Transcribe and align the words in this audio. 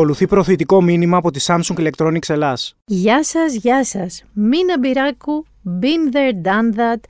Ακολουθεί 0.00 0.26
προθετικό 0.26 0.82
μήνυμα 0.82 1.16
από 1.16 1.30
τη 1.30 1.44
Samsung 1.46 1.76
Electronics 1.76 2.28
Ελλάς. 2.28 2.76
Γεια 2.84 3.24
σας, 3.24 3.54
γεια 3.54 3.84
σας. 3.84 4.24
Μίνα 4.32 4.78
Μπυράκου, 4.78 5.46
been 5.80 6.14
there, 6.14 6.46
done 6.46 6.78
that. 6.78 7.00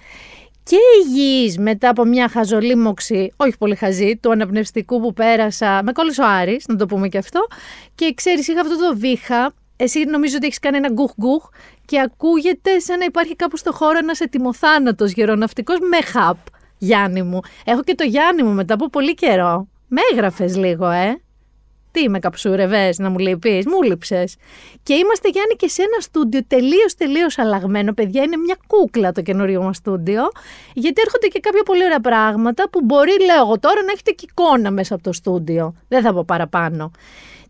Και 0.63 0.77
υγιής 1.05 1.59
μετά 1.59 1.89
από 1.89 2.05
μια 2.05 2.29
χαζολίμωξη, 2.29 3.33
όχι 3.37 3.57
πολύ 3.59 3.75
χαζή, 3.75 4.17
του 4.17 4.31
αναπνευστικού 4.31 5.01
που 5.01 5.13
πέρασα, 5.13 5.83
με 5.83 5.93
κόλλησε 5.93 6.23
ο 6.23 6.27
Άρης, 6.27 6.65
να 6.69 6.77
το 6.77 6.87
πούμε 6.87 7.09
και 7.09 7.19
αυτό. 7.19 7.47
Και 7.95 8.13
ξέρεις, 8.15 8.49
είχα 8.49 8.61
αυτό 8.61 8.77
το 8.79 8.97
βήχα, 8.97 9.53
εσύ 9.77 10.05
νομίζω 10.05 10.37
ότι 10.37 10.47
έχεις 10.47 10.59
κάνει 10.59 10.77
ένα 10.77 10.89
γκουχ 10.93 11.13
γκουχ 11.21 11.49
και 11.85 12.01
ακούγεται 12.01 12.79
σαν 12.79 12.99
να 12.99 13.05
υπάρχει 13.05 13.37
κάπου 13.37 13.57
στο 13.57 13.73
χώρο 13.73 13.99
ένας 13.99 14.21
ετοιμοθάνατος 14.21 15.13
γεροναυτικός 15.13 15.79
με 15.79 16.03
χαπ, 16.07 16.39
Γιάννη 16.79 17.23
μου. 17.23 17.41
Έχω 17.65 17.83
και 17.83 17.95
το 17.95 18.05
Γιάννη 18.05 18.43
μου 18.43 18.53
μετά 18.53 18.75
από 18.75 18.89
πολύ 18.89 19.15
καιρό. 19.15 19.69
Με 19.89 20.01
έγραφες 20.13 20.57
λίγο, 20.57 20.89
ε. 20.89 21.21
Τι 21.91 22.09
με 22.09 22.19
καψούρευε 22.19 22.93
να 22.97 23.11
μου 23.11 23.19
λείπεις, 23.19 23.67
μου 23.67 23.83
λείψες. 23.83 24.37
Και 24.83 24.95
είμαστε 24.95 25.29
Γιάννη 25.29 25.55
και 25.55 25.69
σε 25.69 25.83
ένα 25.83 26.01
στούντιο 26.01 26.41
τελείως 26.47 26.95
τελείως 26.95 27.39
αλλαγμένο. 27.39 27.93
Παιδιά, 27.93 28.23
είναι 28.23 28.37
μια 28.37 28.57
κούκλα 28.67 29.13
το 29.13 29.23
καινούριο 29.23 29.63
μας 29.63 29.77
στούντιο. 29.77 30.23
Γιατί 30.75 31.01
έρχονται 31.05 31.27
και 31.27 31.41
κάποια 31.41 31.63
πολύ 31.63 31.85
ωραία 31.85 32.01
πράγματα 32.01 32.69
που 32.71 32.81
μπορεί, 32.85 33.25
λέω 33.25 33.43
εγώ 33.45 33.59
τώρα, 33.59 33.83
να 33.83 33.93
έχετε 33.93 34.11
και 34.11 34.27
εικόνα 34.31 34.71
μέσα 34.71 34.95
από 34.95 35.03
το 35.03 35.13
στούντιο. 35.13 35.75
Δεν 35.89 36.03
θα 36.03 36.13
πω 36.13 36.25
παραπάνω. 36.25 36.91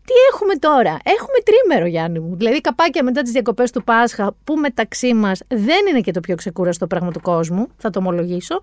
Τι 0.05 0.13
έχουμε 0.33 0.55
τώρα; 0.55 0.97
Έχουμε 1.03 1.37
τρίμερο, 1.43 1.85
Γιάννη 1.89 2.19
μου. 2.19 2.35
Δηλαδή, 2.35 2.61
καπάκια 2.61 3.03
μετά 3.03 3.21
τις 3.21 3.31
διακοπές 3.31 3.71
του 3.71 3.83
Πάσχα, 3.83 4.35
που 4.43 4.55
μεταξύ 4.55 5.13
μας 5.13 5.41
δεν 5.47 5.87
είναι 5.89 6.01
και 6.01 6.11
το 6.11 6.19
πιο 6.19 6.35
ξεκούραστο 6.35 6.87
πράγμα 6.87 7.11
του 7.11 7.21
κόσμου, 7.21 7.67
θα 7.77 7.89
το 7.89 7.99
ομολογήσω. 7.99 8.59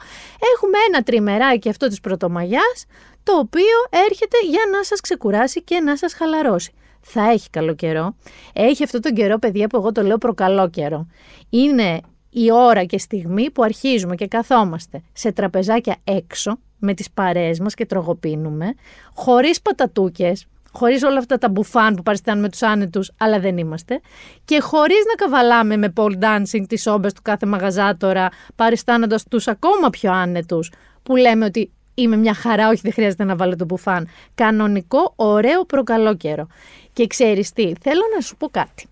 Έχουμε 0.55 0.79
ένα 0.89 1.03
τριμεράκι 1.03 1.69
αυτό 1.69 1.89
της 1.89 2.01
Πρωτομαγιάς, 2.01 2.85
το 3.29 3.39
οποίο 3.39 4.03
έρχεται 4.07 4.37
για 4.51 4.61
να 4.73 4.85
σας 4.85 5.01
ξεκουράσει 5.01 5.63
και 5.63 5.81
να 5.81 5.97
σας 5.97 6.15
χαλαρώσει. 6.15 6.73
Θα 7.01 7.31
έχει 7.31 7.51
καλό 7.51 7.75
καιρό. 7.75 8.15
Έχει 8.53 8.85
αυτό 8.85 9.01
τον 9.01 9.13
καιρό, 9.15 9.39
παιδιά, 9.39 9.67
που 9.67 9.77
εγώ 9.77 9.93
το 9.93 10.03
λέω 10.03 10.19
προκαλό 10.19 10.69
καιρό. 10.69 11.07
Είναι 11.51 12.01
η 12.31 12.53
ώρα 12.53 12.85
και 12.85 12.99
στιγμή 12.99 13.51
που 13.51 13.63
αρχίζουμε 13.63 14.15
και 14.15 14.27
καθόμαστε 14.27 15.03
σε 15.13 15.33
τραπεζάκια 15.33 15.97
έξω 16.05 16.59
με 16.79 16.95
τις 16.95 17.11
παρέες 17.11 17.61
μας 17.61 17.75
και 17.75 17.87
τρογοπίνουμε, 17.87 18.75
χωρίς 19.15 19.63
πατατούκες, 19.63 20.47
χωρίς 20.73 21.03
όλα 21.03 21.19
αυτά 21.19 21.39
τα 21.39 21.49
μπουφάν 21.49 21.95
που 21.95 22.03
παριστάνουμε 22.03 22.49
τους 22.49 22.63
άνετους, 22.63 23.11
αλλά 23.19 23.41
δεν 23.41 23.59
είμαστε, 23.59 24.01
και 24.45 24.61
χωρίς 24.61 25.05
να 25.09 25.15
καβαλάμε 25.25 25.77
με 25.77 25.93
pole 25.97 26.19
dancing 26.21 26.65
τις 26.69 26.87
όμπες 26.87 27.13
του 27.13 27.23
κάθε 27.23 27.47
μαγαζάτορα, 27.47 28.29
παριστάνοντας 28.55 29.25
τους 29.29 29.49
ακόμα 29.49 29.91
πιο 29.91 30.13
άνετους, 30.13 30.73
που 31.03 31.17
λέμε 31.17 31.45
ότι 31.45 31.73
είμαι 32.03 32.17
μια 32.17 32.35
χαρά, 32.35 32.69
όχι 32.69 32.81
δεν 32.83 32.93
χρειάζεται 32.93 33.25
να 33.25 33.37
βάλω 33.37 33.57
το 33.57 33.65
μπουφάν. 33.65 34.09
Κανονικό, 34.35 35.13
ωραίο, 35.17 35.65
προκαλό 35.65 36.17
καιρό. 36.17 36.47
Και 36.93 37.07
ξέρεις 37.07 37.53
τι, 37.53 37.73
θέλω 37.81 38.03
να 38.15 38.21
σου 38.21 38.37
πω 38.37 38.49
κάτι. 38.49 38.87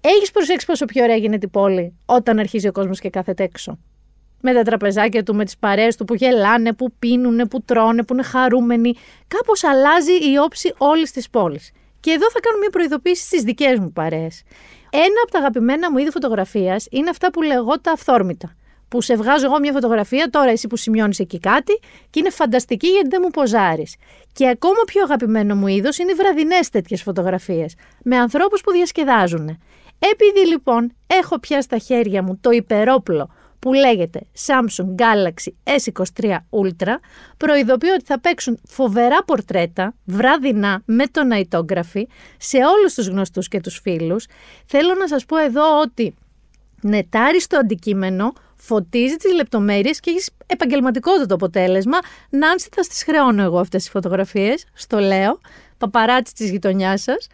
Έχεις 0.00 0.30
προσέξει 0.30 0.66
πόσο 0.66 0.84
πιο 0.84 1.02
ωραία 1.02 1.16
γίνεται 1.16 1.46
η 1.46 1.48
πόλη 1.48 1.94
όταν 2.06 2.38
αρχίζει 2.38 2.68
ο 2.68 2.72
κόσμος 2.72 3.00
και 3.00 3.10
κάθεται 3.10 3.42
έξω; 3.42 3.78
Με 4.40 4.52
τα 4.52 4.62
τραπεζάκια 4.62 5.22
του, 5.22 5.34
με 5.34 5.44
τις 5.44 5.56
παρέες 5.56 5.96
του 5.96 6.04
που 6.04 6.14
γελάνε, 6.14 6.72
που 6.72 6.92
πίνουν, 6.98 7.48
που 7.48 7.62
τρώνε, 7.62 8.02
που 8.04 8.12
είναι 8.12 8.22
χαρούμενοι. 8.22 8.94
Κάπως 9.28 9.64
αλλάζει 9.64 10.12
η 10.12 10.38
όψη 10.44 10.74
όλης 10.78 11.12
της 11.12 11.30
πόλης. 11.30 11.72
Και 12.00 12.10
εδώ 12.10 12.30
θα 12.30 12.40
κάνω 12.40 12.58
μια 12.58 12.70
προειδοποίηση 12.70 13.24
στις 13.24 13.42
δικές 13.42 13.78
μου 13.78 13.92
παρέες. 13.92 14.42
Ένα 14.90 15.20
από 15.22 15.32
τα 15.32 15.38
αγαπημένα 15.38 15.90
μου 15.90 15.98
είδη 15.98 16.10
φωτογραφίας 16.10 16.86
είναι 16.90 17.10
αυτά 17.10 17.30
που 17.30 17.42
λεγώ 17.42 17.80
τα 17.80 17.92
αυθόρμητα 17.92 18.54
που 18.90 19.00
σε 19.00 19.16
βγάζω 19.16 19.46
εγώ 19.46 19.58
μια 19.58 19.72
φωτογραφία, 19.72 20.30
τώρα 20.30 20.50
εσύ 20.50 20.66
που 20.66 20.76
σημειώνεις 20.76 21.18
εκεί 21.18 21.38
κάτι, 21.38 21.78
και 22.10 22.20
είναι 22.20 22.30
φανταστική 22.30 22.86
γιατί 22.86 23.08
δεν 23.08 23.20
μου 23.24 23.30
ποζάρεις. 23.30 23.96
Και 24.32 24.48
ακόμα 24.48 24.82
πιο 24.86 25.02
αγαπημένο 25.02 25.54
μου 25.54 25.66
είδος 25.66 25.98
είναι 25.98 26.10
οι 26.10 26.14
βραδινές 26.14 26.68
τέτοιες 26.68 27.02
φωτογραφίες, 27.02 27.74
με 28.02 28.16
ανθρώπους 28.16 28.60
που 28.60 28.72
διασκεδάζουν. 28.72 29.58
Επειδή 29.98 30.46
λοιπόν 30.48 30.92
έχω 31.06 31.38
πια 31.38 31.62
στα 31.62 31.78
χέρια 31.78 32.22
μου 32.22 32.38
το 32.40 32.50
υπερόπλο 32.50 33.30
που 33.58 33.72
λέγεται 33.72 34.20
Samsung 34.46 34.94
Galaxy 35.02 35.76
S23 35.78 36.36
Ultra, 36.50 36.94
προειδοποιώ 37.36 37.94
ότι 37.94 38.04
θα 38.04 38.20
παίξουν 38.20 38.60
φοβερά 38.68 39.24
πορτρέτα, 39.24 39.94
βραδινά, 40.04 40.82
με 40.84 41.06
τον 41.06 41.26
ναϊτόγραφη, 41.26 42.08
σε 42.38 42.56
όλους 42.56 42.94
τους 42.94 43.06
γνωστούς 43.06 43.48
και 43.48 43.60
τους 43.60 43.78
φίλους. 43.82 44.26
Θέλω 44.66 44.94
να 44.94 45.08
σας 45.08 45.24
πω 45.24 45.36
εδώ 45.36 45.80
ότι 45.80 46.14
νετάρει 46.82 47.40
στο 47.40 47.58
αντικείμενο, 47.58 48.32
φωτίζεις 48.60 49.16
τις 49.16 49.34
λεπτομέρειες 49.34 50.00
και 50.00 50.10
έχεις 50.10 50.30
επαγγελματικότατο 50.46 51.26
το 51.26 51.34
αποτέλεσμα. 51.34 51.98
Νάνση, 52.30 52.68
θα 52.72 52.82
στις 52.82 53.02
χρεώνω 53.02 53.42
εγώ 53.42 53.58
αυτές 53.58 53.82
τις 53.82 53.90
φωτογραφίες. 53.90 54.64
Στο 54.72 54.98
λέω. 54.98 55.40
Παπαράτσι 55.78 56.34
της 56.34 56.50
γειτονιάς 56.50 57.02
σας. 57.02 57.26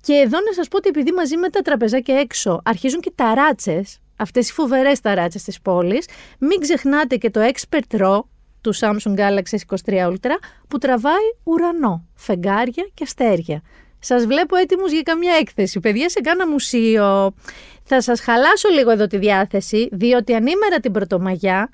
Και 0.00 0.12
εδώ 0.12 0.38
να 0.46 0.52
σας 0.52 0.68
πω 0.68 0.76
ότι 0.76 0.88
επειδή 0.88 1.12
μαζί 1.12 1.36
με 1.36 1.48
τα 1.48 1.60
τραπεζάκια 1.60 2.18
έξω 2.18 2.60
αρχίζουν 2.64 3.00
και 3.00 3.12
τα 3.14 3.34
ράτσε, 3.34 3.82
αυτές 4.16 4.48
οι 4.48 4.52
φοβερές 4.52 5.00
ταράτσε 5.00 5.38
της 5.44 5.60
πόλης, 5.60 6.08
μην 6.38 6.60
ξεχνάτε 6.60 7.16
και 7.16 7.30
το 7.30 7.40
Expert 7.40 8.00
Raw 8.00 8.20
του 8.60 8.74
Samsung 8.74 9.14
Galaxy 9.16 9.56
S23 9.66 10.10
Ultra 10.10 10.36
που 10.68 10.78
τραβάει 10.78 11.24
ουρανό, 11.44 12.06
φεγγάρια 12.14 12.88
και 12.94 13.04
αστέρια. 13.04 13.62
Σας 13.98 14.26
βλέπω 14.26 14.56
έτοιμους 14.56 14.92
για 14.92 15.02
καμιά 15.02 15.34
έκθεση. 15.40 15.80
Παιδιά, 15.80 16.08
σε 16.08 16.20
κάνα 16.20 16.48
μουσείο. 16.48 17.34
Θα 17.84 18.00
σας 18.02 18.20
χαλάσω 18.20 18.68
λίγο 18.68 18.90
εδώ 18.90 19.06
τη 19.06 19.18
διάθεση, 19.18 19.88
διότι 19.92 20.34
ανήμερα 20.34 20.80
την 20.80 20.92
Πρωτομαγιά 20.92 21.68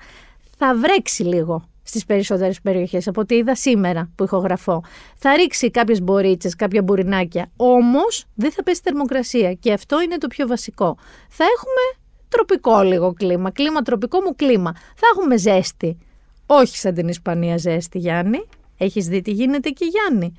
θα 0.57 0.75
βρέξει 0.75 1.23
λίγο 1.23 1.63
στις 1.83 2.05
περισσότερες 2.05 2.61
περιοχές 2.61 3.07
από 3.07 3.21
ό,τι 3.21 3.35
είδα 3.35 3.55
σήμερα 3.55 4.11
που 4.15 4.23
ηχογραφώ. 4.23 4.83
Θα 5.17 5.35
ρίξει 5.35 5.71
κάποιες 5.71 6.01
μπορίτσες, 6.01 6.55
κάποια 6.55 6.81
μπουρινάκια, 6.81 7.51
όμως 7.55 8.25
δεν 8.35 8.51
θα 8.51 8.63
πέσει 8.63 8.81
θερμοκρασία 8.83 9.53
και 9.53 9.73
αυτό 9.73 10.01
είναι 10.01 10.17
το 10.17 10.27
πιο 10.27 10.47
βασικό. 10.47 10.97
Θα 11.29 11.43
έχουμε 11.43 12.01
τροπικό 12.29 12.81
λίγο 12.81 13.13
κλίμα, 13.13 13.51
κλίμα 13.51 13.81
τροπικό 13.81 14.21
μου 14.21 14.35
κλίμα. 14.35 14.71
Θα 14.73 15.07
έχουμε 15.13 15.37
ζέστη. 15.37 15.97
Όχι 16.45 16.77
σαν 16.77 16.93
την 16.93 17.07
Ισπανία 17.07 17.57
ζέστη, 17.57 17.97
Γιάννη. 17.97 18.43
Έχεις 18.77 19.07
δει 19.07 19.21
τι 19.21 19.31
γίνεται 19.31 19.69
και 19.69 19.85
Γιάννη. 19.85 20.33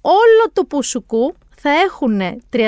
Όλο 0.00 0.50
το 0.52 0.64
πουσουκού 0.64 1.34
θα 1.56 1.70
έχουν 1.70 2.20
36, 2.50 2.58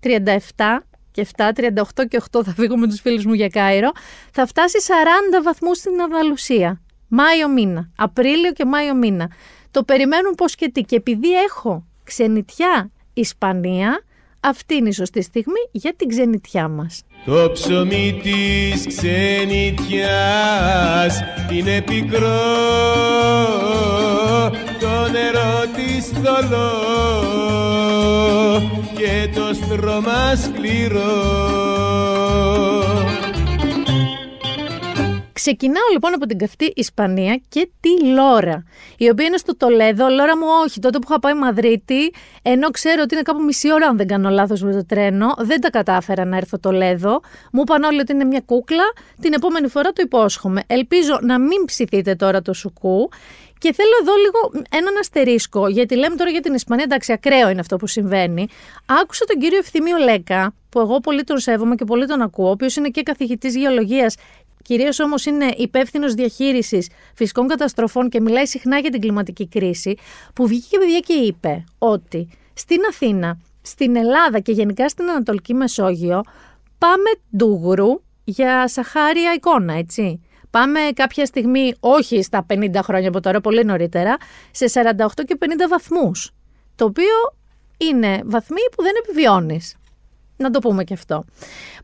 37, 0.00 0.86
και 1.14 1.26
7, 1.36 1.52
38 1.54 2.06
και 2.08 2.22
8 2.30 2.44
θα 2.44 2.52
φύγω 2.54 2.76
με 2.76 2.86
τους 2.86 3.00
φίλους 3.00 3.24
μου 3.24 3.32
για 3.32 3.48
Κάιρο, 3.48 3.90
θα 4.32 4.46
φτάσει 4.46 4.76
40 5.38 5.42
βαθμούς 5.42 5.78
στην 5.78 6.02
Ανδαλουσία. 6.02 6.80
Μάιο 7.08 7.48
μήνα, 7.48 7.90
Απρίλιο 7.96 8.52
και 8.52 8.64
Μάιο 8.64 8.94
μήνα. 8.94 9.30
Το 9.70 9.82
περιμένουν 9.84 10.34
πώς 10.34 10.54
και 10.54 10.68
τι. 10.68 10.82
Και 10.82 10.96
επειδή 10.96 11.32
έχω 11.32 11.86
ξενιτιά 12.04 12.90
Ισπανία, 13.12 14.02
αυτή 14.40 14.74
είναι 14.74 14.88
η 14.88 14.92
σωστή 14.92 15.22
στιγμή 15.22 15.68
για 15.72 15.94
την 15.94 16.08
ξενιτιά 16.08 16.68
μας. 16.68 17.02
Το 17.26 17.50
ψωμί 17.52 18.20
της 18.22 18.86
ξενιτιάς 18.86 19.94
είναι 21.50 21.80
πικρό. 21.80 22.28
Το 24.80 25.08
νερό 25.12 25.64
της 25.76 26.06
θολό 26.08 26.72
και 28.96 29.28
το 29.34 29.54
στρώμα 29.54 30.34
σκληρό 30.36 31.54
Ξεκινάω 35.44 35.88
λοιπόν 35.92 36.14
από 36.14 36.26
την 36.26 36.38
καυτή 36.38 36.72
Ισπανία 36.76 37.40
και 37.48 37.68
τη 37.80 38.04
Λόρα, 38.04 38.64
η 38.98 39.08
οποία 39.08 39.26
είναι 39.26 39.36
στο 39.36 39.56
Τολέδο. 39.56 40.08
Λόρα 40.08 40.36
μου, 40.36 40.46
όχι, 40.64 40.80
τότε 40.80 40.98
που 40.98 41.06
είχα 41.10 41.20
πάει 41.20 41.34
Μαδρίτη, 41.34 42.12
ενώ 42.42 42.70
ξέρω 42.70 43.02
ότι 43.02 43.14
είναι 43.14 43.22
κάπου 43.22 43.42
μισή 43.42 43.72
ώρα, 43.72 43.86
αν 43.86 43.96
δεν 43.96 44.06
κάνω 44.06 44.30
λάθος 44.30 44.62
με 44.62 44.72
το 44.72 44.86
τρένο, 44.86 45.34
δεν 45.38 45.60
τα 45.60 45.70
κατάφερα 45.70 46.24
να 46.24 46.36
έρθω 46.36 46.58
Τολέδο. 46.58 47.20
Μου 47.52 47.60
είπαν 47.60 47.82
όλοι 47.82 48.00
ότι 48.00 48.12
είναι 48.12 48.24
μια 48.24 48.40
κούκλα. 48.40 48.84
Την 49.20 49.32
επόμενη 49.32 49.68
φορά 49.68 49.90
το 49.92 50.02
υπόσχομαι. 50.04 50.62
Ελπίζω 50.66 51.18
να 51.22 51.38
μην 51.38 51.64
ψηθείτε 51.64 52.14
τώρα 52.14 52.42
το 52.42 52.52
σουκού. 52.52 53.08
Και 53.58 53.72
θέλω 53.72 53.92
εδώ 54.00 54.12
λίγο 54.14 54.66
έναν 54.70 54.96
αστερίσκο, 55.00 55.68
γιατί 55.68 55.96
λέμε 55.96 56.16
τώρα 56.16 56.30
για 56.30 56.40
την 56.40 56.54
Ισπανία, 56.54 56.84
εντάξει, 56.84 57.12
ακραίο 57.12 57.48
είναι 57.50 57.60
αυτό 57.60 57.76
που 57.76 57.86
συμβαίνει. 57.86 58.46
Άκουσα 59.02 59.24
τον 59.24 59.40
κύριο 59.40 59.58
Ευθύμιο 59.58 59.96
Λέκα, 59.96 60.54
που 60.68 60.80
εγώ 60.80 61.00
πολύ 61.00 61.24
τον 61.24 61.38
σέβομαι 61.38 61.74
και 61.74 61.84
πολύ 61.84 62.06
τον 62.06 62.20
ακούω, 62.20 62.46
ο 62.46 62.50
οποίος 62.50 62.76
είναι 62.76 62.88
και 62.88 63.02
καθηγητής 63.02 63.56
γεωλογίας 63.56 64.16
Κυρίως 64.64 65.00
όμως 65.00 65.26
είναι 65.26 65.54
υπεύθυνος 65.56 66.14
διαχείρισης 66.14 66.88
φυσικών 67.14 67.46
καταστροφών 67.46 68.08
και 68.08 68.20
μιλάει 68.20 68.46
συχνά 68.46 68.78
για 68.78 68.90
την 68.90 69.00
κλιματική 69.00 69.48
κρίση, 69.48 69.96
που 70.34 70.46
βγήκε 70.46 70.78
παιδιά 70.78 70.98
και 70.98 71.12
είπε 71.12 71.64
ότι 71.78 72.28
στην 72.54 72.78
Αθήνα, 72.88 73.38
στην 73.62 73.96
Ελλάδα 73.96 74.40
και 74.40 74.52
γενικά 74.52 74.88
στην 74.88 75.10
Ανατολική 75.10 75.54
Μεσόγειο 75.54 76.20
πάμε 76.78 77.10
ντούγρου 77.36 78.02
για 78.24 78.68
σαχάρια 78.68 79.32
εικόνα, 79.32 79.74
έτσι. 79.74 80.20
Πάμε 80.50 80.80
κάποια 80.94 81.26
στιγμή, 81.26 81.74
όχι 81.80 82.22
στα 82.22 82.46
50 82.48 82.70
χρόνια 82.82 83.08
από 83.08 83.20
τώρα, 83.20 83.40
πολύ 83.40 83.64
νωρίτερα, 83.64 84.16
σε 84.50 84.66
48 84.68 85.24
και 85.26 85.36
50 85.40 85.46
βαθμούς. 85.68 86.30
Το 86.74 86.84
οποίο 86.84 87.34
είναι 87.76 88.20
βαθμοί 88.24 88.60
που 88.76 88.82
δεν 88.82 88.92
επιβιώνεις. 89.04 89.76
Να 90.36 90.50
το 90.50 90.58
πούμε 90.58 90.84
και 90.84 90.94
αυτό. 90.94 91.24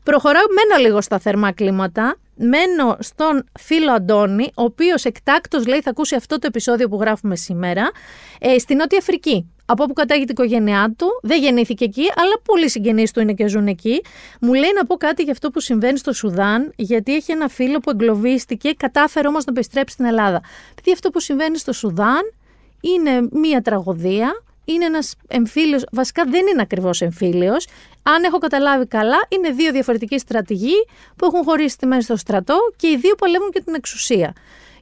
Προχωράω 0.03 0.43
μένα 0.55 0.81
λίγο 0.87 1.01
στα 1.01 1.19
θερμά 1.19 1.51
κλίματα, 1.51 2.15
μένω 2.41 2.97
στον 2.99 3.45
φίλο 3.59 3.91
Αντώνη, 3.91 4.51
ο 4.55 4.63
οποίος 4.63 5.05
εκτάκτος 5.05 5.67
λέει 5.67 5.81
θα 5.81 5.89
ακούσει 5.89 6.15
αυτό 6.15 6.39
το 6.39 6.47
επεισόδιο 6.47 6.87
που 6.87 6.97
γράφουμε 6.99 7.35
σήμερα, 7.35 7.91
ε, 8.39 8.57
στη 8.57 8.75
Νότια 8.75 8.97
Αφρική. 8.97 9.51
Από 9.65 9.83
όπου 9.83 9.93
κατάγει 9.93 10.25
την 10.25 10.35
οικογένειά 10.37 10.93
του, 10.97 11.07
δεν 11.21 11.41
γεννήθηκε 11.41 11.83
εκεί, 11.83 12.11
αλλά 12.15 12.39
πολλοί 12.45 12.69
συγγενείς 12.69 13.11
του 13.11 13.19
είναι 13.19 13.33
και 13.33 13.47
ζουν 13.47 13.67
εκεί. 13.67 14.01
Μου 14.41 14.53
λέει 14.53 14.71
να 14.75 14.85
πω 14.85 14.95
κάτι 14.95 15.23
για 15.23 15.31
αυτό 15.31 15.49
που 15.49 15.59
συμβαίνει 15.59 15.97
στο 15.97 16.13
Σουδάν, 16.13 16.73
γιατί 16.75 17.15
έχει 17.15 17.31
ένα 17.31 17.47
φίλο 17.47 17.79
που 17.79 17.89
εγκλωβίστηκε, 17.89 18.73
κατάφερε 18.73 19.27
όμως 19.27 19.45
να 19.45 19.51
επιστρέψει 19.55 19.93
στην 19.93 20.05
Ελλάδα. 20.05 20.41
Γιατί 20.73 20.91
αυτό 20.91 21.09
που 21.09 21.19
συμβαίνει 21.19 21.57
στο 21.57 21.73
Σουδάν 21.73 22.33
είναι 22.81 23.27
μία 23.31 23.61
τραγωδία 23.61 24.43
είναι 24.71 24.85
ένας 24.85 25.15
εμφύλιος, 25.27 25.83
βασικά 25.91 26.23
δεν 26.23 26.47
είναι 26.47 26.61
ακριβώς 26.61 27.01
εμφύλιος. 27.01 27.67
Αν 28.03 28.23
έχω 28.23 28.37
καταλάβει 28.37 28.87
καλά, 28.87 29.17
είναι 29.29 29.49
δύο 29.49 29.71
διαφορετικοί 29.71 30.19
στρατηγοί 30.19 30.85
που 31.15 31.25
έχουν 31.25 31.43
χωρίσει 31.43 31.77
τη 31.77 31.85
μέση 31.85 32.01
στο 32.01 32.15
στρατό 32.15 32.57
και 32.75 32.87
οι 32.87 32.97
δύο 32.97 33.15
παλεύουν 33.15 33.51
και 33.51 33.61
την 33.61 33.73
εξουσία. 33.73 34.33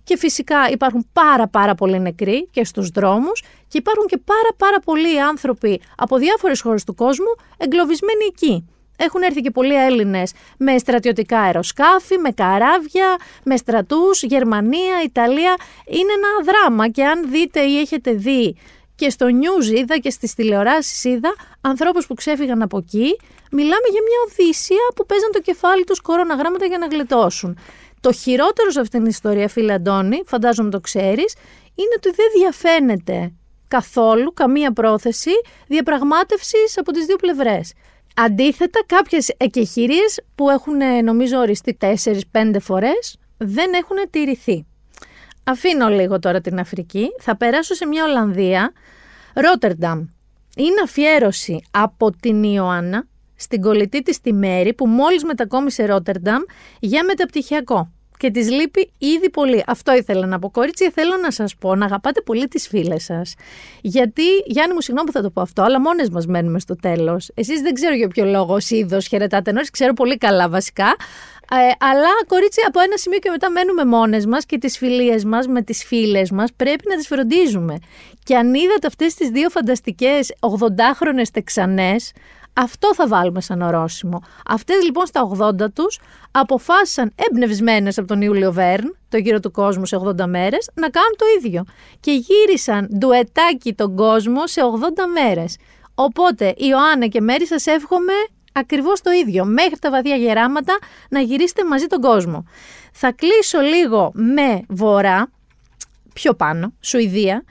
Και 0.04 0.18
φυσικά 0.18 0.70
υπάρχουν 0.70 1.10
πάρα 1.14 1.48
πάρα 1.48 1.76
πολλοί 1.76 2.00
νεκροί 2.00 2.48
και 2.52 2.64
στους 2.64 2.90
δρόμους 2.90 3.44
και 3.68 3.78
υπάρχουν 3.78 4.06
και 4.06 4.18
πάρα 4.18 4.50
πάρα 4.58 4.80
πολλοί 4.80 5.22
άνθρωποι 5.22 5.82
από 5.98 6.18
διάφορες 6.18 6.62
χώρες 6.62 6.84
του 6.84 6.96
κόσμου 6.96 7.36
εγκλωβισμένοι 7.58 8.26
εκεί. 8.28 8.70
Έχουν 9.02 9.22
έρθει 9.22 9.42
και 9.42 9.52
πολλοί 9.52 9.76
Έλληνες 9.86 10.34
με 10.58 10.78
στρατιωτικά 10.78 11.40
αεροσκάφη, 11.40 12.18
με 12.18 12.32
καράβια, 12.32 13.16
με 13.44 13.58
στρατούς, 13.58 14.24
Γερμανία, 14.24 15.02
Ιταλία. 15.04 15.56
Είναι 15.86 16.14
ένα 16.14 16.54
δράμα 16.54 16.90
και 16.90 17.06
αν 17.06 17.30
δείτε 17.30 17.62
ή 17.62 17.80
έχετε 17.80 18.12
δει 18.12 18.56
και 19.00 19.10
στο 19.10 19.26
news 19.26 19.66
είδα 19.78 19.98
και 19.98 20.10
στις 20.10 20.34
τηλεοράσεις 20.34 21.04
είδα 21.04 21.36
ανθρώπους 21.62 22.08
που 22.08 22.14
ξέφυγαν 22.14 22.62
από 22.62 22.78
εκεί. 22.78 23.20
Μιλάμε 23.52 23.88
για 23.92 24.02
μια 24.08 24.20
οδύσσια 24.28 24.86
που 24.96 25.06
παίζαν 25.06 25.32
το 25.32 25.42
κεφάλι 25.42 25.84
τους 25.84 26.02
κοροναγράμματα 26.02 26.66
για 26.66 26.78
να 26.78 26.88
γλιτώσουν. 26.88 27.58
Το 28.00 28.12
χειρότερο 28.12 28.72
σε 28.72 28.80
αυτήν 28.80 29.00
την 29.00 29.10
ιστορία, 29.10 29.48
φίλε 29.48 29.74
Αντώνη, 29.74 30.22
φαντάζομαι 30.26 30.70
το 30.70 30.80
ξέρεις, 30.80 31.34
είναι 31.76 31.94
ότι 31.96 32.10
δεν 32.10 32.26
διαφαίνεται 32.36 33.34
καθόλου 33.68 34.34
καμία 34.34 34.74
πρόθεση 34.74 35.32
διαπραγμάτευσης 35.68 36.78
από 36.78 36.92
τις 36.92 37.06
δύο 37.06 37.16
πλευρές. 37.16 37.74
Αντίθετα, 38.16 38.80
κάποιες 38.86 39.30
εκεχηρίες 39.38 40.22
που 40.36 40.50
έχουν 40.50 41.04
νομίζω 41.04 41.38
οριστεί 41.38 41.78
4-5 41.82 42.60
φορές 42.60 43.18
δεν 43.38 43.74
έχουν 43.74 43.98
τηρηθεί. 44.10 44.66
Αφήνω 45.50 45.88
λίγο 45.88 46.20
τώρα 46.20 46.42
την 46.42 46.60
Αφρική. 46.60 47.08
Θα 47.20 47.38
περάσω 47.38 47.74
σε 47.74 47.86
μια 47.86 48.04
Ολλανδία, 48.04 48.72
Ρότερνταμ. 49.34 50.08
Είναι 50.56 50.82
αφιέρωση 50.84 51.64
από 51.72 52.12
την 52.12 52.44
Ιωάννα 52.44 53.08
στην 53.36 53.62
κολλητή 53.62 54.02
της 54.02 54.22
τη 54.22 54.34
Μέρη 54.34 54.74
που 54.74 54.88
μόλις 54.88 55.24
μετακόμισε 55.24 55.86
Ρότερνταμ 55.86 56.42
για 56.80 57.04
μεταπτυχιακό. 57.04 57.92
Και 58.18 58.32
της 58.32 58.52
λείπει 58.52 58.92
ήδη 58.98 59.30
πολύ. 59.30 59.64
Αυτό 59.68 59.96
ήθελα 59.96 60.26
να 60.26 60.40
πω. 60.40 60.50
Κορίτσι, 60.50 60.92
θέλω 60.92 61.18
να 61.22 61.32
σας 61.32 61.56
πω 61.56 61.76
να 61.76 61.86
αγαπάτε 61.86 62.22
πολύ 62.22 62.48
τις 62.48 62.68
φίλες 62.68 63.04
σας. 63.04 63.34
Γιατί, 63.82 64.24
Γιάννη 64.46 64.74
μου, 64.74 64.82
συγγνώμη 64.82 65.08
που 65.08 65.14
θα 65.14 65.22
το 65.22 65.30
πω 65.30 65.42
αυτό, 65.42 65.62
αλλά 65.62 65.80
μόνες 65.80 66.10
μας 66.10 66.26
μένουμε 66.26 66.60
στο 66.60 66.76
τέλος. 66.76 67.32
Εσείς 67.34 67.62
δεν 67.62 67.74
ξέρω 67.74 67.96
για 67.96 68.08
ποιο 68.08 68.26
λόγο 68.26 68.54
ως 68.54 68.70
είδος 68.70 69.08
χαιρετάτε 69.08 69.50
ενώ 69.50 69.62
ξέρω 69.72 69.94
πολύ 69.94 70.18
καλά 70.18 70.50
βασικά. 70.50 70.96
Ε, 71.52 71.56
αλλά 71.80 72.10
κορίτσι, 72.28 72.62
από 72.68 72.80
ένα 72.80 72.98
σημείο 72.98 73.20
και 73.20 73.30
μετά 73.30 73.52
μένουμε 73.52 73.86
μόνες 73.86 74.26
μας 74.26 74.46
και 74.46 74.58
τις 74.58 74.78
φιλίες 74.78 75.24
μας 75.26 75.48
με 75.48 75.62
τις 75.62 75.84
φίλες 75.84 76.32
μας 76.32 76.54
πρέπει 76.56 76.84
να 76.90 76.96
τις 76.96 77.08
φροντίζουμε. 77.08 77.78
Και 78.24 78.36
αν 78.36 78.54
είδατε 78.54 78.88
αυτές 78.88 79.14
τις 79.14 79.30
δύο 79.30 79.50
φανταστικές 79.50 80.34
80χρονε 80.40 81.24
τεξανές, 81.34 82.12
αυτό 82.54 82.94
θα 82.94 83.08
βάλουμε 83.08 83.42
σαν 83.42 83.62
ορόσημο. 83.62 84.22
Αυτές 84.46 84.84
λοιπόν 84.84 85.06
στα 85.06 85.30
80 85.38 85.72
τους 85.74 86.00
αποφάσισαν 86.32 87.14
εμπνευσμένες 87.30 87.98
από 87.98 88.08
τον 88.08 88.22
Ιούλιο 88.22 88.52
Βέρν, 88.52 88.98
το 89.10 89.18
γύρο 89.18 89.40
του 89.40 89.52
κόσμου 89.52 89.86
σε 89.86 89.98
80 89.98 90.26
μέρες, 90.26 90.70
να 90.74 90.90
κάνουν 90.90 91.16
το 91.18 91.26
ίδιο. 91.38 91.64
Και 92.00 92.12
γύρισαν 92.12 92.90
ντουετάκι 92.98 93.74
τον 93.74 93.96
κόσμο 93.96 94.48
σε 94.48 94.62
80 94.62 95.06
μέρες. 95.14 95.58
Οπότε, 95.96 96.54
Ιωάννα 96.58 97.08
και 97.08 97.22
Μέρη, 97.22 97.48
σας 97.48 97.66
εύχομαι 97.66 98.14
ακριβώς 98.60 99.02
το 99.02 99.12
ίδιο. 99.12 99.46
Μέχρι 99.46 99.80
τα 99.80 99.90
βαθιά 99.90 100.16
γεράματα 100.16 100.80
να 101.10 101.20
γυρίσετε 101.20 101.66
μαζί 101.66 101.86
τον 101.88 102.02
κόσμο. 102.02 102.46
Θα 102.94 103.12
κλείσω 103.12 103.60
λίγο 103.60 104.12
με 104.14 104.62
βορρά, 104.68 105.30
πιο 106.14 106.34
πάνω, 106.34 106.74
Σουηδία. 106.80 107.44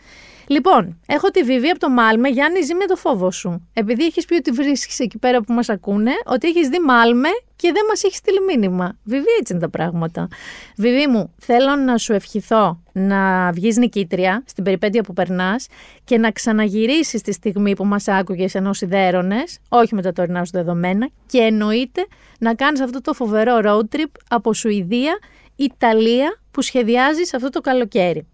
Λοιπόν, 0.50 1.00
έχω 1.06 1.28
τη 1.28 1.42
Βιβί 1.42 1.68
από 1.68 1.78
το 1.78 1.90
Μάλμε. 1.90 2.28
Γιάννη, 2.28 2.62
ζει 2.62 2.74
με 2.74 2.86
το 2.86 2.96
φόβο 2.96 3.30
σου. 3.30 3.68
Επειδή 3.72 4.04
έχεις 4.04 4.24
πει 4.24 4.34
ότι 4.34 4.50
βρίσκεις 4.50 4.98
εκεί 4.98 5.18
πέρα 5.18 5.40
που 5.40 5.52
μας 5.52 5.68
ακούνε, 5.68 6.12
ότι 6.24 6.48
έχεις 6.48 6.68
δει 6.68 6.78
Μάλμε 6.78 7.28
και 7.56 7.72
δεν 7.72 7.82
μας 7.88 8.02
έχεις 8.04 8.16
στείλει 8.16 8.40
μήνυμα. 8.40 8.98
Βιβί, 9.04 9.26
έτσι 9.40 9.52
είναι 9.52 9.62
τα 9.62 9.70
πράγματα. 9.70 10.28
Βιβί 10.76 11.06
μου, 11.06 11.34
θέλω 11.38 11.76
να 11.76 11.98
σου 11.98 12.12
ευχηθώ 12.12 12.82
να 12.92 13.52
βγεις 13.52 13.76
νικήτρια 13.76 14.42
στην 14.46 14.64
περιπέτεια 14.64 15.02
που 15.02 15.12
περνάς 15.12 15.66
και 16.04 16.18
να 16.18 16.30
ξαναγυρίσεις 16.30 17.22
τη 17.22 17.32
στιγμή 17.32 17.74
που 17.76 17.84
μας 17.84 18.08
άκουγες 18.08 18.54
ενώ 18.54 18.72
σιδέρωνες, 18.72 19.58
όχι 19.68 19.94
με 19.94 20.02
τα 20.02 20.12
τωρινά 20.12 20.44
σου 20.44 20.52
δεδομένα, 20.52 21.08
και 21.26 21.38
εννοείται 21.38 22.06
να 22.38 22.54
κάνεις 22.54 22.80
αυτό 22.80 23.00
το 23.00 23.12
φοβερό 23.12 23.60
road 23.64 23.96
trip 23.96 24.10
από 24.28 24.54
Σουηδία, 24.54 25.18
Ιταλία 25.56 26.40
που 26.50 26.62
σχεδιάζεις 26.62 27.34
αυτό 27.34 27.48
το 27.48 27.60
καλοκαίρι. 27.60 28.26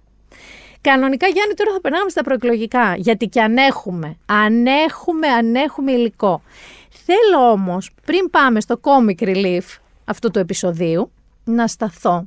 Κανονικά, 0.84 1.26
Γιάννη, 1.26 1.54
τώρα 1.54 1.72
θα 1.72 1.80
περνάμε 1.80 2.10
στα 2.10 2.22
προεκλογικά. 2.22 2.94
Γιατί 2.96 3.26
και 3.26 3.40
αν 3.40 3.56
έχουμε, 3.56 4.16
αν 4.26 4.66
έχουμε, 4.66 5.26
αν 5.28 5.54
έχουμε 5.54 5.92
υλικό. 5.92 6.42
Θέλω 6.88 7.50
όμως, 7.50 7.90
πριν 8.04 8.30
πάμε 8.30 8.60
στο 8.60 8.80
comic 8.82 9.22
relief 9.22 9.78
αυτού 10.04 10.30
του 10.30 10.38
επεισοδίου, 10.38 11.10
να 11.44 11.66
σταθώ 11.66 12.26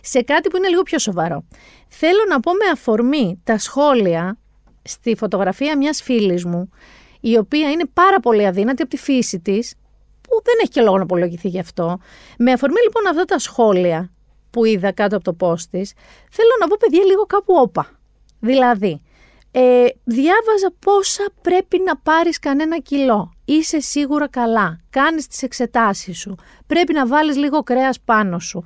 σε 0.00 0.22
κάτι 0.22 0.48
που 0.48 0.56
είναι 0.56 0.68
λίγο 0.68 0.82
πιο 0.82 0.98
σοβαρό. 0.98 1.44
Θέλω 1.88 2.24
να 2.28 2.40
πω 2.40 2.52
με 2.52 2.70
αφορμή 2.72 3.40
τα 3.44 3.58
σχόλια 3.58 4.38
στη 4.82 5.16
φωτογραφία 5.16 5.76
μιας 5.76 6.02
φίλης 6.02 6.44
μου, 6.44 6.70
η 7.20 7.36
οποία 7.36 7.70
είναι 7.70 7.84
πάρα 7.92 8.20
πολύ 8.20 8.46
αδύνατη 8.46 8.82
από 8.82 8.90
τη 8.90 8.96
φύση 8.96 9.40
της, 9.40 9.74
που 10.20 10.42
δεν 10.44 10.54
έχει 10.60 10.70
και 10.70 10.82
λόγο 10.82 10.96
να 10.96 11.02
απολογηθεί 11.02 11.48
γι' 11.48 11.60
αυτό. 11.60 11.98
Με 12.38 12.52
αφορμή 12.52 12.80
λοιπόν 12.84 13.06
αυτά 13.06 13.24
τα 13.24 13.38
σχόλια 13.38 14.10
που 14.56 14.64
είδα 14.64 14.92
κάτω 14.92 15.16
από 15.16 15.32
το 15.32 15.46
post 15.46 15.60
της, 15.70 15.92
θέλω 16.30 16.50
να 16.60 16.66
πω 16.66 16.76
παιδιά 16.78 17.04
λίγο 17.04 17.22
κάπου 17.26 17.54
όπα. 17.54 17.90
Δηλαδή, 18.40 19.02
ε, 19.50 19.86
διάβαζα 20.04 20.72
πόσα 20.78 21.24
πρέπει 21.42 21.82
να 21.84 21.96
πάρεις 21.96 22.38
κανένα 22.38 22.78
κιλό. 22.78 23.32
Είσαι 23.44 23.80
σίγουρα 23.80 24.28
καλά. 24.28 24.80
Κάνεις 24.90 25.26
τις 25.26 25.42
εξετάσεις 25.42 26.18
σου. 26.18 26.34
Πρέπει 26.66 26.92
να 26.92 27.06
βάλεις 27.06 27.36
λίγο 27.36 27.62
κρέας 27.62 28.00
πάνω 28.00 28.38
σου. 28.38 28.64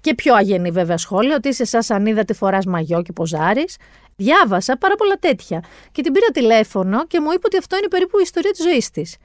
Και 0.00 0.14
πιο 0.14 0.34
αγενή 0.34 0.70
βέβαια 0.70 0.96
σχόλια, 0.96 1.36
ότι 1.36 1.48
είσαι 1.48 1.64
σαν 1.64 1.82
σανίδα 1.82 2.24
τη 2.24 2.34
φοράς 2.34 2.66
μαγιό 2.66 3.02
και 3.02 3.12
ποζάρεις. 3.12 3.76
Διάβασα 4.16 4.76
πάρα 4.76 4.94
πολλά 4.94 5.14
τέτοια. 5.14 5.64
Και 5.92 6.02
την 6.02 6.12
πήρα 6.12 6.26
τηλέφωνο 6.32 7.06
και 7.06 7.20
μου 7.20 7.32
είπε 7.32 7.42
ότι 7.46 7.56
αυτό 7.56 7.76
είναι 7.76 7.88
περίπου 7.88 8.18
η 8.18 8.22
ιστορία 8.24 8.50
της 8.50 8.62
ζωής 8.62 8.90
της. 8.90 9.16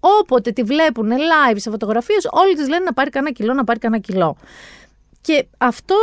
Όποτε 0.00 0.50
τη 0.50 0.62
βλέπουν 0.62 1.10
live 1.10 1.56
σε 1.56 1.70
φωτογραφίες, 1.70 2.28
όλοι 2.30 2.54
της 2.54 2.68
λένε 2.68 2.84
να 2.84 2.92
πάρει 2.92 3.10
κανένα 3.10 3.32
κιλό, 3.32 3.54
να 3.54 3.64
πάρει 3.64 3.78
κανένα 3.78 4.02
κιλό. 4.02 4.36
Και 5.20 5.46
αυτό 5.58 5.96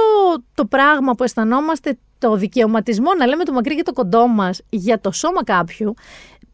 το 0.54 0.66
πράγμα 0.66 1.16
που 1.16 1.24
αισθανόμαστε 1.24 1.98
το 2.18 2.36
δικαιωματισμό 2.36 3.14
να 3.14 3.26
λέμε 3.26 3.44
το 3.44 3.52
μακρύ 3.52 3.76
και 3.76 3.84
το 3.84 3.94
κοντό 3.94 4.28
μας 4.28 4.62
για 4.70 5.00
το 5.00 5.12
σώμα 5.12 5.44
κάποιου, 5.44 5.94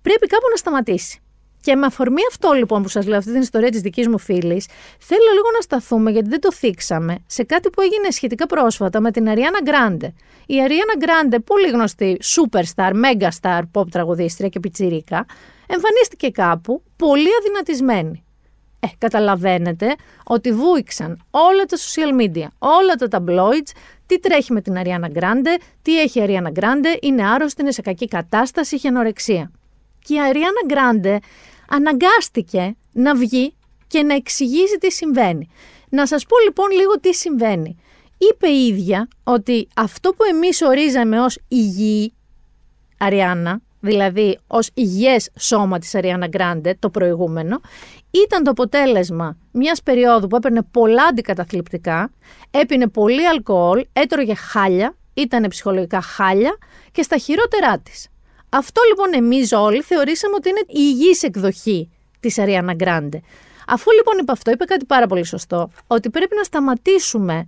πρέπει 0.01 0.27
κάπου 0.27 0.45
να 0.49 0.55
σταματήσει. 0.55 1.19
Και 1.61 1.75
με 1.75 1.85
αφορμή 1.85 2.21
αυτό 2.29 2.51
λοιπόν 2.51 2.81
που 2.81 2.87
σας 2.87 3.05
λέω, 3.05 3.17
αυτή 3.17 3.31
την 3.31 3.41
ιστορία 3.41 3.69
της 3.69 3.81
δικής 3.81 4.07
μου 4.07 4.17
φίλης, 4.17 4.67
θέλω 4.99 5.31
λίγο 5.33 5.47
να 5.55 5.61
σταθούμε, 5.61 6.11
γιατί 6.11 6.29
δεν 6.29 6.41
το 6.41 6.51
θίξαμε, 6.51 7.17
σε 7.25 7.43
κάτι 7.43 7.69
που 7.69 7.81
έγινε 7.81 8.09
σχετικά 8.09 8.45
πρόσφατα 8.45 9.01
με 9.01 9.11
την 9.11 9.29
Αριάννα 9.29 9.59
Γκράντε. 9.63 10.13
Η 10.45 10.61
Αριάννα 10.61 10.93
Γκράντε, 10.97 11.39
πολύ 11.39 11.69
γνωστή 11.69 12.17
superstar, 12.21 12.91
megastar, 12.91 13.61
pop 13.73 13.89
τραγουδίστρια 13.91 14.49
και 14.49 14.59
πιτσιρίκα, 14.59 15.25
εμφανίστηκε 15.67 16.29
κάπου 16.29 16.83
πολύ 16.95 17.29
αδυνατισμένη. 17.39 18.25
Ε, 18.83 18.87
καταλαβαίνετε 18.97 19.95
ότι 20.23 20.51
βούηξαν 20.51 21.23
όλα 21.31 21.65
τα 21.65 21.77
social 21.77 22.21
media, 22.21 22.47
όλα 22.59 22.95
τα 22.95 23.07
tabloids, 23.11 23.71
τι 24.05 24.19
τρέχει 24.19 24.53
με 24.53 24.61
την 24.61 24.77
Αριάννα 24.77 25.07
Γκράντε, 25.07 25.57
τι 25.81 25.99
έχει 26.01 26.19
η 26.19 26.21
Αριάννα 26.21 26.49
Γκράντε, 26.49 26.97
είναι 27.01 27.27
άρρωστη, 27.27 27.61
είναι 27.61 27.71
σε 27.71 27.81
κακή 27.81 28.07
κατάσταση, 28.07 28.75
έχει 28.75 28.87
ανορεξία. 28.87 29.51
Και 30.03 30.13
η 30.13 30.19
Αριάννα 30.19 30.61
Γκράντε 30.65 31.19
αναγκάστηκε 31.69 32.75
να 32.91 33.15
βγει 33.15 33.53
και 33.87 34.03
να 34.03 34.13
εξηγήσει 34.13 34.77
τι 34.77 34.91
συμβαίνει. 34.91 35.49
Να 35.89 36.05
σας 36.07 36.25
πω 36.25 36.39
λοιπόν 36.43 36.71
λίγο 36.71 36.99
τι 36.99 37.13
συμβαίνει. 37.13 37.77
Είπε 38.17 38.47
η 38.47 38.67
ίδια 38.67 39.07
ότι 39.23 39.67
αυτό 39.75 40.09
που 40.09 40.23
εμείς 40.23 40.61
ορίζαμε 40.61 41.21
ως 41.21 41.39
υγιή 41.47 42.13
Αριάννα, 42.97 43.61
δηλαδή 43.81 44.39
ως 44.47 44.69
υγιές 44.73 45.29
σώμα 45.39 45.79
της 45.79 45.95
Αριάννα 45.95 46.27
Γκράντε, 46.27 46.75
το 46.79 46.89
προηγούμενο, 46.89 47.59
ήταν 48.11 48.43
το 48.43 48.51
αποτέλεσμα 48.51 49.37
μιας 49.51 49.83
περίοδου 49.83 50.27
που 50.27 50.35
έπαιρνε 50.35 50.61
πολλά 50.71 51.03
αντικαταθλιπτικά, 51.03 52.11
έπινε 52.51 52.87
πολύ 52.87 53.27
αλκοόλ, 53.27 53.85
έτρωγε 53.93 54.35
χάλια, 54.35 54.95
ήταν 55.13 55.47
ψυχολογικά 55.47 56.01
χάλια 56.01 56.57
και 56.91 57.01
στα 57.01 57.17
χειρότερά 57.17 57.79
της. 57.79 58.07
Αυτό 58.49 58.81
λοιπόν 58.87 59.23
εμείς 59.23 59.51
όλοι 59.51 59.81
θεωρήσαμε 59.81 60.35
ότι 60.35 60.49
είναι 60.49 60.63
η 60.67 60.73
υγιής 60.73 61.23
εκδοχή 61.23 61.89
της 62.19 62.39
Αριάννα 62.39 62.73
Γκράντε. 62.73 63.21
Αφού 63.67 63.91
λοιπόν 63.91 64.17
είπε 64.19 64.31
αυτό, 64.31 64.51
είπε 64.51 64.65
κάτι 64.65 64.85
πάρα 64.85 65.07
πολύ 65.07 65.25
σωστό. 65.25 65.69
Ότι 65.87 66.09
πρέπει 66.09 66.35
να 66.35 66.43
σταματήσουμε 66.43 67.47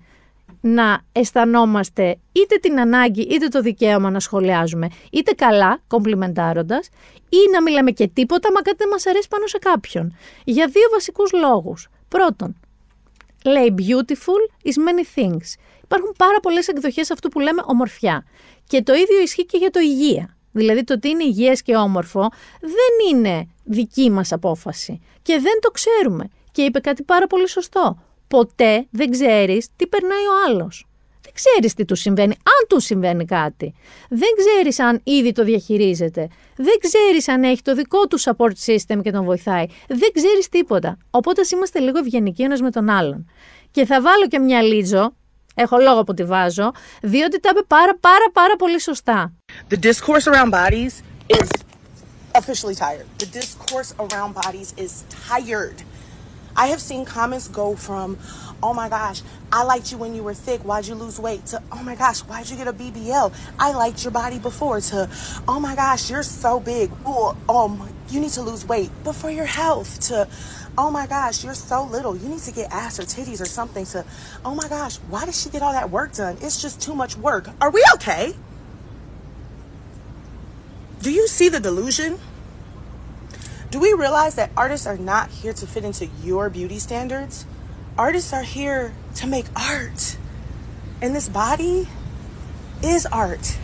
να 0.65 1.01
αισθανόμαστε 1.11 2.17
είτε 2.31 2.55
την 2.55 2.79
ανάγκη 2.79 3.21
είτε 3.21 3.47
το 3.47 3.61
δικαίωμα 3.61 4.09
να 4.09 4.19
σχολιάζουμε, 4.19 4.87
είτε 5.11 5.31
καλά, 5.31 5.81
κομπλιμεντάροντας, 5.87 6.89
ή 7.29 7.37
να 7.51 7.61
μιλάμε 7.61 7.91
και 7.91 8.07
τίποτα, 8.07 8.51
μα 8.51 8.61
κάτι 8.61 8.77
δεν 8.77 8.87
μας 8.87 9.05
αρέσει 9.05 9.27
πάνω 9.27 9.47
σε 9.47 9.57
κάποιον. 9.57 10.15
Για 10.43 10.67
δύο 10.67 10.89
βασικούς 10.91 11.31
λόγους. 11.31 11.87
Πρώτον, 12.07 12.55
λέει 13.45 13.75
beautiful 13.77 14.69
is 14.69 14.75
many 14.87 15.19
things. 15.19 15.47
Υπάρχουν 15.83 16.13
πάρα 16.17 16.39
πολλές 16.41 16.67
εκδοχές 16.67 17.11
αυτού 17.11 17.29
που 17.29 17.39
λέμε 17.39 17.61
ομορφιά. 17.65 18.25
Και 18.67 18.81
το 18.81 18.93
ίδιο 18.93 19.21
ισχύει 19.21 19.45
και 19.45 19.57
για 19.57 19.69
το 19.69 19.79
υγεία. 19.79 20.37
Δηλαδή 20.51 20.83
το 20.83 20.93
ότι 20.93 21.09
είναι 21.09 21.23
υγιές 21.23 21.61
και 21.61 21.75
όμορφο 21.75 22.29
δεν 22.59 23.09
είναι 23.11 23.47
δική 23.63 24.09
μας 24.09 24.31
απόφαση 24.31 25.01
και 25.21 25.33
δεν 25.33 25.59
το 25.61 25.69
ξέρουμε. 25.69 26.29
Και 26.51 26.61
είπε 26.61 26.79
κάτι 26.79 27.03
πάρα 27.03 27.27
πολύ 27.27 27.49
σωστό. 27.49 27.97
Ποτέ 28.33 28.87
δεν 28.91 29.11
ξέρεις 29.11 29.67
τι 29.75 29.87
περνάει 29.87 30.25
ο 30.25 30.33
άλλος. 30.47 30.87
Δεν 31.21 31.33
ξέρεις 31.33 31.73
τι 31.73 31.85
του 31.85 31.95
συμβαίνει, 31.95 32.33
αν 32.33 32.67
του 32.69 32.79
συμβαίνει 32.79 33.25
κάτι. 33.25 33.73
Δεν 34.09 34.29
ξέρεις 34.37 34.79
αν 34.79 35.01
ήδη 35.03 35.31
το 35.31 35.43
διαχειρίζεται. 35.43 36.27
Δεν 36.55 36.73
ξέρεις 36.79 37.27
αν 37.27 37.43
έχει 37.43 37.61
το 37.61 37.75
δικό 37.75 38.07
του 38.07 38.19
support 38.19 38.51
system 38.65 39.01
και 39.03 39.11
τον 39.11 39.23
βοηθάει. 39.23 39.65
Δεν 39.87 40.11
ξέρεις 40.13 40.49
τίποτα. 40.49 40.97
Οπότε 41.09 41.41
είμαστε 41.53 41.79
λίγο 41.79 41.99
ευγενικοί 41.99 42.43
ένας 42.43 42.61
με 42.61 42.71
τον 42.71 42.89
άλλον. 42.89 43.29
Και 43.71 43.85
θα 43.85 44.01
βάλω 44.01 44.27
και 44.27 44.39
μια 44.39 44.61
λίτζο, 44.61 45.15
έχω 45.55 45.77
λόγο 45.77 46.03
που 46.03 46.13
τη 46.13 46.23
βάζω, 46.23 46.71
διότι 47.01 47.39
τα 47.39 47.49
είπε 47.51 47.61
πάρα 47.67 47.97
πάρα 47.99 48.25
πάρα 48.33 48.55
πολύ 48.55 48.81
σωστά. 48.81 49.33
The 49.69 49.77
discourse 49.77 50.25
around 50.33 50.51
bodies 50.51 50.93
is 51.27 51.49
officially 52.41 52.75
tired. 52.75 53.05
The 53.17 53.29
discourse 53.39 53.93
around 54.03 54.33
bodies 54.33 54.73
is 54.85 54.91
tired. 55.29 55.77
I 56.55 56.67
have 56.67 56.81
seen 56.81 57.05
comments 57.05 57.47
go 57.47 57.75
from, 57.75 58.17
oh 58.61 58.73
my 58.73 58.89
gosh, 58.89 59.21
I 59.51 59.63
liked 59.63 59.91
you 59.91 59.97
when 59.97 60.15
you 60.15 60.23
were 60.23 60.33
thick, 60.33 60.61
why'd 60.61 60.87
you 60.87 60.95
lose 60.95 61.19
weight? 61.19 61.45
To, 61.47 61.61
oh 61.71 61.81
my 61.83 61.95
gosh, 61.95 62.19
why'd 62.21 62.49
you 62.49 62.55
get 62.55 62.67
a 62.67 62.73
BBL? 62.73 63.33
I 63.59 63.73
liked 63.73 64.03
your 64.03 64.11
body 64.11 64.39
before. 64.39 64.79
To, 64.81 65.09
oh 65.47 65.59
my 65.59 65.75
gosh, 65.75 66.09
you're 66.09 66.23
so 66.23 66.59
big. 66.59 66.91
Ooh, 67.07 67.35
um, 67.49 67.89
you 68.09 68.19
need 68.19 68.31
to 68.31 68.41
lose 68.41 68.65
weight, 68.65 68.91
but 69.03 69.13
for 69.13 69.29
your 69.29 69.45
health. 69.45 69.99
To, 70.07 70.27
oh 70.77 70.91
my 70.91 71.07
gosh, 71.07 71.43
you're 71.43 71.53
so 71.53 71.83
little. 71.83 72.15
You 72.15 72.29
need 72.29 72.41
to 72.41 72.51
get 72.51 72.71
ass 72.71 72.99
or 72.99 73.03
titties 73.03 73.41
or 73.41 73.45
something. 73.45 73.85
To, 73.87 74.05
oh 74.45 74.53
my 74.55 74.67
gosh, 74.67 74.97
why 75.09 75.25
did 75.25 75.33
she 75.33 75.49
get 75.49 75.61
all 75.61 75.73
that 75.73 75.89
work 75.89 76.13
done? 76.13 76.37
It's 76.41 76.61
just 76.61 76.81
too 76.81 76.93
much 76.93 77.15
work. 77.15 77.49
Are 77.59 77.69
we 77.69 77.83
okay? 77.95 78.35
Do 81.01 81.11
you 81.11 81.27
see 81.27 81.49
the 81.49 81.59
delusion? 81.59 82.19
Do 83.72 83.78
we 83.78 83.92
realize 83.92 84.34
that 84.36 84.50
artists 84.56 84.86
are 84.86 84.96
not 84.96 85.30
here 85.30 85.52
to 85.52 85.66
fit 85.66 85.84
into 85.84 86.06
your 86.22 86.48
beauty 86.48 86.78
standards? 86.78 87.44
Artists 87.98 88.32
are 88.32 88.42
here 88.42 88.94
to 89.16 89.26
make 89.26 89.46
art. 89.54 90.16
And 91.02 91.14
this 91.14 91.28
body 91.28 91.88
is 92.82 93.06
art. 93.06 93.58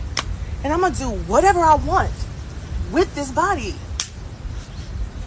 And 0.63 0.71
I'm 0.73 0.81
gonna 0.81 0.95
do 0.95 1.09
whatever 1.09 1.59
I 1.61 1.75
want 1.75 2.13
with 2.91 3.13
this 3.15 3.31
body. 3.31 3.75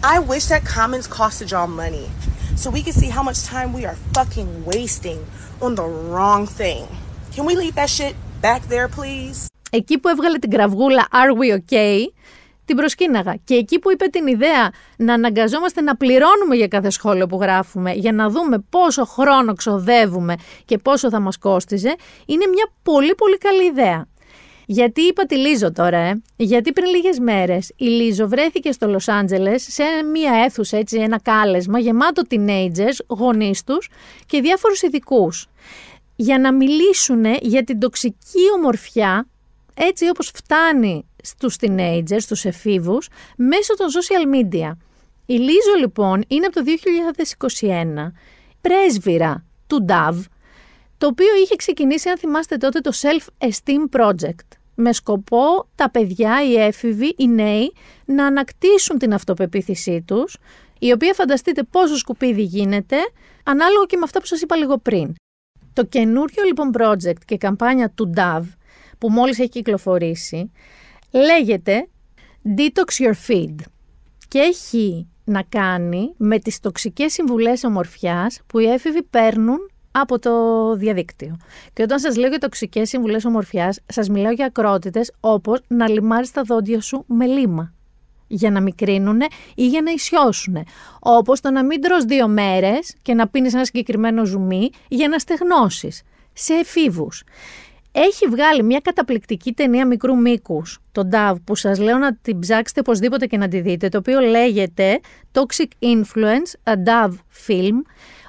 I 0.03 0.19
wish 0.19 0.45
that 0.45 0.63
comments 0.63 1.07
costed 1.07 1.51
y'all 1.51 1.67
money 1.67 2.09
so 2.55 2.69
we 2.69 2.81
can 2.81 2.93
see 2.93 3.09
how 3.09 3.23
much 3.23 3.43
time 3.43 3.73
we 3.73 3.85
are 3.85 3.95
fucking 4.13 4.65
wasting 4.65 5.25
on 5.61 5.75
the 5.75 5.83
wrong 5.83 6.47
thing. 6.47 6.87
Can 7.33 7.45
we 7.45 7.55
leave 7.55 7.75
that 7.75 7.89
shit 7.89 8.15
back 8.41 8.61
there, 8.69 8.87
please? 8.87 9.47
Εκεί 9.71 9.97
που 9.97 10.09
έβγαλε 10.09 10.39
την 10.39 10.49
κραυγούλα 10.49 11.07
Are 11.11 11.33
we 11.33 11.53
okay, 11.59 12.07
την 12.64 12.76
προσκύναγα. 12.76 13.34
Και 13.44 13.54
εκεί 13.54 13.78
που 13.78 13.90
είπε 13.90 14.06
την 14.06 14.26
ιδέα 14.26 14.70
να 14.96 15.14
αναγκαζόμαστε 15.14 15.80
να 15.80 15.96
πληρώνουμε 15.96 16.56
για 16.56 16.68
κάθε 16.68 16.90
σχόλιο 16.90 17.26
που 17.26 17.38
γράφουμε, 17.40 17.92
για 17.92 18.12
να 18.12 18.28
δούμε 18.28 18.64
πόσο 18.70 19.04
χρόνο 19.04 19.52
ξοδεύουμε 19.52 20.34
και 20.64 20.78
πόσο 20.78 21.10
θα 21.10 21.20
μας 21.20 21.38
κόστιζε, 21.38 21.94
είναι 22.26 22.46
μια 22.46 22.70
πολύ 22.82 23.14
πολύ 23.14 23.38
καλή 23.38 23.64
ιδέα. 23.64 24.06
Γιατί 24.66 25.00
είπα 25.00 25.26
τη 25.26 25.36
Λίζο 25.36 25.72
τώρα, 25.72 25.98
ε; 25.98 26.22
γιατί 26.36 26.72
πριν 26.72 26.90
λίγες 26.90 27.18
μέρες 27.18 27.72
η 27.76 27.84
Λίζο 27.84 28.28
βρέθηκε 28.28 28.72
στο 28.72 28.88
Λος 28.88 29.08
Άντζελες 29.08 29.66
σε 29.70 29.82
μια 30.12 30.32
αίθουσα, 30.44 30.76
έτσι, 30.76 30.98
ένα 30.98 31.20
κάλεσμα 31.20 31.78
γεμάτο 31.78 32.22
teenagers, 32.30 32.96
γονείς 33.06 33.64
τους 33.64 33.90
και 34.26 34.40
διάφορους 34.40 34.82
ειδικούς. 34.82 35.46
για 36.16 36.38
να 36.38 36.52
μιλήσουν 36.52 37.24
για 37.40 37.64
την 37.64 37.78
τοξική 37.78 38.40
ομορφιά 38.56 39.26
έτσι 39.74 40.08
όπως 40.08 40.30
φτάνει 40.34 41.06
στους 41.24 41.56
teenagers, 41.60 42.20
στους 42.20 42.44
εφήβους, 42.44 43.08
μέσω 43.36 43.76
των 43.76 43.86
social 43.88 44.34
media. 44.34 44.72
Η 45.26 45.34
Λίζο 45.34 45.74
λοιπόν 45.78 46.24
είναι 46.28 46.46
από 46.46 46.54
το 46.54 46.62
2021 47.60 48.12
πρέσβυρα 48.60 49.44
του 49.66 49.84
DAV, 49.88 50.14
το 50.98 51.06
οποίο 51.06 51.36
είχε 51.42 51.56
ξεκινήσει, 51.56 52.08
αν 52.08 52.18
θυμάστε 52.18 52.56
τότε, 52.56 52.80
το 52.80 52.90
Self-Esteem 52.94 54.00
Project, 54.00 54.48
με 54.74 54.92
σκοπό 54.92 55.68
τα 55.74 55.90
παιδιά, 55.90 56.44
οι 56.44 56.54
έφηβοι, 56.54 57.14
οι 57.16 57.28
νέοι, 57.28 57.72
να 58.04 58.26
ανακτήσουν 58.26 58.98
την 58.98 59.14
αυτοπεποίθησή 59.14 60.02
τους, 60.06 60.36
η 60.78 60.92
οποία 60.92 61.14
φανταστείτε 61.14 61.62
πόσο 61.62 61.96
σκουπίδι 61.96 62.42
γίνεται, 62.42 62.96
ανάλογα 63.44 63.84
και 63.86 63.96
με 63.96 64.02
αυτά 64.04 64.20
που 64.20 64.26
σας 64.26 64.40
είπα 64.40 64.56
λίγο 64.56 64.78
πριν. 64.78 65.14
Το 65.72 65.84
καινούριο 65.84 66.42
λοιπόν 66.44 66.70
project 66.78 67.24
και 67.24 67.36
καμπάνια 67.36 67.90
του 67.90 68.12
DAV, 68.16 68.42
που 68.98 69.10
μόλις 69.10 69.38
έχει 69.38 69.48
κυκλοφορήσει, 69.48 70.50
λέγεται 71.14 71.88
Detox 72.56 73.04
Your 73.04 73.14
Feed 73.28 73.54
και 74.28 74.38
έχει 74.38 75.08
να 75.24 75.42
κάνει 75.42 76.14
με 76.16 76.38
τις 76.38 76.60
τοξικές 76.60 77.12
συμβουλές 77.12 77.64
ομορφιάς 77.64 78.40
που 78.46 78.58
οι 78.58 78.64
έφηβοι 78.64 79.02
παίρνουν 79.02 79.58
από 79.90 80.18
το 80.18 80.32
διαδίκτυο. 80.76 81.36
Και 81.72 81.82
όταν 81.82 81.98
σας 81.98 82.16
λέω 82.16 82.28
για 82.28 82.38
τοξικές 82.38 82.88
συμβουλές 82.88 83.24
ομορφιάς, 83.24 83.80
σας 83.86 84.08
μιλάω 84.08 84.32
για 84.32 84.46
ακρότητες 84.46 85.12
όπως 85.20 85.60
να 85.66 85.88
λιμάρεις 85.88 86.30
τα 86.30 86.42
δόντια 86.42 86.80
σου 86.80 87.04
με 87.06 87.26
λίμα 87.26 87.72
για 88.26 88.50
να 88.50 88.60
μικρύνουν 88.60 89.20
ή 89.54 89.66
για 89.66 89.82
να 89.82 89.90
ισιώσουν. 89.90 90.56
Όπως 91.00 91.40
το 91.40 91.50
να 91.50 91.64
μην 91.64 91.80
τρως 91.80 92.04
δύο 92.04 92.28
μέρες 92.28 92.94
και 93.02 93.14
να 93.14 93.28
πίνεις 93.28 93.54
ένα 93.54 93.64
συγκεκριμένο 93.64 94.24
ζουμί 94.24 94.70
για 94.88 95.08
να 95.08 95.18
στεγνώσεις 95.18 96.02
σε 96.32 96.54
εφήβους 96.54 97.24
έχει 97.96 98.26
βγάλει 98.26 98.62
μια 98.62 98.80
καταπληκτική 98.80 99.52
ταινία 99.52 99.86
μικρού 99.86 100.16
μήκους, 100.16 100.78
το 100.92 101.08
DAV, 101.12 101.34
που 101.44 101.54
σας 101.54 101.78
λέω 101.78 101.98
να 101.98 102.16
την 102.16 102.38
ψάξετε 102.38 102.80
οπωσδήποτε 102.80 103.26
και 103.26 103.36
να 103.36 103.48
τη 103.48 103.60
δείτε, 103.60 103.88
το 103.88 103.98
οποίο 103.98 104.20
λέγεται 104.20 105.00
Toxic 105.32 105.86
Influence, 105.86 106.72
a 106.72 106.72
DAV 106.72 107.10
film, 107.46 107.82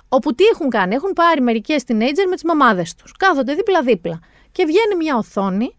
όπου 0.09 0.35
τι 0.35 0.43
έχουν 0.43 0.69
κάνει, 0.69 0.95
έχουν 0.95 1.13
πάρει 1.13 1.41
μερικές 1.41 1.83
teenager 1.87 2.25
με 2.29 2.33
τις 2.33 2.43
μαμάδες 2.43 2.95
τους, 2.95 3.11
κάθονται 3.11 3.53
δίπλα-δίπλα 3.53 4.19
και 4.51 4.65
βγαίνει 4.65 4.95
μια 4.97 5.15
οθόνη 5.15 5.75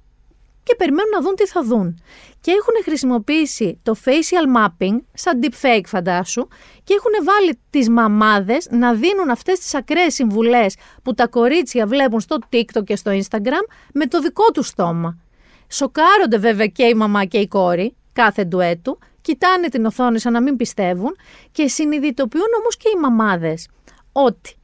και 0.66 0.74
περιμένουν 0.74 1.10
να 1.10 1.20
δουν 1.20 1.34
τι 1.34 1.46
θα 1.46 1.62
δουν. 1.64 2.02
Και 2.40 2.50
έχουν 2.50 2.74
χρησιμοποιήσει 2.84 3.80
το 3.82 3.94
facial 4.04 4.56
mapping, 4.56 4.96
σαν 5.12 5.40
deepfake 5.42 5.86
φαντάσου, 5.86 6.48
και 6.84 6.94
έχουν 6.94 7.24
βάλει 7.24 7.58
τις 7.70 7.88
μαμάδες 7.88 8.66
να 8.70 8.94
δίνουν 8.94 9.30
αυτές 9.30 9.58
τις 9.58 9.74
ακραίες 9.74 10.14
συμβουλές 10.14 10.76
που 11.02 11.14
τα 11.14 11.26
κορίτσια 11.26 11.86
βλέπουν 11.86 12.20
στο 12.20 12.38
TikTok 12.52 12.84
και 12.84 12.96
στο 12.96 13.10
Instagram 13.10 13.64
με 13.92 14.06
το 14.06 14.20
δικό 14.20 14.50
τους 14.52 14.66
στόμα. 14.66 15.18
Σοκάρονται 15.68 16.38
βέβαια 16.38 16.66
και 16.66 16.84
η 16.84 16.94
μαμά 16.94 17.24
και 17.24 17.38
η 17.38 17.48
κόρη, 17.48 17.96
κάθε 18.12 18.44
ντουέτου, 18.44 18.98
κοιτάνε 19.20 19.68
την 19.68 19.86
οθόνη 19.86 20.18
σαν 20.18 20.32
να 20.32 20.42
μην 20.42 20.56
πιστεύουν 20.56 21.16
και 21.52 21.68
συνειδητοποιούν 21.68 22.48
όμως 22.60 22.76
και 22.76 22.88
οι 22.96 23.00
μαμάδες 23.00 23.68
ότι 24.12 24.56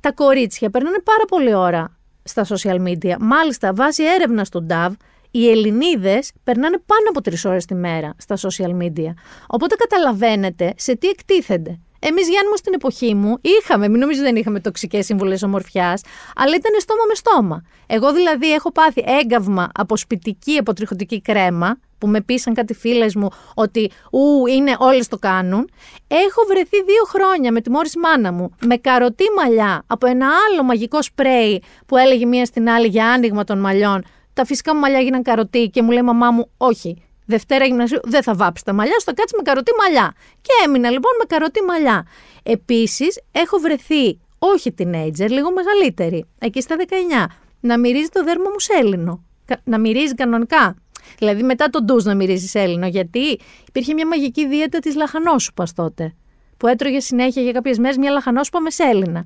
τα 0.00 0.12
κορίτσια 0.12 0.70
περνάνε 0.70 1.00
πάρα 1.04 1.24
πολύ 1.28 1.54
ώρα 1.54 1.96
στα 2.22 2.46
social 2.48 2.88
media. 2.88 3.16
Μάλιστα, 3.20 3.74
βάσει 3.74 4.02
έρευνας 4.04 4.48
του 4.48 4.66
DAV, 4.70 4.90
οι 5.32 5.50
Ελληνίδες 5.50 6.32
περνάνε 6.44 6.78
πάνω 6.86 7.08
από 7.08 7.20
τρεις 7.20 7.44
ώρες 7.44 7.64
τη 7.64 7.74
μέρα 7.74 8.14
στα 8.18 8.36
social 8.36 8.82
media. 8.82 9.12
Οπότε 9.46 9.74
καταλαβαίνετε 9.74 10.72
σε 10.76 10.96
τι 10.96 11.08
εκτίθενται. 11.08 11.78
Εμείς, 12.04 12.28
Γιάννη 12.28 12.48
μου, 12.50 12.56
στην 12.56 12.72
εποχή 12.74 13.14
μου 13.14 13.38
είχαμε, 13.40 13.88
μην 13.88 14.00
νομίζω 14.00 14.22
δεν 14.22 14.36
είχαμε 14.36 14.60
τοξικές 14.60 15.04
συμβουλές 15.04 15.42
ομορφιάς, 15.42 16.02
αλλά 16.36 16.54
ήταν 16.54 16.80
στόμα 16.80 17.02
με 17.08 17.14
στόμα. 17.14 17.62
Εγώ 17.86 18.12
δηλαδή 18.12 18.52
έχω 18.52 18.72
πάθει 18.72 19.04
έγκαυμα 19.06 19.68
από 19.74 19.96
σπιτική 19.96 20.56
αποτριχωτική 20.56 21.20
κρέμα, 21.20 21.78
που 22.02 22.08
με 22.08 22.20
πείσαν 22.20 22.54
κάτι 22.54 22.74
φίλες 22.74 23.14
μου 23.14 23.28
ότι 23.54 23.90
ου, 24.10 24.46
είναι, 24.46 24.76
όλες 24.78 25.08
το 25.08 25.18
κάνουν. 25.18 25.70
Έχω 26.06 26.44
βρεθεί 26.48 26.82
δύο 26.82 27.04
χρόνια 27.06 27.52
με 27.52 27.60
τη 27.60 27.70
μόρι 27.70 27.88
μάνα 28.02 28.32
μου 28.32 28.50
με 28.66 28.76
καροτή 28.76 29.24
μαλλιά 29.36 29.82
από 29.86 30.06
ένα 30.06 30.26
άλλο 30.26 30.62
μαγικό 30.62 31.02
σπρέι 31.02 31.62
που 31.86 31.96
έλεγε 31.96 32.26
μία 32.26 32.44
στην 32.44 32.68
άλλη 32.68 32.86
για 32.86 33.06
άνοιγμα 33.06 33.44
των 33.44 33.58
μαλλιών 33.58 34.04
τα 34.32 34.44
φυσικά 34.44 34.74
μου 34.74 34.80
μαλλιά 34.80 35.00
γίναν 35.00 35.22
καροτή 35.22 35.68
και 35.68 35.82
μου 35.82 35.90
λέει 35.90 36.02
μαμά 36.02 36.30
μου, 36.30 36.50
όχι. 36.56 37.02
Δευτέρα 37.26 37.64
γυμνασίου 37.64 38.00
δεν 38.02 38.22
θα 38.22 38.34
βάψει 38.34 38.64
τα 38.64 38.72
μαλλιά, 38.72 38.94
θα 39.04 39.12
κάτσει 39.12 39.34
με 39.36 39.42
καροτή 39.42 39.72
μαλλιά. 39.78 40.14
Και 40.40 40.50
έμεινα 40.64 40.90
λοιπόν 40.90 41.10
με 41.18 41.24
καροτή 41.24 41.62
μαλλιά. 41.62 42.06
Επίσης, 42.42 43.20
έχω 43.32 43.58
βρεθεί, 43.58 44.18
όχι 44.38 44.74
teenager, 44.78 45.28
λίγο 45.28 45.52
μεγαλύτερη, 45.52 46.26
εκεί 46.38 46.60
στα 46.60 46.76
19, 46.78 47.26
να 47.60 47.78
μυρίζει 47.78 48.08
το 48.08 48.24
δέρμα 48.24 48.48
μου 48.50 48.60
σέλινο. 48.60 49.24
Να 49.64 49.78
μυρίζει 49.78 50.14
κανονικά. 50.14 50.76
Δηλαδή 51.18 51.42
μετά 51.42 51.70
τον 51.70 51.84
ντουζ 51.84 52.04
να 52.04 52.14
μυρίζει 52.14 52.46
σέλινο, 52.46 52.86
γιατί 52.86 53.40
υπήρχε 53.68 53.94
μια 53.94 54.06
μαγική 54.06 54.46
δίαιτα 54.46 54.78
της 54.78 54.94
λαχανόσουπας 54.94 55.72
τότε 55.72 56.14
που 56.62 56.68
έτρωγε 56.68 57.00
συνέχεια 57.00 57.42
για 57.42 57.52
κάποιες 57.52 57.78
μέρες 57.78 57.96
μια 57.96 58.10
λαχανόσπα 58.10 58.60
με 58.60 58.70
σέλινα. 58.70 59.24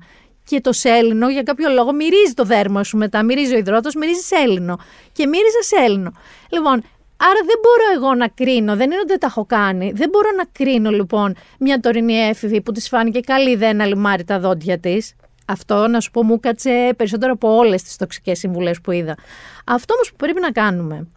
Και 0.49 0.61
το 0.61 0.73
σέλινο 0.73 1.29
για 1.29 1.43
κάποιο 1.43 1.69
λόγο 1.69 1.93
μυρίζει 1.93 2.33
το 2.33 2.43
δέρμα 2.43 2.83
σου 2.83 2.97
μετά. 2.97 3.23
Μυρίζει 3.23 3.53
ο 3.53 3.57
υδρότος, 3.57 3.95
μυρίζει 3.95 4.21
σέλινο. 4.21 4.77
Και 5.11 5.27
μύριζε 5.27 5.61
σέλινο. 5.61 6.11
Λοιπόν, 6.49 6.83
άρα 7.17 7.39
δεν 7.45 7.59
μπορώ 7.61 7.83
εγώ 7.95 8.15
να 8.15 8.27
κρίνω, 8.27 8.75
δεν 8.75 8.85
είναι 8.85 8.99
ότι 8.99 9.07
δεν 9.07 9.19
τα 9.19 9.27
έχω 9.27 9.45
κάνει. 9.45 9.91
Δεν 9.95 10.09
μπορώ 10.09 10.29
να 10.37 10.43
κρίνω 10.51 10.89
λοιπόν 10.89 11.35
μια 11.59 11.79
τωρινή 11.79 12.13
έφηβη 12.13 12.61
που 12.61 12.71
της 12.71 12.87
φάνηκε 12.87 13.19
καλή 13.19 13.49
ιδέα 13.49 13.73
να 13.73 13.85
λιμάρει 13.85 14.23
τα 14.23 14.39
δόντια 14.39 14.79
της. 14.79 15.15
Αυτό 15.45 15.87
να 15.87 15.99
σου 15.99 16.11
πω 16.11 16.23
μου 16.23 16.39
κάτσε 16.39 16.93
περισσότερο 16.97 17.31
από 17.31 17.55
όλες 17.55 17.83
τις 17.83 17.95
τοξικές 17.95 18.39
συμβουλές 18.39 18.81
που 18.81 18.91
είδα. 18.91 19.15
Αυτό 19.65 19.93
όμως 19.93 20.09
που 20.09 20.15
πρέπει 20.15 20.39
να 20.39 20.51
κάνουμε 20.51 21.07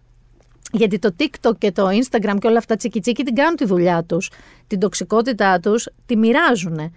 γιατί 0.72 0.99
το 0.99 1.14
TikTok 1.18 1.58
και 1.58 1.72
το 1.72 1.88
Instagram 1.88 2.37
και 2.40 2.46
όλα 2.46 2.58
αυτά 2.58 2.76
τσικιτσίκι 2.76 3.22
την 3.25 3.34
κάνουν 3.34 3.56
τη 3.56 3.64
δουλειά 3.64 4.04
τους. 4.04 4.30
Την 4.66 4.78
τοξικότητά 4.78 5.60
τους 5.60 5.88
τη 6.06 6.16
μοιράζουν. 6.16 6.92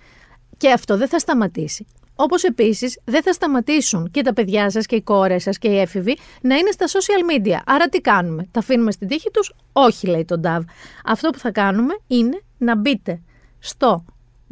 Και 0.58 0.72
αυτό 0.72 0.98
δεν 0.98 1.08
θα 1.08 1.20
σταματήσει. 1.20 1.86
Όπως 2.24 2.44
επίσης 2.44 3.00
δεν 3.06 3.22
θα 3.22 3.34
σταματήσουν 3.34 4.12
και 4.12 4.22
τα 4.22 4.34
παιδιά 4.34 4.70
σας 4.70 4.86
και 4.86 4.96
οι 4.96 5.01
κόρες 5.01 5.44
σας 5.44 5.58
και 5.58 5.68
οι 5.68 5.80
έφηβοι 5.80 6.18
να 6.42 6.56
είναι 6.56 6.72
στα 6.72 6.86
social 6.88 7.32
media. 7.32 7.58
Άρα 7.65 7.89
τι 7.89 8.01
κάνουμε, 8.01 8.48
τα 8.51 8.60
αφήνουμε 8.60 8.92
στην 8.92 9.08
τύχη 9.08 9.30
τους, 9.32 9.53
Όχι, 9.72 10.08
λέει 10.08 10.25
το 10.25 10.42
DAV. 10.44 10.60
Αυτό 11.06 11.30
που 11.30 11.38
θα 11.38 11.51
κάνουμε 11.51 11.94
είναι 12.08 12.42
να 12.58 12.75
μπείτε 12.75 13.22
στο 13.60 14.06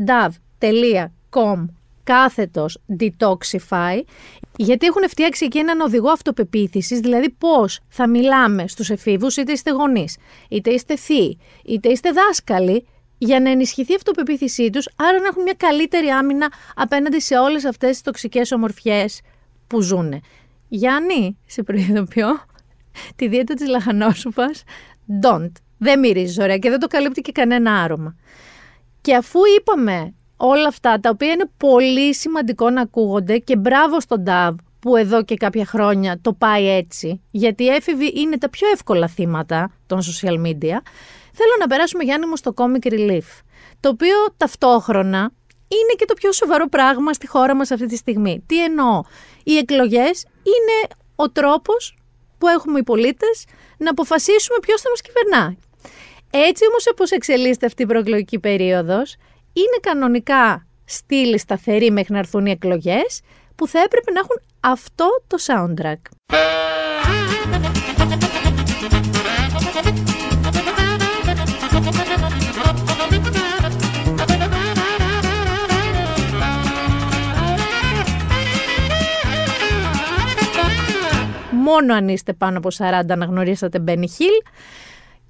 dav.com 0.06 1.66
κάθετος 2.04 2.82
detoxify, 3.00 4.02
γιατί 4.56 4.86
έχουν 4.86 5.10
φτιάξει 5.10 5.46
εκεί 5.46 5.58
έναν 5.58 5.80
οδηγό 5.80 6.10
αυτοπεποίθησης, 6.10 7.00
δηλαδή 7.00 7.30
πώς 7.30 7.80
θα 7.90 8.10
μιλάμε 8.10 8.68
στους 8.68 8.90
εφήβους, 8.90 9.38
είτε 9.38 9.52
είστε 9.52 9.72
γονείς, 9.72 10.18
είτε 10.50 10.72
είστε 10.72 10.96
θείοι, 10.96 11.40
είτε 11.66 11.90
είστε 11.90 12.10
δάσκαλοι, 12.12 12.86
για 13.24 13.40
να 13.40 13.50
ενισχυθεί 13.50 13.92
η 13.92 13.96
αυτοπεποίθησή 13.96 14.70
τους, 14.70 14.90
άρα 14.96 15.20
να 15.20 15.28
έχουν 15.28 15.44
μια 15.44 15.54
καλύτερη 15.58 16.08
άμυνα 16.08 16.52
απέναντι 16.76 17.20
σε 17.20 17.38
όλες 17.38 17.66
αυτές 17.66 17.90
τις 17.90 18.02
τοξικές 18.02 18.52
ομορφιές 18.52 19.22
που 19.68 19.82
ζουν. 19.82 20.22
Γιάννη, 20.68 21.38
σε 21.46 21.64
προειδοποιώ, 21.64 22.28
τη 23.16 23.28
δίαιτα 23.28 23.54
της 23.54 23.68
λαχανόσουπας, 23.68 24.64
don't. 25.24 25.52
Δεν 25.78 26.00
μυρίζεις 26.00 26.38
ωραία 26.38 26.58
και 26.58 26.70
δεν 26.70 26.80
το 26.80 26.88
καλύπτει 26.88 27.22
και 27.22 27.32
κανένα 27.32 27.82
άρωμα. 27.82 28.16
Και 29.02 29.16
αφού 29.16 29.40
είπαμε 29.58 30.14
όλα 30.38 30.68
αυτά 30.68 31.00
τα 31.00 31.10
οποία 31.10 31.32
είναι 31.32 31.50
πολύ 31.58 32.16
σημαντικό 32.16 32.70
να 32.70 32.82
ακούγονται 32.82 33.38
και 33.38 33.58
μπράβο 33.58 34.00
στον 34.00 34.22
Νταβ 34.22 34.56
που 34.80 34.96
εδώ 34.96 35.24
και 35.24 35.36
κάποια 35.36 35.66
χρόνια 35.66 36.20
το 36.22 36.34
πάει 36.34 36.70
έτσι, 36.70 37.22
γιατί 37.32 37.64
οι 37.64 37.68
έφηβοι 37.68 38.14
είναι 38.16 38.38
τα 38.38 38.50
πιο 38.50 38.68
εύκολα 38.74 39.08
θύματα 39.08 39.72
των 39.88 40.00
social 40.00 40.46
media, 40.46 40.78
θέλω 41.34 41.56
να 41.60 41.68
περάσουμε 41.68 42.04
Γιάννη 42.04 42.26
μου 42.26 42.38
στο 42.38 42.54
Comic 42.56 42.92
Relief, 42.92 43.42
το 43.80 43.90
οποίο 43.90 44.16
ταυτόχρονα 44.38 45.32
είναι 45.68 45.94
και 45.98 46.06
το 46.06 46.14
πιο 46.14 46.32
σοβαρό 46.32 46.68
πράγμα 46.68 47.14
στη 47.14 47.28
χώρα 47.28 47.56
μας 47.56 47.72
αυτή 47.72 47.86
τη 47.86 47.96
στιγμή. 47.96 48.44
Τι 48.46 48.64
εννοώ, 48.64 49.02
οι 49.44 49.58
εκλογές 49.58 50.26
είναι 50.44 50.96
ο 51.16 51.32
τρόπος 51.32 51.98
που 52.38 52.48
έχουμε 52.48 52.80
οι 52.80 52.84
πολίτες 52.84 53.46
να 53.78 53.90
αποφασίσουμε 53.90 54.58
ποιος 54.62 54.82
θα 54.82 54.90
μας 54.90 55.02
κυβερνά. 55.02 55.56
Έτσι 56.30 56.66
όμως 56.68 56.88
όπως 56.88 57.12
εξελίσσεται 57.12 57.66
αυτή 57.66 57.82
η 57.82 57.86
προεκλογική 57.86 58.40
περίοδος, 58.40 59.16
είναι 59.54 59.78
κανονικά 59.82 60.68
στήλη 60.86 61.38
σταθερή 61.40 61.92
μέχρι 61.92 62.14
να 62.14 62.20
έρθουν 62.20 62.46
οι 62.46 62.52
εκλογές 62.52 63.22
που 63.56 63.68
θα 63.68 63.80
έπρεπε 63.80 64.12
να 64.12 64.20
έχουν 64.20 64.42
αυτό 64.60 65.24
το 65.28 65.38
soundtrack. 65.48 66.02
Μόνο 81.62 81.94
αν 81.94 82.08
είστε 82.08 82.34
πάνω 82.34 82.58
από 82.58 82.70
40 82.78 83.18
να 83.18 83.26
γνωρίσατε 83.26 83.84
Benny 83.88 84.08
Hill 84.18 84.52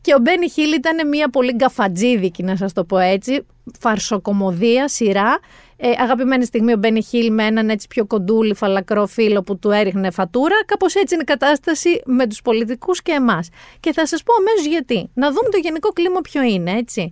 και 0.01 0.13
ο 0.13 0.17
Μπένι 0.21 0.49
Χίλ 0.49 0.71
ήταν 0.71 1.07
μια 1.07 1.29
πολύ 1.29 1.53
γκαφατζίδικη, 1.53 2.43
να 2.43 2.55
σας 2.55 2.73
το 2.73 2.83
πω 2.83 2.97
έτσι, 2.97 3.45
φαρσοκομωδία, 3.79 4.87
σειρά. 4.87 5.39
Ε, 5.77 5.89
αγαπημένη 5.97 6.45
στιγμή 6.45 6.73
ο 6.73 6.77
Μπένι 6.77 7.03
Χίλ 7.03 7.33
με 7.33 7.43
έναν 7.43 7.69
έτσι 7.69 7.87
πιο 7.87 8.05
κοντούλι 8.05 8.55
φαλακρό 8.55 9.07
φίλο 9.07 9.43
που 9.43 9.59
του 9.59 9.71
έριχνε 9.71 10.11
φατούρα. 10.11 10.55
Κάπως 10.65 10.95
έτσι 10.95 11.13
είναι 11.13 11.23
η 11.23 11.25
κατάσταση 11.25 12.01
με 12.05 12.27
τους 12.27 12.41
πολιτικούς 12.41 13.01
και 13.01 13.11
εμάς. 13.11 13.49
Και 13.79 13.93
θα 13.93 14.07
σας 14.07 14.23
πω 14.23 14.33
αμέσως 14.39 14.65
γιατί. 14.65 15.09
Να 15.13 15.27
δούμε 15.27 15.49
το 15.51 15.57
γενικό 15.57 15.89
κλίμα 15.89 16.21
ποιο 16.21 16.41
είναι, 16.41 16.71
έτσι. 16.71 17.11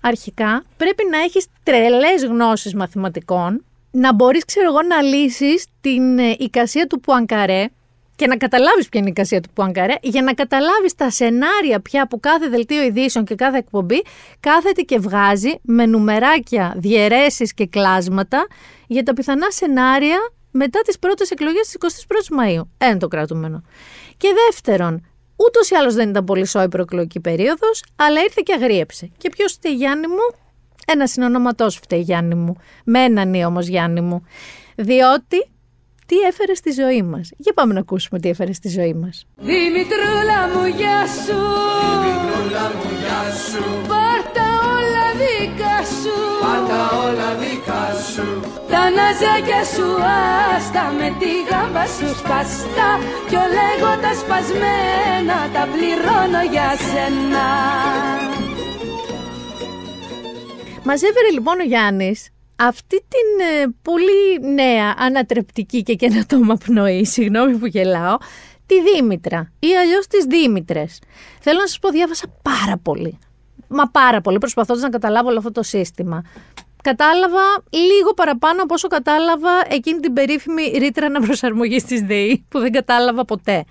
Αρχικά 0.00 0.64
πρέπει 0.76 1.02
να 1.10 1.18
έχεις 1.18 1.46
τρελές 1.62 2.24
γνώσεις 2.24 2.74
μαθηματικών, 2.74 3.64
να 3.90 4.14
μπορείς, 4.14 4.44
ξέρω 4.44 4.66
εγώ, 4.70 4.82
να 4.82 5.02
λύσεις 5.02 5.66
την 5.80 6.18
ε, 6.18 6.34
εικασία 6.38 6.86
του 6.86 7.00
Πουανκαρέ, 7.00 7.66
και 8.16 8.26
να 8.26 8.36
καταλάβεις 8.36 8.88
ποια 8.88 9.00
είναι 9.00 9.08
η 9.08 9.12
εικασία 9.16 9.40
του 9.40 9.48
Πουανκαρέ, 9.54 9.94
για 10.02 10.22
να 10.22 10.34
καταλάβεις 10.34 10.94
τα 10.94 11.10
σενάρια 11.10 11.80
πια 11.80 12.06
που 12.06 12.20
κάθε 12.20 12.48
δελτίο 12.48 12.82
ειδήσεων 12.82 13.24
και 13.24 13.34
κάθε 13.34 13.58
εκπομπή 13.58 14.02
κάθεται 14.40 14.82
και 14.82 14.98
βγάζει 14.98 15.50
με 15.62 15.86
νουμεράκια, 15.86 16.74
διαιρέσεις 16.76 17.54
και 17.54 17.66
κλάσματα 17.66 18.46
για 18.86 19.02
τα 19.02 19.12
πιθανά 19.12 19.50
σενάρια 19.50 20.18
μετά 20.50 20.80
τις 20.80 20.98
πρώτες 20.98 21.30
εκλογές 21.30 21.68
της 21.68 21.76
21η 22.08 22.34
Μαου. 22.34 22.70
Ένα 22.78 22.96
το 22.96 23.08
κρατούμενο. 23.08 23.62
Και 24.16 24.28
δεύτερον, 24.46 25.06
ούτως 25.36 25.70
ή 25.70 25.74
άλλως 25.74 25.94
δεν 25.94 26.08
ήταν 26.08 26.24
πολύ 26.24 26.46
σώη 26.46 26.68
προεκλογική 26.68 27.20
περίοδος, 27.20 27.84
αλλά 27.96 28.20
ήρθε 28.20 28.40
και 28.44 28.52
αγρίεψε. 28.52 29.10
Και 29.18 29.28
ποιος 29.28 29.52
φταίει 29.52 29.74
Γιάννη 29.74 30.06
μου, 30.06 30.46
ένας 30.86 31.10
συνονοματό 31.10 31.70
φταίει 31.70 32.00
Γιάννη 32.00 32.34
μου. 32.34 32.56
Με 32.84 33.00
έναν 33.00 33.34
όμως 33.34 33.66
Γιάννη 33.66 34.00
μου. 34.00 34.24
Διότι 34.76 35.46
τι 36.06 36.16
έφερε 36.20 36.54
στη 36.54 36.70
ζωή 36.70 37.02
μας. 37.02 37.30
Για 37.36 37.52
πάμε 37.52 37.72
να 37.72 37.80
ακούσουμε 37.80 38.20
τι 38.20 38.28
έφερε 38.28 38.52
στη 38.52 38.68
ζωή 38.68 38.94
μας. 38.94 39.26
Δημητρούλα 39.36 40.40
μου 40.52 40.66
γεια 40.78 41.00
σου. 41.24 41.38
Δημητρούλα 42.02 42.64
μου 42.76 42.90
γεια 43.00 43.22
σου. 43.48 43.62
Πάρτα 43.92 44.46
όλα 44.76 45.06
δικά 45.20 45.76
σου. 46.00 46.16
Πάρτα 46.44 46.80
όλα 47.04 47.30
δικά 47.42 47.84
σου. 48.10 48.26
Τα 48.72 48.82
ναζάκια 48.96 49.62
σου 49.74 49.88
άστα 50.54 50.84
με 50.98 51.08
τη 51.20 51.30
γάμπα 51.48 51.84
σου 51.96 52.08
σπαστά. 52.20 52.90
Κι 53.28 53.36
ολέγω 53.44 53.92
τα 54.04 54.12
σπασμένα 54.20 55.38
τα 55.54 55.62
πληρώνω 55.72 56.42
για 56.52 56.68
σένα. 56.88 57.46
Μαζεύερε 60.88 61.30
λοιπόν 61.32 61.60
ο 61.60 61.64
Γιάννης 61.64 62.30
αυτή 62.56 62.96
την 62.96 63.46
ε, 63.62 63.74
πολύ 63.82 64.54
νέα, 64.54 64.94
ανατρεπτική 64.98 65.82
και 65.82 65.94
καινοτόμα 65.94 66.54
πνοή, 66.54 67.04
συγγνώμη 67.04 67.56
που 67.56 67.66
γελάω, 67.66 68.16
τη 68.66 68.74
Δήμητρα 68.82 69.52
ή 69.58 69.76
αλλιώς 69.76 70.06
τις 70.06 70.24
Δήμητρες. 70.24 70.98
Θέλω 71.40 71.58
να 71.58 71.66
σας 71.66 71.78
πω, 71.78 71.90
διάβασα 71.90 72.26
πάρα 72.42 72.78
πολύ. 72.82 73.18
Μα 73.68 73.90
πάρα 73.90 74.20
πολύ, 74.20 74.38
προσπαθώντας 74.38 74.82
να 74.82 74.88
καταλάβω 74.88 75.28
όλο 75.28 75.38
αυτό 75.38 75.52
το 75.52 75.62
σύστημα. 75.62 76.24
Κατάλαβα 76.82 77.42
λίγο 77.70 78.14
παραπάνω 78.14 78.62
από 78.62 78.74
όσο 78.74 78.88
κατάλαβα 78.88 79.50
εκείνη 79.68 80.00
την 80.00 80.12
περίφημη 80.12 80.62
ρήτρα 80.62 81.06
αναπροσαρμογής 81.06 81.84
της 81.84 82.00
ΔΕΗ, 82.00 82.44
που 82.48 82.58
δεν 82.58 82.72
κατάλαβα 82.72 83.24
ποτέ. 83.24 83.64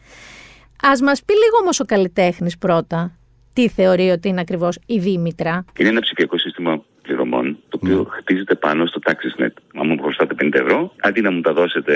Α 0.81 1.03
μας 1.03 1.23
πει 1.23 1.33
λίγο 1.33 1.57
όμως 1.61 1.79
ο 1.79 1.85
καλλιτέχνης 1.85 2.57
πρώτα, 2.57 3.17
τι 3.53 3.69
θεωρεί 3.69 4.09
ότι 4.09 4.27
είναι 4.27 4.41
ακριβώς 4.41 4.79
η 4.85 4.99
Δήμητρα. 4.99 5.65
Είναι 5.77 5.89
ένα 5.89 5.99
ψηφιακό 5.99 6.37
σύστημα 6.37 6.83
πληρωμών, 7.05 7.57
το 7.69 7.79
οποίο 7.81 8.01
mm. 8.01 8.17
χτίζεται 8.19 8.55
πάνω 8.55 8.85
στο 8.85 8.99
TaxisNet. 9.05 9.55
Αν 9.79 9.87
μου 9.87 10.01
χρωστάτε 10.01 10.35
50 10.39 10.53
ευρώ, 10.53 10.93
αντί 11.01 11.21
να 11.21 11.31
μου 11.31 11.41
τα 11.41 11.53
δώσετε 11.53 11.95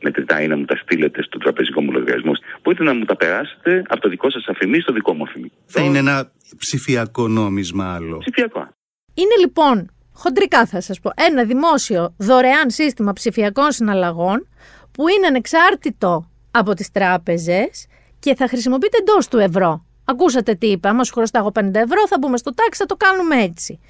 μετρητά 0.00 0.42
ή 0.42 0.46
να 0.46 0.56
μου 0.56 0.64
τα 0.64 0.76
στείλετε 0.76 1.22
στο 1.22 1.38
τραπεζικό 1.38 1.82
μου 1.82 1.90
λογαριασμό, 1.92 2.32
μπορείτε 2.62 2.82
να 2.82 2.94
μου 2.94 3.04
τα 3.04 3.16
περάσετε 3.16 3.82
από 3.88 4.00
το 4.00 4.08
δικό 4.08 4.30
σας 4.30 4.46
αφημί 4.46 4.80
στο 4.80 4.92
δικό 4.92 5.14
μου 5.14 5.22
αφημί. 5.22 5.52
Θα 5.66 5.80
είναι 5.82 5.98
ένα 5.98 6.30
ψηφιακό 6.58 7.28
νόμισμα 7.28 7.94
άλλο. 7.94 8.18
Ψηφιακό. 8.18 8.68
Είναι 9.14 9.36
λοιπόν, 9.40 9.90
χοντρικά 10.12 10.66
θα 10.66 10.80
σας 10.80 11.00
πω, 11.00 11.10
ένα 11.14 11.44
δημόσιο 11.44 12.14
δωρεάν 12.18 12.70
σύστημα 12.70 13.12
ψηφιακών 13.12 13.72
συναλλαγών 13.72 14.48
που 14.92 15.08
είναι 15.08 15.26
ανεξάρτητο 15.26 16.30
από 16.50 16.74
τις 16.74 16.90
τράπεζες 16.90 17.86
και 18.18 18.34
θα 18.34 18.48
χρησιμοποιείται 18.48 18.96
εντός 19.00 19.28
του 19.28 19.38
ευρώ. 19.38 19.84
Ακούσατε 20.04 20.54
τι 20.54 20.66
είπα, 20.66 20.88
άμα 20.88 21.04
σου 21.04 21.12
χρωστάω 21.12 21.50
50 21.54 21.74
ευρώ 21.74 22.06
θα 22.08 22.16
μπούμε 22.20 22.36
στο 22.36 22.54
τάξη, 22.54 22.78
θα 22.80 22.86
το 22.86 22.96
κάνουμε 22.96 23.42
έτσι. 23.42 23.80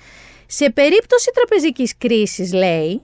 Σε 0.55 0.71
περίπτωση 0.71 1.31
τραπεζικής 1.35 1.97
κρίσης, 1.99 2.53
λέει, 2.53 3.03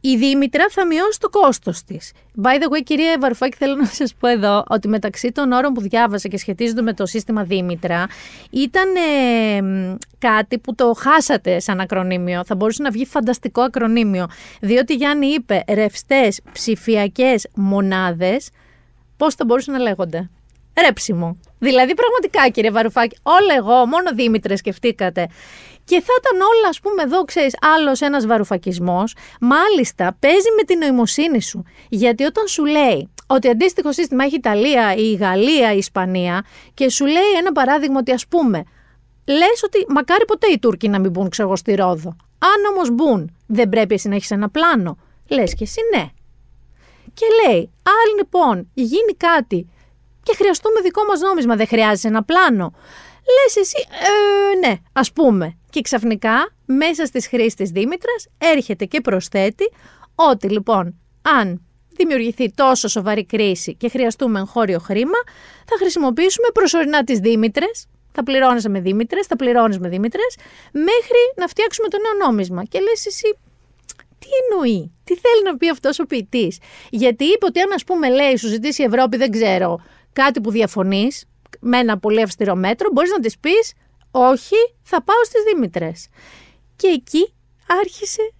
η 0.00 0.16
Δήμητρα 0.16 0.66
θα 0.70 0.86
μειώσει 0.86 1.18
το 1.20 1.28
κόστος 1.28 1.84
της. 1.84 2.12
By 2.42 2.48
the 2.48 2.76
way, 2.76 2.82
κυρία 2.84 3.16
Βαρουφάκη, 3.20 3.56
θέλω 3.56 3.74
να 3.74 3.84
σας 3.84 4.14
πω 4.14 4.28
εδώ 4.28 4.64
ότι 4.68 4.88
μεταξύ 4.88 5.32
των 5.32 5.52
όρων 5.52 5.72
που 5.72 5.80
διάβασα 5.80 6.28
και 6.28 6.38
σχετίζονται 6.38 6.82
με 6.82 6.92
το 6.92 7.06
σύστημα 7.06 7.44
Δήμητρα 7.44 8.06
ήταν 8.50 8.88
κάτι 10.18 10.58
που 10.58 10.74
το 10.74 10.92
χάσατε 10.98 11.60
σαν 11.60 11.80
ακρονίμιο. 11.80 12.44
Θα 12.44 12.54
μπορούσε 12.54 12.82
να 12.82 12.90
βγει 12.90 13.06
φανταστικό 13.06 13.62
ακρονίμιο. 13.62 14.26
Διότι 14.60 14.94
Γιάννη 14.94 15.26
είπε 15.26 15.64
ρευστές 15.68 16.40
ψηφιακές 16.52 17.46
μονάδες, 17.54 18.50
πώς 19.16 19.34
θα 19.34 19.44
μπορούσε 19.44 19.70
να 19.70 19.78
λέγονται; 19.78 20.30
ρέψιμο. 20.84 21.38
Δηλαδή, 21.58 21.94
πραγματικά, 21.94 22.48
κύριε 22.48 22.70
Βαρουφάκη, 22.70 23.16
όλα 23.22 23.54
εγώ, 23.56 23.86
μόνο 23.86 24.10
Δήμητρες 24.14 24.58
σκεφτήκατε. 24.58 25.28
Και 25.90 26.00
θα 26.00 26.12
ήταν 26.20 26.40
όλα, 26.40 26.68
ας 26.68 26.80
πούμε, 26.80 27.02
εδώ, 27.02 27.24
ξέρεις, 27.24 27.54
άλλος 27.76 28.00
ένας 28.00 28.26
βαρουφακισμός. 28.26 29.14
Μάλιστα, 29.40 30.16
παίζει 30.18 30.48
με 30.56 30.62
την 30.62 30.78
νοημοσύνη 30.78 31.42
σου. 31.42 31.62
Γιατί 31.88 32.24
όταν 32.24 32.46
σου 32.46 32.64
λέει 32.64 33.08
ότι 33.26 33.48
αντίστοιχο 33.48 33.92
σύστημα 33.92 34.24
έχει 34.24 34.34
η 34.34 34.38
Ιταλία, 34.38 34.94
η 34.94 35.14
Γαλλία, 35.14 35.72
η 35.72 35.76
Ισπανία, 35.76 36.44
και 36.74 36.90
σου 36.90 37.06
λέει 37.06 37.32
ένα 37.38 37.52
παράδειγμα 37.52 37.98
ότι, 37.98 38.12
ας 38.12 38.26
πούμε, 38.26 38.62
λες 39.24 39.62
ότι 39.64 39.86
μακάρι 39.88 40.24
ποτέ 40.24 40.46
οι 40.46 40.58
Τούρκοι 40.58 40.88
να 40.88 40.98
μην 40.98 41.10
μπουν, 41.10 41.28
ξέρω 41.28 41.56
στη 41.56 41.74
Ρόδο. 41.74 42.16
Αν 42.38 42.74
όμως 42.74 42.90
μπουν, 42.90 43.36
δεν 43.46 43.68
πρέπει 43.68 43.94
εσύ 43.94 44.08
να 44.08 44.14
έχεις 44.14 44.30
ένα 44.30 44.48
πλάνο. 44.48 44.98
Λες 45.28 45.54
και 45.54 45.64
εσύ 45.64 45.80
ναι. 45.94 46.06
Και 47.14 47.26
λέει, 47.44 47.70
αν 47.82 48.16
λοιπόν 48.16 48.70
γίνει 48.74 49.14
κάτι 49.16 49.68
και 50.22 50.34
χρειαστούμε 50.36 50.80
δικό 50.80 51.04
μας 51.04 51.20
νόμισμα, 51.20 51.56
δεν 51.56 51.66
χρειάζεσαι 51.66 52.08
ένα 52.08 52.22
πλάνο. 52.22 52.72
Λες 53.36 53.56
εσύ, 53.56 53.86
ε, 53.88 54.68
ναι, 54.68 54.74
ας 54.92 55.12
πούμε. 55.12 55.54
Και 55.70 55.80
ξαφνικά, 55.80 56.52
μέσα 56.64 57.06
στις 57.06 57.26
χρήσει 57.28 57.56
τη 57.56 57.64
Δήμητρας, 57.64 58.26
έρχεται 58.38 58.84
και 58.84 59.00
προσθέτει 59.00 59.70
ότι 60.14 60.48
λοιπόν, 60.48 60.98
αν 61.22 61.62
δημιουργηθεί 61.96 62.52
τόσο 62.54 62.88
σοβαρή 62.88 63.24
κρίση 63.24 63.74
και 63.74 63.88
χρειαστούμε 63.88 64.38
εγχώριο 64.38 64.78
χρήμα, 64.78 65.18
θα 65.66 65.76
χρησιμοποιήσουμε 65.78 66.48
προσωρινά 66.52 67.04
τις 67.04 67.18
Δήμητρες, 67.18 67.86
θα 68.12 68.22
πληρώνει 68.22 68.62
με 68.68 68.80
Δήμητρες, 68.80 69.26
θα 69.26 69.36
πληρώνεις 69.36 69.78
με 69.78 69.88
Δήμητρες, 69.88 70.36
μέχρι 70.72 71.22
να 71.36 71.46
φτιάξουμε 71.46 71.88
το 71.88 71.96
νέο 72.00 72.26
νόμισμα. 72.26 72.64
Και 72.64 72.80
λες 72.80 73.06
εσύ, 73.06 73.36
τι 74.18 74.28
εννοεί, 74.42 74.92
τι 75.04 75.14
θέλει 75.14 75.42
να 75.44 75.56
πει 75.56 75.68
αυτός 75.68 75.98
ο 75.98 76.06
ποιητής; 76.06 76.58
Γιατί 76.90 77.24
είπε 77.24 77.46
ότι 77.46 77.60
αν, 77.60 77.72
ας 77.72 77.84
πούμε, 77.84 78.08
λέει, 78.10 78.36
σου 78.36 78.48
ζητήσει 78.48 78.82
η 78.82 78.84
Ευρώπη, 78.84 79.16
δεν 79.16 79.30
ξέρω, 79.30 79.80
κάτι 80.12 80.40
που 80.40 80.50
διαφωνείς, 80.50 81.24
με 81.60 81.78
ένα 81.78 81.98
πολύ 81.98 82.22
αυστηρό 82.22 82.54
μέτρο, 82.54 82.88
μπορείς 82.92 83.10
να 83.10 83.18
της 83.20 83.38
πεις, 83.38 83.72
Όχι, 84.10 84.56
θα 84.82 85.02
πάω 85.02 85.24
στις 85.24 85.42
Δήμητρες. 85.42 86.08
Και 86.76 86.86
εκεί 86.86 87.32
άρχισε 87.80 88.32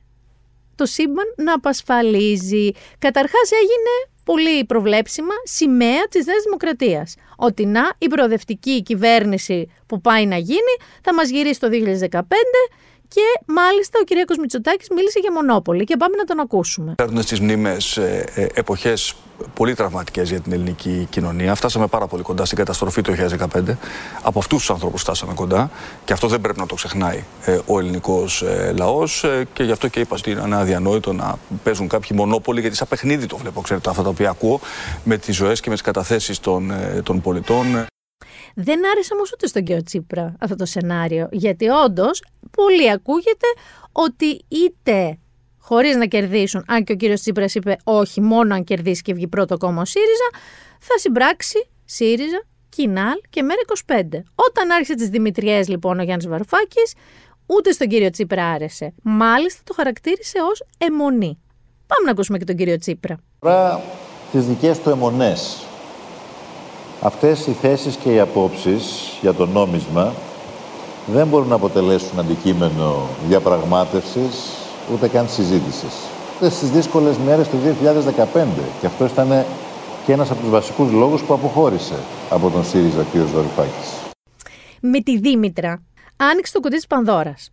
το 0.75 0.87
σύμπαν 0.87 1.25
να 1.37 1.53
απασφαλίζει. 1.53 2.71
Καταρχάς 2.99 3.51
έγινε 3.53 4.11
πολύ 4.25 4.65
προβλέψιμα 4.65 5.35
σημαία 5.45 6.09
της 6.11 6.27
Νέας 6.27 6.43
Δημοκρατίας. 6.43 7.15
Ότι 7.37 7.67
να, 7.67 7.93
η 7.99 8.07
προοδευτική 8.07 8.83
κυβέρνηση 8.83 9.71
που 9.87 10.01
πάει 10.01 10.27
να 10.27 10.37
γίνει 10.37 10.75
θα 11.03 11.15
μας 11.15 11.29
γυρίσει 11.29 11.61
το 11.61 11.69
2015 12.11 12.21
και 13.15 13.27
μάλιστα 13.47 13.99
ο 14.03 14.05
Κυριάκος 14.05 14.37
Μητσοτάκης 14.37 14.89
μίλησε 14.95 15.19
για 15.19 15.33
μονόπολη 15.33 15.85
και 15.85 15.97
πάμε 15.97 16.17
να 16.17 16.25
τον 16.25 16.41
ακούσουμε. 16.41 16.95
Έρχονται 16.99 17.23
στις 17.23 17.41
μνήμες 17.41 17.97
ε, 17.97 18.25
ε, 18.35 18.47
εποχές 18.55 19.15
πολύ 19.55 19.75
τραυματικές 19.75 20.29
για 20.31 20.41
την 20.41 20.53
ελληνική 20.53 21.07
κοινωνία. 21.11 21.55
Φτάσαμε 21.55 21.87
πάρα 21.87 22.07
πολύ 22.07 22.23
κοντά 22.23 22.45
στην 22.45 22.59
καταστροφή 22.59 23.03
το 23.03 23.13
2015. 23.13 23.77
Από 24.23 24.39
αυτούς 24.39 24.59
τους 24.59 24.71
ανθρώπους 24.71 25.01
φτάσαμε 25.01 25.33
κοντά 25.35 25.71
και 26.05 26.13
αυτό 26.13 26.27
δεν 26.27 26.41
πρέπει 26.41 26.59
να 26.59 26.67
το 26.67 26.75
ξεχνάει 26.75 27.25
ε, 27.45 27.59
ο 27.67 27.79
ελληνικός 27.79 28.43
ε, 28.43 28.73
λαός 28.77 29.25
ε, 29.25 29.47
και 29.53 29.63
γι' 29.63 29.73
αυτό 29.73 29.89
και 29.89 30.01
είπα 30.01 30.17
ότι 30.19 30.31
είναι 30.31 30.57
αδιανόητο 30.57 31.13
να 31.13 31.39
παίζουν 31.63 31.89
κάποιοι 31.89 32.11
μονόπολοι 32.15 32.61
γιατί 32.61 32.77
σαν 32.77 32.89
παιχνίδι 32.89 33.27
το 33.27 33.37
βλέπω, 33.37 33.61
ξέρετε, 33.61 33.91
αυτά 33.91 34.03
τα 34.03 34.09
οποία 34.09 34.31
ακούω 34.31 34.61
με 35.05 35.17
τις 35.17 35.37
ζωές 35.37 35.61
και 35.61 35.69
με 35.69 35.75
τις 35.75 35.85
καταθέσεις 35.85 36.41
των, 36.41 36.71
ε, 36.71 37.01
των 37.05 37.21
πολιτών. 37.21 37.87
Δεν 38.55 38.91
άρεσε 38.91 39.15
όμως 39.15 39.33
ούτε 39.33 39.47
στον 39.47 39.65
κύριο 39.65 39.83
Τσίπρα 39.83 40.35
αυτό 40.41 40.57
το 40.57 40.65
σενάριο. 40.65 41.29
Γιατί 41.31 41.69
όντως 41.69 42.25
πολύ 42.51 42.91
ακούγεται 42.91 43.47
ότι 43.93 44.45
είτε 44.49 45.19
χωρίς 45.59 45.97
να 45.97 46.07
κερδίσουν, 46.07 46.65
αν 46.69 46.85
και 46.85 46.93
ο 46.93 46.97
κύριος 46.97 47.21
Τσίπρας 47.21 47.55
είπε 47.55 47.77
όχι, 47.85 48.21
μόνο 48.21 48.55
αν 48.55 48.65
κερδίσει 48.65 49.03
και 49.03 49.15
βγει 49.15 49.29
πρώτο 49.29 49.57
κόμμα 49.57 49.81
ο 49.81 49.85
ΣΥΡΙΖΑ, 49.85 50.29
θα 50.81 50.99
συμπράξει 50.99 51.69
ΣΥΡΙΖΑ, 51.85 52.43
Κινάλ 52.69 53.21
και 53.31 53.43
Μέρα 53.43 53.61
25. 53.87 54.23
Όταν 54.35 54.71
άρχισε 54.71 54.95
τις 54.95 55.09
Δημητριές 55.09 55.69
λοιπόν 55.69 55.99
ο 55.99 56.03
Γιάννης 56.03 56.29
Βαρουφάκης, 56.29 56.95
ούτε 57.47 57.73
στον 57.73 57.89
κύριο 57.89 58.11
Τσίπρα 58.11 58.47
άρεσε. 58.47 58.95
Μάλιστα 59.03 59.61
το 59.65 59.75
χαρακτήρισε 59.75 60.39
ως 60.51 60.65
αιμονή. 60.79 61.39
Πάμε 61.87 62.05
να 62.05 62.11
ακούσουμε 62.11 62.39
και 62.39 62.45
τον 62.45 62.57
κύριο 62.57 62.79
Τσίπρα. 62.79 63.21
Τώρα 63.39 63.81
τις 64.33 64.47
δικές 64.47 64.81
του 64.81 64.91
αιμονές. 64.91 65.65
Αυτές 67.03 67.47
οι 67.47 67.53
θέσεις 67.53 67.97
και 67.97 68.13
οι 68.15 68.19
απόψεις 68.19 69.13
για 69.21 69.35
το 69.35 69.47
νόμισμα 69.47 70.13
δεν 71.07 71.27
μπορούν 71.27 71.49
να 71.49 71.55
αποτελέσουν 71.55 72.19
αντικείμενο 72.19 73.09
διαπραγμάτευσης 73.29 74.53
ούτε 74.93 75.09
καν 75.09 75.29
συζήτησης. 75.29 75.95
Στις 76.41 76.71
δύσκολες 76.71 77.17
μέρες 77.19 77.49
του 77.49 77.57
2015 77.57 78.47
και 78.81 78.87
αυτό 78.87 79.05
ήταν 79.05 79.45
και 80.07 80.13
ένας 80.13 80.31
από 80.31 80.41
τους 80.41 80.51
βασικούς 80.51 80.93
λόγους 80.93 81.23
που 81.23 81.35
αποχώρησε 81.35 81.95
από 82.31 82.51
τον 82.51 82.65
ΣΥΡΙΖΑ 82.65 83.03
κ. 83.03 83.17
Βαρουφάκης. 83.17 84.13
Με 84.81 85.01
τη 85.01 85.19
Δήμητρα 85.19 85.83
άνοιξε 86.17 86.53
το 86.53 86.61
κουτί 86.61 86.77
της 86.77 86.87
Πανδώρας. 86.87 87.51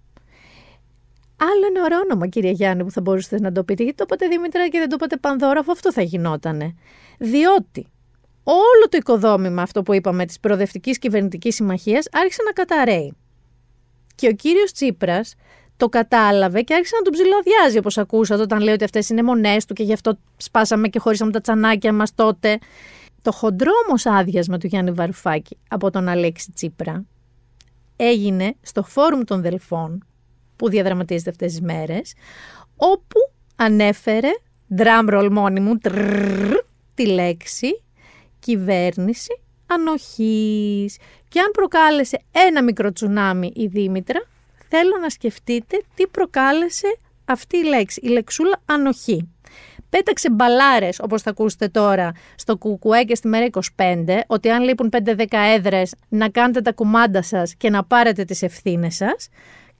Άλλο 1.39 1.65
ένα 1.69 1.83
ωραίο 1.83 1.99
όνομα, 1.99 2.27
κύριε 2.27 2.51
Γιάννη, 2.51 2.83
που 2.83 2.91
θα 2.91 3.01
μπορούσατε 3.01 3.39
να 3.39 3.51
το 3.51 3.63
πείτε. 3.63 3.83
Γιατί 3.83 3.97
το 3.97 4.03
είπατε 4.07 4.27
Δήμητρα 4.27 4.67
και 4.67 4.79
δεν 4.79 4.89
το 4.89 4.95
είπατε 4.97 5.17
Πανδώρα, 5.17 5.59
αφού 5.59 5.71
αυτό 5.71 5.91
θα 5.91 6.01
γινότανε. 6.01 6.75
Διότι 7.17 7.87
όλο 8.49 8.87
το 8.89 8.97
οικοδόμημα, 8.97 9.61
αυτό 9.61 9.83
που 9.83 9.93
είπαμε, 9.93 10.25
της 10.25 10.39
προοδευτικής 10.39 10.99
κυβερνητικής 10.99 11.55
συμμαχίας, 11.55 12.07
άρχισε 12.11 12.43
να 12.45 12.51
καταραίει. 12.51 13.13
Και 14.15 14.27
ο 14.27 14.31
κύριος 14.31 14.71
Τσίπρας 14.71 15.35
το 15.77 15.89
κατάλαβε 15.89 16.61
και 16.61 16.73
άρχισε 16.73 16.95
να 16.95 17.01
τον 17.01 17.13
ψηλοδιάζει, 17.13 17.77
όπως 17.77 17.97
ακούσατε, 17.97 18.41
όταν 18.41 18.59
λέει 18.59 18.73
ότι 18.73 18.83
αυτές 18.83 19.09
είναι 19.09 19.23
μονές 19.23 19.65
του 19.65 19.73
και 19.73 19.83
γι' 19.83 19.93
αυτό 19.93 20.17
σπάσαμε 20.37 20.87
και 20.87 20.99
χωρίσαμε 20.99 21.31
τα 21.31 21.41
τσανάκια 21.41 21.93
μας 21.93 22.15
τότε. 22.15 22.57
Το 23.21 23.31
χοντρό 23.31 23.71
όμω 23.87 24.17
άδειασμα 24.19 24.57
του 24.57 24.67
Γιάννη 24.67 24.91
Βαρουφάκη 24.91 25.57
από 25.69 25.91
τον 25.91 26.07
Αλέξη 26.07 26.51
Τσίπρα 26.51 27.05
έγινε 27.95 28.55
στο 28.61 28.83
Φόρουμ 28.83 29.23
των 29.23 29.41
Δελφών 29.41 30.05
που 30.55 30.69
διαδραματίζεται 30.69 31.29
αυτές 31.29 31.51
τις 31.51 31.61
μέρες 31.61 32.13
όπου 32.75 33.19
ανέφερε 33.55 34.29
drum 34.77 35.13
roll 35.13 35.29
μόνιμου 35.31 35.77
τρρρρ, 35.77 36.53
τη 36.93 37.07
λέξη 37.07 37.81
κυβέρνηση 38.47 39.39
ανοχής. 39.67 40.97
Και 41.27 41.39
αν 41.39 41.51
προκάλεσε 41.51 42.21
ένα 42.31 42.63
μικρό 42.63 42.91
τσουνάμι 42.91 43.51
η 43.55 43.67
Δήμητρα, 43.67 44.21
θέλω 44.69 44.97
να 45.01 45.09
σκεφτείτε 45.09 45.81
τι 45.95 46.07
προκάλεσε 46.07 46.97
αυτή 47.25 47.57
η 47.57 47.63
λέξη, 47.63 47.99
η 48.03 48.07
λεξούλα 48.07 48.61
ανοχή. 48.65 49.29
Πέταξε 49.89 50.29
μπαλάρες, 50.29 50.99
όπως 50.99 51.21
θα 51.21 51.29
ακούσετε 51.29 51.67
τώρα, 51.67 52.11
στο 52.35 52.57
Κουκουέ 52.57 53.03
και 53.03 53.15
στη 53.15 53.27
μέρα 53.27 53.45
25, 53.75 54.23
ότι 54.27 54.49
αν 54.49 54.63
λείπουν 54.63 54.89
5-10 54.89 55.25
έδρες, 55.31 55.93
να 56.09 56.29
κάνετε 56.29 56.61
τα 56.61 56.71
κουμάντα 56.71 57.21
σας 57.21 57.55
και 57.55 57.69
να 57.69 57.83
πάρετε 57.83 58.23
τις 58.23 58.41
ευθύνες 58.41 58.95
σας. 58.95 59.29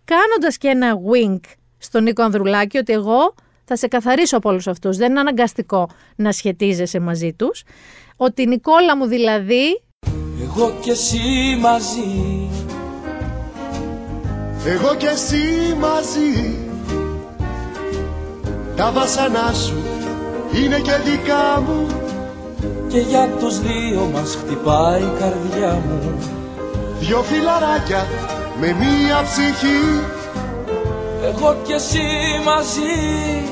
Κάνοντας 0.05 0.57
και 0.57 0.67
ένα 0.67 0.93
wink 1.11 1.39
στον 1.77 2.03
Νίκο 2.03 2.23
Ανδρουλάκη, 2.23 2.77
ότι 2.77 2.93
εγώ 2.93 3.33
θα 3.67 3.75
σε 3.75 3.87
καθαρίσω 3.87 4.37
από 4.37 4.49
όλους 4.49 4.67
αυτούς. 4.67 4.97
Δεν 4.97 5.09
είναι 5.09 5.19
αναγκαστικό 5.19 5.89
να 6.15 6.31
σχετίζεσαι 6.31 6.99
μαζί 6.99 7.33
τους. 7.33 7.63
Ότι 8.17 8.47
Νικόλα 8.47 8.97
μου 8.97 9.05
δηλαδή. 9.05 9.81
Εγώ 10.41 10.73
και 10.81 10.91
εσύ 10.91 11.57
μαζί. 11.61 12.49
Εγώ 14.65 14.95
και 14.95 15.07
εσύ 15.07 15.75
μαζί. 15.79 16.57
Τα 18.75 18.91
βάσανά 18.91 19.53
σου 19.53 19.77
είναι 20.53 20.79
και 20.79 20.91
δικά 21.05 21.61
μου. 21.61 21.87
Και 22.87 22.99
για 22.99 23.29
τους 23.39 23.59
δύο 23.59 24.09
μας 24.13 24.35
χτυπάει 24.35 25.01
η 25.01 25.11
καρδιά 25.19 25.81
μου. 25.87 26.17
Δυο 26.99 27.21
φιλαράκια 27.21 28.07
με 28.59 28.67
μία 28.67 29.23
ψυχή. 29.23 30.03
Εγώ 31.23 31.55
και 31.63 31.73
εσύ 31.73 32.01
μαζί. 32.45 33.43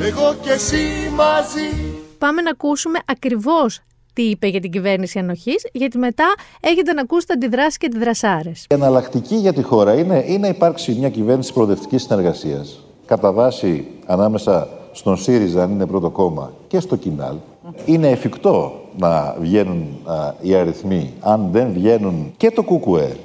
Εγώ 0.00 0.34
και 0.42 0.50
εσύ 0.50 1.12
μαζί 1.14 1.87
Πάμε 2.18 2.42
να 2.42 2.50
ακούσουμε 2.50 2.98
ακριβώς 3.06 3.80
τι 4.12 4.22
είπε 4.22 4.46
για 4.46 4.60
την 4.60 4.70
κυβέρνηση 4.70 5.18
ανοχής, 5.18 5.66
γιατί 5.72 5.98
μετά 5.98 6.34
έχετε 6.60 6.92
να 6.92 7.00
ακούσετε 7.00 7.32
αντιδράσεις 7.32 7.76
και 7.76 7.86
αντιδρασάρες. 7.86 8.62
Η 8.62 8.74
εναλλακτική 8.74 9.34
για 9.34 9.52
τη 9.52 9.62
χώρα 9.62 9.94
είναι, 9.94 10.24
είναι 10.26 10.38
να 10.38 10.48
υπάρξει 10.48 10.94
μια 10.98 11.08
κυβέρνηση 11.08 11.52
προοδευτικής 11.52 12.02
συνεργασίας 12.02 12.82
κατά 13.06 13.32
βάση 13.32 13.86
ανάμεσα 14.06 14.68
στον 14.92 15.16
ΣΥΡΙΖΑ, 15.16 15.62
αν 15.62 15.70
είναι 15.70 15.86
πρώτο 15.86 16.10
κόμμα, 16.10 16.52
και 16.68 16.80
στο 16.80 16.96
ΚΙΝΑΛ. 16.96 17.36
Είναι 17.84 18.08
εφικτό 18.08 18.72
να 18.98 19.36
βγαίνουν 19.40 19.86
α, 20.04 20.34
οι 20.40 20.54
αριθμοί, 20.54 21.12
αν 21.20 21.48
δεν 21.52 21.72
βγαίνουν 21.72 22.32
και 22.36 22.50
το 22.50 22.62
ΚΚΕ 22.62 23.16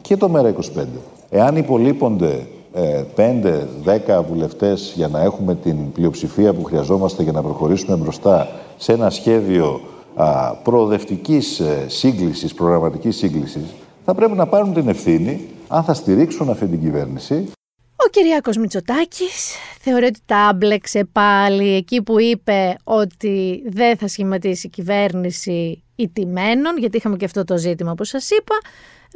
και 0.00 0.16
το 0.16 0.30
ΜΕΡΑ25. 0.34 0.84
Εάν 1.30 1.56
υπολείπονται 1.56 2.32
ε, 2.32 2.46
5-10 2.74 4.24
βουλευτές 4.28 4.92
για 4.96 5.08
να 5.08 5.20
έχουμε 5.20 5.54
την 5.54 5.92
πλειοψηφία 5.92 6.52
που 6.52 6.64
χρειαζόμαστε 6.64 7.22
για 7.22 7.32
να 7.32 7.42
προχωρήσουμε 7.42 7.96
μπροστά 7.96 8.48
σε 8.76 8.92
ένα 8.92 9.10
σχέδιο 9.10 9.80
α, 10.14 10.54
προοδευτικής 10.54 11.60
ε, 11.60 11.84
σύγκλησης, 11.88 12.54
προγραμματικής 12.54 13.16
σύγκλησης, 13.16 13.62
θα 14.04 14.14
πρέπει 14.14 14.32
να 14.32 14.46
πάρουν 14.46 14.74
την 14.74 14.88
ευθύνη 14.88 15.48
αν 15.68 15.84
θα 15.84 15.94
στηρίξουν 15.94 16.50
αυτή 16.50 16.66
την 16.66 16.80
κυβέρνηση 16.80 17.50
Ο 17.96 18.08
Κυριάκος 18.10 18.56
Μητσοτάκης 18.56 19.54
θεωρεί 19.80 20.04
ότι 20.04 20.20
τα 20.26 20.36
άμπλεξε 20.36 21.04
πάλι 21.12 21.74
εκεί 21.74 22.02
που 22.02 22.20
είπε 22.20 22.76
ότι 22.84 23.62
δεν 23.66 23.96
θα 23.96 24.08
σχηματίσει 24.08 24.68
κυβέρνηση 24.68 25.82
ιτημένων, 25.94 26.78
γιατί 26.78 26.96
είχαμε 26.96 27.16
και 27.16 27.24
αυτό 27.24 27.44
το 27.44 27.56
ζήτημα 27.56 27.94
που 27.94 28.04
σας 28.04 28.30
είπα. 28.30 28.54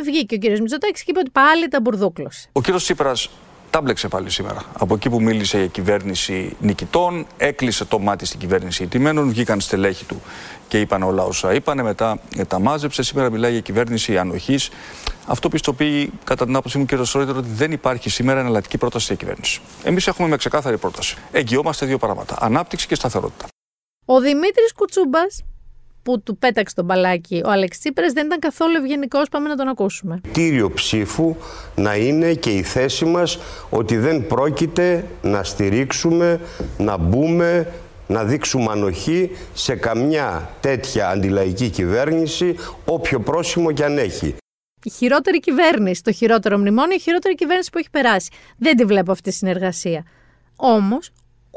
Βγήκε 0.03 0.35
ο 0.35 0.39
κύριος 0.39 0.61
Μητσοτάκης 0.61 1.05
και 1.05 1.11
είπε 1.11 1.19
ότι 1.19 1.31
πάλι 1.31 1.69
τα 1.69 1.81
μπουρδούκλωσε. 1.81 2.49
Ο 2.53 2.61
κύριος 2.61 2.83
Τσίπρας 2.83 3.31
τα 3.75 4.09
πάλι 4.09 4.31
σήμερα. 4.31 4.63
Από 4.79 4.95
εκεί 4.95 5.11
που 5.11 5.23
μίλησε 5.23 5.59
για 5.59 5.67
κυβέρνηση 5.67 6.57
νικητών, 6.61 7.27
έκλεισε 7.37 7.85
το 7.85 7.99
μάτι 7.99 8.27
στην 8.27 8.39
κυβέρνηση 8.39 8.83
ιτημένων, 8.83 9.29
βγήκαν 9.29 9.61
στελέχη 9.61 10.05
του 10.05 10.23
και 10.69 10.81
είπαν 10.81 11.03
όλα 11.03 11.23
όσα 11.23 11.55
είπανε, 11.55 11.83
μετά 11.83 12.19
τα 12.49 12.59
μάζεψε. 12.59 13.03
Σήμερα 13.03 13.31
μιλάει 13.31 13.53
για 13.53 13.61
κυβέρνηση 13.61 14.19
ανοχής. 14.19 14.71
Αυτό 15.27 15.49
πιστοποιεί, 15.49 16.13
κατά 16.25 16.45
την 16.45 16.57
άποψή 16.57 16.79
μου, 16.79 16.85
κύριε 16.85 17.05
Σρόιτερ, 17.05 17.37
ότι 17.37 17.49
δεν 17.49 17.73
υπάρχει 17.73 18.11
σήμερα 18.11 18.41
εναλλακτική 18.41 18.79
πρόταση 18.79 19.05
για 19.07 19.15
κυβέρνηση. 19.15 19.61
Εμείς 19.83 20.07
έχουμε 20.07 20.29
με 20.29 20.37
ξεκάθαρη 20.37 20.79
πρόταση. 20.79 21.17
Εγγυόμαστε 21.33 21.87
δύο 21.87 21.99
πράγματα. 21.99 22.37
Ανάπτυξη 22.41 22.87
και 22.87 22.95
σταθερότητα. 22.95 23.47
Ο 24.05 24.21
Δημήτρης 24.21 24.73
Κουτσούμπας 24.73 25.45
που 26.05 26.23
του 26.23 26.37
πέταξε 26.37 26.75
τον 26.75 26.85
μπαλάκι 26.85 27.43
ο 27.45 27.51
Αλέξη 27.51 27.79
Τσίπρας 27.79 28.13
δεν 28.13 28.27
ήταν 28.27 28.39
καθόλου 28.39 28.77
ευγενικό. 28.77 29.23
Πάμε 29.31 29.49
να 29.49 29.57
τον 29.57 29.69
ακούσουμε. 29.69 30.21
Κύριο 30.33 30.71
ψήφου 30.71 31.37
να 31.75 31.97
είναι 31.97 32.35
και 32.35 32.51
η 32.51 32.63
θέση 32.63 33.05
μας 33.05 33.39
ότι 33.71 33.97
δεν 33.97 34.27
πρόκειται 34.27 35.07
να 35.23 35.45
στηρίξουμε, 35.45 36.41
να 36.79 36.97
μπούμε, 36.97 37.73
να 38.07 38.25
δείξουμε 38.25 38.71
ανοχή 38.71 39.31
σε 39.55 39.75
καμιά 39.75 40.51
τέτοια 40.61 41.09
αντιλαϊκή 41.09 41.71
κυβέρνηση, 41.71 42.57
όποιο 42.85 43.21
πρόσημο 43.21 43.73
κι 43.73 43.83
αν 43.83 43.99
έχει. 43.99 44.35
Η 44.83 44.91
χειρότερη 44.91 45.41
κυβέρνηση, 45.41 46.03
το 46.03 46.13
χειρότερο 46.13 46.59
μνημόνιο, 46.59 46.97
η 46.97 47.01
χειρότερη 47.01 47.35
κυβέρνηση 47.35 47.71
που 47.71 47.79
έχει 47.79 47.91
περάσει. 47.91 48.31
Δεν 48.57 48.77
τη 48.77 48.85
βλέπω 48.85 49.13
αυτή 49.13 49.31
τη 49.31 49.37
συνεργασία. 49.37 50.05
Όμως, 50.57 51.11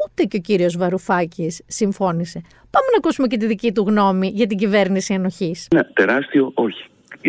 ούτε 0.10 0.24
και 0.24 0.38
ο 0.38 0.40
κύριος 0.40 0.78
Βαρουφάκης 0.78 1.62
συμφώνησε. 1.68 2.42
Πάμε 2.70 2.86
να 2.92 2.98
ακούσουμε 2.98 3.28
και 3.28 3.38
τη 3.38 3.46
δική 3.46 3.72
του 3.72 3.86
γνώμη 3.88 4.28
για 4.34 4.48
την 4.48 4.58
κυβέρνηση 4.58 5.14
ενοχής. 5.14 5.68
Ναι, 5.74 5.84
τεράστιο 5.84 6.52
όχι. 6.54 6.84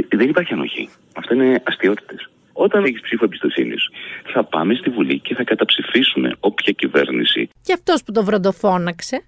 Δεν 0.09 0.29
υπάρχει 0.29 0.53
ανοχή. 0.53 0.88
Αυτά 1.14 1.35
είναι 1.35 1.62
αστείωτητες. 1.67 2.31
Όταν 2.53 2.85
έχεις 2.85 3.01
ψήφο 3.01 3.25
εμπιστοσύνης, 3.25 3.88
θα 4.33 4.45
πάμε 4.45 4.75
στη 4.75 4.91
Βουλή 4.91 5.19
και 5.19 5.35
θα 5.35 5.45
καταψηφίσουμε 5.45 6.33
όποια 6.41 6.73
κυβέρνηση. 6.73 7.49
Και 7.62 7.73
αυτός 7.73 8.03
που 8.03 8.12
το 8.12 8.25
βροντοφώναξε 8.25 9.25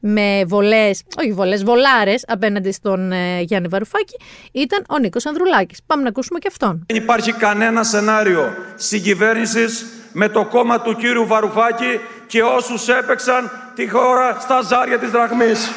με 0.00 0.44
βολές, 0.46 1.02
όχι 1.18 1.32
βολές, 1.32 1.64
βολάρες 1.64 2.24
απέναντι 2.26 2.72
στον 2.72 3.12
ε, 3.12 3.40
Γιάννη 3.40 3.68
Βαρουφάκη 3.68 4.16
ήταν 4.52 4.84
ο 4.88 4.98
Νίκος 4.98 5.26
Ανδρουλάκης. 5.26 5.80
Πάμε 5.86 6.02
να 6.02 6.08
ακούσουμε 6.08 6.38
και 6.38 6.48
αυτόν. 6.50 6.84
Δεν 6.86 7.02
υπάρχει 7.02 7.32
κανένα 7.32 7.82
σενάριο 7.82 8.54
συγκυβέρνησης 8.74 9.84
με 10.18 10.28
το 10.28 10.44
κόμμα 10.44 10.80
του 10.80 10.96
κύριου 10.96 11.26
Βαρουφάκη 11.26 12.00
και 12.26 12.42
όσους 12.42 12.88
έπαιξαν 12.88 13.50
τη 13.74 13.88
χώρα 13.88 14.36
στα 14.40 14.60
ζάρια 14.60 14.98
της 14.98 15.10
δραχμής. 15.10 15.68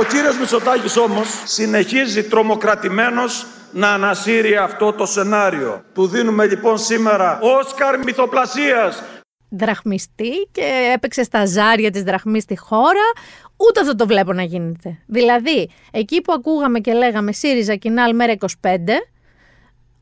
Ο 0.00 0.04
κύριος 0.04 0.38
Μητσοτάκης 0.38 0.96
όμως 0.96 1.28
συνεχίζει 1.44 2.24
τρομοκρατημένος 2.24 3.46
να 3.72 3.88
ανασύρει 3.88 4.56
αυτό 4.56 4.92
το 4.92 5.06
σενάριο. 5.06 5.82
Του 5.94 6.06
δίνουμε 6.06 6.46
λοιπόν 6.46 6.78
σήμερα 6.78 7.38
Όσκαρ 7.40 7.98
μυθοπλασίας. 7.98 9.02
Δραχμιστή 9.48 10.48
και 10.52 10.90
έπαιξε 10.94 11.22
στα 11.22 11.46
ζάρια 11.46 11.90
της 11.90 12.02
δραχμής 12.02 12.42
στη 12.42 12.58
χώρα. 12.58 13.06
Ούτε 13.56 13.80
αυτό 13.80 13.94
το 13.94 14.06
βλέπω 14.06 14.32
να 14.32 14.42
γίνεται. 14.42 14.98
Δηλαδή, 15.06 15.70
εκεί 15.90 16.20
που 16.20 16.32
ακούγαμε 16.32 16.78
και 16.78 16.92
λέγαμε 16.92 17.32
ΣΥΡΙΖΑ 17.32 17.74
Κινάλ 17.74 18.14
μέρα 18.14 18.32
25, 18.32 18.46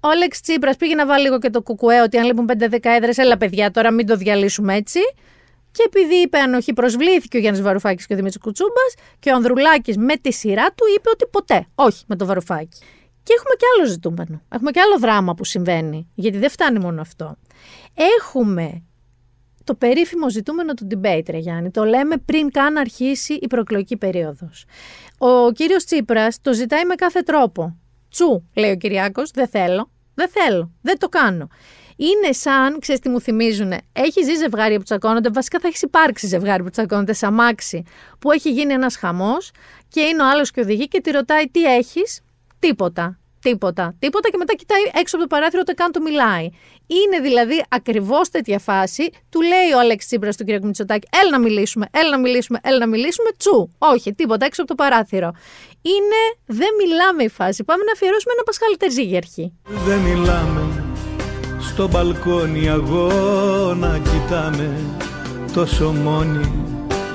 ο 0.05 0.09
Αλέξ 0.09 0.41
Τσίπρας 0.41 0.77
πήγε 0.77 0.95
να 0.95 1.07
βάλει 1.07 1.23
λίγο 1.23 1.39
και 1.39 1.51
το 1.51 1.63
κουκουέ 1.63 2.03
ότι 2.03 2.19
αν 2.19 2.25
λείπουν 2.25 2.49
5-10 2.59 2.79
έδρες, 2.83 3.19
έλα 3.19 3.37
παιδιά, 3.37 3.71
τώρα 3.71 3.91
μην 3.91 4.07
το 4.07 4.17
διαλύσουμε 4.17 4.75
έτσι. 4.75 4.99
Και 5.71 5.83
επειδή 5.87 6.15
είπε 6.15 6.39
ανοχή, 6.39 6.73
προσβλήθηκε 6.73 7.37
ο 7.37 7.41
Γιάννης 7.41 7.63
Βαρουφάκης 7.63 8.07
και 8.07 8.13
ο 8.13 8.17
Δημήτρης 8.17 8.43
Κουτσούμπας 8.43 8.95
και 9.19 9.31
ο 9.31 9.35
Ανδρουλάκης 9.35 9.97
με 9.97 10.17
τη 10.17 10.33
σειρά 10.33 10.67
του 10.67 10.85
είπε 10.97 11.09
ότι 11.11 11.27
ποτέ, 11.31 11.67
όχι 11.75 12.05
με 12.07 12.17
το 12.17 12.27
Βαρουφάκη. 12.27 12.79
Και 13.23 13.33
έχουμε 13.37 13.55
και 13.59 13.65
άλλο 13.77 13.87
ζητούμενο. 13.87 14.43
Έχουμε 14.49 14.71
και 14.71 14.81
άλλο 14.81 14.99
δράμα 14.99 15.35
που 15.35 15.45
συμβαίνει. 15.45 16.09
Γιατί 16.15 16.39
δεν 16.39 16.51
φτάνει 16.51 16.79
μόνο 16.79 17.01
αυτό. 17.01 17.37
Έχουμε 18.19 18.83
το 19.65 19.75
περίφημο 19.75 20.31
ζητούμενο 20.31 20.75
του 20.75 20.87
debate, 20.91 21.29
ρε 21.29 21.39
Γιάννη. 21.39 21.71
Το 21.71 21.85
λέμε 21.85 22.17
πριν 22.17 22.51
καν 22.51 22.77
αρχίσει 22.77 23.35
η 23.35 23.47
προεκλογική 23.47 23.97
περίοδος. 23.97 24.65
Ο 25.19 25.53
κύριος 25.53 25.85
Τσίπρας 25.85 26.41
το 26.41 26.53
ζητάει 26.53 26.85
με 26.85 26.95
κάθε 26.95 27.21
τρόπο. 27.21 27.77
Τσου, 28.13 28.49
λέει 28.55 28.71
ο 28.71 28.77
Κυριάκος, 28.77 29.31
δεν 29.31 29.49
θέλω. 29.49 29.91
Δεν 30.15 30.29
θέλω. 30.29 30.71
Δεν 30.83 30.99
το 30.99 31.09
κάνω. 31.09 31.49
Είναι 31.97 32.33
σαν, 32.33 32.79
ξέρεις 32.79 33.01
τι 33.01 33.09
μου 33.09 33.21
θυμίζουν, 33.21 33.73
έχει 33.93 34.23
ζει 34.23 34.35
ζευγάρι 34.35 34.77
που 34.77 34.83
τσακώνονται. 34.83 35.31
Βασικά 35.31 35.59
θα 35.59 35.69
έχεις 35.69 35.83
υπάρξει 35.83 36.27
ζευγάρι 36.27 36.63
που 36.63 36.71
τσακώνονται 36.71 37.13
σαν 37.13 37.35
μάξι, 37.35 37.85
που 38.19 38.33
έχει 38.33 38.53
γίνει 38.53 38.73
ένας 38.73 38.97
χαμός 38.97 39.51
και 39.89 40.01
είναι 40.01 40.23
ο 40.23 40.29
άλλος 40.29 40.51
και 40.51 40.61
οδηγεί 40.61 40.89
και 40.89 41.01
τη 41.01 41.11
ρωτάει 41.11 41.49
τι 41.49 41.65
έχεις; 41.65 42.21
Τίποτα. 42.59 43.19
Τίποτα. 43.43 43.95
Τίποτα 43.99 44.29
και 44.29 44.37
μετά 44.37 44.55
κοιτάει 44.55 44.83
έξω 45.01 45.17
από 45.17 45.25
το 45.29 45.35
παράθυρο 45.35 45.61
ούτε 45.61 45.73
καν 45.73 45.93
του 45.93 46.03
μιλάει. 46.03 46.49
Είναι 46.87 47.21
δηλαδή 47.23 47.65
ακριβώς 47.69 48.29
τέτοια 48.29 48.59
φάση. 48.59 49.11
Του 49.31 49.41
λέει 49.41 49.73
ο 49.77 49.79
Αλέξη 49.79 50.07
Τσίπρας 50.07 50.37
του 50.37 50.45
κ. 50.45 50.49
Μητσοτάκη: 50.63 51.09
Έλα 51.23 51.31
να 51.31 51.39
μιλήσουμε, 51.39 51.87
έλα 51.91 52.11
να 52.11 52.19
μιλήσουμε, 52.19 52.59
έλα 52.63 52.79
να 52.79 52.87
μιλήσουμε. 52.87 53.29
Τσου. 53.37 53.71
Όχι, 53.79 54.15
τίποτα 54.15 54.45
έξω 54.47 54.63
από 54.63 54.75
το 54.75 54.83
παράθυρο. 54.83 55.31
Είναι 55.83 56.21
δεν 56.47 56.69
μιλάμε 56.79 57.23
η 57.23 57.29
φάση. 57.29 57.65
Πάμε 57.65 57.85
να 57.85 57.93
αφιερώσουμε 57.93 58.33
ένα 58.33 58.43
Πασχάλη 58.43 58.77
Τερζή 58.77 59.17
αρχή. 59.17 59.53
Δεν 59.87 59.99
μιλάμε 59.99 60.85
στο 61.61 61.89
μπαλκόνι 61.89 62.69
αγώνα 62.69 63.99
κοιτάμε 63.99 64.79
τόσο 65.53 65.93
μόνοι 65.93 66.63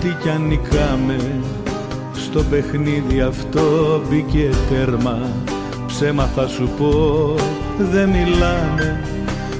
τι 0.01 0.09
κι 0.21 0.29
αν 0.29 0.47
νικάμε 0.47 1.41
στο 2.13 2.43
παιχνίδι 2.43 3.21
αυτό 3.21 4.01
μπήκε 4.09 4.49
τέρμα 4.69 5.31
ψέμα 5.87 6.25
θα 6.25 6.47
σου 6.47 6.69
πω 6.77 7.35
δεν 7.77 8.09
μιλάμε 8.09 9.03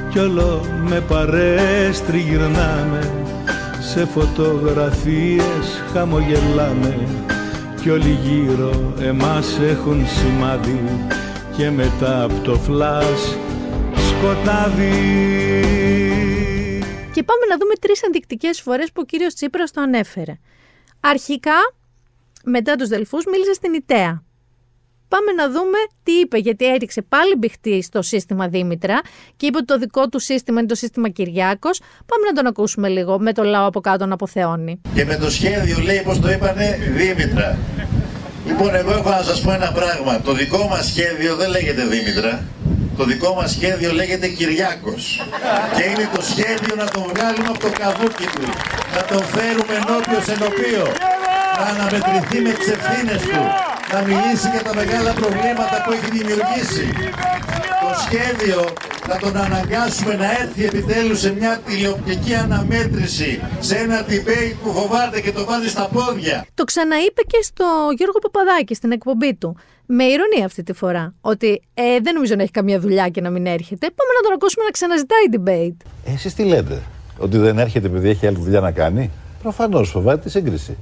κι 0.10 0.20
όλο 0.20 0.62
με 0.90 1.02
παρές 1.02 2.02
τριγυρνάμε 2.02 3.26
σε 3.80 4.06
φωτογραφίες 4.06 5.84
χαμογελάμε 5.94 7.08
κι 7.82 7.90
όλοι 7.90 8.18
γύρω 8.24 8.94
εμάς 9.00 9.60
έχουν 9.60 10.08
σημάδι 10.08 11.08
και 11.58 11.70
μετά 11.70 12.24
από 12.24 12.40
το 12.44 12.56
φλάς 12.56 13.38
σκοτάδι. 14.18 14.92
Και 17.14 17.24
πάμε 17.24 17.46
να 17.50 17.58
δούμε 17.58 17.74
τρεις 17.80 18.02
ενδεικτικές 18.02 18.62
φορές 18.62 18.92
που 18.92 19.02
ο 19.02 19.06
κύριος 19.06 19.34
Τσίπρας 19.34 19.72
το 19.72 19.82
ανέφερε. 19.82 20.40
Αρχικά, 21.00 21.74
μετά 22.44 22.76
τους 22.76 22.88
Δελφούς, 22.88 23.26
μίλησε 23.26 23.54
στην 23.54 23.74
ΙΤΕΑ. 23.74 24.24
Πάμε 25.08 25.32
να 25.32 25.50
δούμε 25.50 25.78
τι 26.04 26.12
είπε, 26.12 26.38
γιατί 26.38 26.66
έριξε 26.66 27.02
πάλι 27.02 27.36
μπηχτή 27.38 27.82
στο 27.82 28.02
σύστημα 28.02 28.48
Δήμητρα 28.48 29.02
και 29.38 29.46
είπε 29.46 29.58
ότι 29.58 29.66
το 29.66 29.78
δικό 29.78 30.10
του 30.10 30.20
σύστημα 30.20 30.60
είναι 30.60 30.68
το 30.68 30.76
σύστημα 30.76 31.10
Κυριάκος. 31.10 31.80
Πάμε 31.80 32.26
να 32.28 32.34
τον 32.34 32.46
ακούσουμε 32.48 32.88
λίγο 32.88 33.20
με 33.20 33.34
το 33.34 33.44
λαό 33.44 33.66
από 33.66 33.80
κάτω 33.80 34.06
να 34.06 34.14
αποθεώνει. 34.14 34.82
Και 34.94 35.06
με 35.06 35.16
το 35.16 35.30
σχέδιο 35.32 35.80
λέει, 35.80 36.02
πώ 36.02 36.20
το 36.20 36.32
είπανε, 36.32 36.78
Δήμητρα. 36.96 37.58
Λοιπόν, 38.46 38.76
εγώ 38.76 38.92
έχω 38.92 39.10
να 39.10 39.22
σας 39.22 39.42
πω 39.42 39.52
ένα 39.52 39.72
πράγμα. 39.72 40.22
Το 40.22 40.34
δικό 40.34 40.68
μας 40.68 40.86
σχέδιο 40.86 41.36
δεν 41.36 41.50
λέγεται 41.50 41.86
Δήμητρα. 41.86 42.44
Το 42.98 43.04
δικό 43.04 43.34
μας 43.34 43.52
σχέδιο 43.52 43.92
λέγεται 43.94 44.28
Κυριάκος. 44.28 45.04
Και 45.76 45.84
είναι 45.90 46.10
το 46.16 46.22
σχέδιο 46.32 46.74
να 46.82 46.88
τον 46.94 47.04
βγάλουμε 47.12 47.48
από 47.54 47.60
το 47.60 47.70
καβούκι 47.80 48.28
του. 48.36 48.48
Να 48.96 49.02
τον 49.12 49.24
φέρουμε 49.34 49.74
ενώπιος 49.82 50.26
ενωπίο. 50.36 50.86
Να 51.58 51.66
αναμετρηθεί 51.74 52.38
με 52.46 52.52
τις 52.58 52.68
ευθύνες 52.76 53.22
του. 53.32 53.42
Να 53.94 54.00
μιλήσει 54.08 54.48
για 54.54 54.64
τα 54.68 54.74
μεγάλα 54.80 55.12
προβλήματα 55.22 55.76
που 55.84 55.92
έχει 55.96 56.10
δημιουργήσει. 56.18 56.88
Το 57.84 57.92
σχέδιο 58.06 58.60
να 59.08 59.18
τον 59.18 59.38
αναγκάσουμε 59.38 60.14
να 60.16 60.32
έρθει 60.32 60.66
επιτέλους 60.66 61.20
σε 61.20 61.34
μια 61.34 61.60
τηλεοπτική 61.66 62.34
αναμέτρηση, 62.36 63.42
σε 63.60 63.76
ένα 63.76 64.06
debate 64.10 64.56
που 64.64 64.72
φοβάται 64.74 65.22
και 65.22 65.32
το 65.32 65.46
βάζει 65.46 65.70
στα 65.70 65.88
πόδια. 65.88 66.46
Το 66.54 66.64
ξαναείπε 66.64 67.22
και 67.22 67.40
στο 67.42 67.66
Γιώργο 67.98 68.20
Παπαδάκη 68.20 68.74
στην 68.74 68.92
εκπομπή 68.92 69.36
του 69.36 69.58
με 69.88 70.04
ηρωνία 70.04 70.46
αυτή 70.46 70.64
τη 70.64 70.74
φορά. 70.74 71.14
Ότι 71.22 71.62
ε, 71.74 72.00
δεν 72.02 72.14
νομίζω 72.14 72.36
να 72.36 72.42
έχει 72.42 72.52
καμία 72.52 72.80
δουλειά 72.80 73.10
και 73.10 73.22
να 73.22 73.30
μην 73.30 73.46
έρχεται. 73.46 73.88
Πάμε 73.88 74.12
να 74.18 74.22
τον 74.24 74.34
ακούσουμε 74.34 74.66
να 74.66 74.72
ξαναζητάει 74.72 75.26
debate. 75.32 76.12
Εσείς 76.14 76.34
τι 76.34 76.44
λέτε, 76.44 76.82
Ότι 77.18 77.38
δεν 77.38 77.60
έρχεται 77.60 77.88
επειδή 77.88 78.10
έχει 78.10 78.28
άλλη 78.28 78.38
δουλειά 78.38 78.60
να 78.60 78.72
κάνει; 78.72 79.12
Προφανώς 79.42 79.90
φοβάται 79.90 80.22
τη 80.22 80.30
σύγκριση. 80.30 80.78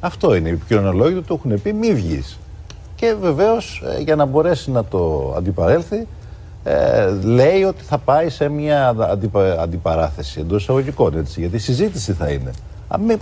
Αυτό 0.00 0.34
είναι. 0.34 0.48
Οι 0.48 0.52
επικοινωνιολόγοι 0.52 1.14
του 1.14 1.24
το 1.24 1.34
έχουν 1.34 1.62
πει, 1.62 1.72
μη 1.72 1.94
βγεις. 1.94 2.38
Και 2.94 3.14
βεβαίως 3.20 3.82
ε, 3.98 4.02
για 4.02 4.16
να 4.16 4.24
μπορέσει 4.24 4.70
να 4.70 4.84
το 4.84 5.34
αντιπαρέλθει, 5.36 6.06
ε, 6.64 7.10
λέει 7.22 7.62
ότι 7.62 7.84
θα 7.84 7.98
πάει 7.98 8.28
σε 8.28 8.48
μια 8.48 8.88
αντιπα, 8.88 9.62
αντιπαράθεση 9.62 10.40
εντός 10.40 10.62
εισαγωγικών. 10.62 11.18
Έτσι, 11.18 11.40
γιατί 11.40 11.58
συζήτηση 11.58 12.12
θα 12.12 12.30
είναι 12.30 12.50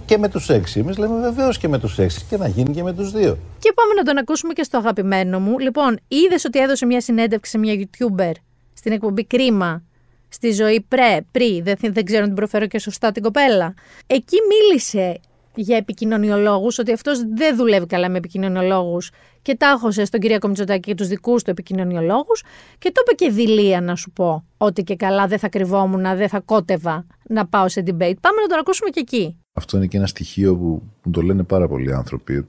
και 0.06 0.18
με 0.18 0.28
τους 0.28 0.48
έξι. 0.48 0.80
Εμείς 0.80 0.98
λέμε 0.98 1.20
βεβαίως 1.20 1.58
και 1.58 1.68
με 1.68 1.78
τους 1.78 1.98
έξι 1.98 2.24
και 2.28 2.36
να 2.36 2.48
γίνει 2.48 2.74
και 2.74 2.82
με 2.82 2.92
τους 2.92 3.12
δύο. 3.12 3.38
Και 3.58 3.72
πάμε 3.72 3.94
να 3.94 4.02
τον 4.02 4.18
ακούσουμε 4.18 4.52
και 4.52 4.62
στο 4.62 4.78
αγαπημένο 4.78 5.40
μου. 5.40 5.58
Λοιπόν, 5.58 5.98
είδες 6.08 6.44
ότι 6.44 6.58
έδωσε 6.58 6.86
μια 6.86 7.00
συνέντευξη 7.00 7.50
σε 7.50 7.58
μια 7.58 7.74
YouTuber 7.74 8.32
στην 8.72 8.92
εκπομπή 8.92 9.24
Κρίμα 9.24 9.82
στη 10.28 10.52
ζωή 10.52 10.80
πρέ, 10.88 11.18
πρι, 11.30 11.60
δεν, 11.60 11.76
δεν 11.80 12.04
ξέρω 12.04 12.20
αν 12.20 12.26
την 12.26 12.36
προφέρω 12.36 12.66
και 12.66 12.78
σωστά 12.78 13.12
την 13.12 13.22
κοπέλα. 13.22 13.74
Εκεί 14.06 14.36
μίλησε 14.48 15.20
για 15.54 15.76
επικοινωνιολόγους, 15.76 16.78
ότι 16.78 16.92
αυτός 16.92 17.22
δεν 17.34 17.56
δουλεύει 17.56 17.86
καλά 17.86 18.08
με 18.08 18.18
επικοινωνιολόγους 18.18 19.10
και 19.42 19.56
τάχωσε 19.56 20.04
στον 20.04 20.20
Κυριακό 20.20 20.48
Μητσοτάκη 20.48 20.80
και 20.80 20.94
τους 20.94 21.08
δικούς 21.08 21.42
του 21.42 21.50
επικοινωνιολόγους 21.50 22.42
και 22.78 22.92
το 22.92 23.00
είπε 23.04 23.14
και 23.24 23.30
δηλία 23.30 23.80
να 23.80 23.96
σου 23.96 24.10
πω 24.10 24.44
ότι 24.56 24.82
και 24.82 24.96
καλά 24.96 25.26
δεν 25.26 25.38
θα 25.38 25.48
κρυβόμουν, 25.48 26.02
δεν 26.16 26.28
θα 26.28 26.40
κότευα 26.40 27.06
να 27.28 27.46
πάω 27.46 27.68
σε 27.68 27.80
debate. 27.86 28.16
Πάμε 28.20 28.40
να 28.40 28.46
το 28.48 28.56
ακούσουμε 28.60 28.90
και 28.90 29.00
εκεί. 29.00 29.36
Αυτό 29.58 29.76
είναι 29.76 29.86
και 29.86 29.96
ένα 29.96 30.06
στοιχείο 30.06 30.56
που 30.56 30.82
μου 31.02 31.12
το 31.12 31.22
λένε 31.22 31.42
πάρα 31.42 31.68
πολλοί 31.68 31.94
άνθρωποι. 31.94 32.46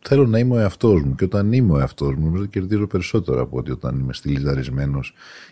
Θέλω 0.00 0.26
να 0.26 0.38
είμαι 0.38 0.54
ο 0.54 0.58
εαυτός 0.58 1.02
μου 1.02 1.14
και 1.14 1.24
όταν 1.24 1.52
είμαι 1.52 1.72
ο 1.72 1.78
εαυτός 1.78 2.14
μου, 2.14 2.24
νομίζω 2.24 2.46
κερδίζω 2.46 2.86
περισσότερο 2.86 3.42
από 3.42 3.58
ότι 3.58 3.70
όταν 3.70 3.98
είμαι 3.98 4.12
στυλιζαρισμένο 4.12 5.00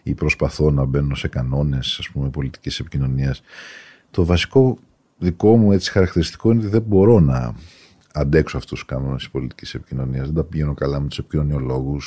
ή 0.03 0.15
προσπαθώ 0.15 0.71
να 0.71 0.85
μπαίνω 0.85 1.15
σε 1.15 1.29
κανόνες 1.29 2.11
πολιτικής 2.31 2.81
επικοινωνίας. 2.81 3.43
Το 4.11 4.25
βασικό 4.25 4.79
δικό 5.19 5.57
μου 5.57 5.73
έτσι 5.73 5.91
χαρακτηριστικό 5.91 6.51
είναι 6.51 6.61
ότι 6.61 6.69
δεν 6.69 6.83
μπορώ 6.83 7.21
να 7.21 7.55
αντέξω 8.13 8.57
αυτούς 8.57 8.79
τους 8.79 8.89
κανόνες 8.89 9.23
τη 9.23 9.29
πολιτικής 9.33 9.75
επικοινωνίας. 9.75 10.27
Δεν 10.27 10.35
τα 10.35 10.45
πηγαίνω 10.45 10.75
καλά 10.75 11.01
με 11.01 11.09
τους 11.09 11.19
επικοινωνιολόγου 11.19 11.99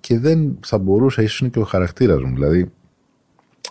και 0.00 0.18
δεν 0.18 0.58
θα 0.64 0.78
μπορούσα, 0.78 1.22
ίσως 1.22 1.40
είναι 1.40 1.50
και 1.50 1.58
ο 1.58 1.64
χαρακτήρας 1.64 2.22
μου. 2.22 2.34
Δηλαδή, 2.34 2.72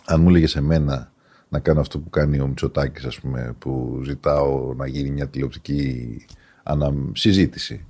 αν 0.04 0.20
μου 0.20 0.28
έλεγε 0.28 0.46
σε 0.46 0.60
μένα 0.60 1.11
να 1.52 1.58
κάνω 1.58 1.80
αυτό 1.80 1.98
που 1.98 2.10
κάνει 2.10 2.40
ο 2.40 2.46
Μητσοτάκης, 2.46 3.04
ας 3.04 3.20
πούμε, 3.20 3.54
που 3.58 4.00
ζητάω 4.04 4.74
να 4.76 4.86
γίνει 4.86 5.10
μια 5.10 5.28
τηλεοπτική 5.28 6.16
ανασυζήτηση 6.62 7.84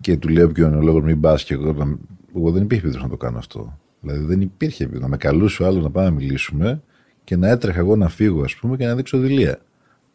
και 0.00 0.16
του 0.16 0.28
λέω 0.28 0.44
επικοινωνιολόγο 0.44 1.00
μην 1.00 1.20
πας 1.20 1.44
και 1.44 1.54
εγώ, 1.54 1.98
εγώ 2.36 2.50
δεν 2.50 2.62
υπήρχε 2.62 2.82
περίπτωση 2.82 3.02
να 3.02 3.08
το 3.08 3.16
κάνω 3.16 3.38
αυτό. 3.38 3.78
Δηλαδή 4.00 4.24
δεν 4.24 4.40
υπήρχε 4.40 4.88
να 4.92 5.08
με 5.08 5.16
καλούσε 5.16 5.62
ο 5.62 5.66
άλλος 5.66 5.82
να 5.82 5.90
πάμε 5.90 6.08
να 6.08 6.14
μιλήσουμε 6.14 6.82
και 7.24 7.36
να 7.36 7.48
έτρεχα 7.48 7.78
εγώ 7.78 7.96
να 7.96 8.08
φύγω, 8.08 8.42
ας 8.42 8.56
πούμε, 8.56 8.76
και 8.76 8.86
να 8.86 8.94
δείξω 8.94 9.18
δηλία. 9.18 9.58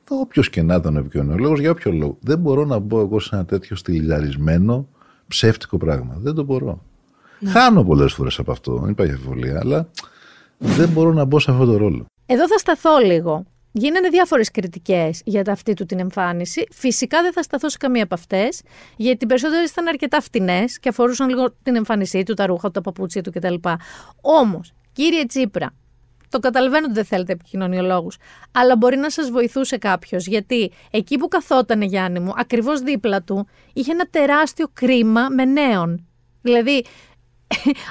Όποιος 0.09 0.49
και 0.49 0.61
να 0.61 0.75
ήταν 0.75 0.95
ο 0.95 0.99
επικοινωνιολόγο, 0.99 1.59
για 1.59 1.71
όποιο 1.71 1.91
λόγο. 1.91 2.17
Δεν 2.21 2.39
μπορώ 2.39 2.65
να 2.65 2.79
μπω 2.79 2.99
εγώ 2.99 3.19
σε 3.19 3.35
ένα 3.35 3.45
τέτοιο 3.45 3.75
στυλιζαρισμένο 3.75 4.87
ψεύτικο 5.27 5.77
πράγμα. 5.77 6.17
Δεν 6.17 6.33
το 6.33 6.43
μπορώ. 6.43 6.83
Ναι. 7.39 7.49
Χάνω 7.49 7.83
πολλές 7.83 8.13
φορές 8.13 8.39
από 8.39 8.51
αυτό, 8.51 8.77
δεν 8.77 8.89
υπάρχει 8.89 9.13
αμφιβολία, 9.13 9.59
αλλά 9.59 9.89
δεν 10.57 10.89
μπορώ 10.89 11.13
να 11.13 11.25
μπω 11.25 11.39
σε 11.39 11.51
αυτό 11.51 11.65
το 11.65 11.77
ρόλο. 11.77 12.05
Εδώ 12.31 12.47
θα 12.47 12.57
σταθώ 12.57 12.97
λίγο. 12.97 13.45
Γίνανε 13.71 14.09
διάφορες 14.09 14.51
κριτικές 14.51 15.21
για 15.25 15.43
αυτή 15.47 15.73
του 15.73 15.85
την 15.85 15.99
εμφάνιση. 15.99 16.67
Φυσικά 16.71 17.21
δεν 17.21 17.33
θα 17.33 17.41
σταθώ 17.41 17.69
σε 17.69 17.77
καμία 17.77 18.03
από 18.03 18.13
αυτές, 18.13 18.61
γιατί 18.97 19.23
οι 19.23 19.27
περισσότερες 19.27 19.69
ήταν 19.69 19.87
αρκετά 19.87 20.21
φτηνές 20.21 20.79
και 20.79 20.89
αφορούσαν 20.89 21.29
λίγο 21.29 21.53
την 21.63 21.75
εμφάνισή 21.75 22.23
του, 22.23 22.33
τα 22.33 22.45
ρούχα, 22.45 22.71
τα 22.71 22.81
παπούτσια 22.81 23.21
του 23.21 23.31
κτλ. 23.31 23.53
Όμως, 24.21 24.73
κύριε 24.93 25.25
Τσίπρα, 25.25 25.73
το 26.29 26.39
καταλαβαίνω 26.39 26.85
ότι 26.85 26.93
δεν 26.93 27.05
θέλετε 27.05 27.31
επικοινωνιολόγους. 27.31 28.17
Αλλά 28.51 28.77
μπορεί 28.77 28.97
να 28.97 29.09
σας 29.09 29.29
βοηθούσε 29.29 29.77
κάποιος. 29.77 30.27
Γιατί 30.27 30.71
εκεί 30.91 31.17
που 31.17 31.27
καθόταν 31.27 31.81
Γιάννη 31.81 32.19
μου, 32.19 32.33
ακριβώς 32.35 32.81
δίπλα 32.81 33.21
του, 33.21 33.47
είχε 33.73 33.91
ένα 33.91 34.05
τεράστιο 34.09 34.67
κρίμα 34.73 35.27
με 35.29 35.45
νέων. 35.45 36.05
Δηλαδή, 36.41 36.85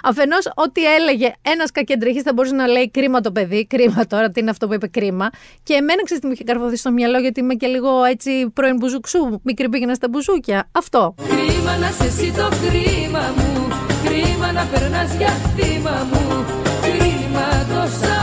αφενός, 0.02 0.50
ό,τι 0.54 0.84
έλεγε 0.84 1.32
ένας 1.42 1.70
κακεντρεχή 1.70 2.22
θα 2.22 2.32
μπορούσε 2.32 2.54
να 2.54 2.66
λέει 2.66 2.90
κρίμα 2.90 3.20
το 3.20 3.32
παιδί, 3.32 3.66
κρίμα 3.66 4.06
τώρα, 4.06 4.30
τι 4.30 4.40
είναι 4.40 4.50
αυτό 4.50 4.66
που 4.66 4.74
είπε 4.74 4.86
κρίμα. 4.86 5.30
Και 5.62 5.74
εμένα 5.74 6.02
ξέρεις 6.04 6.20
τι 6.22 6.26
μου 6.26 6.32
είχε 6.32 6.44
καρφωθεί 6.44 6.76
στο 6.76 6.90
μυαλό, 6.90 7.18
γιατί 7.18 7.40
είμαι 7.40 7.54
και 7.54 7.66
λίγο 7.66 8.04
έτσι 8.04 8.50
πρώην 8.54 8.76
μπουζουξού. 8.76 9.40
Μικρή 9.42 9.68
πήγαινα 9.68 9.94
στα 9.94 10.08
μπουζούκια. 10.08 10.68
Αυτό. 10.72 11.14
Κρίμα 11.28 11.76
να 11.76 11.90
σε 11.90 12.04
εσύ 12.04 12.32
το 12.32 12.48
κρίμα 12.48 13.34
μου. 13.36 13.68
Κρίμα 14.04 14.52
να 14.52 14.64
περνάς 14.64 15.14
για 15.16 15.28
θύμα 15.28 16.08
μου. 16.12 16.44
Κρίμα 16.82 17.66
τόσα 17.68 18.20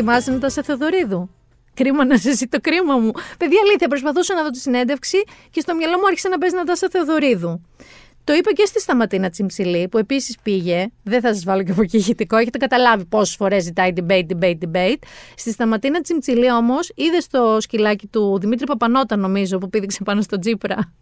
Θυμάσαι 0.00 0.30
να 0.30 0.38
τα 0.38 0.48
σε 0.48 0.62
Θεοδωρίδου; 0.62 1.30
Κρίμα 1.78 2.04
να 2.04 2.16
ζήσει 2.16 2.48
το 2.48 2.60
κρίμα 2.60 2.96
μου. 2.96 3.10
Παιδιά, 3.38 3.58
αλήθεια, 3.66 3.88
προσπαθούσα 3.88 4.34
να 4.34 4.42
δω 4.42 4.50
τη 4.50 4.58
συνέντευξη 4.58 5.22
και 5.50 5.60
στο 5.60 5.74
μυαλό 5.74 5.98
μου 5.98 6.06
άρχισε 6.06 6.28
να 6.28 6.38
παίζει 6.38 6.54
να 6.54 6.64
τα 6.64 6.76
σε 6.76 6.88
Θεοδωρίδου. 6.90 7.60
Το 8.24 8.34
είπε 8.34 8.50
και 8.50 8.64
στη 8.64 8.80
Σταματίνα 8.80 9.30
Τσιμψιλή, 9.30 9.88
που 9.88 9.98
επίσης 9.98 10.36
πήγε. 10.42 10.86
Δεν 11.02 11.20
θα 11.20 11.34
σας 11.34 11.44
βάλω 11.44 11.62
και 11.62 11.70
από 11.70 11.82
εκεί 11.82 11.96
ηχητικό, 11.96 12.36
έχετε 12.36 12.58
καταλάβει 12.58 13.04
πόσες 13.04 13.36
φορές 13.36 13.62
ζητάει 13.62 13.92
debate, 13.96 14.26
debate, 14.38 14.58
debate. 14.70 14.98
Στη 15.36 15.50
Σταματίνα 15.50 16.00
Τσιμψιλή 16.00 16.52
όμως, 16.52 16.92
είδε 16.94 17.20
στο 17.20 17.56
σκυλάκι 17.60 18.06
του 18.06 18.38
Δημήτρη 18.38 18.66
Παπανότα, 18.66 19.16
νομίζω, 19.16 19.58
που 19.58 19.68
πήδηξε 19.68 20.02
πάνω 20.04 20.20
στο 20.20 20.38
Τζίπρα. 20.38 20.92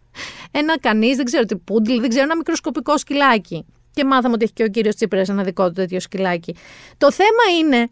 Ένα 0.51 0.79
κανείς, 0.79 1.15
δεν 1.15 1.25
ξέρω 1.25 1.45
τι 1.45 1.55
πούντλ, 1.55 1.99
δεν 1.99 2.09
ξέρω, 2.09 2.23
ένα 2.23 2.35
μικροσκοπικό 2.35 2.97
σκυλάκι. 2.97 3.65
Και 3.93 4.05
μάθαμε 4.05 4.33
ότι 4.33 4.43
έχει 4.43 4.53
και 4.53 4.63
ο 4.63 4.67
κύριος 4.67 4.95
Τσίπρας 4.95 5.29
ένα 5.29 5.43
δικό 5.43 5.67
του 5.67 5.73
τέτοιο 5.73 5.99
σκυλάκι. 5.99 6.55
Το 6.97 7.11
θέμα 7.11 7.57
είναι 7.59 7.89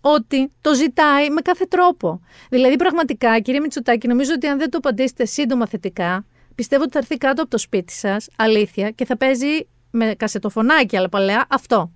ότι 0.00 0.52
το 0.60 0.74
ζητάει 0.74 1.30
με 1.30 1.40
κάθε 1.40 1.64
τρόπο. 1.64 2.20
Δηλαδή, 2.50 2.76
πραγματικά, 2.76 3.40
κύριε 3.40 3.60
Μητσοτάκη, 3.60 4.08
νομίζω 4.08 4.32
ότι 4.34 4.46
αν 4.46 4.58
δεν 4.58 4.70
το 4.70 4.76
απαντήσετε 4.78 5.24
σύντομα 5.24 5.66
θετικά, 5.66 6.26
πιστεύω 6.54 6.82
ότι 6.82 6.92
θα 6.92 6.98
έρθει 6.98 7.16
κάτω 7.16 7.42
από 7.42 7.50
το 7.50 7.58
σπίτι 7.58 7.92
σας, 7.92 8.28
αλήθεια, 8.36 8.90
και 8.90 9.04
θα 9.04 9.16
παίζει 9.16 9.68
με 9.90 10.14
κασετοφωνάκι, 10.18 10.96
αλλά 10.96 11.08
παλαιά, 11.08 11.46
αυτό. 11.50 11.92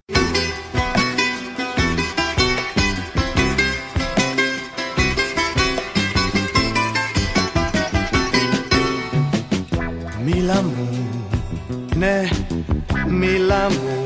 Μίλα 10.24 10.62
μου, 10.62 10.88
ναι, 11.96 12.22
μίλα 13.08 13.70
μου 13.70 14.04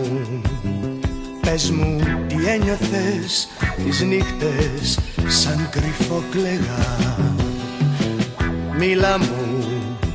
Πες 1.51 1.71
μου 1.71 1.97
τι 2.29 2.49
ένιωθες 2.49 3.49
τις 3.85 4.03
νύχτες 4.03 4.99
σαν 5.27 5.69
κρυφό 5.71 6.23
κλαιγά 6.31 7.07
Μίλα 8.79 9.19
μου, 9.19 9.64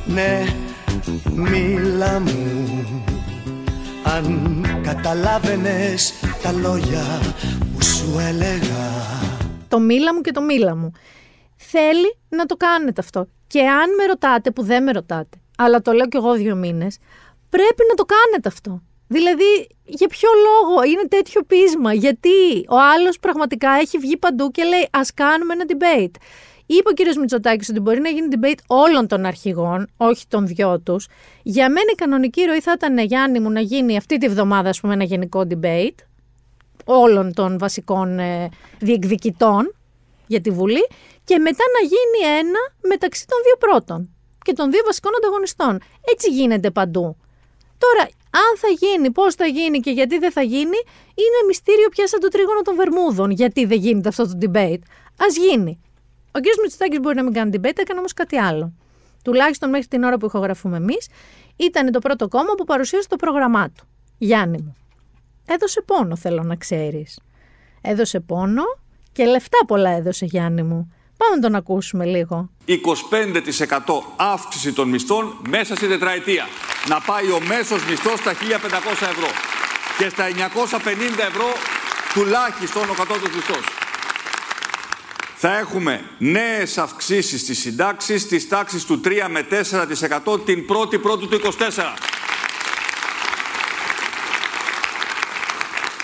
ναι, 0.06 0.44
μίλα 1.34 2.20
μου. 2.20 3.04
Αν 4.04 4.64
καταλάβαινες 4.82 6.12
τα 6.42 6.52
λόγια 6.52 7.04
που 7.74 7.84
σου 7.84 8.18
έλεγα. 8.18 8.90
Το 9.68 9.78
μίλα 9.78 10.14
μου 10.14 10.20
και 10.20 10.30
το 10.30 10.40
μίλα 10.42 10.76
μου. 10.76 10.92
Θέλει 11.56 12.16
να 12.28 12.46
το 12.46 12.56
κάνετε 12.56 13.00
αυτό. 13.00 13.26
Και 13.46 13.60
αν 13.60 13.94
με 13.98 14.04
ρωτάτε 14.04 14.50
που 14.50 14.62
δεν 14.62 14.82
με 14.82 14.92
ρωτάτε 14.92 15.38
Αλλά 15.58 15.80
το 15.82 15.92
λέω 15.92 16.08
κι 16.08 16.16
εγώ 16.16 16.34
δύο 16.34 16.54
μήνες 16.54 16.98
Πρέπει 17.48 17.82
να 17.88 17.94
το 17.94 18.04
κάνετε 18.04 18.48
αυτό 18.48 18.82
Δηλαδή, 19.16 19.50
για 19.84 20.08
ποιο 20.08 20.28
λόγο 20.46 20.82
είναι 20.82 21.08
τέτοιο 21.08 21.42
πείσμα, 21.42 21.92
γιατί 21.92 22.64
ο 22.68 22.76
άλλος 22.94 23.18
πραγματικά 23.18 23.70
έχει 23.70 23.98
βγει 23.98 24.16
παντού 24.16 24.50
και 24.50 24.62
λέει 24.62 24.82
Α 24.90 25.00
κάνουμε 25.14 25.52
ένα 25.52 25.64
debate. 25.68 26.16
Είπε 26.66 26.88
ο 26.88 26.92
κύριος 26.92 27.16
Μητσοτάκης 27.16 27.68
ότι 27.68 27.80
μπορεί 27.80 28.00
να 28.00 28.08
γίνει 28.08 28.28
debate 28.30 28.58
όλων 28.66 29.06
των 29.06 29.24
αρχηγών, 29.24 29.88
όχι 29.96 30.24
των 30.28 30.46
δυο 30.46 30.80
τους. 30.80 31.06
Για 31.42 31.68
μένα 31.68 31.86
η 31.92 31.94
κανονική 31.94 32.44
ροή 32.44 32.60
θα 32.60 32.72
ήταν, 32.76 32.98
Γιάννη 32.98 33.40
μου, 33.40 33.50
να 33.50 33.60
γίνει 33.60 33.96
αυτή 33.96 34.18
τη 34.18 34.28
βδομάδα, 34.28 34.68
ας 34.68 34.80
πούμε, 34.80 34.92
ένα 34.94 35.04
γενικό 35.04 35.46
debate 35.50 35.98
όλων 36.84 37.32
των 37.34 37.58
βασικών 37.58 38.18
ε, 38.18 38.48
διεκδικητών 38.78 39.74
για 40.26 40.40
τη 40.40 40.50
Βουλή 40.50 40.86
και 41.24 41.38
μετά 41.38 41.64
να 41.80 41.86
γίνει 41.86 42.38
ένα 42.38 42.60
μεταξύ 42.80 43.26
των 43.28 43.38
δύο 43.44 43.56
πρώτων 43.58 44.08
και 44.42 44.52
των 44.52 44.70
δύο 44.70 44.82
βασικών 44.84 45.12
ανταγωνιστών. 45.16 45.80
Έτσι 46.12 46.30
γίνεται 46.30 46.70
παντού. 46.70 47.16
Τώρα, 47.78 48.08
αν 48.42 48.58
θα 48.58 48.68
γίνει, 48.68 49.10
πώς 49.10 49.34
θα 49.34 49.46
γίνει 49.46 49.80
και 49.80 49.90
γιατί 49.90 50.18
δεν 50.18 50.32
θα 50.32 50.42
γίνει, 50.42 50.78
είναι 51.14 51.38
μυστήριο 51.46 51.88
πια 51.88 52.06
σαν 52.06 52.20
το 52.20 52.28
τρίγωνο 52.28 52.62
των 52.62 52.74
Βερμούδων. 52.74 53.30
Γιατί 53.30 53.64
δεν 53.64 53.78
γίνεται 53.78 54.08
αυτό 54.08 54.28
το 54.28 54.38
debate. 54.40 54.82
Α 55.16 55.26
γίνει. 55.48 55.80
Ο 56.32 56.38
κ. 56.40 56.44
Μητσοτάκης 56.62 57.00
μπορεί 57.00 57.16
να 57.16 57.22
μην 57.22 57.32
κάνει 57.32 57.50
debate, 57.54 57.78
έκανε 57.78 57.98
όμως 57.98 58.12
κάτι 58.12 58.36
άλλο. 58.36 58.72
Τουλάχιστον 59.24 59.70
μέχρι 59.70 59.86
την 59.86 60.02
ώρα 60.02 60.16
που 60.16 60.26
ηχογραφούμε 60.26 60.76
εμείς, 60.76 61.08
ήταν 61.56 61.92
το 61.92 61.98
πρώτο 61.98 62.28
κόμμα 62.28 62.54
που 62.56 62.64
παρουσίασε 62.64 63.08
το 63.08 63.16
πρόγραμμά 63.16 63.70
του. 63.70 63.86
Γιάννη 64.18 64.58
μου. 64.62 64.76
Έδωσε 65.46 65.80
πόνο, 65.80 66.16
θέλω 66.16 66.42
να 66.42 66.56
ξέρεις. 66.56 67.20
Έδωσε 67.80 68.20
πόνο 68.20 68.62
και 69.12 69.24
λεφτά 69.24 69.58
πολλά 69.66 69.90
έδωσε, 69.90 70.24
Γιάννη 70.24 70.62
μου. 70.62 70.92
Πάμε 71.16 71.34
να 71.34 71.40
τον 71.40 71.54
ακούσουμε 71.54 72.04
λίγο. 72.04 72.50
25% 72.66 72.74
αύξηση 74.16 74.72
των 74.72 74.88
μισθών 74.88 75.36
μέσα 75.48 75.76
στην 75.76 75.88
τετραετία. 75.88 76.48
Να 76.88 77.00
πάει 77.00 77.30
ο 77.30 77.40
μέσος 77.46 77.84
μισθός 77.84 78.18
στα 78.18 78.32
1.500 78.32 78.36
ευρώ 78.90 79.28
και 79.98 80.08
στα 80.08 80.24
950 80.28 81.26
ευρώ 81.28 81.52
τουλάχιστον 82.14 82.82
ο 82.90 82.94
κατώτατος 82.94 83.34
μισθός. 83.34 83.64
Θα 85.36 85.58
έχουμε 85.58 86.04
νέες 86.18 86.78
αυξήσεις 86.78 87.40
στις 87.40 87.58
συντάξεις 87.58 88.26
της 88.26 88.48
τάξης 88.48 88.84
του 88.84 89.00
3 89.04 89.28
με 89.28 89.42
4% 89.42 90.44
την 90.44 90.66
1η 90.68 91.00
πρώτη 91.02 91.26
του 91.26 91.36
24. 91.36 91.96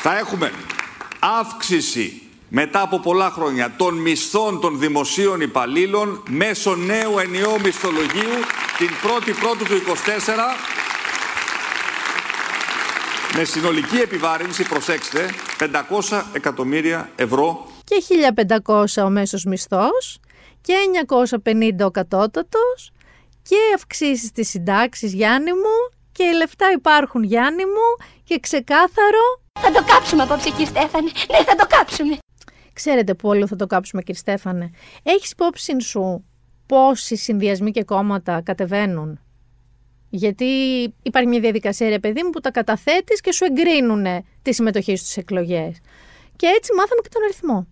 Θα 0.02 0.18
έχουμε 0.18 0.52
αύξηση 1.18 2.22
μετά 2.52 2.80
από 2.80 2.98
πολλά 2.98 3.30
χρόνια 3.30 3.74
των 3.76 3.94
μισθών 3.94 4.60
των 4.60 4.78
δημοσίων 4.78 5.40
υπαλλήλων 5.40 6.22
μέσω 6.28 6.74
νέου 6.74 7.18
ενιαίου 7.18 7.60
μισθολογίου 7.64 8.36
την 8.78 8.88
1η 9.04 9.32
Πρώτου 9.40 9.64
του 9.64 9.82
24 9.86 10.70
με 13.36 13.44
συνολική 13.44 13.96
επιβάρυνση, 13.96 14.62
προσέξτε, 14.62 15.30
500 16.08 16.22
εκατομμύρια 16.32 17.10
ευρώ. 17.16 17.66
Και 17.84 18.02
1.500 18.64 19.02
ο 19.04 19.08
μέσος 19.08 19.44
μισθός 19.44 20.20
και 20.60 20.74
950 21.44 21.84
ο 21.84 21.90
κατώτατος 21.90 22.90
και 23.42 23.56
αυξήσεις 23.74 24.28
στις 24.28 24.48
συντάξεις 24.48 25.12
Γιάννη 25.12 25.52
μου 25.52 25.98
και 26.12 26.22
οι 26.22 26.36
λεφτά 26.36 26.66
υπάρχουν 26.76 27.22
Γιάννη 27.22 27.64
μου 27.64 28.06
και 28.24 28.38
ξεκάθαρο... 28.40 29.40
Θα 29.60 29.70
το 29.70 29.84
κάψουμε 29.86 30.22
απόψε 30.22 30.50
κύριε 30.50 30.66
Στέφανε. 30.66 31.10
Ναι, 31.30 31.44
θα 31.44 31.54
το 31.54 31.66
κάψουμε. 31.68 32.18
Ξέρετε 32.82 33.14
που 33.14 33.28
όλο 33.28 33.46
θα 33.46 33.56
το 33.56 33.66
κάψουμε 33.66 34.02
κύριε 34.02 34.20
Στέφανε. 34.20 34.70
Έχεις 35.02 35.30
υπόψη 35.30 35.80
σου 35.80 36.24
πόσοι 36.66 37.16
συνδυασμοί 37.16 37.70
και 37.70 37.84
κόμματα 37.84 38.40
κατεβαίνουν; 38.40 39.20
Γιατί 40.08 40.44
υπάρχει 41.02 41.28
μια 41.28 41.40
διαδικασία, 41.40 41.88
ρε 41.88 41.98
παιδί 41.98 42.22
μου, 42.22 42.30
που 42.30 42.40
τα 42.40 42.50
καταθέτεις 42.50 43.20
και 43.20 43.32
σου 43.32 43.44
εγκρίνουν 43.44 44.24
τη 44.42 44.54
συμμετοχή 44.54 44.96
στις 44.96 45.16
εκλογές. 45.16 45.78
Και 46.36 46.46
έτσι 46.46 46.74
μάθαμε 46.76 47.00
και 47.02 47.08
τον 47.12 47.22
αριθμό. 47.22 47.66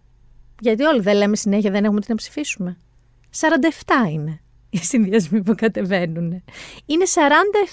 Γιατί 0.60 0.82
όλοι 0.82 1.00
δεν 1.00 1.16
λέμε 1.16 1.36
συνέχεια, 1.36 1.70
δεν 1.70 1.84
έχουμε 1.84 2.00
τι 2.00 2.06
να 2.08 2.14
ψηφίσουμε. 2.14 2.76
47 3.40 4.10
είναι 4.12 4.40
οι 4.70 4.78
συνδυασμοί 4.78 5.42
που 5.42 5.54
κατεβαίνουν. 5.54 6.42
Είναι 6.86 7.04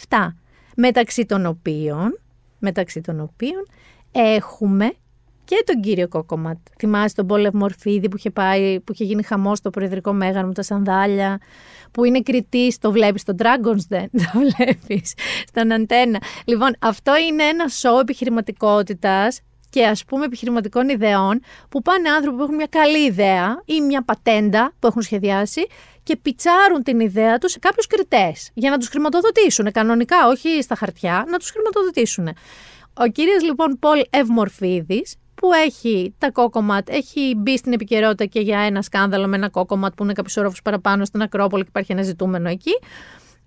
47. 0.07 0.27
Μεταξύ 0.75 1.25
των 1.25 1.45
οποίων, 1.45 2.19
μεταξύ 2.59 3.01
των 3.01 3.19
οποίων 3.19 3.67
έχουμε 4.11 4.93
και 5.45 5.63
τον 5.65 5.81
κύριο 5.81 6.07
Κόκοματ. 6.07 6.57
Θυμάσαι 6.77 7.15
τον 7.15 7.27
Πόλευ 7.27 7.53
Μορφίδη 7.53 8.09
που 8.09 8.17
είχε 8.17 8.31
πάει, 8.31 8.79
που 8.79 8.91
είχε 8.91 9.03
γίνει 9.03 9.23
χαμός 9.23 9.57
στο 9.57 9.69
προεδρικό 9.69 10.13
μέγαρο 10.13 10.47
με 10.47 10.53
τα 10.53 10.61
σανδάλια, 10.61 11.39
που 11.91 12.03
είναι 12.03 12.21
κριτής, 12.21 12.77
το 12.77 12.91
βλέπεις 12.91 13.21
στο 13.21 13.33
Dragon's 13.37 13.95
Den, 13.95 14.05
το 14.21 14.39
βλέπεις 14.55 15.13
στον 15.47 15.71
αντένα. 15.71 16.21
Λοιπόν, 16.45 16.75
αυτό 16.79 17.13
είναι 17.29 17.43
ένα 17.43 17.67
σοου 17.67 17.99
επιχειρηματικότητας 17.99 19.41
και 19.69 19.85
ας 19.85 20.05
πούμε 20.05 20.25
επιχειρηματικών 20.25 20.89
ιδεών 20.89 21.41
που 21.69 21.81
πάνε 21.81 22.09
άνθρωποι 22.09 22.37
που 22.37 22.43
έχουν 22.43 22.55
μια 22.55 22.67
καλή 22.69 23.05
ιδέα 23.05 23.61
ή 23.65 23.81
μια 23.81 24.03
πατέντα 24.03 24.73
που 24.79 24.87
έχουν 24.87 25.01
σχεδιάσει 25.01 25.67
και 26.03 26.15
πιτσάρουν 26.15 26.83
την 26.83 26.99
ιδέα 26.99 27.37
τους 27.37 27.51
σε 27.51 27.59
κάποιους 27.59 27.87
κριτές 27.87 28.51
για 28.53 28.69
να 28.69 28.77
τους 28.77 28.87
χρηματοδοτήσουν 28.87 29.71
κανονικά, 29.71 30.27
όχι 30.27 30.61
στα 30.61 30.75
χαρτιά, 30.75 31.25
να 31.29 31.37
τους 31.37 31.49
χρηματοδοτήσουν. 31.49 32.27
Ο 32.93 33.07
κύριος 33.07 33.43
λοιπόν 33.43 33.79
Πολ 33.79 34.01
Ευμορφίδης 34.09 35.15
που 35.35 35.53
έχει 35.65 36.15
τα 36.17 36.31
κόκοματ, 36.31 36.89
έχει 36.89 37.33
μπει 37.37 37.57
στην 37.57 37.73
επικαιρότητα 37.73 38.25
και 38.25 38.39
για 38.39 38.59
ένα 38.59 38.81
σκάνδαλο 38.81 39.27
με 39.27 39.35
ένα 39.35 39.49
κόκοματ 39.49 39.93
που 39.93 40.03
είναι 40.03 40.13
κάποιους 40.13 40.37
όροφου 40.37 40.61
παραπάνω 40.63 41.05
στην 41.05 41.21
Ακρόπολη 41.21 41.61
και 41.61 41.69
υπάρχει 41.69 41.91
ένα 41.91 42.01
ζητούμενο 42.01 42.49
εκεί. 42.49 42.73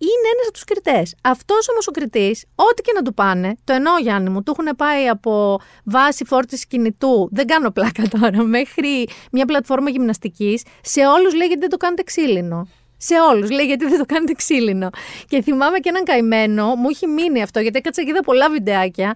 Είναι 0.01 0.29
ένας 0.35 0.45
από 0.45 0.53
τους 0.53 0.65
κριτές. 0.65 1.15
Αυτός 1.23 1.69
όμως 1.69 1.87
ο 1.87 1.91
κριτής, 1.91 2.45
ό,τι 2.55 2.83
και 2.83 2.93
να 2.95 3.03
του 3.03 3.15
πάνε, 3.15 3.57
το 3.65 3.73
εννοώ 3.73 3.99
Γιάννη 3.99 4.31
μου, 4.31 4.43
του 4.43 4.55
έχουν 4.59 4.77
πάει 4.77 5.09
από 5.09 5.61
βάση 5.85 6.25
φόρτισης 6.25 6.67
κινητού, 6.67 7.29
δεν 7.33 7.47
κάνω 7.47 7.71
πλάκα 7.71 8.03
τώρα, 8.21 8.43
μέχρι 8.43 9.09
μια 9.33 9.45
πλατφόρμα 9.45 9.91
γυμναστικής, 9.91 10.63
σε 10.83 11.07
όλους 11.07 11.35
λέει 11.35 11.47
γιατί 11.47 11.61
δεν 11.61 11.71
το 11.71 11.77
κάνετε 11.77 12.03
ξύλινο. 12.03 12.69
Σε 13.01 13.15
όλους. 13.31 13.51
Λέει 13.51 13.67
γιατί 13.67 13.87
δεν 13.87 13.99
το 13.99 14.05
κάνετε 14.05 14.33
ξύλινο. 14.33 14.91
Και 15.29 15.43
θυμάμαι 15.43 15.79
και 15.79 15.89
έναν 15.89 16.05
καημένο, 16.05 16.75
μου 16.75 16.89
έχει 16.89 17.07
μείνει 17.07 17.43
αυτό, 17.43 17.61
γιατί 17.61 17.79
έκατσα 17.79 18.03
και 18.03 18.11
είδα 18.11 18.21
πολλά 18.21 18.51
βιντεάκια 18.51 19.15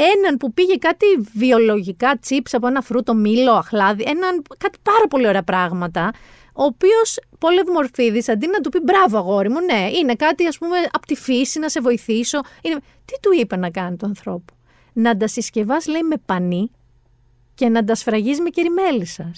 έναν 0.00 0.36
που 0.36 0.52
πήγε 0.52 0.76
κάτι 0.76 1.06
βιολογικά 1.34 2.18
τσίπς 2.20 2.54
από 2.54 2.66
ένα 2.66 2.80
φρούτο, 2.80 3.14
μήλο, 3.14 3.52
αχλάδι, 3.52 4.04
έναν, 4.06 4.42
κάτι 4.58 4.78
πάρα 4.82 5.06
πολύ 5.08 5.26
ωραία 5.26 5.42
πράγματα, 5.42 6.10
ο 6.52 6.64
οποίος 6.64 7.20
πολύ 7.38 7.64
Μορφίδη, 7.72 8.30
αντί 8.30 8.46
να 8.46 8.60
του 8.60 8.68
πει 8.68 8.80
μπράβο, 8.80 9.18
αγόρι 9.18 9.48
μου, 9.48 9.60
ναι, 9.60 9.90
είναι 9.98 10.14
κάτι 10.14 10.46
ας 10.46 10.58
πούμε 10.58 10.76
από 10.90 11.06
τη 11.06 11.14
φύση 11.14 11.58
να 11.58 11.68
σε 11.68 11.80
βοηθήσω. 11.80 12.40
Είναι... 12.62 12.78
Τι 13.04 13.20
του 13.20 13.30
είπε 13.40 13.56
να 13.56 13.70
κάνει 13.70 13.96
τον 13.96 14.08
ανθρώπου; 14.08 14.54
Να 14.92 15.16
τα 15.16 15.26
συσκευάς, 15.26 15.86
λέει, 15.86 16.02
με 16.02 16.16
πανί 16.26 16.70
και 17.54 17.68
να 17.68 17.84
τα 17.84 17.94
σφραγίζεις 17.94 18.40
με 18.40 18.48
κεριμέλισσα. 18.48 19.32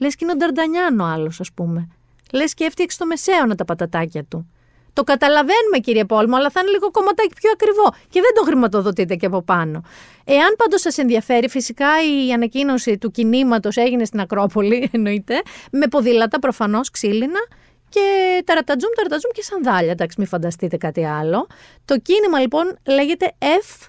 Λες 0.00 0.14
και 0.14 0.24
είναι 0.24 0.32
ο 0.32 0.36
Νταρντανιάνο 0.36 1.04
άλλος, 1.04 1.40
ας 1.40 1.52
πούμε. 1.52 1.88
Λες 2.32 2.54
και 2.54 2.64
έφτιαξε 2.64 2.98
το 2.98 3.06
μεσαίωνα 3.06 3.54
τα 3.54 3.64
πατατάκια 3.64 4.24
του. 4.24 4.50
Το 4.92 5.02
καταλαβαίνουμε 5.02 5.78
κύριε 5.82 6.04
Πόλμο, 6.04 6.36
αλλά 6.36 6.50
θα 6.50 6.60
είναι 6.60 6.70
λίγο 6.70 6.90
κομματάκι 6.90 7.34
πιο 7.34 7.50
ακριβό 7.52 7.94
και 8.08 8.20
δεν 8.20 8.30
το 8.34 8.42
χρηματοδοτείτε 8.42 9.14
και 9.14 9.26
από 9.26 9.42
πάνω. 9.42 9.82
Εάν 10.24 10.54
πάντως 10.56 10.80
σας 10.80 10.98
ενδιαφέρει, 10.98 11.48
φυσικά 11.48 11.86
η 12.26 12.32
ανακοίνωση 12.32 12.98
του 12.98 13.10
κινήματος 13.10 13.76
έγινε 13.76 14.04
στην 14.04 14.20
Ακρόπολη, 14.20 14.88
εννοείται, 14.92 15.42
με 15.72 15.86
ποδήλατα 15.86 16.38
προφανώς 16.38 16.90
ξύλινα 16.90 17.40
και 17.88 18.00
ταρατατζούμ, 18.44 18.90
ταρατατζούμ 18.96 19.30
και 19.34 19.42
σανδάλια. 19.42 19.90
Εντάξει, 19.90 20.16
μην 20.18 20.28
φανταστείτε 20.28 20.76
κάτι 20.76 21.04
άλλο. 21.04 21.46
Το 21.84 21.98
κίνημα 21.98 22.38
λοιπόν 22.38 22.78
λέγεται 22.86 23.32
F, 23.38 23.86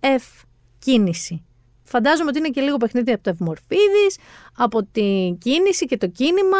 F, 0.00 0.44
κίνηση. 0.78 1.42
Φαντάζομαι 1.84 2.28
ότι 2.28 2.38
είναι 2.38 2.48
και 2.48 2.60
λίγο 2.60 2.76
παιχνίδι 2.76 3.12
από 3.12 3.22
το 3.22 3.30
Ευμορφίδης, 3.30 4.18
από 4.56 4.84
την 4.84 5.38
κίνηση 5.38 5.86
και 5.86 5.96
το 5.96 6.06
κίνημα, 6.06 6.58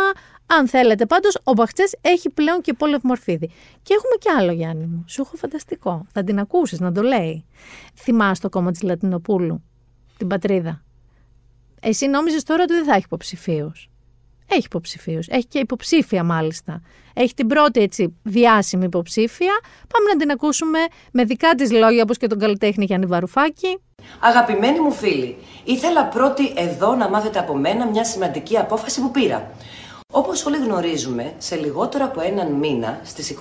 αν 0.51 0.68
θέλετε, 0.68 1.07
πάντως, 1.07 1.38
ο 1.44 1.53
Μπαχτσές 1.53 1.94
έχει 2.01 2.30
πλέον 2.30 2.61
και 2.61 2.72
πόλευ 2.72 3.01
μορφίδι. 3.03 3.51
Και 3.82 3.94
έχουμε 3.94 4.14
κι 4.18 4.28
άλλο, 4.28 4.53
Γιάννη 4.53 4.86
μου. 4.86 5.05
Σου 5.09 5.22
έχω 5.22 5.36
φανταστικό. 5.36 6.07
Θα 6.12 6.24
την 6.24 6.38
ακούσεις 6.38 6.80
να 6.80 6.92
το 6.92 7.03
λέει. 7.03 7.44
Θυμάσαι 7.94 8.40
το 8.42 8.49
κόμμα 8.49 8.70
της 8.70 8.82
Λατινοπούλου, 8.82 9.62
την 10.16 10.26
πατρίδα. 10.26 10.82
Εσύ 11.80 12.07
νόμιζες 12.07 12.42
τώρα 12.42 12.62
ότι 12.62 12.74
δεν 12.74 12.84
θα 12.84 12.94
έχει 12.94 13.05
υποψηφίους. 13.05 13.90
Έχει 14.51 14.62
υποψηφίους. 14.64 15.26
Έχει 15.28 15.46
και 15.46 15.59
υποψήφια 15.59 16.24
μάλιστα. 16.24 16.82
Έχει 17.14 17.34
την 17.34 17.46
πρώτη 17.46 17.80
έτσι 17.80 18.16
διάσημη 18.22 18.84
υποψήφια. 18.84 19.53
Πάμε 19.92 20.11
να 20.12 20.16
την 20.16 20.30
ακούσουμε 20.30 20.78
με 21.12 21.24
δικά 21.24 21.55
της 21.55 21.72
λόγια, 21.72 22.03
όπως 22.03 22.16
και 22.16 22.26
τον 22.26 22.38
καλλιτέχνη 22.38 22.84
Γιάννη 22.84 23.07
Βαρουφάκη. 23.07 23.78
Αγαπημένοι 24.20 24.80
μου 24.80 24.92
φίλοι, 24.92 25.36
ήθελα 25.64 26.05
πρώτη 26.05 26.53
εδώ 26.57 26.94
να 26.94 27.09
μάθετε 27.09 27.38
από 27.38 27.57
μένα 27.57 27.86
μια 27.86 28.05
σημαντική 28.05 28.59
απόφαση 28.59 29.01
που 29.01 29.11
πήρα. 29.11 29.51
Όπως 30.12 30.46
όλοι 30.46 30.56
γνωρίζουμε, 30.56 31.32
σε 31.38 31.56
λιγότερο 31.56 32.04
από 32.04 32.20
έναν 32.20 32.52
μήνα, 32.52 33.00
στις 33.04 33.30
21 33.30 33.34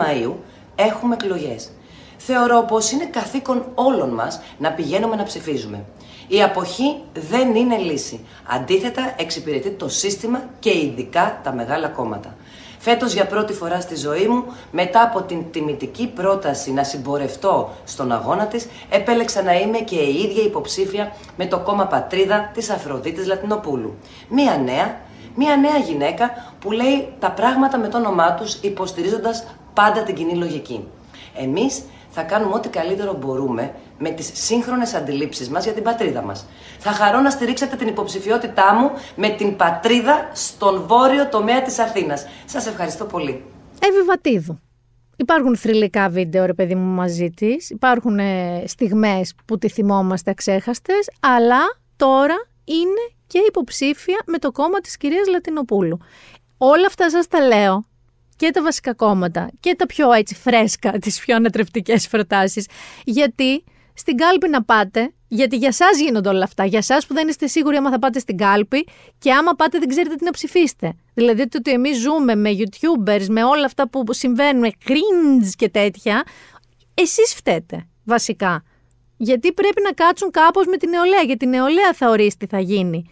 Μαΐου, 0.00 0.32
έχουμε 0.74 1.14
εκλογές. 1.14 1.70
Θεωρώ 2.18 2.64
πως 2.68 2.90
είναι 2.90 3.04
καθήκον 3.04 3.64
όλων 3.74 4.08
μας 4.08 4.40
να 4.58 4.72
πηγαίνουμε 4.72 5.16
να 5.16 5.22
ψηφίζουμε. 5.22 5.84
Η 6.28 6.42
αποχή 6.42 7.02
δεν 7.30 7.54
είναι 7.54 7.76
λύση. 7.76 8.26
Αντίθετα, 8.46 9.14
εξυπηρετεί 9.18 9.70
το 9.70 9.88
σύστημα 9.88 10.42
και 10.58 10.78
ειδικά 10.78 11.40
τα 11.42 11.52
μεγάλα 11.52 11.88
κόμματα. 11.88 12.36
Φέτος 12.78 13.12
για 13.12 13.26
πρώτη 13.26 13.52
φορά 13.52 13.80
στη 13.80 13.96
ζωή 13.96 14.26
μου, 14.26 14.44
μετά 14.72 15.02
από 15.02 15.22
την 15.22 15.50
τιμητική 15.50 16.06
πρόταση 16.06 16.72
να 16.72 16.84
συμπορευτώ 16.84 17.70
στον 17.84 18.12
αγώνα 18.12 18.46
της, 18.46 18.66
επέλεξα 18.90 19.42
να 19.42 19.52
είμαι 19.52 19.78
και 19.78 19.96
η 19.96 20.22
ίδια 20.22 20.42
υποψήφια 20.42 21.12
με 21.36 21.46
το 21.46 21.58
κόμμα 21.58 21.86
Πατρίδα 21.86 22.50
της 22.54 22.70
Αφροδίτης 22.70 23.26
Λατινοπούλου. 23.26 23.94
Μία 24.28 24.56
νέα, 24.64 25.08
Μία 25.34 25.56
νέα 25.56 25.76
γυναίκα 25.76 26.54
που 26.60 26.72
λέει 26.72 27.08
τα 27.18 27.30
πράγματα 27.30 27.78
με 27.78 27.88
το 27.88 27.98
όνομά 27.98 28.34
τους 28.34 28.54
υποστηρίζοντας 28.54 29.46
πάντα 29.74 30.02
την 30.02 30.14
κοινή 30.14 30.34
λογική. 30.34 30.84
Εμείς 31.34 31.82
θα 32.10 32.22
κάνουμε 32.22 32.54
ό,τι 32.54 32.68
καλύτερο 32.68 33.14
μπορούμε 33.14 33.74
με 33.98 34.10
τις 34.10 34.30
σύγχρονες 34.34 34.94
αντιλήψεις 34.94 35.48
μας 35.48 35.64
για 35.64 35.72
την 35.72 35.82
πατρίδα 35.82 36.22
μας. 36.22 36.46
Θα 36.78 36.90
χαρώ 36.90 37.20
να 37.20 37.30
στηρίξετε 37.30 37.76
την 37.76 37.88
υποψηφιότητά 37.88 38.74
μου 38.74 38.90
με 39.16 39.28
την 39.28 39.56
πατρίδα 39.56 40.30
στον 40.32 40.84
βόρειο 40.86 41.28
τομέα 41.28 41.62
της 41.62 41.78
Αθήνας. 41.78 42.26
Σας 42.44 42.66
ευχαριστώ 42.66 43.04
πολύ. 43.04 43.44
Εύη 43.80 44.58
Υπάρχουν 45.16 45.56
θρηλυκά 45.56 46.08
βίντεο, 46.08 46.46
ρε 46.46 46.54
παιδί 46.54 46.74
μου, 46.74 46.94
μαζί 46.94 47.30
της. 47.30 47.70
Υπάρχουν 47.70 48.18
ε, 48.18 48.62
στιγμές 48.66 49.34
που 49.44 49.58
τη 49.58 49.68
θυμόμαστε 49.68 50.30
αξέχαστες, 50.30 51.10
αλλά 51.20 51.60
τώρα 51.96 52.34
είναι 52.64 53.19
και 53.30 53.38
υποψήφια 53.46 54.22
με 54.26 54.38
το 54.38 54.52
κόμμα 54.52 54.80
της 54.80 54.96
κυρίας 54.96 55.28
Λατινοπούλου. 55.28 55.98
Όλα 56.58 56.86
αυτά 56.86 57.10
σας 57.10 57.26
τα 57.28 57.46
λέω 57.46 57.86
και 58.36 58.50
τα 58.50 58.62
βασικά 58.62 58.94
κόμματα 58.94 59.50
και 59.60 59.74
τα 59.74 59.86
πιο 59.86 60.12
έτσι 60.12 60.34
φρέσκα, 60.34 60.90
τις 60.90 61.20
πιο 61.20 61.36
ανατρεπτικές 61.36 62.08
προτάσεις, 62.08 62.66
γιατί 63.04 63.64
στην 63.94 64.16
κάλπη 64.16 64.48
να 64.48 64.62
πάτε, 64.62 65.12
γιατί 65.28 65.56
για 65.56 65.72
σας 65.72 65.98
γίνονται 66.00 66.28
όλα 66.28 66.44
αυτά, 66.44 66.64
για 66.64 66.82
σας 66.82 67.06
που 67.06 67.14
δεν 67.14 67.28
είστε 67.28 67.46
σίγουροι 67.46 67.76
άμα 67.76 67.90
θα 67.90 67.98
πάτε 67.98 68.18
στην 68.18 68.36
κάλπη 68.36 68.86
και 69.18 69.32
άμα 69.32 69.52
πάτε 69.52 69.78
δεν 69.78 69.88
ξέρετε 69.88 70.14
τι 70.14 70.24
να 70.24 70.30
ψηφίσετε. 70.30 70.92
Δηλαδή 71.14 71.42
ότι 71.42 71.70
εμείς 71.70 71.98
ζούμε 71.98 72.34
με 72.34 72.50
youtubers, 72.58 73.26
με 73.28 73.44
όλα 73.44 73.64
αυτά 73.64 73.88
που 73.88 74.04
συμβαίνουν, 74.12 74.72
cringe 74.84 75.48
και 75.56 75.68
τέτοια, 75.68 76.22
εσείς 76.94 77.34
φταίτε 77.34 77.86
βασικά. 78.04 78.62
Γιατί 79.16 79.52
πρέπει 79.52 79.82
να 79.82 79.92
κάτσουν 79.92 80.30
κάπως 80.30 80.66
με 80.66 80.76
την 80.76 80.88
νεολαία, 80.90 81.22
γιατί 81.22 81.44
η 81.44 81.48
νεολαία 81.48 81.92
θα 81.94 82.08
ορίσει 82.08 82.36
τι 82.36 82.46
θα 82.46 82.60
γίνει. 82.60 83.10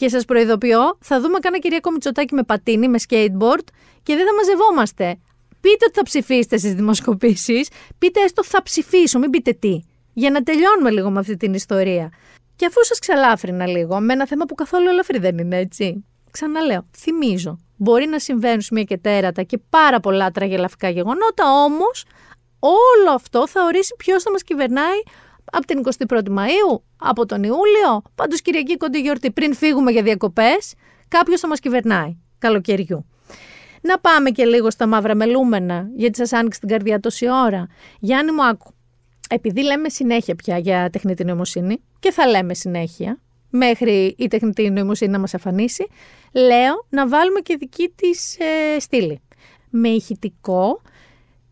Και 0.00 0.08
σας 0.08 0.24
προειδοποιώ, 0.24 0.98
θα 1.00 1.20
δούμε 1.20 1.38
κανένα 1.38 1.62
Κυριακό 1.62 1.90
Μητσοτάκι 1.90 2.34
με 2.34 2.42
πατίνι, 2.42 2.88
με 2.88 2.98
skateboard 3.08 3.64
και 4.02 4.14
δεν 4.16 4.26
θα 4.26 4.34
μαζευόμαστε. 4.36 5.18
Πείτε 5.60 5.84
ότι 5.86 5.94
θα 5.94 6.02
ψηφίσετε 6.02 6.56
στις 6.56 6.74
δημοσκοπήσεις, 6.74 7.68
πείτε 7.98 8.20
έστω 8.20 8.44
θα 8.44 8.62
ψηφίσω, 8.62 9.18
μην 9.18 9.30
πείτε 9.30 9.52
τι. 9.52 9.80
Για 10.12 10.30
να 10.30 10.42
τελειώνουμε 10.42 10.90
λίγο 10.90 11.10
με 11.10 11.18
αυτή 11.18 11.36
την 11.36 11.54
ιστορία. 11.54 12.12
Και 12.56 12.66
αφού 12.66 12.84
σας 12.84 12.98
ξαλάφρυνα 12.98 13.66
λίγο, 13.66 14.00
με 14.00 14.12
ένα 14.12 14.26
θέμα 14.26 14.44
που 14.44 14.54
καθόλου 14.54 14.88
ελαφρύ 14.88 15.18
δεν 15.18 15.38
είναι 15.38 15.56
έτσι. 15.56 16.04
Ξαναλέω, 16.30 16.86
θυμίζω. 16.96 17.58
Μπορεί 17.76 18.06
να 18.06 18.18
συμβαίνουν 18.18 18.60
σημεία 18.60 18.84
και 18.84 18.98
τέρατα 18.98 19.42
και 19.42 19.58
πάρα 19.70 20.00
πολλά 20.00 20.30
τραγελαφικά 20.30 20.88
γεγονότα, 20.88 21.44
όμως 21.64 22.04
όλο 22.58 23.14
αυτό 23.14 23.48
θα 23.48 23.64
ορίσει 23.64 23.94
ποιος 23.98 24.22
θα 24.22 24.30
μας 24.30 24.42
κυβερνάει 24.42 25.00
από 25.52 25.66
την 25.66 25.82
21η 26.08 26.28
Μαΐου, 26.28 26.80
από 26.96 27.26
τον 27.26 27.42
Ιούλιο, 27.42 28.02
πάντως 28.14 28.42
Κυριακή 28.42 28.76
κοντή 28.76 29.00
γιορτή, 29.00 29.30
πριν 29.30 29.54
φύγουμε 29.54 29.90
για 29.90 30.02
διακοπές, 30.02 30.74
κάποιος 31.08 31.40
θα 31.40 31.48
μας 31.48 31.60
κυβερνάει 31.60 32.16
καλοκαιριού. 32.38 33.04
Να 33.82 33.98
πάμε 33.98 34.30
και 34.30 34.44
λίγο 34.44 34.70
στα 34.70 34.86
μαύρα 34.86 35.14
μελούμενα, 35.14 35.88
γιατί 35.96 36.16
σας 36.16 36.32
άνοιξε 36.32 36.60
την 36.60 36.68
καρδιά 36.68 37.00
τόση 37.00 37.26
ώρα. 37.30 37.66
Γιάννη 37.98 38.32
μου 38.32 38.44
άκου, 38.44 38.74
επειδή 39.28 39.62
λέμε 39.62 39.88
συνέχεια 39.88 40.34
πια 40.34 40.58
για 40.58 40.90
τεχνητή 40.90 41.24
νοημοσύνη 41.24 41.82
και 41.98 42.10
θα 42.10 42.26
λέμε 42.26 42.54
συνέχεια, 42.54 43.20
μέχρι 43.50 44.14
η 44.18 44.28
τεχνητή 44.28 44.70
νοημοσύνη 44.70 45.10
να 45.10 45.18
μας 45.18 45.34
αφανίσει, 45.34 45.86
λέω 46.32 46.86
να 46.88 47.08
βάλουμε 47.08 47.40
και 47.40 47.56
δική 47.56 47.92
της 47.96 48.38
ε, 48.38 48.78
στήλη. 48.80 49.20
Με 49.70 49.88
ηχητικό, 49.88 50.80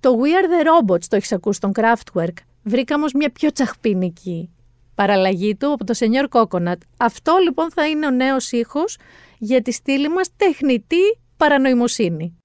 το 0.01 0.17
We 0.23 0.27
Are 0.27 0.47
The 0.47 0.67
Robots 0.67 1.05
το 1.09 1.17
έχεις 1.17 1.33
ακούσει 1.33 1.57
στον 1.57 1.73
Kraftwerk. 1.75 2.35
Βρήκα 2.69 2.95
όμως 2.95 3.13
μια 3.13 3.31
πιο 3.31 3.53
τσαχπίνικη 3.53 4.51
παραλλαγή 4.95 5.57
του 5.57 5.73
από 5.73 5.85
το 5.85 5.95
Senior 5.99 6.41
Coconut. 6.41 6.79
Αυτό 6.97 7.37
λοιπόν 7.43 7.73
θα 7.73 7.89
είναι 7.89 8.07
ο 8.07 8.11
νέος 8.11 8.53
ήχος 8.53 8.97
για 9.39 9.63
τη 9.63 9.73
στήλη 9.73 10.09
μας 10.09 10.29
τεχνητή 10.37 11.19
παρανοημοσύνη. 11.37 12.39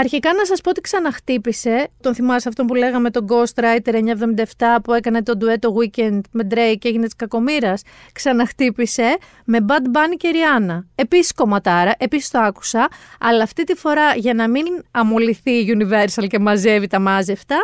Αρχικά 0.00 0.32
να 0.34 0.44
σας 0.44 0.60
πω 0.60 0.70
ότι 0.70 0.80
ξαναχτύπησε. 0.80 1.88
Τον 2.00 2.14
θυμάσαι 2.14 2.48
αυτόν 2.48 2.66
που 2.66 2.74
λέγαμε 2.74 3.10
τον 3.10 3.26
Ghostwriter 3.28 3.94
977 3.94 4.76
που 4.84 4.92
έκανε 4.92 5.22
τον 5.22 5.38
duetto 5.40 5.68
Weekend 5.68 6.20
με 6.30 6.46
Drake 6.50 6.76
και 6.78 6.88
έγινε 6.88 7.04
της 7.04 7.16
κακομήρας. 7.16 7.82
Ξαναχτύπησε 8.12 9.16
με 9.44 9.58
Bad 9.68 9.96
Bunny 9.96 10.16
και 10.16 10.30
Rihanna. 10.32 10.78
Επίσης 10.94 11.32
κομματάρα, 11.32 11.94
επίσης 11.98 12.30
το 12.30 12.38
άκουσα, 12.38 12.88
αλλά 13.20 13.42
αυτή 13.42 13.64
τη 13.64 13.74
φορά 13.74 14.14
για 14.14 14.34
να 14.34 14.48
μην 14.48 14.64
αμολυθεί 14.90 15.50
η 15.50 15.76
Universal 15.78 16.26
και 16.28 16.38
μαζεύει 16.38 16.86
τα 16.86 16.98
μάζευτα, 17.00 17.56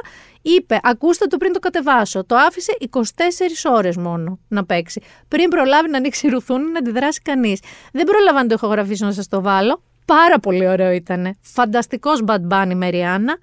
είπε 0.42 0.78
ακούστε 0.82 1.26
το 1.26 1.36
πριν 1.36 1.52
το 1.52 1.58
κατεβάσω. 1.58 2.24
Το 2.24 2.36
άφησε 2.36 2.76
24 2.90 3.70
ώρες 3.70 3.96
μόνο 3.96 4.38
να 4.48 4.64
παίξει. 4.64 5.02
Πριν 5.28 5.48
προλάβει 5.48 5.90
να 5.90 5.96
ανοίξει 5.96 6.28
ρουθούνη 6.28 6.70
να 6.70 6.78
αντιδράσει 6.78 7.20
κανείς. 7.20 7.60
Δεν 7.92 8.04
προλαβα 8.04 8.42
να 8.42 8.46
το 8.46 8.54
ηχογραφήσω 8.54 9.06
να 9.06 9.12
σας 9.12 9.28
το 9.28 9.42
βάλω. 9.42 9.82
Πάρα 10.04 10.38
πολύ 10.38 10.68
ωραίο 10.68 10.90
ήταν. 10.90 11.36
Φανταστικός 11.40 12.22
Bad 12.26 12.48
Bunny 12.50 12.72
με 12.74 12.88
Ριάννα. 12.88 13.38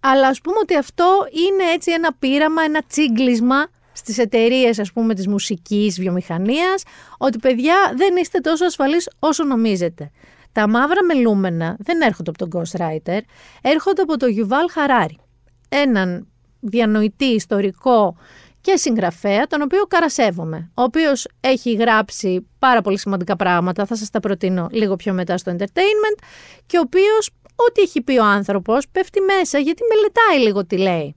Αλλά 0.00 0.28
ας 0.28 0.40
πούμε 0.40 0.56
ότι 0.62 0.76
αυτό 0.76 1.26
είναι 1.30 1.72
έτσι 1.72 1.92
ένα 1.92 2.14
πείραμα, 2.18 2.62
ένα 2.62 2.82
τσίγκλισμα 2.88 3.66
στις 3.92 4.18
εταιρείες 4.18 4.78
ας 4.78 4.92
πούμε 4.92 5.14
της 5.14 5.28
μουσικής 5.28 5.98
βιομηχανίας 6.00 6.82
ότι 7.18 7.38
παιδιά 7.38 7.92
δεν 7.96 8.16
είστε 8.16 8.38
τόσο 8.38 8.64
ασφαλείς 8.64 9.10
όσο 9.18 9.44
νομίζετε. 9.44 10.10
Τα 10.52 10.68
μαύρα 10.68 11.04
μελούμενα 11.04 11.76
δεν 11.78 12.00
έρχονται 12.00 12.30
από 12.30 12.48
τον 12.48 12.62
Ghostwriter, 12.62 13.18
έρχονται 13.62 14.02
από 14.02 14.16
τον 14.16 14.28
Yuval 14.36 14.78
Harari. 14.78 15.14
Έναν 15.68 16.26
διανοητή 16.60 17.24
ιστορικό 17.24 18.16
και 18.66 18.76
συγγραφέα, 18.76 19.46
τον 19.46 19.62
οποίο 19.62 19.82
καρασεύομαι, 19.84 20.70
ο 20.74 20.82
οποίος 20.82 21.28
έχει 21.40 21.72
γράψει 21.72 22.46
πάρα 22.58 22.82
πολύ 22.82 22.98
σημαντικά 22.98 23.36
πράγματα, 23.36 23.84
θα 23.86 23.96
σας 23.96 24.10
τα 24.10 24.20
προτείνω 24.20 24.68
λίγο 24.70 24.96
πιο 24.96 25.12
μετά 25.12 25.36
στο 25.36 25.56
entertainment, 25.58 26.22
και 26.66 26.76
ο 26.76 26.80
οποίος 26.80 27.30
ό,τι 27.56 27.80
έχει 27.82 28.02
πει 28.02 28.18
ο 28.18 28.24
άνθρωπος 28.24 28.88
πέφτει 28.88 29.20
μέσα 29.20 29.58
γιατί 29.58 29.82
μελετάει 29.88 30.46
λίγο 30.46 30.66
τι 30.66 30.76
λέει. 30.76 31.14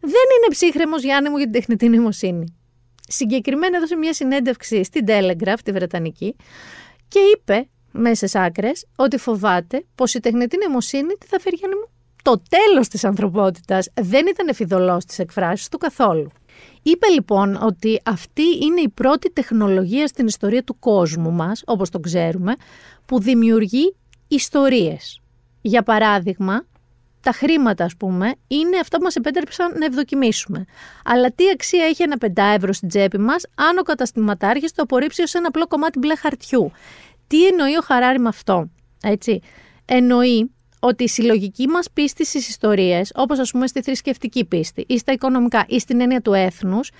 Δεν 0.00 0.10
είναι 0.10 0.48
ψύχρεμος 0.48 1.02
Γιάννη 1.02 1.28
μου 1.28 1.36
για 1.36 1.44
την 1.44 1.54
τεχνητή 1.54 1.88
νοημοσύνη. 1.88 2.56
Συγκεκριμένα 3.08 3.76
έδωσε 3.76 3.96
μια 3.96 4.12
συνέντευξη 4.12 4.84
στην 4.84 5.04
Telegraph, 5.08 5.60
τη 5.64 5.72
Βρετανική, 5.72 6.36
και 7.08 7.18
είπε 7.18 7.68
μέσα 7.90 8.14
στις 8.14 8.34
άκρες 8.34 8.86
ότι 8.96 9.18
φοβάται 9.18 9.84
πως 9.94 10.14
η 10.14 10.20
τεχνητή 10.20 10.56
νοημοσύνη 10.56 11.14
τι 11.14 11.26
θα 11.26 11.40
φέρει 11.40 11.56
Γιάννη 11.56 11.76
μου; 11.76 11.88
Το 12.22 12.42
τέλος 12.48 12.88
της 12.88 13.04
ανθρωπότητας 13.04 13.88
δεν 14.00 14.26
ήταν 14.26 14.48
εφηδωλός 14.48 15.02
στις 15.02 15.18
εκφράσεις 15.18 15.68
του 15.68 15.78
καθόλου. 15.78 16.30
Είπε 16.82 17.06
λοιπόν 17.08 17.58
ότι 17.62 18.00
αυτή 18.04 18.42
είναι 18.60 18.80
η 18.80 18.88
πρώτη 18.88 19.32
τεχνολογία 19.32 20.06
στην 20.06 20.26
ιστορία 20.26 20.64
του 20.64 20.78
κόσμου 20.78 21.30
μας, 21.32 21.62
όπως 21.66 21.90
το 21.90 21.98
ξέρουμε, 22.00 22.54
που 23.06 23.20
δημιουργεί 23.20 23.94
ιστορίες. 24.28 25.20
Για 25.60 25.82
παράδειγμα, 25.82 26.64
τα 27.20 27.32
χρήματα, 27.32 27.84
ας 27.84 27.96
πούμε, 27.96 28.34
είναι 28.46 28.78
αυτό 28.78 28.96
που 28.96 29.02
μας 29.02 29.16
επέτρεψαν 29.16 29.78
να 29.78 29.84
ευδοκιμήσουμε. 29.84 30.64
Αλλά 31.04 31.30
τι 31.32 31.48
αξία 31.48 31.84
έχει 31.84 32.02
ένα 32.02 32.18
πεντά 32.18 32.44
ευρώ 32.44 32.72
στην 32.72 32.88
τσέπη 32.88 33.18
μας, 33.18 33.44
αν 33.54 33.78
ο 33.78 33.82
καταστηματάρχης 33.82 34.72
το 34.72 34.82
απορρίψει 34.82 35.22
ως 35.22 35.34
ένα 35.34 35.48
απλό 35.48 35.66
κομμάτι 35.66 35.98
μπλε 35.98 36.16
χαρτιού; 36.16 36.72
Τι 37.26 37.46
εννοεί 37.46 37.76
ο 37.76 37.80
Χαράρη 37.80 38.18
με 38.18 38.28
αυτό, 38.28 38.70
έτσι; 39.02 39.40
Εννοεί 39.84 40.50
ότι 40.84 41.04
η 41.04 41.08
συλλογική 41.08 41.66
μας 41.66 41.90
πίστη 41.92 42.24
στις 42.24 42.48
ιστορίες, 42.48 43.12
όπως 43.14 43.38
ας 43.38 43.50
πούμε 43.50 43.66
στη 43.66 43.82
θρησκευτική 43.82 44.44
πίστη 44.44 44.84
ή 44.88 44.98
στα 44.98 45.12
οικονομικά 45.12 45.64
ή 45.68 45.78
στην 45.78 46.00
έννοια 46.00 46.20
του 46.20 46.32
έθνους, 46.32 46.90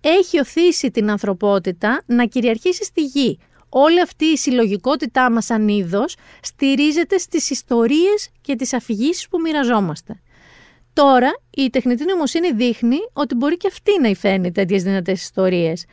έχει 0.00 0.40
οθήσει 0.40 0.90
την 0.90 1.10
ανθρωπότητα 1.10 2.02
να 2.06 2.24
κυριαρχήσει 2.26 2.84
στη 2.84 3.04
γη. 3.04 3.38
Όλη 3.68 4.00
αυτή 4.00 4.24
η 4.24 4.36
συλλογικότητά 4.36 5.30
μας 5.30 5.44
σαν 5.44 5.68
είδος 5.68 6.16
στηρίζεται 6.42 7.18
στις 7.18 7.50
ιστορίες 7.50 8.28
και 8.40 8.56
τις 8.56 8.72
αφηγήσεις 8.72 9.28
που 9.28 9.40
μοιραζόμαστε. 9.40 10.20
Τώρα 10.92 11.30
η 11.50 11.70
τεχνητή 11.70 12.04
νοημοσύνη 12.04 12.52
δείχνει 12.52 12.98
ότι 13.12 13.34
μπορεί 13.34 13.56
και 13.56 13.66
αυτή 13.66 14.00
να 14.00 14.08
υφαίνει 14.08 14.52
τέτοιες 14.52 14.82
δυνατές 14.82 15.22
ιστορίες. 15.22 15.84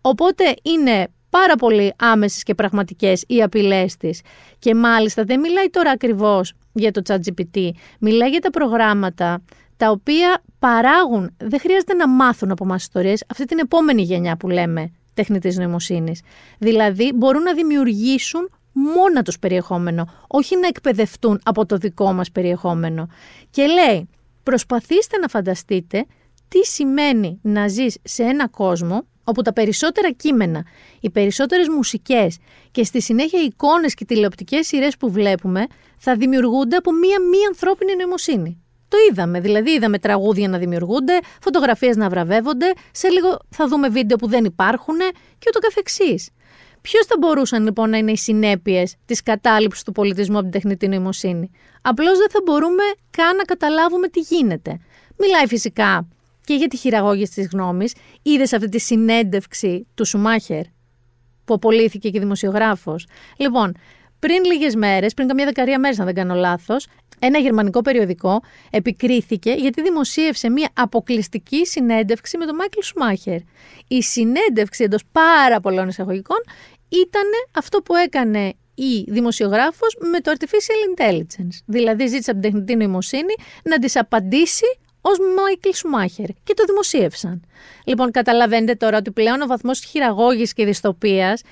Οπότε 0.00 0.54
είναι 0.62 1.08
πάρα 1.30 1.54
πολύ 1.56 1.92
άμεσες 1.98 2.42
και 2.42 2.54
πραγματικές 2.54 3.24
οι 3.26 3.42
απειλές 3.42 3.96
της. 3.96 4.20
Και 4.58 4.74
μάλιστα 4.74 5.24
δεν 5.24 5.40
μιλάει 5.40 5.70
τώρα 5.70 5.90
ακριβώς 5.90 6.52
για 6.78 6.90
το 6.90 7.02
ChatGPT, 7.06 7.70
μιλάει 8.00 8.30
για 8.30 8.40
τα 8.40 8.50
προγράμματα 8.50 9.42
τα 9.76 9.90
οποία 9.90 10.42
παράγουν, 10.58 11.34
δεν 11.36 11.60
χρειάζεται 11.60 11.94
να 11.94 12.08
μάθουν 12.08 12.50
από 12.50 12.64
μας 12.64 12.82
ιστορίες, 12.82 13.24
αυτή 13.26 13.44
την 13.44 13.58
επόμενη 13.58 14.02
γενιά 14.02 14.36
που 14.36 14.48
λέμε 14.48 14.90
τεχνητής 15.14 15.56
νοημοσύνης. 15.56 16.20
Δηλαδή 16.58 17.12
μπορούν 17.14 17.42
να 17.42 17.54
δημιουργήσουν 17.54 18.50
μόνα 18.72 19.22
τους 19.22 19.38
περιεχόμενο, 19.38 20.08
όχι 20.26 20.56
να 20.56 20.66
εκπαιδευτούν 20.66 21.40
από 21.44 21.66
το 21.66 21.76
δικό 21.76 22.12
μας 22.12 22.30
περιεχόμενο. 22.30 23.08
Και 23.50 23.66
λέει, 23.66 24.08
προσπαθήστε 24.42 25.16
να 25.18 25.28
φανταστείτε 25.28 26.06
τι 26.48 26.64
σημαίνει 26.64 27.38
να 27.42 27.68
ζεις 27.68 27.98
σε 28.02 28.22
ένα 28.22 28.48
κόσμο 28.48 29.06
όπου 29.28 29.42
τα 29.42 29.52
περισσότερα 29.52 30.10
κείμενα, 30.10 30.64
οι 31.00 31.10
περισσότερες 31.10 31.68
μουσικές 31.68 32.38
και 32.70 32.84
στη 32.84 33.02
συνέχεια 33.02 33.40
οι 33.40 33.44
εικόνες 33.44 33.94
και 33.94 34.04
τηλεοπτικές 34.04 34.66
σειρές 34.66 34.96
που 34.96 35.10
βλέπουμε 35.10 35.66
θα 35.98 36.16
δημιουργούνται 36.16 36.76
από 36.76 36.92
μία 36.92 37.20
μη 37.20 37.46
ανθρώπινη 37.48 37.96
νοημοσύνη. 37.96 38.60
Το 38.88 38.96
είδαμε, 39.10 39.40
δηλαδή 39.40 39.70
είδαμε 39.70 39.98
τραγούδια 39.98 40.48
να 40.48 40.58
δημιουργούνται, 40.58 41.18
φωτογραφίες 41.40 41.96
να 41.96 42.08
βραβεύονται, 42.08 42.72
σε 42.90 43.08
λίγο 43.08 43.38
θα 43.48 43.68
δούμε 43.68 43.88
βίντεο 43.88 44.16
που 44.16 44.28
δεν 44.28 44.44
υπάρχουν 44.44 44.96
και 45.38 45.46
ούτω 45.48 45.58
καθεξής. 45.58 46.30
Ποιος 46.80 47.06
θα 47.06 47.16
μπορούσαν 47.18 47.64
λοιπόν 47.64 47.90
να 47.90 47.96
είναι 47.96 48.10
οι 48.10 48.16
συνέπειες 48.16 48.96
της 49.04 49.22
κατάληψης 49.22 49.82
του 49.82 49.92
πολιτισμού 49.92 50.34
από 50.34 50.42
την 50.42 50.52
τεχνητή 50.52 50.88
νοημοσύνη; 50.88 51.50
Απλώς 51.82 52.18
δεν 52.18 52.30
θα 52.30 52.40
μπορούμε 52.44 52.82
καν 53.10 53.36
να 53.36 53.42
καταλάβουμε 53.42 54.08
τι 54.08 54.20
γίνεται. 54.20 54.80
Μιλάει 55.18 55.46
φυσικά 55.46 56.08
και 56.46 56.54
για 56.54 56.68
τη 56.68 56.76
χειραγώγηση 56.76 57.32
της 57.32 57.48
γνώμης. 57.52 57.94
Είδες 58.22 58.52
αυτή 58.52 58.68
τη 58.68 58.78
συνέντευξη 58.78 59.86
του 59.94 60.04
Σουμάχερ 60.04 60.62
που 61.44 61.54
απολύθηκε 61.54 62.10
και 62.10 62.18
δημοσιογράφος. 62.18 63.06
Λοιπόν, 63.36 63.72
πριν 64.18 64.44
λίγες 64.44 64.74
μέρες, 64.74 65.14
πριν 65.14 65.28
καμιά 65.28 65.44
δεκαρία 65.44 65.78
μέρες 65.78 65.98
αν 65.98 66.04
δεν 66.04 66.14
κάνω 66.14 66.34
λάθος, 66.34 66.86
ένα 67.18 67.38
γερμανικό 67.38 67.80
περιοδικό 67.80 68.42
επικρίθηκε 68.70 69.52
γιατί 69.52 69.82
δημοσίευσε 69.82 70.50
μια 70.50 70.68
αποκλειστική 70.74 71.66
συνέντευξη 71.66 72.38
με 72.38 72.46
τον 72.46 72.54
Μάικλ 72.54 72.80
Σουμάχερ. 72.82 73.38
Η 73.88 74.02
συνέντευξη 74.02 74.84
εντός 74.84 75.02
πάρα 75.12 75.60
πολλών 75.60 75.88
εισαγωγικών 75.88 76.38
ήταν 76.88 77.28
αυτό 77.52 77.78
που 77.78 77.94
έκανε 77.94 78.52
η 78.74 79.04
δημοσιογράφος 79.08 79.96
με 80.12 80.20
το 80.20 80.32
Artificial 80.38 81.00
Intelligence. 81.00 81.62
Δηλαδή 81.66 82.06
ζήτησε 82.06 82.30
από 82.30 82.40
την 82.40 82.50
τεχνητή 82.50 82.76
νοημοσύνη 82.76 83.34
να 83.64 83.78
της 83.78 83.96
απαντήσει 83.96 84.78
ως 85.08 85.18
Μάικλ 85.36 85.68
Σουμάχερ 85.74 86.26
και 86.26 86.54
το 86.54 86.64
δημοσίευσαν. 86.64 87.42
Λοιπόν, 87.84 88.10
καταλαβαίνετε 88.10 88.74
τώρα 88.74 88.96
ότι 88.96 89.10
πλέον 89.10 89.40
ο 89.40 89.46
βαθμός 89.46 89.80
χειραγώγηση 89.84 90.54
και 90.54 90.64
δυστοπίας 90.64 91.42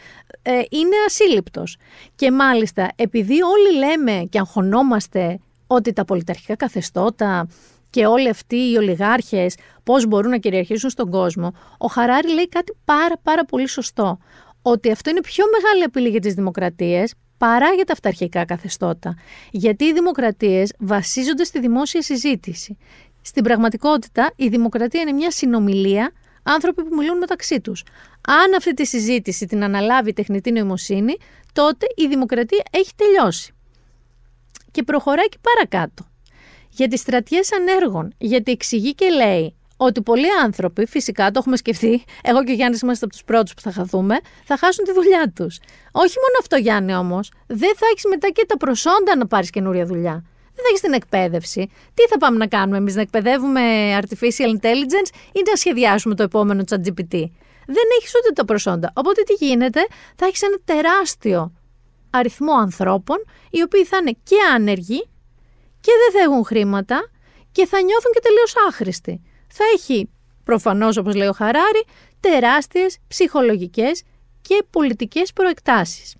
ε, 0.43 0.53
είναι 0.53 0.97
ασύλληπτος. 1.07 1.77
Και 2.15 2.31
μάλιστα, 2.31 2.89
επειδή 2.97 3.43
όλοι 3.43 3.77
λέμε 3.77 4.27
και 4.31 4.39
αγχωνόμαστε 4.39 5.39
ότι 5.67 5.93
τα 5.93 6.05
πολιταρχικά 6.05 6.57
καθεστώτα 6.57 7.49
και 7.91 8.07
όλοι 8.07 8.29
αυτοί 8.29 8.57
οι 8.57 8.77
ολιγάρχες 8.77 9.57
πώς 9.83 10.07
μπορούν 10.07 10.31
να 10.31 10.39
κυριαρχήσουν 10.39 10.91
στον 10.91 11.11
κόσμο, 11.11 11.53
ο 11.79 11.87
Χαράρη 11.87 12.33
λέει 12.33 12.49
κάτι 12.49 12.77
πάρα 12.85 13.19
πάρα 13.23 13.45
πολύ 13.45 13.69
σωστό. 13.69 14.19
Ότι 14.63 14.91
αυτό 14.91 15.11
είναι 15.11 15.21
πιο 15.21 15.45
μεγάλη 15.61 15.83
απειλή 15.83 16.09
για 16.09 16.21
τις 16.21 16.35
δημοκρατίες 16.35 17.15
παρά 17.39 17.73
για 17.75 17.85
τα 17.85 17.93
αυταρχικά 17.93 18.45
καθεστώτα. 18.45 19.15
Γιατί 19.51 19.85
οι 19.85 19.93
δημοκρατίες 19.93 20.75
βασίζονται 20.79 21.45
στη 21.45 21.61
δημόσια 21.61 22.03
συζήτηση. 22.03 22.77
Στην 23.27 23.43
πραγματικότητα, 23.43 24.33
η 24.37 24.49
δημοκρατία 24.49 25.01
είναι 25.01 25.13
μια 25.13 25.31
συνομιλία 25.31 26.13
άνθρωποι 26.43 26.85
που 26.85 26.97
μιλούν 26.97 27.19
μεταξύ 27.19 27.61
τους. 27.61 27.85
Αν 28.27 28.55
αυτή 28.57 28.75
τη 28.75 28.87
συζήτηση 28.87 29.47
την 29.47 29.65
αναλάβει 29.65 30.11
η 30.11 30.13
τεχνητή 30.13 30.53
νοημοσύνη, 30.53 31.17
τότε 31.53 31.87
η 31.97 32.07
δημοκρατία 32.07 32.63
έχει 32.71 32.91
τελειώσει. 32.97 33.53
Και 34.71 34.83
προχωράει 34.83 35.29
και 35.29 35.39
παρακάτω. 35.41 36.07
Για 36.69 36.89
τις 36.89 37.01
στρατιές 37.01 37.53
ανέργων, 37.53 38.15
γιατί 38.19 38.53
εξηγεί 38.53 38.95
και 38.95 39.09
λέει 39.09 39.55
ότι 39.77 40.03
πολλοί 40.03 40.27
άνθρωποι, 40.43 40.87
φυσικά 40.87 41.31
το 41.31 41.39
έχουμε 41.39 41.57
σκεφτεί, 41.57 42.05
εγώ 42.23 42.45
και 42.45 42.51
ο 42.51 42.55
Γιάννης 42.55 42.81
είμαστε 42.81 43.05
από 43.05 43.15
τους 43.15 43.25
πρώτους 43.25 43.55
που 43.55 43.61
θα 43.61 43.73
χαθούμε, 43.73 44.17
θα 44.45 44.57
χάσουν 44.57 44.85
τη 44.85 44.93
δουλειά 44.93 45.33
τους. 45.35 45.59
Όχι 45.93 46.15
μόνο 46.19 46.37
αυτό, 46.41 46.57
Γιάννη, 46.57 46.95
όμως, 46.95 47.31
δεν 47.47 47.73
θα 47.77 47.87
έχεις 47.91 48.05
μετά 48.09 48.29
και 48.29 48.45
τα 48.49 48.57
προσόντα 48.57 49.17
να 49.17 49.27
πάρεις 49.27 49.51
καινούρια 49.51 49.87
δουλειά. 49.87 50.25
Δεν 50.55 50.65
θα 50.65 50.69
έχεις 50.69 50.81
την 50.81 50.93
εκπαίδευση. 50.93 51.71
Τι 51.95 52.03
θα 52.03 52.19
πάμε 52.19 52.37
να 52.37 52.47
κάνουμε 52.47 52.77
εμείς, 52.77 52.95
να 52.95 53.01
εκπαιδεύουμε 53.01 53.61
artificial 53.99 54.49
intelligence 54.57 55.11
ή 55.33 55.41
να 55.51 55.57
σχεδιάσουμε 55.57 56.15
το 56.15 56.23
επόμενο 56.23 56.63
ChatGPT; 56.71 57.25
Δεν 57.67 57.87
έχεις 57.99 58.13
ούτε 58.15 58.33
τα 58.35 58.45
προσόντα. 58.45 58.93
Οπότε 58.95 59.23
τι 59.23 59.45
γίνεται, 59.45 59.87
θα 60.17 60.27
έχεις 60.27 60.43
ένα 60.43 60.57
τεράστιο 60.65 61.53
αριθμό 62.11 62.53
ανθρώπων 62.53 63.17
οι 63.51 63.63
οποίοι 63.63 63.85
θα 63.85 63.97
είναι 63.97 64.17
και 64.23 64.37
άνεργοι 64.55 65.03
και 65.81 65.93
δεν 66.03 66.13
θα 66.13 66.21
έχουν 66.31 66.45
χρήματα 66.45 67.11
και 67.53 67.67
θα 67.67 67.83
νιώθουν 67.83 68.13
και 68.13 68.21
τελείως 68.23 68.55
άχρηστοι 68.69 69.23
θα 69.57 69.65
έχει 69.75 70.11
προφανώς 70.45 70.97
όπως 70.97 71.15
λέει 71.15 71.29
ο 71.29 71.33
Χαράρη 71.33 71.85
τεράστιες 72.21 72.99
ψυχολογικές 73.09 74.03
και 74.43 74.65
πολιτικές 74.71 75.33
προεκτάσεις. 75.33 76.15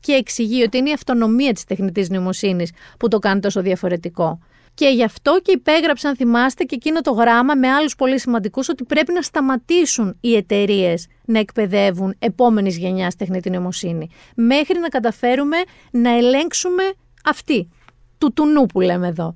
Και 0.00 0.12
εξηγεί 0.12 0.62
ότι 0.62 0.78
είναι 0.78 0.90
η 0.90 0.92
αυτονομία 0.92 1.52
της 1.52 1.64
τεχνητής 1.64 2.08
νοημοσύνης 2.10 2.72
που 2.98 3.08
το 3.08 3.18
κάνει 3.18 3.40
τόσο 3.40 3.62
διαφορετικό. 3.62 4.38
Και 4.74 4.88
γι' 4.88 5.04
αυτό 5.04 5.40
και 5.42 5.52
υπέγραψαν, 5.52 6.16
θυμάστε, 6.16 6.64
και 6.64 6.74
εκείνο 6.74 7.00
το 7.00 7.10
γράμμα 7.10 7.54
με 7.54 7.68
άλλους 7.68 7.96
πολύ 7.96 8.20
σημαντικούς 8.20 8.68
ότι 8.68 8.84
πρέπει 8.84 9.12
να 9.12 9.22
σταματήσουν 9.22 10.16
οι 10.20 10.36
εταιρείες 10.36 11.06
να 11.24 11.38
εκπαιδεύουν 11.38 12.14
επόμενης 12.18 12.76
γενιάς 12.78 13.16
τεχνητή 13.16 13.50
νοημοσύνη. 13.50 14.08
Μέχρι 14.34 14.78
να 14.78 14.88
καταφέρουμε 14.88 15.56
να 15.90 16.10
ελέγξουμε 16.16 16.82
αυτή, 17.24 17.68
του 18.18 18.32
τουνού 18.32 18.66
που 18.66 18.80
λέμε 18.80 19.08
εδώ. 19.08 19.34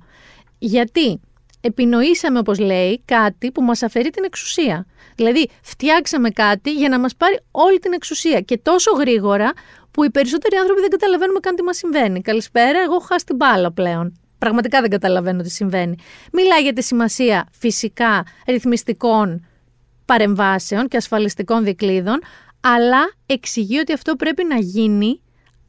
Γιατί 0.57 1.19
επινοήσαμε, 1.61 2.39
όπως 2.39 2.59
λέει, 2.59 3.01
κάτι 3.05 3.51
που 3.51 3.61
μας 3.61 3.83
αφαιρεί 3.83 4.09
την 4.09 4.23
εξουσία. 4.23 4.85
Δηλαδή, 5.15 5.49
φτιάξαμε 5.61 6.29
κάτι 6.29 6.73
για 6.73 6.89
να 6.89 6.99
μας 6.99 7.15
πάρει 7.15 7.39
όλη 7.51 7.79
την 7.79 7.93
εξουσία 7.93 8.41
και 8.41 8.57
τόσο 8.57 8.91
γρήγορα 8.91 9.53
που 9.93 10.03
οι 10.03 10.11
περισσότεροι 10.11 10.55
άνθρωποι 10.55 10.81
δεν 10.81 10.89
καταλαβαίνουμε 10.89 11.39
καν 11.39 11.55
τι 11.55 11.63
μας 11.63 11.77
συμβαίνει. 11.77 12.21
Καλησπέρα, 12.21 12.79
εγώ 12.79 12.93
έχω 12.93 13.05
χάσει 13.05 13.25
την 13.25 13.35
μπάλα 13.35 13.71
πλέον. 13.71 14.19
Πραγματικά 14.37 14.81
δεν 14.81 14.89
καταλαβαίνω 14.89 15.41
τι 15.41 15.49
συμβαίνει. 15.49 15.95
Μιλάει 16.31 16.61
για 16.61 16.73
τη 16.73 16.81
σημασία 16.81 17.47
φυσικά 17.51 18.25
ρυθμιστικών 18.47 19.45
παρεμβάσεων 20.05 20.87
και 20.87 20.97
ασφαλιστικών 20.97 21.63
δικλείδων, 21.63 22.21
αλλά 22.61 23.13
εξηγεί 23.25 23.79
ότι 23.79 23.93
αυτό 23.93 24.15
πρέπει 24.15 24.43
να 24.43 24.55
γίνει 24.55 25.21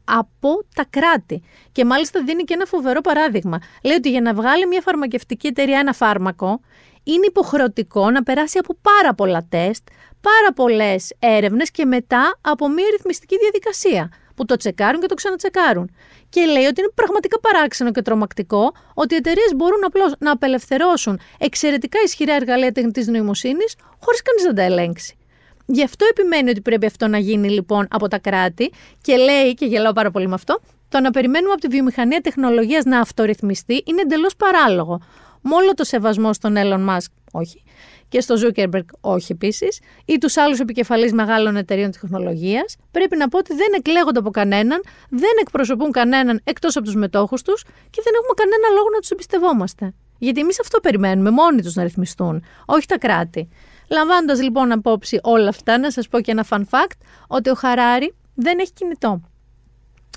από 0.03 0.49
τα 0.75 0.85
κράτη. 0.89 1.43
Και 1.71 1.85
μάλιστα 1.85 2.23
δίνει 2.23 2.43
και 2.43 2.53
ένα 2.53 2.65
φοβερό 2.65 3.01
παράδειγμα. 3.01 3.59
Λέει 3.83 3.95
ότι 3.95 4.09
για 4.09 4.21
να 4.21 4.33
βγάλει 4.33 4.67
μια 4.67 4.81
φαρμακευτική 4.81 5.47
εταιρεία 5.47 5.79
ένα 5.79 5.93
φάρμακο, 5.93 6.59
είναι 7.03 7.25
υποχρεωτικό 7.25 8.11
να 8.11 8.23
περάσει 8.23 8.57
από 8.57 8.77
πάρα 8.81 9.13
πολλά 9.13 9.45
τεστ, 9.49 9.87
πάρα 10.29 10.53
πολλές 10.55 11.13
έρευνες 11.19 11.71
και 11.71 11.85
μετά 11.85 12.37
από 12.41 12.67
μια 12.67 12.85
ρυθμιστική 12.91 13.37
διαδικασία 13.37 14.11
που 14.35 14.45
το 14.45 14.55
τσεκάρουν 14.55 15.01
και 15.01 15.07
το 15.07 15.13
ξανατσεκάρουν. 15.13 15.91
Και 16.29 16.41
λέει 16.45 16.65
ότι 16.65 16.81
είναι 16.81 16.91
πραγματικά 16.95 17.39
παράξενο 17.39 17.91
και 17.91 18.01
τρομακτικό 18.01 18.73
ότι 18.93 19.13
οι 19.13 19.17
εταιρείες 19.17 19.51
μπορούν 19.55 19.83
απλώς 19.85 20.13
να 20.19 20.31
απελευθερώσουν 20.31 21.19
εξαιρετικά 21.37 21.99
ισχυρά 22.05 22.33
εργαλεία 22.33 22.71
τεχνητής 22.71 23.07
νοημοσύνης 23.07 23.75
χωρίς 24.03 24.21
κανείς 24.21 24.43
να 24.43 24.53
τα 24.53 24.61
ελέγξει. 24.61 25.17
Γι' 25.65 25.83
αυτό 25.83 26.05
επιμένει 26.09 26.49
ότι 26.49 26.61
πρέπει 26.61 26.85
αυτό 26.85 27.07
να 27.07 27.17
γίνει 27.17 27.49
λοιπόν 27.49 27.87
από 27.89 28.07
τα 28.07 28.19
κράτη 28.19 28.71
και 29.01 29.15
λέει, 29.15 29.53
και 29.53 29.65
γελάω 29.65 29.93
πάρα 29.93 30.11
πολύ 30.11 30.27
με 30.27 30.33
αυτό, 30.33 30.61
το 30.89 30.99
να 30.99 31.11
περιμένουμε 31.11 31.51
από 31.51 31.61
τη 31.61 31.67
βιομηχανία 31.67 32.21
τεχνολογίας 32.21 32.83
να 32.83 32.99
αυτορυθμιστεί 32.99 33.83
είναι 33.85 34.01
εντελώς 34.01 34.35
παράλογο. 34.35 35.01
Μόνο 35.41 35.73
το 35.73 35.83
σεβασμό 35.83 36.33
στον 36.33 36.53
Elon 36.57 36.89
Musk, 36.89 37.11
όχι, 37.31 37.63
και 38.07 38.21
στο 38.21 38.35
Zuckerberg, 38.35 38.85
όχι 39.01 39.31
επίσης, 39.31 39.79
ή 40.05 40.17
τους 40.17 40.37
άλλους 40.37 40.59
επικεφαλείς 40.59 41.13
μεγάλων 41.13 41.55
εταιρείων 41.55 41.91
τεχνολογίας, 41.91 42.75
πρέπει 42.91 43.17
να 43.17 43.27
πω 43.27 43.37
ότι 43.37 43.53
δεν 43.55 43.67
εκλέγονται 43.77 44.19
από 44.19 44.29
κανέναν, 44.29 44.81
δεν 45.09 45.31
εκπροσωπούν 45.41 45.91
κανέναν 45.91 46.41
εκτός 46.43 46.75
από 46.75 46.85
τους 46.85 46.95
μετόχους 46.95 47.41
τους 47.41 47.63
και 47.63 48.01
δεν 48.03 48.13
έχουμε 48.13 48.33
κανένα 48.35 48.67
λόγο 48.75 48.87
να 48.93 48.99
τους 48.99 49.09
εμπιστευόμαστε. 49.09 49.93
Γιατί 50.17 50.39
εμείς 50.39 50.59
αυτό 50.59 50.79
περιμένουμε, 50.79 51.29
μόνοι 51.29 51.61
τους 51.61 51.75
να 51.75 51.83
ρυθμιστούν, 51.83 52.43
όχι 52.65 52.87
τα 52.87 52.97
κράτη. 52.97 53.49
Λαμβάνοντας 53.89 54.41
λοιπόν 54.41 54.71
απόψη 54.71 55.19
όλα 55.23 55.49
αυτά, 55.49 55.77
να 55.77 55.91
σας 55.91 56.07
πω 56.07 56.21
και 56.21 56.31
ένα 56.31 56.45
fun 56.49 56.61
fact, 56.69 56.97
ότι 57.27 57.49
ο 57.49 57.53
Χαράρη 57.53 58.13
δεν 58.35 58.59
έχει 58.59 58.73
κινητό. 58.73 59.21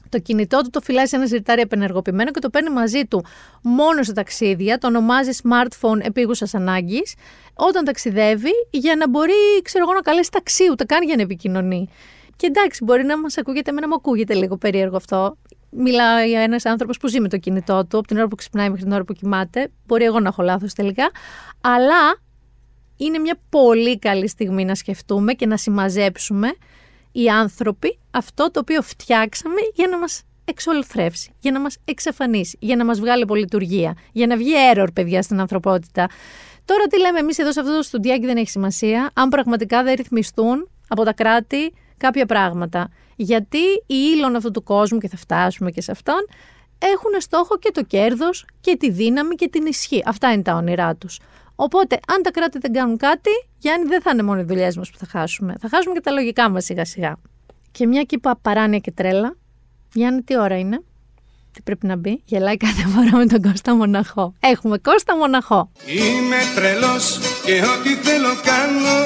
Το 0.08 0.18
κινητό 0.18 0.60
του 0.62 0.70
το 0.70 0.80
φυλάει 0.80 1.06
σε 1.06 1.16
ένα 1.16 1.26
ζητάρι 1.26 1.60
απενεργοποιημένο 1.60 2.30
και 2.30 2.40
το 2.40 2.50
παίρνει 2.50 2.70
μαζί 2.70 3.04
του 3.04 3.24
μόνο 3.62 4.02
σε 4.02 4.12
ταξίδια. 4.12 4.78
Το 4.78 4.86
ονομάζει 4.86 5.30
smartphone 5.42 6.00
επίγουσας 6.00 6.54
ανάγκης 6.54 7.14
όταν 7.54 7.84
ταξιδεύει 7.84 8.50
για 8.70 8.96
να 8.96 9.08
μπορεί, 9.08 9.62
ξέρω 9.62 9.84
εγώ, 9.84 9.94
να 9.94 10.00
καλέσει 10.00 10.30
ταξί, 10.30 10.64
ούτε 10.70 10.84
καν 10.84 11.02
για 11.02 11.16
να 11.16 11.22
επικοινωνεί. 11.22 11.88
Και 12.36 12.46
εντάξει, 12.46 12.84
μπορεί 12.84 13.04
να 13.04 13.18
μας 13.18 13.38
ακούγεται, 13.38 13.70
εμένα 13.70 13.88
μου 13.88 13.94
ακούγεται 13.94 14.34
λίγο 14.34 14.56
περίεργο 14.56 14.96
αυτό. 14.96 15.36
Μιλάει 15.70 16.32
ένας 16.32 16.64
άνθρωπος 16.64 16.96
που 16.96 17.08
ζει 17.08 17.20
με 17.20 17.28
το 17.28 17.36
κινητό 17.36 17.86
του 17.86 17.98
από 17.98 18.06
την 18.06 18.16
ώρα 18.16 18.28
που 18.28 18.34
ξυπνάει 18.34 18.68
μέχρι 18.68 18.84
την 18.84 18.92
ώρα 18.92 19.04
που 19.04 19.12
κοιμάται. 19.12 19.70
Μπορεί 19.86 20.04
εγώ 20.04 20.20
να 20.20 20.28
έχω 20.28 20.42
λάθος 20.42 20.72
τελικά. 20.72 21.10
Αλλά 21.60 22.20
είναι 22.96 23.18
μια 23.18 23.38
πολύ 23.48 23.98
καλή 23.98 24.28
στιγμή 24.28 24.64
να 24.64 24.74
σκεφτούμε 24.74 25.32
και 25.32 25.46
να 25.46 25.56
συμμαζέψουμε 25.56 26.48
οι 27.22 27.28
άνθρωποι 27.28 27.98
αυτό 28.10 28.50
το 28.50 28.60
οποίο 28.60 28.82
φτιάξαμε 28.82 29.60
για 29.74 29.88
να 29.88 29.98
μας 29.98 30.22
εξολθρεύσει, 30.44 31.32
για 31.40 31.52
να 31.52 31.60
μας 31.60 31.76
εξαφανίσει, 31.84 32.56
για 32.60 32.76
να 32.76 32.84
μας 32.84 33.00
βγάλει 33.00 33.22
από 33.22 33.34
λειτουργία, 33.34 33.96
για 34.12 34.26
να 34.26 34.36
βγει 34.36 34.52
error, 34.74 34.86
παιδιά, 34.94 35.22
στην 35.22 35.40
ανθρωπότητα. 35.40 36.06
Τώρα 36.64 36.86
τι 36.86 37.00
λέμε 37.00 37.18
εμείς 37.18 37.38
εδώ 37.38 37.52
σε 37.52 37.60
αυτό 37.60 37.76
το 37.76 37.82
στουντιάκι 37.82 38.26
δεν 38.26 38.36
έχει 38.36 38.50
σημασία, 38.50 39.10
αν 39.14 39.28
πραγματικά 39.28 39.82
δεν 39.82 39.94
ρυθμιστούν 39.94 40.68
από 40.88 41.04
τα 41.04 41.12
κράτη 41.12 41.72
κάποια 41.96 42.26
πράγματα. 42.26 42.90
Γιατί 43.16 43.62
οι 43.86 43.96
ήλων 44.14 44.36
αυτού 44.36 44.50
του 44.50 44.62
κόσμου, 44.62 44.98
και 44.98 45.08
θα 45.08 45.16
φτάσουμε 45.16 45.70
και 45.70 45.80
σε 45.80 45.90
αυτόν, 45.90 46.26
έχουν 46.78 47.20
στόχο 47.20 47.58
και 47.58 47.70
το 47.70 47.82
κέρδος 47.82 48.44
και 48.60 48.76
τη 48.76 48.90
δύναμη 48.90 49.34
και 49.34 49.48
την 49.48 49.66
ισχύ. 49.66 50.02
Αυτά 50.06 50.32
είναι 50.32 50.42
τα 50.42 50.54
όνειρά 50.54 50.96
τους. 50.96 51.18
Οπότε, 51.54 51.98
αν 52.08 52.22
τα 52.22 52.30
κράτη 52.30 52.58
δεν 52.58 52.72
κάνουν 52.72 52.96
κάτι, 52.96 53.30
Γιάννη, 53.58 53.86
δεν 53.88 54.02
θα 54.02 54.10
είναι 54.12 54.22
μόνο 54.22 54.40
οι 54.40 54.44
δουλειές 54.44 54.76
μας 54.76 54.90
που 54.90 54.98
θα 54.98 55.06
χάσουμε. 55.10 55.54
Θα 55.60 55.68
χάσουμε 55.68 55.94
και 55.94 56.00
τα 56.00 56.10
λογικά 56.10 56.50
μας 56.50 56.64
σιγά-σιγά. 56.64 57.16
Και 57.70 57.86
μια 57.86 58.02
και 58.02 58.14
είπα 58.14 58.38
παράνοια 58.42 58.78
και 58.78 58.90
τρέλα. 58.90 59.36
Γιάννη, 59.92 60.22
τι 60.22 60.38
ώρα 60.38 60.58
είναι; 60.58 60.82
Τι 61.52 61.62
πρέπει 61.62 61.86
να 61.86 61.96
μπει; 61.96 62.22
Γελάει 62.24 62.56
κάθε 62.56 62.82
φορά 62.82 63.16
με 63.16 63.26
τον 63.26 63.42
Κώστα 63.42 63.74
Μοναχό. 63.74 64.34
Έχουμε 64.40 64.78
Κώστα 64.78 65.16
Μοναχό. 65.16 65.70
Είμαι 65.86 66.36
τρελός 66.54 67.18
και 67.44 67.52
ό,τι 67.52 67.94
θέλω 67.94 68.28
κάνω. 68.44 68.98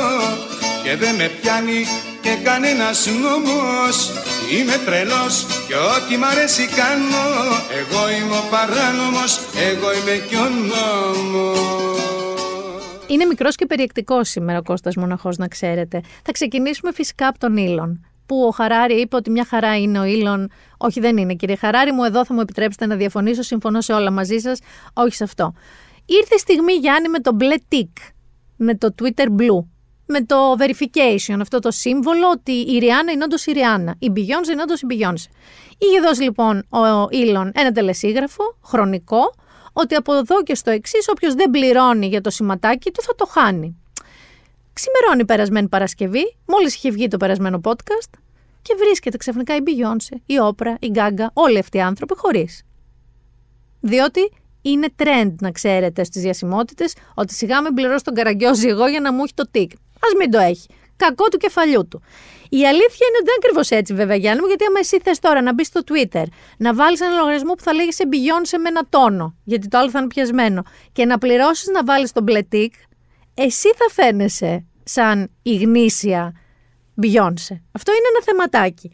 Και 0.83 0.97
δεν 0.97 1.15
με 1.15 1.31
πιάνει 1.41 1.85
και 2.23 2.37
κανένας 2.45 3.07
νόμος. 3.07 4.11
Είμαι 4.59 4.77
τρελός 4.87 5.47
και 5.69 5.75
ό,τι 5.75 6.17
μ' 6.17 6.25
αρέσει 6.25 6.67
κάνω. 6.67 7.25
Εγώ 7.81 8.11
είμαι 8.11 8.37
ο 8.37 8.45
παράνομος, 8.51 9.33
εγώ 9.71 9.89
είμαι 9.93 10.27
και 10.29 10.37
ο 10.37 10.49
νόμος. 10.71 11.59
Είναι 13.07 13.25
μικρός 13.25 13.55
και 13.55 13.67
περιεκτικός 13.67 14.29
σήμερα 14.29 14.59
ο 14.59 14.63
Κώστας 14.63 14.97
Μοναχός, 14.97 15.37
να 15.37 15.49
ξέρετε. 15.49 16.01
Θα 16.23 16.33
ξεκινήσουμε 16.33 16.93
φυσικά 16.93 17.27
από 17.27 17.39
τον 17.39 17.57
Ήλον. 17.57 18.07
Που 18.27 18.45
ο 18.47 18.51
Χαράρη 18.51 19.01
είπε 19.01 19.17
ότι 19.17 19.31
μια 19.31 19.45
χαρά 19.45 19.79
είναι 19.79 19.99
ο 19.99 20.05
Ήλον. 20.05 20.51
Όχι, 20.77 21.01
δεν 21.01 21.17
είναι, 21.17 21.35
κύριε 21.35 21.57
Χαράρη, 21.57 21.93
μου 21.93 22.05
εδώ 22.05 22.25
θα 22.25 22.35
μου 22.35 22.41
επιτρέψετε 22.41 22.87
να 22.87 22.97
διαφωνήσω. 22.97 23.43
Συμφωνώ 23.43 23.81
σε 23.81 23.93
όλα 23.93 24.11
μαζί 24.11 24.39
σας. 24.39 24.61
Όχι 24.93 25.15
σε 25.15 25.25
αυτό. 25.25 25.55
Ήρθε 26.05 26.35
η 26.35 26.39
στιγμή, 26.39 26.73
Γιάννη, 26.73 27.09
με 27.09 27.19
το 27.19 27.33
μπλε 27.33 27.55
tick. 27.69 28.13
Με 28.57 28.75
το 28.75 28.95
Twitter 29.03 29.27
Blue. 29.27 29.65
Με 30.15 30.25
το 30.25 30.37
verification, 30.59 31.37
αυτό 31.41 31.59
το 31.59 31.71
σύμβολο 31.71 32.31
ότι 32.31 32.53
η 32.53 32.79
Ριάννα 32.79 33.13
είναι 33.13 33.25
όντως 33.25 33.47
η 33.47 33.53
Ριάννα. 33.53 33.95
Η 33.99 34.13
Beyoncé 34.17 34.53
είναι 34.53 34.63
όντως 34.63 34.81
η 34.81 34.87
Beyoncé. 34.91 35.31
Είχε 35.79 36.01
δώσει 36.01 36.23
λοιπόν 36.23 36.59
ο 36.69 37.07
Ήλον 37.11 37.53
ένα 37.55 37.73
τελεσίγραφο 37.73 38.57
χρονικό 38.65 39.35
ότι 39.73 39.95
από 39.95 40.15
εδώ 40.15 40.43
και 40.43 40.55
στο 40.55 40.71
εξής, 40.71 41.09
όποιος 41.09 41.35
δεν 41.35 41.51
πληρώνει 41.51 42.07
για 42.07 42.21
το 42.21 42.31
σηματάκι 42.31 42.91
του 42.91 43.03
θα 43.03 43.15
το 43.15 43.27
χάνει. 43.27 43.77
Ξημερώνει 44.73 45.21
η 45.21 45.25
περασμένη 45.25 45.69
Παρασκευή, 45.69 46.37
μόλις 46.47 46.75
είχε 46.75 46.91
βγει 46.91 47.09
το 47.09 47.17
περασμένο 47.17 47.61
podcast, 47.65 48.11
και 48.63 48.75
βρίσκεται 48.79 49.17
ξαφνικά 49.17 49.57
η 49.57 49.59
Beyoncé, 49.67 50.17
η 50.27 50.39
Όπρα, 50.39 50.77
η 50.81 50.89
Γκάγκα, 50.89 51.31
όλοι 51.33 51.59
αυτοί 51.59 51.77
οι 51.77 51.81
άνθρωποι 51.81 52.15
χωρίς. 52.17 52.63
Διότι 53.81 54.33
είναι 54.63 54.89
trend 54.97 55.35
να 55.41 55.51
ξέρετε 55.51 56.05
στις 56.05 56.23
διασημότητες 56.23 56.95
ότι 57.15 57.35
σιγά 57.35 57.63
μην 57.63 57.75
πληρώσω 57.75 58.05
τον 58.05 58.15
καραγκιόζη 58.15 58.69
εγώ 58.69 58.87
για 58.87 59.01
να 59.01 59.13
μου 59.13 59.23
έχει 59.23 59.35
το 59.35 59.49
τικ. 59.51 59.71
Α 60.05 60.17
μην 60.19 60.31
το 60.31 60.39
έχει. 60.39 60.67
Κακό 60.97 61.29
του 61.29 61.37
κεφαλιού 61.37 61.89
του. 61.89 62.03
Η 62.49 62.67
αλήθεια 62.67 63.07
είναι 63.09 63.19
ότι 63.21 63.25
δεν 63.25 63.35
είναι 63.35 63.43
ακριβώς 63.43 63.71
έτσι, 63.71 63.95
βέβαια, 63.95 64.17
Γιάννη 64.17 64.41
μου, 64.41 64.47
γιατί 64.47 64.65
άμα 64.65 64.79
εσύ 64.79 65.01
θες 65.03 65.19
τώρα 65.19 65.43
να 65.43 65.55
μπεις 65.55 65.67
στο 65.67 65.81
Twitter, 65.91 66.25
να 66.59 66.75
βάλεις 66.75 67.01
ένα 67.01 67.15
λογαριασμό 67.15 67.53
που 67.53 67.63
θα 67.63 67.73
λέγεις 67.75 67.95
σε 67.95 68.05
Beyoncé 68.13 68.59
με 68.63 68.69
ένα 68.69 68.87
τόνο, 68.89 69.37
γιατί 69.45 69.69
το 69.69 69.79
άλλο 69.79 69.91
θα 69.91 69.99
είναι 69.99 70.09
πιασμένο, 70.09 70.63
και 70.93 71.05
να 71.05 71.19
πληρώσεις 71.19 71.69
να 71.69 71.85
βάλεις 71.85 72.13
τον 72.13 72.23
μπλε 72.23 72.41
εσύ 73.35 73.69
θα 73.69 74.03
φαίνεσαι 74.03 74.67
σαν 74.85 75.31
η 75.43 75.57
γνήσια 75.57 76.33
Beyoncé. 77.03 77.57
Αυτό 77.73 77.93
είναι 77.93 78.09
ένα 78.15 78.23
θεματάκι. 78.25 78.91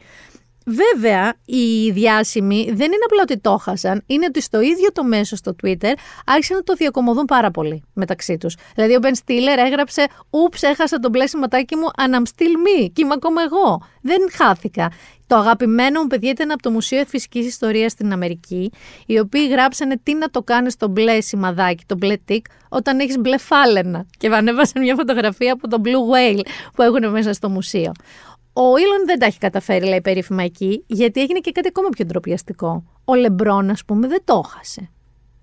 Βέβαια, 0.70 1.34
οι 1.44 1.90
διάσημοι 1.90 2.64
δεν 2.64 2.86
είναι 2.86 3.04
απλά 3.04 3.22
ότι 3.22 3.38
το 3.38 3.56
χάσαν, 3.56 4.02
είναι 4.06 4.24
ότι 4.28 4.42
στο 4.42 4.60
ίδιο 4.60 4.92
το 4.92 5.04
μέσο 5.04 5.36
στο 5.36 5.56
Twitter 5.62 5.92
άρχισαν 6.26 6.56
να 6.56 6.62
το 6.62 6.74
διακομωδούν 6.74 7.24
πάρα 7.24 7.50
πολύ 7.50 7.82
μεταξύ 7.92 8.36
τους. 8.36 8.56
Δηλαδή, 8.74 8.94
ο 8.94 8.98
Ben 9.02 9.06
Stiller 9.06 9.64
έγραψε 9.66 10.06
Ούψ, 10.30 10.62
έχασα 10.62 10.98
το 10.98 11.08
μπλε 11.08 11.26
σηματάκι 11.26 11.76
μου, 11.76 11.86
and 11.96 12.14
I'm 12.14 12.22
still 12.22 12.82
me. 12.82 12.88
Και 12.92 13.02
είμαι 13.02 13.14
ακόμα 13.16 13.42
εγώ. 13.42 13.82
Δεν 14.02 14.18
χάθηκα. 14.32 14.90
Το 15.26 15.36
αγαπημένο 15.36 16.00
μου 16.00 16.06
παιδιά 16.06 16.30
ήταν 16.30 16.50
από 16.50 16.62
το 16.62 16.70
Μουσείο 16.70 17.04
Φυσική 17.06 17.38
Ιστορίας 17.38 17.92
στην 17.92 18.12
Αμερική, 18.12 18.72
οι 19.06 19.18
οποίοι 19.18 19.48
γράψανε 19.50 20.00
τι 20.02 20.14
να 20.14 20.30
το 20.30 20.42
κάνεις 20.42 20.72
στο 20.72 20.88
μπλε 20.88 21.20
σημαδάκι, 21.20 21.84
το 21.86 21.96
μπλε 21.96 22.16
τικ, 22.24 22.46
όταν 22.68 22.98
έχεις 22.98 23.18
μπλε 23.18 23.38
φάλαινα. 23.38 24.06
Και 24.18 24.28
ανέβασαν 24.28 24.82
μια 24.82 24.94
φωτογραφία 24.94 25.52
από 25.52 25.68
το 25.68 25.80
Blue 25.84 26.14
Whale 26.14 26.40
που 26.74 26.82
έχουν 26.82 27.10
μέσα 27.10 27.32
στο 27.32 27.48
μουσείο. 27.48 27.92
Ο 28.60 28.76
Ήλον 28.76 29.06
δεν 29.06 29.18
τα 29.18 29.26
έχει 29.26 29.38
καταφέρει, 29.38 29.86
λέει 29.86 30.00
περίφημα 30.00 30.42
εκεί, 30.42 30.84
γιατί 30.86 31.20
έγινε 31.20 31.38
και 31.38 31.50
κάτι 31.50 31.68
ακόμα 31.68 31.88
πιο 31.88 32.04
ντροπιαστικό. 32.04 32.84
Ο 33.04 33.14
Λεμπρόν, 33.14 33.70
ας 33.70 33.84
πούμε, 33.84 34.08
δεν 34.08 34.20
το 34.24 34.42
έχασε. 34.44 34.90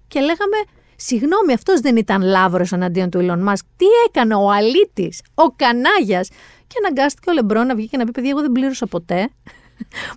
Και 0.07 0.19
λέγαμε, 0.19 0.57
συγγνώμη, 0.95 1.53
αυτός 1.53 1.79
δεν 1.79 1.97
ήταν 1.97 2.21
λάβρος 2.21 2.71
εναντίον 2.71 3.09
του 3.09 3.19
Ήλον 3.19 3.39
Μάσκ. 3.39 3.65
Τι 3.77 3.85
έκανε 4.07 4.35
ο 4.35 4.51
αλήτης, 4.51 5.21
ο 5.33 5.43
κανάγιας. 5.55 6.29
Και 6.67 6.75
αναγκάστηκε 6.83 7.29
ο 7.29 7.33
Λεμπρόν 7.33 7.65
να 7.65 7.75
βγει 7.75 7.87
και 7.87 7.97
να 7.97 8.05
πει: 8.05 8.11
Παιδιά, 8.11 8.29
εγώ 8.29 8.41
δεν 8.41 8.51
πλήρωσα 8.51 8.87
ποτέ. 8.87 9.29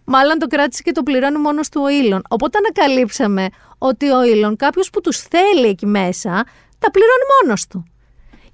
Μάλλον 0.04 0.38
το 0.38 0.46
κράτησε 0.46 0.82
και 0.82 0.92
το 0.92 1.02
πληρώνει 1.02 1.38
μόνος 1.38 1.68
του 1.68 1.80
ο 1.84 1.88
Ήλον. 1.88 2.22
Οπότε 2.28 2.58
ανακαλύψαμε 2.58 3.48
ότι 3.78 4.10
ο 4.10 4.24
Ήλον, 4.24 4.56
κάποιος 4.56 4.90
που 4.90 5.00
τους 5.00 5.18
θέλει 5.18 5.66
εκεί 5.66 5.86
μέσα, 5.86 6.30
τα 6.78 6.90
πληρώνει 6.90 7.24
μόνος 7.42 7.66
του. 7.66 7.84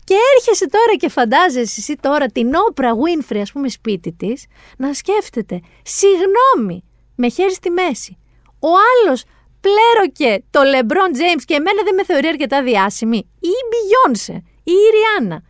Και 0.04 0.14
έρχεσαι 0.36 0.68
τώρα 0.68 0.94
και 0.96 1.08
φαντάζεσαι 1.08 1.80
εσύ 1.80 1.96
τώρα 2.00 2.26
την 2.26 2.54
Όπρα 2.68 2.90
Winfrey, 2.92 3.38
ας 3.40 3.52
πούμε, 3.52 3.68
σπίτι 3.68 4.12
της, 4.12 4.46
να 4.76 4.94
σκέφτεται, 4.94 5.60
συγγνώμη, 5.82 6.84
με 7.14 7.28
χέρι 7.28 7.54
στη 7.54 7.70
μέση. 7.70 8.18
Ο 8.58 8.68
άλλος 8.68 9.24
πλέρωκε 9.60 10.44
το 10.50 10.60
LeBron 10.60 11.16
James 11.16 11.42
και 11.44 11.54
εμένα 11.54 11.82
δεν 11.84 11.94
με 11.94 12.04
θεωρεί 12.04 12.26
αρκετά 12.26 12.62
διάσημη. 12.62 13.16
Ή 13.40 13.48
η 13.48 13.64
Beyoncé, 13.70 14.36
ή 14.62 14.72
η 14.72 14.90
Ριάννα. 14.94 15.42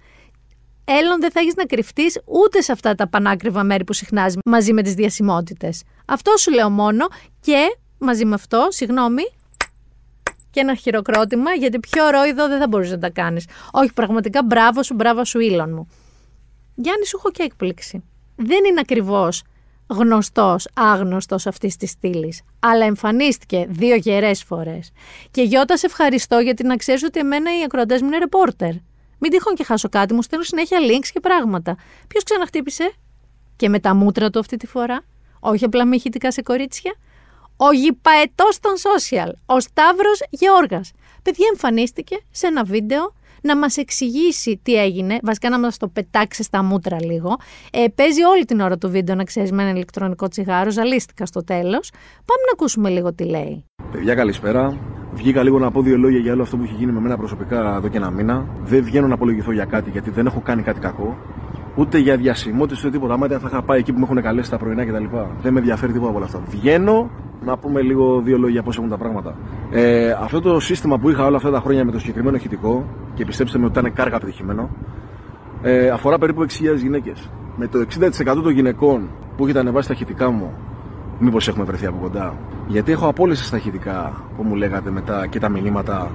Έλλον 0.85 1.21
δεν 1.21 1.31
θα 1.31 1.41
έχεις 1.41 1.55
να 1.55 1.65
κρυφτείς 1.65 2.21
ούτε 2.25 2.61
σε 2.61 2.73
αυτά 2.73 2.95
τα 2.95 3.09
πανάκριβα 3.09 3.63
μέρη 3.63 3.85
που 3.85 3.93
συχνάζει 3.93 4.37
μαζί 4.45 4.73
με 4.73 4.83
τις 4.83 4.95
διασημότητες. 4.95 5.83
Αυτό 6.07 6.37
σου 6.37 6.51
λέω 6.51 6.71
μόνο 6.71 7.07
και 7.41 7.77
μαζί 7.99 8.25
με 8.25 8.35
αυτό, 8.35 8.67
συγγνώμη, 8.71 9.23
και 10.55 10.61
ένα 10.61 10.75
χειροκρότημα, 10.75 11.51
γιατί 11.51 11.79
πιο 11.81 12.09
ρόιδο 12.11 12.49
δεν 12.49 12.59
θα 12.59 12.69
μπορούσε 12.69 12.95
να 12.95 12.99
τα 12.99 13.11
κάνεις. 13.11 13.47
Όχι, 13.73 13.93
πραγματικά 13.93 14.43
μπράβο 14.43 14.83
σου, 14.83 14.95
μπράβο 14.95 15.25
σου, 15.25 15.39
Ήλον 15.39 15.75
μου. 15.75 15.89
Γιάννη, 16.75 17.07
σου 17.07 17.17
έχω 17.19 17.31
και 17.31 17.43
έκπληξη. 17.43 18.03
Δεν 18.37 18.65
είναι 18.65 18.81
ακριβώς 18.81 19.43
γνωστός, 19.87 20.69
άγνωστος 20.75 21.47
αυτής 21.47 21.77
της 21.77 21.91
στήλης, 21.91 22.43
αλλά 22.59 22.85
εμφανίστηκε 22.85 23.67
δύο 23.69 23.97
γερές 23.97 24.43
φορές. 24.43 24.91
Και 25.31 25.43
Γιώτα, 25.43 25.77
σε 25.77 25.87
ευχαριστώ 25.87 26.39
γιατί 26.39 26.65
να 26.65 26.77
ξέρεις 26.77 27.03
ότι 27.03 27.19
εμένα 27.19 27.59
οι 27.59 27.63
ακροατές 27.65 28.01
μου 28.01 28.07
είναι 28.07 28.19
ρεπόρτερ. 28.19 28.73
Μην 29.19 29.31
τυχόν 29.31 29.55
και 29.55 29.65
χάσω 29.65 29.89
κάτι, 29.89 30.15
μου 30.15 30.23
στέλνουν 30.23 30.47
συνέχεια 30.47 30.79
links 30.81 31.09
και 31.13 31.21
πράγματα. 31.21 31.77
Ποιος 32.09 32.23
ξαναχτύπησε, 32.23 32.93
και 33.57 33.69
με 33.69 33.81
τα 33.81 33.95
μούτρα 33.95 34.31
του 34.31 34.39
αυτή 34.39 34.57
τη 34.57 34.67
φορά, 34.67 35.05
όχι 35.41 35.65
απλά 35.65 35.85
με 35.85 35.97
ηχητικά 35.97 36.33
σε 36.33 36.43
κορίτσια; 36.43 36.95
Ο 37.57 37.73
γηπαετός 37.73 38.61
των 38.61 38.73
social, 38.73 39.31
ο 39.47 39.61
Σταύρος 39.61 40.23
Γεώργας. 40.31 40.93
Παιδιά, 41.23 41.47
εμφανίστηκε 41.53 42.17
σε 42.31 42.47
ένα 42.47 42.65
βίντεο 42.65 43.15
να 43.43 43.57
μας 43.57 43.77
εξηγήσει 43.77 44.61
τι 44.63 44.75
έγινε, 44.75 45.19
βασικά 45.23 45.51
να 45.51 45.59
μας 45.59 45.77
το 45.77 45.89
πετάξει 45.89 46.43
στα 46.43 46.63
μούτρα 46.63 47.03
λίγο. 47.03 47.37
Ε, 47.73 47.85
παίζει 47.95 48.23
όλη 48.23 48.45
την 48.45 48.61
ώρα 48.61 48.79
το 48.79 48.91
βίντεο, 48.91 49.15
να 49.15 49.25
ξέρεις, 49.25 49.53
με 49.53 49.63
ένα 49.63 49.71
ηλεκτρονικό 49.71 50.29
τσιγάρο, 50.29 50.71
ζαλίστηκα 50.71 51.27
στο 51.27 51.45
τέλος. 51.45 51.91
Πάμε 52.15 52.43
να 52.47 52.53
ακούσουμε 52.53 52.89
λίγο 52.89 53.15
τι 53.15 53.25
λέει. 53.25 53.65
Παιδιά, 53.93 54.15
καλησπέρα. 54.15 54.79
Βγήκα 55.15 55.43
λίγο 55.43 55.59
να 55.59 55.71
πω 55.71 55.83
δύο 55.83 55.97
λόγια 55.97 56.19
για 56.19 56.33
όλο 56.33 56.43
αυτό 56.43 56.57
που 56.57 56.63
έχει 56.63 56.75
γίνει 56.75 56.93
με 56.93 57.01
μένα 57.01 57.17
προσωπικά 57.17 57.77
εδώ 57.77 57.89
και 57.89 57.97
ένα 57.97 58.11
μήνα. 58.11 58.47
Δεν 58.65 58.85
βγαίνω 58.85 59.07
να 59.07 59.15
απολογηθώ 59.15 59.53
για 59.53 59.65
κάτι, 59.65 59.91
γιατί 59.91 60.11
δεν 60.11 60.27
έχω 60.27 60.41
κάνει 60.41 60.63
κάτι 60.63 60.81
κακό 60.81 61.19
ούτε 61.77 61.99
για 61.99 62.17
διασημότητα 62.17 62.81
ούτε 62.81 62.91
τίποτα. 62.91 63.15
Άμα 63.15 63.27
θα 63.29 63.41
είχα 63.47 63.63
πάει 63.63 63.79
εκεί 63.79 63.93
που 63.93 63.99
με 63.99 64.05
έχουν 64.05 64.23
καλέσει 64.23 64.51
τα 64.51 64.59
πρωινά 64.59 64.85
κτλ. 64.85 65.05
Δεν 65.43 65.53
με 65.53 65.59
ενδιαφέρει 65.59 65.93
τίποτα 65.93 66.09
από 66.09 66.17
όλα 66.17 66.27
αυτά. 66.27 66.41
Βγαίνω 66.49 67.11
να 67.45 67.57
πούμε 67.57 67.81
λίγο 67.81 68.21
δύο 68.21 68.39
λόγια 68.39 68.63
πώς 68.63 68.77
έχουν 68.77 68.89
τα 68.89 68.97
πράγματα. 68.97 69.35
Ε, 69.71 70.11
αυτό 70.11 70.41
το 70.41 70.61
σύστημα 70.61 70.99
που 70.99 71.11
είχα 71.11 71.25
όλα 71.25 71.37
αυτά 71.37 71.51
τα 71.51 71.61
χρόνια 71.61 71.85
με 71.85 71.93
το 71.93 71.99
συγκεκριμένο 71.99 72.37
ηχητικό 72.37 72.85
και 73.15 73.25
πιστέψτε 73.25 73.59
με 73.59 73.65
ότι 73.65 73.79
ήταν 73.79 73.93
κάργα 73.93 74.19
πετυχημένο, 74.19 74.71
ε, 75.63 75.89
αφορά 75.89 76.19
περίπου 76.19 76.43
6.000 76.43 76.77
γυναίκες. 76.77 77.31
Με 77.57 77.67
το 77.67 77.79
60% 77.79 78.43
των 78.43 78.53
γυναικών 78.53 79.09
που 79.37 79.45
έχετε 79.45 79.59
ανεβάσει 79.59 79.89
τα 79.89 79.95
ηχητικά 79.95 80.31
μου, 80.31 80.53
μήπως 81.19 81.49
έχουμε 81.49 81.65
βρεθεί 81.65 81.87
από 81.87 81.99
κοντά; 82.01 82.35
Γιατί 82.67 82.93
έχω 82.93 83.09
απόλυσει 83.09 83.45
στα 83.45 83.57
ηχητικά 83.57 84.13
που 84.37 84.43
μου 84.43 84.55
λέγατε 84.55 84.91
μετά 84.91 85.27
και 85.27 85.39
τα 85.39 85.49
μηνύματα 85.49 86.11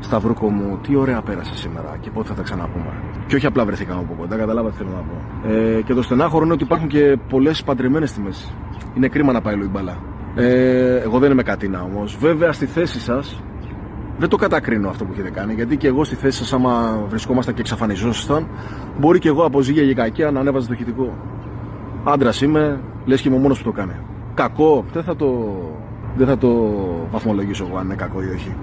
Σταυρούκο 0.00 0.50
μου, 0.50 0.78
τι 0.82 0.96
ωραία 0.96 1.22
πέρασε 1.22 1.56
σήμερα 1.56 1.96
και 2.00 2.10
πότε 2.10 2.28
θα 2.28 2.34
τα 2.34 2.42
ξαναπούμε. 2.42 2.92
Και 3.26 3.36
όχι 3.36 3.46
απλά 3.46 3.64
βρεθήκαμε 3.64 4.00
από 4.00 4.14
κοντά, 4.18 4.36
καταλάβατε 4.36 4.76
τι 4.76 4.82
θέλω 4.82 4.96
να 4.96 5.02
πω. 5.02 5.48
Ε, 5.52 5.82
και 5.82 5.94
το 5.94 6.02
στενάχωρο 6.02 6.44
είναι 6.44 6.52
ότι 6.52 6.62
υπάρχουν 6.62 6.88
και 6.88 7.18
πολλές 7.28 7.62
παντρεμένες 7.62 8.10
στη 8.10 8.20
μέση. 8.20 8.54
Είναι 8.96 9.08
κρίμα 9.08 9.32
να 9.32 9.40
πάει 9.40 9.54
η 9.54 9.68
μπαλά. 9.70 9.96
Ε, 10.34 10.96
εγώ 10.96 11.18
δεν 11.18 11.30
είμαι 11.30 11.42
κατίνα 11.42 11.82
όμως. 11.82 12.16
Βέβαια 12.20 12.52
στη 12.52 12.66
θέση 12.66 13.00
σας 13.00 13.42
δεν 14.18 14.28
το 14.28 14.36
κατακρίνω 14.36 14.88
αυτό 14.88 15.04
που 15.04 15.12
έχετε 15.12 15.30
κάνει. 15.30 15.54
Γιατί 15.54 15.76
και 15.76 15.86
εγώ 15.86 16.04
στη 16.04 16.14
θέση 16.14 16.38
σας, 16.38 16.52
άμα 16.52 17.04
βρισκόμασταν 17.08 17.54
και 17.54 17.60
εξαφανιζόσασταν, 17.60 18.46
μπορεί 18.98 19.18
και 19.18 19.28
εγώ 19.28 19.44
από 19.44 19.60
ζήγια 19.60 19.86
και 19.86 19.94
κακία 19.94 20.30
να 20.30 20.40
ανέβαζα 20.40 20.68
το 20.68 20.74
χητικό. 20.74 21.14
Άντρας 22.04 22.40
είμαι, 22.40 22.80
λες 23.04 23.20
και 23.20 23.28
είμαι 23.28 23.36
ο 23.36 23.40
μόνος 23.40 23.58
που 23.58 23.64
το 23.64 23.72
κάνει. 23.72 23.92
Κακό, 24.34 24.84
δεν 24.92 25.02
θα 25.02 25.16
το, 25.16 25.56
δεν 26.16 26.26
θα 26.26 26.38
το 26.38 26.74
βαθμολογήσω 27.10 27.66
εγώ 27.68 27.78
αν 27.78 27.84
είναι 27.84 27.94
κακό 27.94 28.22
ή 28.22 28.28
όχι 28.28 28.54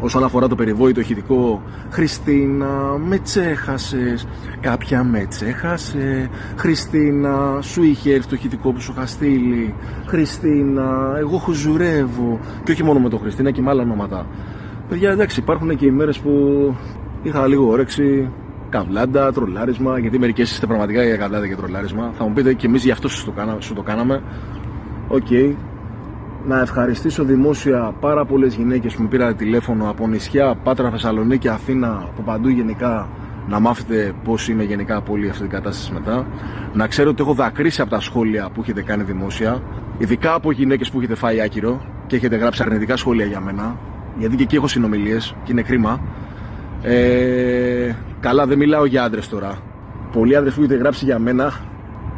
όσον 0.00 0.24
αφορά 0.24 0.48
το 0.48 0.54
περιβόητο 0.54 1.00
ηχητικό 1.00 1.62
Χριστίνα 1.90 2.98
με 3.06 3.18
τσέχασες. 3.18 4.26
Κάποια 4.60 5.04
με 5.04 5.26
τσέχασε. 5.28 6.30
Χριστίνα 6.56 7.58
σου 7.60 7.82
είχε 7.82 8.14
έρθει 8.14 8.28
το 8.28 8.34
ηχητικό 8.34 8.72
που 8.72 8.80
σου 8.80 8.92
είχα 8.96 9.06
στείλει. 9.06 9.74
Χριστίνα 10.06 11.14
εγώ 11.18 11.38
χουζουρεύω. 11.38 12.40
Και 12.64 12.72
όχι 12.72 12.84
μόνο 12.84 12.98
με 12.98 13.08
το 13.08 13.16
Χριστίνα 13.16 13.50
και 13.50 13.60
με 13.60 13.70
άλλα 13.70 13.82
ονόματα. 13.82 14.26
Παιδιά 14.88 15.10
εντάξει 15.10 15.40
υπάρχουν 15.40 15.76
και 15.76 15.86
οι 15.86 15.90
μέρες 15.90 16.18
που 16.18 16.30
είχα 17.22 17.46
λίγο 17.46 17.68
όρεξη 17.68 18.30
καβλάντα, 18.68 19.32
τρολάρισμα 19.32 19.98
γιατί 19.98 20.18
μερικές 20.18 20.50
είστε 20.50 20.66
πραγματικά 20.66 21.04
για 21.04 21.16
καβλάντα 21.16 21.48
και 21.48 21.56
τρολάρισμα. 21.56 22.12
Θα 22.18 22.24
μου 22.24 22.32
πείτε 22.32 22.52
και 22.54 22.66
εμείς 22.66 22.84
γι' 22.84 22.90
αυτό 22.90 23.08
σου 23.08 23.24
το, 23.24 23.30
κάνα, 23.30 23.56
σου 23.58 23.74
το 23.74 23.82
κάναμε. 23.82 24.22
OK, 25.08 25.26
okay 25.30 25.54
να 26.48 26.60
ευχαριστήσω 26.60 27.24
δημόσια 27.24 27.94
πάρα 28.00 28.24
πολλές 28.24 28.54
γυναίκες 28.54 28.94
που 28.94 29.02
μου 29.02 29.08
πήραν 29.08 29.36
τηλέφωνο 29.36 29.90
από 29.90 30.08
νησιά, 30.08 30.54
Πάτρα, 30.54 30.90
Θεσσαλονίκη, 30.90 31.48
Αθήνα, 31.48 31.88
από 31.88 32.22
παντού 32.22 32.48
γενικά 32.48 33.08
να 33.48 33.60
μάθετε 33.60 34.12
πώς 34.24 34.48
είναι 34.48 34.62
γενικά 34.62 34.96
από 34.96 35.12
όλη 35.12 35.28
αυτή 35.28 35.42
την 35.42 35.50
κατάσταση 35.50 35.92
μετά. 35.92 36.26
Να 36.72 36.86
ξέρω 36.86 37.10
ότι 37.10 37.22
έχω 37.22 37.34
δακρύσει 37.34 37.80
από 37.80 37.90
τα 37.90 38.00
σχόλια 38.00 38.48
που 38.54 38.60
έχετε 38.60 38.82
κάνει 38.82 39.02
δημόσια, 39.02 39.62
ειδικά 39.98 40.34
από 40.34 40.52
γυναίκες 40.52 40.90
που 40.90 40.98
έχετε 40.98 41.14
φάει 41.14 41.40
άκυρο 41.40 41.80
και 42.06 42.16
έχετε 42.16 42.36
γράψει 42.36 42.62
αρνητικά 42.62 42.96
σχόλια 42.96 43.24
για 43.24 43.40
μένα, 43.40 43.76
γιατί 44.18 44.36
και 44.36 44.42
εκεί 44.42 44.56
έχω 44.56 44.66
συνομιλίες 44.66 45.34
και 45.44 45.52
είναι 45.52 45.62
κρίμα. 45.62 46.00
Ε, 46.82 47.92
καλά, 48.20 48.46
δεν 48.46 48.58
μιλάω 48.58 48.84
για 48.84 49.04
άντρες 49.04 49.28
τώρα. 49.28 49.58
Πολλοί 50.12 50.36
άντρες 50.36 50.54
που 50.54 50.60
έχετε 50.60 50.76
γράψει 50.76 51.04
για 51.04 51.18
μένα, 51.18 51.52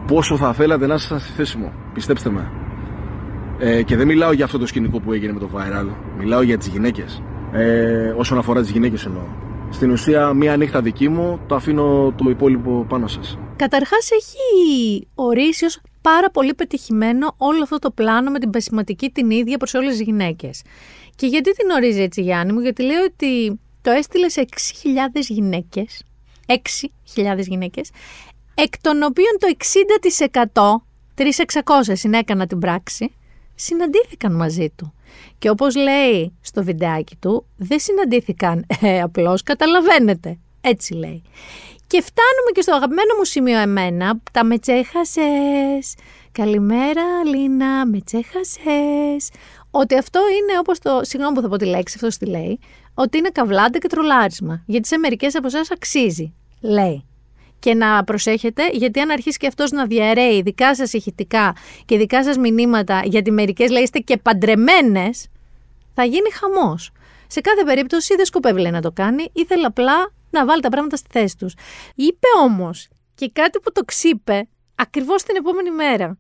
πόσο 0.07 0.37
θα 0.37 0.53
θέλατε 0.53 0.87
να 0.87 0.95
είστε 0.95 1.19
στη 1.19 1.33
θέση 1.33 1.57
μου. 1.57 1.73
Πιστέψτε 1.95 2.31
με. 2.31 2.51
Ε, 3.63 3.83
και 3.83 3.97
δεν 3.97 4.07
μιλάω 4.07 4.33
για 4.33 4.45
αυτό 4.45 4.59
το 4.59 4.67
σκηνικό 4.67 5.01
που 5.01 5.13
έγινε 5.13 5.33
με 5.33 5.39
το 5.39 5.49
viral. 5.55 5.89
Μιλάω 6.19 6.43
για 6.43 6.59
τις 6.59 6.67
γυναίκες. 6.67 7.23
Ε, 7.53 8.15
όσον 8.17 8.39
αφορά 8.39 8.61
τις 8.61 8.71
γυναίκες 8.71 9.05
εννοώ. 9.05 9.23
Στην 9.71 9.91
ουσία, 9.91 10.33
μία 10.33 10.57
νύχτα 10.57 10.83
δική 10.83 11.09
μου, 11.09 11.41
το 11.47 11.55
αφήνω 11.55 12.15
το 12.17 12.31
υπόλοιπο 12.31 12.87
πάνω 12.89 13.07
σας. 13.07 13.39
Καταρχάς, 13.57 14.11
έχει 14.11 15.09
ορίσει 15.15 15.65
ως 15.65 15.81
πάρα 16.01 16.31
πολύ 16.31 16.55
πετυχημένο 16.55 17.35
όλο 17.37 17.63
αυτό 17.63 17.79
το 17.79 17.91
πλάνο 17.91 18.31
με 18.31 18.39
την 18.39 18.51
πεσηματική 18.51 19.11
την 19.11 19.31
ίδια 19.31 19.57
προς 19.57 19.75
όλες 19.75 19.91
τις 19.91 20.01
γυναίκες. 20.01 20.63
Και 21.17 21.27
γιατί 21.27 21.53
την 21.53 21.71
ορίζει 21.71 22.01
έτσι, 22.01 22.23
Γιάννη 22.23 22.53
μου, 22.53 22.61
γιατί 22.61 22.83
λέει 22.83 22.97
ότι 22.97 23.61
το 23.83 23.91
έστειλε 23.91 24.29
σε 24.29 24.41
6.000 24.41 25.21
γυναίκες. 25.29 26.03
6.000 26.47 27.39
γυναίκες, 27.39 27.91
εκ 28.55 28.81
των 28.81 29.03
οποίων 29.03 29.37
το 29.39 29.47
60% 29.47 30.83
3.600 31.15 31.93
συνέκανα 31.93 32.47
την 32.47 32.59
πράξη 32.59 33.13
συναντήθηκαν 33.61 34.33
μαζί 34.35 34.73
του. 34.77 34.95
Και 35.39 35.51
όπως 35.51 35.77
λέει 35.77 36.33
στο 36.41 36.65
βιντεάκι 36.65 37.17
του, 37.17 37.47
δεν 37.57 37.79
συναντήθηκαν, 37.79 38.67
ε, 38.81 39.01
απλώς 39.01 39.43
καταλαβαίνετε. 39.43 40.39
Έτσι 40.61 40.95
λέει. 40.95 41.23
Και 41.87 42.03
φτάνουμε 42.03 42.51
και 42.55 42.61
στο 42.61 42.75
αγαπημένο 42.75 43.15
μου 43.19 43.25
σημείο 43.25 43.59
εμένα, 43.59 44.21
τα 44.33 44.45
με 44.45 44.59
τσέχασες. 44.59 45.95
Καλημέρα 46.33 47.03
Λίνα, 47.25 47.87
με 47.87 48.01
τσέχασες. 48.01 49.31
Ότι 49.71 49.99
αυτό 49.99 50.21
είναι 50.21 50.59
όπως 50.59 50.79
το, 50.79 51.01
συγγνώμη 51.03 51.35
που 51.35 51.41
θα 51.41 51.49
πω 51.49 51.57
τη 51.57 51.65
λέξη, 51.65 51.95
αυτός 51.97 52.17
τη 52.17 52.27
λέει, 52.27 52.59
ότι 52.95 53.19
είναι 53.19 53.29
καβλάντα 53.29 53.79
και 53.79 53.89
τρολάρισμα. 53.89 54.63
Γιατί 54.67 54.89
σε 54.89 54.99
μερικές 54.99 55.35
από 55.35 55.47
εσάς 55.47 55.71
αξίζει, 55.71 56.35
λέει. 56.61 57.05
Και 57.61 57.75
να 57.75 58.05
προσέχετε, 58.05 58.69
γιατί 58.73 59.01
αν 59.01 59.11
αρχίσει 59.11 59.39
και 59.39 59.47
αυτός 59.47 59.71
να 59.71 59.87
διαρρέει 59.87 60.43
δικά 60.43 60.75
σας 60.75 60.93
ηχητικά 60.93 61.57
και 61.85 61.97
δικά 61.97 62.25
σας 62.25 62.37
μηνύματα, 62.37 63.03
γιατί 63.05 63.31
μερικές 63.31 63.71
λέει 63.71 63.83
είστε 63.83 63.99
και 63.99 64.17
παντρεμένες, 64.17 65.27
θα 65.95 66.05
γίνει 66.05 66.31
χαμός. 66.31 66.91
Σε 67.27 67.41
κάθε 67.41 67.65
περίπτωση 67.65 68.17
δεν 68.17 68.25
σκοπεύει 68.25 68.61
λέει, 68.61 68.71
να 68.71 68.81
το 68.81 68.93
κάνει, 68.93 69.31
ήθελε 69.33 69.67
απλά 69.67 70.13
να 70.31 70.45
βάλει 70.45 70.63
τα 70.63 70.69
πράγματα 70.69 70.97
στη 70.97 71.09
θέση 71.13 71.37
τους. 71.37 71.55
Είπε 71.95 72.27
όμως 72.43 72.89
και 73.15 73.31
κάτι 73.33 73.61
που 73.61 73.73
το 73.73 73.85
ξύπε 73.85 74.49
ακριβώς 74.75 75.23
την 75.23 75.37
επόμενη 75.37 75.71
μέρα. 75.71 76.17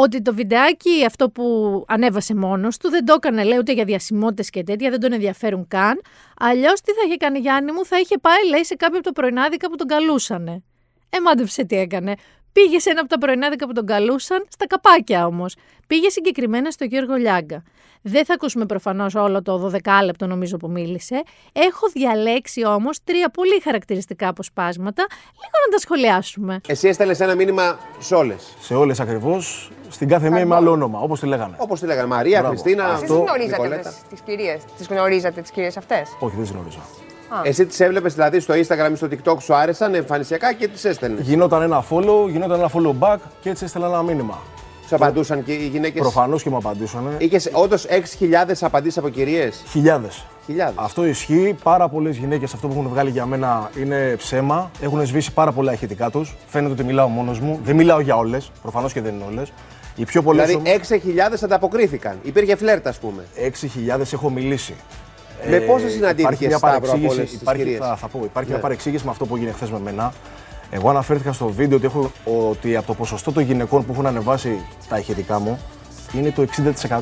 Ότι 0.00 0.22
το 0.22 0.34
βιντεάκι 0.34 1.04
αυτό 1.06 1.30
που 1.30 1.44
ανέβασε 1.88 2.34
μόνος 2.34 2.76
του 2.76 2.90
δεν 2.90 3.04
το 3.04 3.12
έκανε, 3.12 3.44
λέει, 3.44 3.58
ούτε 3.58 3.72
για 3.72 3.84
διασημότητες 3.84 4.50
και 4.50 4.62
τέτοια, 4.62 4.90
δεν 4.90 5.00
τον 5.00 5.12
ενδιαφέρουν 5.12 5.68
καν. 5.68 6.00
Αλλιώς 6.38 6.80
τι 6.80 6.92
θα 6.92 7.00
είχε 7.06 7.16
κάνει 7.16 7.38
Γιάννη 7.38 7.72
μου, 7.72 7.84
θα 7.84 7.98
είχε 7.98 8.18
πάει, 8.18 8.48
λέει, 8.48 8.64
σε 8.64 8.74
κάποιο 8.74 8.98
από 8.98 9.06
τα 9.06 9.12
πρωινάδικα 9.12 9.68
που 9.70 9.76
τον 9.76 9.86
καλούσανε. 9.86 10.62
Ε, 11.10 11.20
μάντεψε 11.20 11.64
τι 11.64 11.76
έκανε. 11.76 12.14
Πήγε 12.52 12.78
σε 12.78 12.90
ένα 12.90 13.00
από 13.00 13.08
τα 13.08 13.18
πρωινάδικα 13.18 13.66
που 13.66 13.72
τον 13.72 13.86
καλούσαν, 13.86 14.46
στα 14.48 14.66
καπάκια 14.66 15.26
όμως. 15.26 15.56
Πήγε 15.86 16.08
συγκεκριμένα 16.08 16.70
στο 16.70 16.84
Γιώργο 16.84 17.14
Λιάγκα. 17.14 17.62
Δεν 18.08 18.24
θα 18.24 18.34
ακούσουμε 18.34 18.66
προφανώς 18.66 19.14
όλο 19.14 19.42
το 19.42 19.70
12 19.84 20.04
λεπτό 20.04 20.26
νομίζω 20.26 20.56
που 20.56 20.70
μίλησε. 20.70 21.22
Έχω 21.52 21.88
διαλέξει 21.92 22.66
όμως 22.66 22.98
τρία 23.04 23.28
πολύ 23.28 23.60
χαρακτηριστικά 23.64 24.28
αποσπάσματα, 24.28 25.06
λίγο 25.32 25.56
να 25.66 25.72
τα 25.72 25.78
σχολιάσουμε. 25.78 26.60
Εσύ 26.66 26.88
έστελνες 26.88 27.20
ένα 27.20 27.34
μήνυμα 27.34 27.78
σε 27.98 28.14
όλες. 28.14 28.54
Σε 28.60 28.74
όλες 28.74 29.00
ακριβώς. 29.00 29.70
Στην 29.88 30.08
κάθε 30.08 30.30
μία 30.30 30.46
με 30.46 30.54
άλλο 30.54 30.70
όνομα, 30.70 31.00
όπως 31.00 31.20
τη 31.20 31.26
λέγανε. 31.26 31.54
Όπως 31.58 31.80
τη 31.80 31.86
λέγανε. 31.86 32.06
Μαρία, 32.06 32.38
Μπράβο. 32.40 32.48
Χριστίνα, 32.48 32.84
Αυτό- 32.84 32.94
αυτό. 33.14 33.14
Γνωρίζατε 33.14 33.94
τι 34.14 34.22
κυρίες. 34.22 34.60
Τις 34.76 34.86
γνωρίζατε 34.86 35.40
τις 35.40 35.50
κυρίες 35.50 35.76
αυτές; 35.76 36.16
Όχι, 36.18 36.34
δεν 36.34 36.44
τις 36.44 36.52
γνωρίζω. 36.52 36.80
Εσύ 37.42 37.66
τις 37.66 37.80
έβλεπες 37.80 38.14
δηλαδή 38.14 38.40
στο 38.40 38.54
Instagram 38.54 38.90
ή 38.92 38.96
στο 38.96 39.08
TikTok 39.10 39.36
σου 39.40 39.54
άρεσαν 39.54 39.94
εμφανισιακά 39.94 40.52
και 40.52 40.68
τις 40.68 40.84
έστελνες; 40.84 41.26
Γινόταν 41.26 41.62
ένα 41.62 41.84
follow, 41.90 42.28
γινόταν 42.30 42.58
ένα 42.58 42.70
follow 42.74 42.94
back 43.00 43.18
και 43.40 43.50
έτσι 43.50 43.64
έστελνα 43.64 43.86
ένα 43.86 44.02
μήνυμα. 44.02 44.38
Σου 44.88 44.94
απαντούσαν 44.94 45.44
και 45.44 45.52
οι 45.52 45.68
γυναίκες. 45.72 46.00
Προφανώς 46.00 46.42
και 46.42 46.50
μου 46.50 46.56
απαντούσαν. 46.56 47.14
Είχες 47.18 47.50
όντως 47.52 47.86
6.000 47.88 48.62
απαντήσεις 48.66 48.98
από 48.98 49.08
κυρίες; 49.08 49.62
Χιλιάδες. 49.70 50.24
Χιλιάδες. 50.46 50.74
Αυτό 50.76 51.06
ισχύει. 51.06 51.56
Πάρα 51.62 51.88
πολλές 51.88 52.16
γυναίκες 52.16 52.54
αυτό 52.54 52.68
που 52.68 52.72
έχουν 52.78 52.88
βγάλει 52.88 53.10
για 53.10 53.26
μένα 53.26 53.70
είναι 53.80 54.14
ψέμα. 54.16 54.70
Έχουν 54.80 55.06
σβήσει 55.06 55.32
πάρα 55.32 55.52
πολλά 55.52 55.72
ηχητικά 55.72 56.10
τους. 56.10 56.36
Φαίνεται 56.46 56.72
ότι 56.72 56.84
μιλάω 56.84 57.08
μόνος 57.08 57.40
μου. 57.40 57.60
Δεν 57.64 57.76
μιλάω 57.76 58.00
για 58.00 58.16
όλες. 58.16 58.50
Προφανώς 58.62 58.92
και 58.92 59.00
δεν 59.00 59.14
είναι 59.14 59.24
όλες. 59.30 59.52
Οι 59.96 60.04
πιο 60.04 60.22
πολλές. 60.22 60.46
Δηλαδή 60.46 60.70
6.000 60.70 61.44
ανταποκρίθηκαν. 61.44 62.18
Υπήρχε 62.22 62.56
φλερτ, 62.56 62.86
ας 62.86 62.98
πούμε. 62.98 63.24
6.000 63.34 64.12
έχω 64.12 64.30
μιλήσει. 64.30 64.74
Με 65.50 65.58
πόσες 65.58 65.90
Ε, 65.90 65.94
συναντήθηκες, 65.94 66.18
υπάρχει 66.22 66.46
μια 66.46 66.56
Σταύρο, 66.56 66.76
από 66.76 66.86
παρεξήγηση, 66.86 67.18
όλες 67.18 67.30
τις 67.30 67.40
υπάρχει, 67.40 67.62
κυρίες; 67.62 67.78
θα, 67.80 67.96
θα 67.96 68.08
πω, 68.08 68.20
υπάρχει 68.24 68.48
Ναι. 68.48 68.54
μια 68.54 68.62
παρεξήγηση 68.62 69.04
με 69.04 69.10
αυτό 69.10 69.26
που 69.26 69.36
έγινε 69.36 69.50
χθες 69.52 69.70
με 69.70 69.78
μένα. 69.78 70.12
Εγώ 70.70 70.90
αναφέρθηκα 70.90 71.32
στο 71.32 71.48
βίντεο 71.48 71.76
ότι, 71.76 71.86
έχω, 71.86 72.10
ότι 72.50 72.76
από 72.76 72.86
το 72.86 72.94
ποσοστό 72.94 73.32
των 73.32 73.42
γυναικών 73.42 73.86
που 73.86 73.92
έχουν 73.92 74.06
ανεβάσει 74.06 74.64
τα 74.88 74.98
ηχητικά 74.98 75.38
μου 75.38 75.58
είναι 76.12 76.30
το 76.30 76.46
60% 76.88 77.00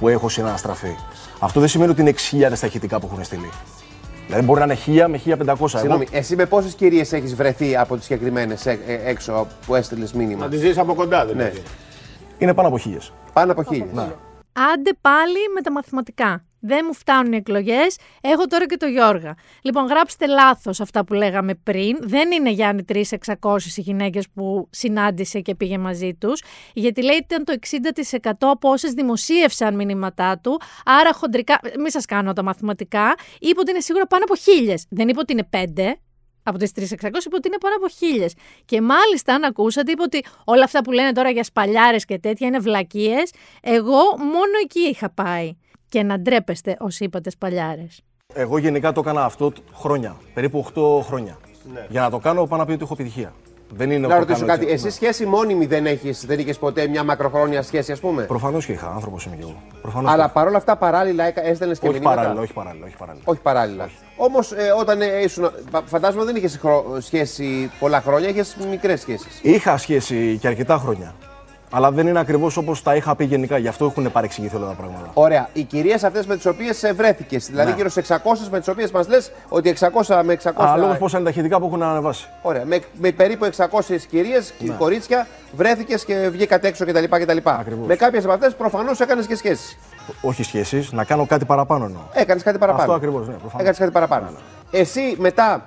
που 0.00 0.08
έχω 0.08 0.28
συναναστραφεί. 0.28 0.94
Αυτό 1.38 1.60
δεν 1.60 1.68
σημαίνει 1.68 1.90
ότι 1.90 2.00
είναι 2.00 2.14
6.000 2.50 2.58
τα 2.60 2.66
ηχητικά 2.66 3.00
που 3.00 3.08
έχουν 3.12 3.24
στείλει. 3.24 3.50
Δηλαδή 4.26 4.44
μπορεί 4.44 4.60
να 4.60 4.64
είναι 4.64 5.04
1000 5.04 5.08
με 5.08 5.20
1500. 5.58 5.68
Συγγνώμη, 5.68 6.06
Εγώ, 6.10 6.18
εσύ 6.18 6.36
με 6.36 6.46
πόσες 6.46 6.74
κυρίες 6.74 7.12
έχεις 7.12 7.34
βρεθεί 7.34 7.76
από 7.76 7.96
τις 7.96 8.04
συγκεκριμένες 8.04 8.66
έξω 8.86 9.46
που 9.66 9.74
έστειλες 9.74 10.12
μήνυμα; 10.12 10.44
Να 10.44 10.50
τη 10.50 10.56
ζήσει 10.56 10.80
από 10.80 10.94
κοντά, 10.94 11.26
δηλαδή. 11.26 11.42
Ναι. 11.42 11.62
είναι 12.38 12.54
πάνω 12.54 12.68
από 12.68 12.78
1000. 12.78 13.12
Πάνω 13.32 13.52
από 13.52 13.62
χίλιες. 13.62 13.88
Άντε 14.52 14.90
πάλι 15.00 15.38
με 15.54 15.60
τα 15.62 15.72
μαθηματικά. 15.72 16.44
Δεν 16.60 16.84
μου 16.86 16.94
φτάνουν 16.94 17.32
οι 17.32 17.36
εκλογές. 17.36 17.96
Έχω 18.20 18.46
τώρα 18.46 18.66
και 18.66 18.76
το 18.76 18.86
Γιώργα. 18.86 19.34
Λοιπόν, 19.62 19.86
γράψτε 19.86 20.26
λάθος 20.26 20.80
αυτά 20.80 21.04
που 21.04 21.14
λέγαμε 21.14 21.54
πριν. 21.54 21.96
Δεν 22.00 22.30
είναι 22.30 22.50
Γιάννη 22.50 22.84
3.600 22.92 23.56
οι 23.76 23.80
γυναίκες 23.80 24.28
που 24.34 24.68
συνάντησε 24.70 25.40
και 25.40 25.54
πήγε 25.54 25.78
μαζί 25.78 26.14
τους. 26.14 26.42
Γιατί 26.74 27.02
λέει 27.02 27.16
ήταν 27.16 27.44
το 27.44 27.52
60% 27.52 28.32
από 28.40 28.70
όσες 28.70 28.92
δημοσίευσαν 28.92 29.74
μηνύματά 29.74 30.38
του. 30.38 30.60
Άρα 30.84 31.12
χοντρικά. 31.12 31.60
Μην 31.78 31.90
σας 31.90 32.04
κάνω 32.04 32.32
τα 32.32 32.42
μαθηματικά. 32.42 33.14
Είπε 33.40 33.60
ότι 33.60 33.70
είναι 33.70 33.80
σίγουρα 33.80 34.06
πάνω 34.06 34.24
από 34.24 34.36
χίλιες. 34.36 34.86
Δεν 34.90 35.08
είπε 35.08 35.18
ότι 35.18 35.32
είναι 35.32 35.48
5. 35.50 36.00
Από 36.42 36.58
τις 36.58 36.72
3.600 36.74 36.84
είπε 37.26 37.36
ότι 37.36 37.48
είναι 37.48 37.58
πάνω 37.60 37.74
από 37.76 37.88
χίλιες. 37.88 38.34
Και 38.64 38.80
μάλιστα, 38.80 39.34
αν 39.34 39.44
ακούσατε, 39.44 39.90
είπε 39.92 40.02
ότι 40.02 40.24
όλα 40.44 40.64
αυτά 40.64 40.82
που 40.82 40.92
λένε 40.92 41.12
τώρα 41.12 41.30
για 41.30 41.44
σπαλιάρες 41.44 42.04
και 42.04 42.18
τέτοια 42.18 42.46
είναι 42.46 42.58
βλακίες. 42.58 43.32
Εγώ 43.62 44.02
μόνο 44.18 44.52
εκεί 44.62 44.80
είχα 44.80 45.10
πάει. 45.10 45.56
Και 45.90 46.02
να 46.02 46.18
ντρέπεστε 46.20 46.76
όσοι 46.80 47.04
είπατες 47.04 47.32
σπαλιάρε. 47.32 47.86
Εγώ 48.34 48.58
γενικά 48.58 48.92
το 48.92 49.00
έκανα 49.04 49.24
αυτό 49.24 49.50
τ- 49.50 49.56
χρόνια. 49.74 50.16
Περίπου 50.34 50.58
8 50.74 51.02
χρόνια. 51.06 51.38
Ναι. 51.74 51.86
Για 51.88 52.00
να 52.00 52.10
το 52.10 52.18
κάνω, 52.18 52.46
πάω 52.46 52.58
να 52.58 52.64
πει 52.64 52.72
ότι 52.72 52.82
έχω 52.82 52.92
επιτυχία. 52.94 53.32
Δεν 53.72 53.90
είναι 53.90 54.06
Να 54.06 54.06
ότι 54.06 54.14
το 54.14 54.20
ρωτήσω 54.20 54.46
κάνω 54.46 54.58
κάτι. 54.60 54.72
έτσι. 54.72 54.86
Εσύ 54.86 54.94
σχέση 54.96 55.26
μόνιμη 55.26 55.66
δεν 55.66 55.86
έχεις 55.86 56.26
δεν 56.26 56.38
είχες 56.38 56.58
ποτέ 56.58 56.86
μια 56.86 57.04
μακροχρόνια 57.04 57.62
σχέση, 57.62 57.92
ας 57.92 58.00
πούμε; 58.00 58.22
Προφανώς 58.22 58.66
και 58.66 58.72
είχα, 58.72 58.90
άνθρωπος 58.90 59.24
είμαι 59.24 59.36
κι 59.36 59.42
εγώ. 59.42 59.62
Προφανώς 59.82 60.12
Αλλά 60.12 60.24
και 60.26 60.30
παρόλα 60.32 60.56
αυτά 60.56 60.76
παράλληλα 60.76 61.40
έστελνες 61.48 61.78
και 61.78 61.86
όχι 61.88 61.94
μηνύματα; 61.94 62.16
παράλληλα, 62.16 62.42
όχι 62.42 62.52
παράλληλα, 62.52 62.86
όχι 62.86 62.96
παράλληλα. 62.96 63.24
Όχι 63.26 63.40
παράλληλα. 63.40 63.88
Όμως 64.16 64.52
όταν 64.80 65.00
ε, 65.00 65.06
ήσουν. 65.22 65.50
Φαντάζομαι 65.84 66.24
δεν 66.24 66.36
είχες 66.36 66.60
σχέση 66.98 67.70
πολλά 67.78 68.00
χρόνια, 68.00 68.28
είχες 68.28 68.56
μικρές 68.70 69.00
σχέσεις. 69.00 69.40
Είχα 69.42 69.76
σχέση 69.76 70.38
και 70.40 70.46
αρκετά 70.48 70.76
χρόνια. 70.78 71.14
Αλλά 71.72 71.90
δεν 71.90 72.06
είναι 72.06 72.18
ακριβώς 72.18 72.56
όπως 72.56 72.82
τα 72.82 72.94
είχα 72.96 73.14
πει 73.16 73.24
γενικά. 73.24 73.58
Γι' 73.58 73.68
αυτό 73.68 73.84
έχουν 73.84 74.12
παρεξηγηθεί 74.12 74.56
όλα 74.56 74.66
τα 74.66 74.72
πράγματα. 74.72 75.10
Ωραία. 75.14 75.48
Οι 75.52 75.62
κυρίες 75.62 76.04
αυτές 76.04 76.26
με 76.26 76.36
τις 76.36 76.46
οποίες 76.46 76.92
βρέθηκε, 76.94 77.38
δηλαδή 77.38 77.70
Ναι. 77.70 77.76
γύρω 77.76 77.88
στις 77.88 78.10
600 78.10 78.48
με 78.50 78.58
τις 78.58 78.68
οποίες 78.68 78.90
μας 78.90 79.08
λες 79.08 79.30
ότι 79.48 79.68
600 79.68 80.22
με 80.24 80.32
600. 80.32 80.66
Ανάλογα 80.66 80.94
πόσα 80.94 81.16
είναι 81.18 81.24
τα 81.24 81.30
ηχητικά 81.30 81.58
που 81.58 81.66
έχουν 81.66 81.82
ανεβάσει. 81.82 82.28
Ωραία. 82.42 82.64
Με, 82.64 82.80
με 83.00 83.10
περίπου 83.10 83.44
600 83.44 84.06
κυρίες 84.10 84.52
και 84.58 84.64
Ναι. 84.68 84.74
κορίτσια 84.78 85.26
βρέθηκες 85.56 86.04
και 86.04 86.28
βγήκατε 86.32 86.68
έξω 86.68 86.84
κτλ. 86.86 87.04
κτλ. 87.08 87.36
Με 87.86 87.96
κάποιες 87.96 88.24
από 88.24 88.32
αυτές 88.32 88.54
προφανώς 88.54 89.00
έκανες 89.00 89.26
και 89.26 89.34
σχέσεις. 89.36 89.78
Όχι 90.20 90.42
σχέσεις, 90.42 90.92
να 90.92 91.04
κάνω 91.04 91.26
κάτι 91.26 91.44
παραπάνω 91.44 91.84
εννοώ. 91.84 92.00
Έκανες 92.12 92.42
κάτι 92.42 92.58
παραπάνω. 92.58 92.82
Αυτό 92.82 92.94
ακριβώς, 92.94 93.26
ναι, 93.26 93.32
προφανώς. 93.34 93.54
Έκανες 93.60 93.78
κάτι 93.78 93.90
παραπάνω. 93.90 94.26
Εσύ 94.70 95.14
μετά, 95.18 95.62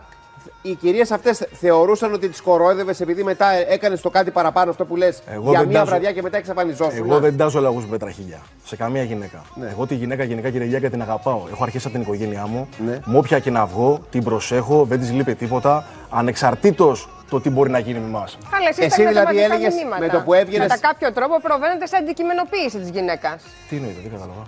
οι 0.62 0.74
κυρίες 0.76 1.12
αυτές 1.12 1.48
θεωρούσαν 1.52 2.14
ότι 2.14 2.30
τις 2.30 2.42
κορόιδευε 2.42 2.96
επειδή 3.00 3.24
μετά 3.24 3.46
έκανες 3.52 4.02
το 4.02 4.10
κάτι 4.10 4.32
παραπάνω, 4.32 4.70
αυτό 4.72 4.86
που 4.86 4.96
λες, 4.96 5.22
Εγώ 5.28 5.50
για 5.50 5.60
δεν 5.60 5.68
μια 5.68 5.78
τάζω- 5.78 5.90
βραδιά 5.90 6.12
και 6.12 6.22
μετά 6.22 6.38
εξαφανιζόσουν. 6.38 6.98
Εγώ 6.98 7.20
δεν 7.20 7.38
τάζω 7.38 7.60
λαγούς 7.60 7.84
με 7.86 7.90
πετραχίλια. 7.92 8.40
Σε 8.66 8.76
καμία 8.76 9.04
γυναίκα. 9.04 9.42
Ναι. 9.56 9.68
Εγώ 9.72 9.86
τη 9.88 9.96
γυναίκα 9.96 10.24
γενικά 10.24 10.50
κύριε 10.50 10.68
Γιάννη 10.68 10.90
την 10.90 11.02
αγαπάω. 11.02 11.42
Έχω 11.52 11.64
αρχίσει 11.64 11.88
από 11.88 11.96
την 11.96 12.04
οικογένειά 12.06 12.48
μου. 12.48 12.68
Ναι. 12.86 13.00
Με 13.06 13.18
όποια 13.18 13.40
και 13.40 13.50
να 13.52 13.66
βγω, 13.66 14.00
την 14.10 14.24
προσέχω, 14.24 14.86
δεν 14.86 15.00
της 15.00 15.12
λείπει 15.12 15.36
τίποτα. 15.36 15.86
Ανεξαρτήτως 16.10 17.10
το 17.30 17.42
τι 17.42 17.50
μπορεί 17.50 17.70
να 17.70 17.80
γίνει 17.80 18.00
με 18.00 18.06
εμάς. 18.08 18.38
Καλά, 18.52 18.68
εσεί 18.70 18.84
Εσύ 18.84 19.06
δηλαδή 19.08 19.42
έλεγες 19.44 19.74
με 20.00 20.08
το 20.10 20.20
που 20.26 20.34
έβγαινες- 20.34 20.68
Κατά 20.68 20.88
κάποιο 20.88 21.12
τρόπο 21.14 21.40
προβαίνετε 21.42 21.86
σε 21.88 21.96
αντικειμενοποίηση 21.96 22.78
της 22.80 22.90
γυναίκας. 22.90 23.44
Τι 23.70 23.76
εννοείται, 23.76 24.00
δεν 24.04 24.12
κατάλαβα. 24.12 24.44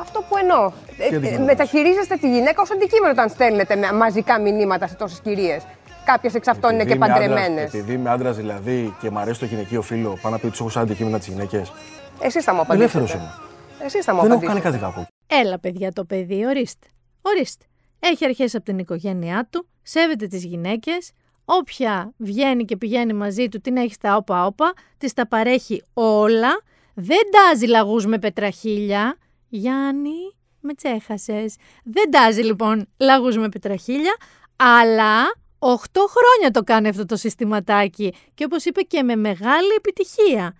Αυτό 0.00 0.24
που 0.28 0.36
εννοώ. 0.36 0.58
Ε, 0.64 1.02
ε, 1.02 1.06
αντικειμενοποίηση; 1.06 1.40
μεταχειρίζεστε 1.42 2.16
τη 2.16 2.30
γυναίκα 2.34 2.62
ως 2.62 2.70
αντικείμενο 2.70 3.12
όταν 3.12 3.28
στέλνετε 3.28 3.76
με- 3.76 3.92
μαζικά 3.92 4.40
μηνύματα 4.40 4.86
σε 4.86 4.94
τόσες 4.94 5.20
κυρίες. 5.20 5.62
Κάποιες 6.04 6.34
εξ 6.34 6.48
αυτών 6.48 6.74
είναι 6.74 6.84
και 6.84 6.92
είμαι 6.94 7.04
άντρας- 7.04 7.18
παντρεμένες. 7.28 7.64
Επειδή 7.74 7.92
είμαι 7.92 8.10
άντρας 8.10 8.36
δηλαδή 8.36 8.94
και 9.00 9.10
μου 9.10 9.18
αρέσει 9.18 9.40
το 9.40 9.46
γυναικείο 9.46 9.82
φίλο, 9.82 10.18
πάνω 10.22 10.34
να 10.34 10.40
πει 10.40 10.46
ότι 10.46 10.56
του 10.56 10.62
έχω 10.62 10.72
σαν 10.72 10.82
αντικείμενα 10.82 11.18
τις 11.18 11.26
γυναίκες. 11.26 11.72
Εσείς 12.20 12.44
θα 12.44 12.54
μου 12.54 12.64
Ελεύθερος 12.70 13.10
απαντήσετε. 13.14 13.38
είμαι. 13.78 13.86
Εσείς 13.86 14.04
θα 14.04 14.14
μου 14.14 14.20
Δεν 14.20 14.30
έχω 14.30 14.38
απαντήσετε. 14.40 14.68
κάνει 14.70 14.80
κάτι 14.82 14.94
κακό. 14.94 15.06
Έλα, 15.44 15.58
παιδιά, 15.58 15.92
το 15.92 16.04
παιδί, 16.04 16.44
ορίστε. 16.46 16.86
Ορίστε. 17.22 17.64
Έχει 17.98 18.24
αρχές 18.24 18.54
από 18.54 18.64
την 18.64 18.78
οικογένειά 18.78 19.48
του, 19.50 19.68
σέβεται 19.82 20.26
τις 20.26 20.44
γυναίκες. 20.44 21.10
Όποια 21.44 22.12
βγαίνει 22.16 22.64
και 22.64 22.76
πηγαίνει 22.76 23.12
μαζί 23.12 23.48
του, 23.48 23.60
την 23.60 23.76
έχει 23.76 23.92
στα 23.92 24.16
όπα-όπα, 24.16 24.72
της 24.98 25.12
τα 25.12 25.26
παρέχει 25.28 25.82
όλα. 25.94 26.50
Δεν 26.94 27.18
τάζει 27.30 27.66
λαγούς 27.66 28.06
με 28.06 28.18
πετραχίλια. 28.18 29.16
Γιάννη, 29.54 30.34
με 30.60 30.74
τσέχασε. 30.74 31.44
Δεν 31.84 32.10
τάζει 32.10 32.42
λοιπόν 32.42 32.88
λαγούς 32.98 33.36
με 33.36 33.48
πετραχίλια, 33.48 34.16
αλλά 34.56 35.22
8 35.58 35.74
χρόνια 35.92 36.50
το 36.52 36.62
κάνει 36.62 36.88
αυτό 36.88 37.04
το 37.04 37.16
συστηματάκι 37.16 38.14
και 38.34 38.44
όπως 38.44 38.64
είπε 38.64 38.80
και 38.80 39.02
με 39.02 39.16
μεγάλη 39.16 39.72
επιτυχία. 39.76 40.54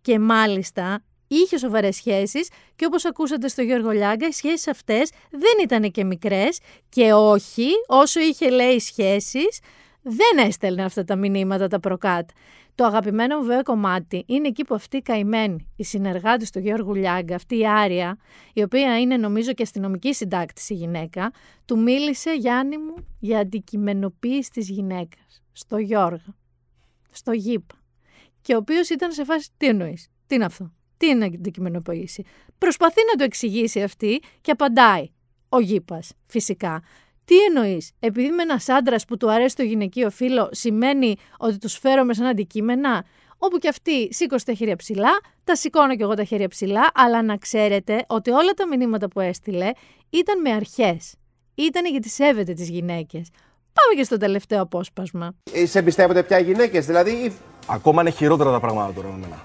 Και 0.00 0.18
μάλιστα 0.18 1.04
είχε 1.26 1.58
σοβαρές 1.58 1.96
σχέσεις 1.96 2.48
και 2.76 2.84
όπως 2.84 3.04
ακούσατε 3.04 3.48
στο 3.48 3.62
Γιώργο 3.62 3.90
Λιάγκα, 3.90 4.26
οι 4.26 4.32
σχέσεις 4.32 4.68
αυτές 4.68 5.10
δεν 5.30 5.54
ήταν 5.62 5.90
και 5.90 6.04
μικρές 6.04 6.58
και 6.88 7.12
όχι, 7.12 7.68
όσο 7.86 8.20
είχε 8.20 8.50
λέει 8.50 8.78
σχέσεις, 8.78 9.60
δεν 10.02 10.46
έστελνε 10.46 10.84
αυτά 10.84 11.04
τα 11.04 11.16
μηνύματα 11.16 11.68
τα 11.68 11.80
προκάτ. 11.80 12.28
Το 12.76 12.84
αγαπημένο 12.84 13.36
μου 13.36 13.42
βέβαια 13.42 13.62
κομμάτι 13.62 14.24
είναι 14.26 14.48
εκεί 14.48 14.64
που 14.64 14.74
αυτή 14.74 14.96
η 14.96 15.02
καημένη, 15.02 15.68
η 15.76 15.84
συνεργάτη 15.84 16.50
του 16.50 16.58
Γιώργου 16.58 16.94
Λιάγκα, 16.94 17.34
αυτή 17.34 17.58
η 17.58 17.68
Άρια, 17.68 18.18
η 18.52 18.62
οποία 18.62 19.00
είναι 19.00 19.16
νομίζω 19.16 19.52
και 19.52 19.62
αστυνομική 19.62 20.14
συντάκτης 20.14 20.70
η 20.70 20.74
γυναίκα, 20.74 21.32
του 21.64 21.78
μίλησε 21.78 22.32
Γιάννη 22.32 22.78
μου 22.78 22.94
για 23.18 23.38
αντικειμενοποίηση 23.38 24.50
της 24.50 24.68
γυναίκας. 24.68 25.42
Στο 25.52 25.76
Γιώργο. 25.76 26.34
Στο 27.12 27.32
Γήπα. 27.32 27.74
Και 28.40 28.54
ο 28.54 28.56
οποίος 28.56 28.88
ήταν 28.88 29.12
σε 29.12 29.24
φάση 29.24 29.48
τι 29.56 29.66
εννοείς, 29.66 30.08
τι 30.26 30.34
είναι 30.34 30.44
αυτό, 30.44 30.72
τι 30.96 31.06
είναι 31.06 31.24
αντικειμενοποίηση. 31.24 32.24
Προσπαθεί 32.58 33.00
να 33.10 33.18
το 33.18 33.24
εξηγήσει 33.24 33.82
αυτή 33.82 34.22
και 34.40 34.50
απαντάει 34.50 35.10
ο 35.48 35.60
Γήπας, 35.60 36.12
φυσικά. 36.26 36.82
Τι 37.26 37.38
εννοείς, 37.38 37.92
επειδή 37.98 38.26
είμαι 38.26 38.42
ένας 38.42 38.68
άντρας 38.68 39.04
που 39.04 39.16
του 39.16 39.30
αρέσει 39.30 39.56
το 39.56 39.62
γυναικείο 39.62 40.10
φύλλο, 40.10 40.48
σημαίνει 40.52 41.16
ότι 41.38 41.58
τους 41.58 41.78
φέρομαι 41.78 42.14
σαν 42.14 42.26
αντικείμενα; 42.26 43.04
Όπου 43.38 43.58
και 43.58 43.68
αυτή 43.68 44.14
σήκωσε 44.14 44.44
τα 44.44 44.52
χέρια 44.52 44.76
ψηλά, 44.76 45.20
τα 45.44 45.56
σηκώνω 45.56 45.96
κι 45.96 46.02
εγώ 46.02 46.14
τα 46.14 46.24
χέρια 46.24 46.48
ψηλά, 46.48 46.90
αλλά 46.94 47.22
να 47.22 47.36
ξέρετε 47.36 48.04
ότι 48.06 48.30
όλα 48.30 48.52
τα 48.52 48.66
μηνύματα 48.66 49.08
που 49.08 49.20
έστειλε 49.20 49.70
ήταν 50.10 50.40
με 50.40 50.52
αρχές. 50.52 51.14
Ήταν 51.54 51.86
γιατί 51.86 52.08
σέβεται 52.08 52.52
τις 52.52 52.68
γυναίκες. 52.68 53.28
Πάμε 53.72 53.94
και 53.96 54.04
στο 54.04 54.16
τελευταίο 54.16 54.62
απόσπασμα. 54.62 55.34
Ε, 55.52 55.66
σε 55.66 55.78
εμπιστεύονται 55.78 56.22
πια 56.22 56.38
οι 56.38 56.42
γυναίκες, 56.42 56.86
δηλαδή. 56.86 57.32
Ακόμα 57.66 58.00
είναι 58.00 58.10
χειρότερα 58.10 58.50
τα 58.50 58.60
πράγματα 58.60 58.92
τώρα 58.92 59.08
με 59.08 59.18
μένα. 59.18 59.44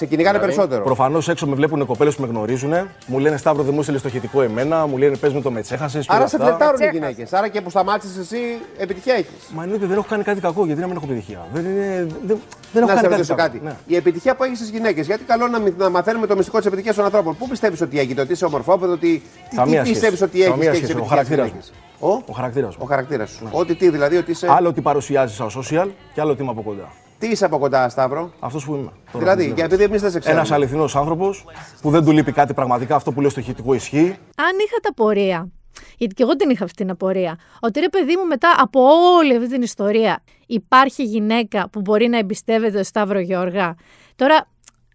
Σε 0.00 0.06
κυνηγάνε 0.06 0.38
περισσότερο. 0.38 0.82
Προφανώς 0.82 1.28
έξω 1.28 1.46
με 1.46 1.54
βλέπουν 1.54 1.86
κοπέλες 1.86 2.14
που 2.14 2.22
με 2.22 2.28
γνωρίζουν. 2.28 2.72
Μου 3.06 3.18
λένε 3.18 3.36
Σταύρο, 3.36 3.62
δεν 3.62 3.72
μου 3.74 3.80
έστειλες 3.80 4.02
το 4.02 4.08
χητικό 4.08 4.42
εμένα. 4.42 4.86
Μου 4.86 4.96
λένε 4.96 5.16
Πες 5.16 5.32
με 5.32 5.40
το 5.40 5.50
με 5.50 5.60
τσέχασες. 5.60 6.08
Άρα 6.08 6.26
σε 6.26 6.38
φλετάρουν 6.38 6.80
οι 6.80 6.88
γυναίκες. 6.92 7.32
Άρα 7.32 7.48
και 7.48 7.60
που 7.60 7.70
σταμάτησες 7.70 8.16
εσύ, 8.16 8.36
επιτυχία 8.78 9.14
έχεις. 9.14 9.50
Μα 9.54 9.62
εννοείται 9.62 9.86
δεν 9.86 9.96
έχω 9.96 10.06
κάνει 10.08 10.22
κάτι 10.22 10.40
κακό, 10.40 10.64
γιατί 10.66 10.80
να 10.80 10.86
μην 10.86 10.96
έχω 10.96 11.04
επιτυχία. 11.08 11.46
Δεν, 11.52 11.64
είναι, 11.64 12.06
δεν, 12.26 12.38
δεν 12.72 12.82
έχω 12.82 12.92
να 12.94 13.00
κάνει 13.02 13.02
σε 13.02 13.08
κάτι. 13.08 13.16
ρωτήσω 13.16 13.34
κακό. 13.34 13.58
Ναι. 13.64 13.74
Η 13.86 13.96
επιτυχία 13.96 14.34
που 14.36 14.44
έχεις 14.44 14.58
στις 14.58 14.70
γυναίκες, 14.70 15.06
γιατί 15.06 15.24
καλό 15.24 15.46
να, 15.48 15.58
μη- 15.58 15.78
να 15.78 15.90
μαθαίνουμε 15.90 16.26
το 16.26 16.36
μυστικό 16.36 16.56
της 16.56 16.66
επιτυχίας 16.66 16.94
των 16.94 17.04
ανθρώπων. 17.04 17.36
Πού 17.36 17.48
πιστεύεις 17.48 17.80
ότι 17.80 17.98
έγινε, 17.98 18.20
ότι 18.20 18.32
είσαι 18.32 18.44
ομορφόπεδο, 18.44 18.92
ότι. 18.92 19.22
Τι, 19.50 19.56
Καμία 19.56 19.82
τι 19.82 19.88
σχέση. 19.88 20.00
πιστεύει 20.00 20.22
ότι 20.22 20.38
έχεις 20.38 20.50
Καμία 20.50 20.70
και 20.70 20.76
έχεις 20.76 20.88
σχέση. 20.88 21.00
Ο 21.00 21.04
επιτυχία 21.04 21.24
στις 21.24 21.36
χαρακτήρας 21.38 21.46
γυναίκες; 21.46 21.72
μου. 22.00 22.24
Ο; 22.28 22.32
Χαρακτήρας 22.34 22.76
μου. 22.76 22.82
Ο 22.84 22.86
χαρακτήρας 22.86 23.30
σου. 23.30 23.48
Ότι 23.50 23.74
τι, 23.74 23.90
δηλαδή 23.90 24.16
ότι 24.16 24.30
είσαι. 24.30 24.46
Άλλο 24.50 24.72
τι 24.72 24.80
παρουσιάζεις 24.80 25.36
στα 25.36 25.46
social 25.46 25.88
και 26.14 26.20
άλλο 26.20 26.34
τι 26.36 26.42
είμαι 26.42 26.50
από 26.50 26.62
κοντά. 26.62 26.88
Τι 27.20 27.28
είσαι 27.28 27.44
από 27.44 27.58
κοντά, 27.58 27.88
Σταύρο; 27.88 28.32
Αυτός 28.40 28.64
που 28.64 28.74
είμαι. 28.74 28.90
Δηλαδή, 29.12 29.52
και 29.52 29.62
επειδή 29.62 29.82
εμείς 29.82 30.00
δεν 30.00 30.10
σε 30.10 30.18
ξέρουμε. 30.18 30.40
Ένας 30.40 30.52
αληθινός 30.52 30.96
άνθρωπος 30.96 31.44
που 31.80 31.90
δεν 31.90 32.04
του 32.04 32.12
λείπει 32.12 32.32
κάτι 32.32 32.54
πραγματικά, 32.54 32.94
αυτό 32.94 33.12
που 33.12 33.20
λέει 33.20 33.30
στο 33.30 33.40
ηχητικό 33.40 33.74
ισχύει. 33.74 34.16
αν 34.36 34.56
είχα 34.66 34.78
τα 34.82 34.94
πορεία, 34.94 35.48
γιατί 35.96 36.14
και 36.14 36.22
εγώ 36.22 36.36
την 36.36 36.50
είχα 36.50 36.64
αυτή 36.64 36.76
την 36.76 36.90
απορία, 36.90 37.38
ότι 37.60 37.80
ρε 37.80 37.88
παιδί 37.88 38.16
μου 38.16 38.26
μετά 38.26 38.54
από 38.58 38.80
όλη 39.16 39.36
αυτή 39.36 39.48
την 39.48 39.62
ιστορία 39.62 40.22
υπάρχει 40.46 41.02
γυναίκα 41.04 41.68
που 41.68 41.80
μπορεί 41.80 42.08
να 42.08 42.18
εμπιστεύεται 42.18 42.78
το 42.78 42.84
Σταύρο 42.84 43.20
Γιώργα. 43.20 43.74
Τώρα 44.16 44.46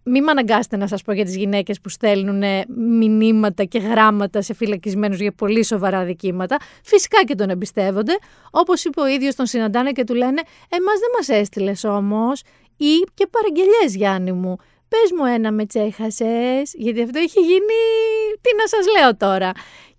μην 0.07 0.23
με 0.23 0.31
αναγκάσετε 0.31 0.77
να 0.77 0.87
σας 0.87 1.01
πω 1.01 1.13
για 1.13 1.25
τις 1.25 1.35
γυναίκες 1.35 1.81
που 1.81 1.89
στέλνουν 1.89 2.43
ε, 2.43 2.65
μηνύματα 2.75 3.63
και 3.63 3.79
γράμματα 3.79 4.41
σε 4.41 4.53
φυλακισμένους 4.53 5.19
για 5.19 5.31
πολύ 5.31 5.65
σοβαρά 5.65 6.03
δικήματα. 6.03 6.57
Φυσικά 6.83 7.23
και 7.23 7.35
τον 7.35 7.49
εμπιστεύονται. 7.49 8.17
Όπως 8.51 8.83
είπε 8.83 9.01
ο 9.01 9.07
ίδιος 9.07 9.35
τον 9.35 9.45
συναντάνε 9.45 9.91
και 9.91 10.03
του 10.03 10.13
λένε 10.13 10.41
«Εμάς 10.69 10.99
δεν 10.99 11.09
μας 11.17 11.39
έστειλες 11.41 11.83
όμως» 11.83 12.41
ή 12.77 13.03
και 13.13 13.27
παραγγελιές 13.27 13.95
Γιάννη 13.95 14.31
μου. 14.31 14.55
Πες 14.87 15.11
μου 15.17 15.25
ένα 15.25 15.51
με 15.51 15.65
τσέχασες, 15.65 16.73
γιατί 16.73 17.01
αυτό 17.01 17.19
έχει 17.19 17.39
γίνει, 17.39 17.79
τι 18.41 18.49
να 18.57 18.67
σας 18.67 18.85
λέω 18.97 19.15
τώρα. 19.17 19.51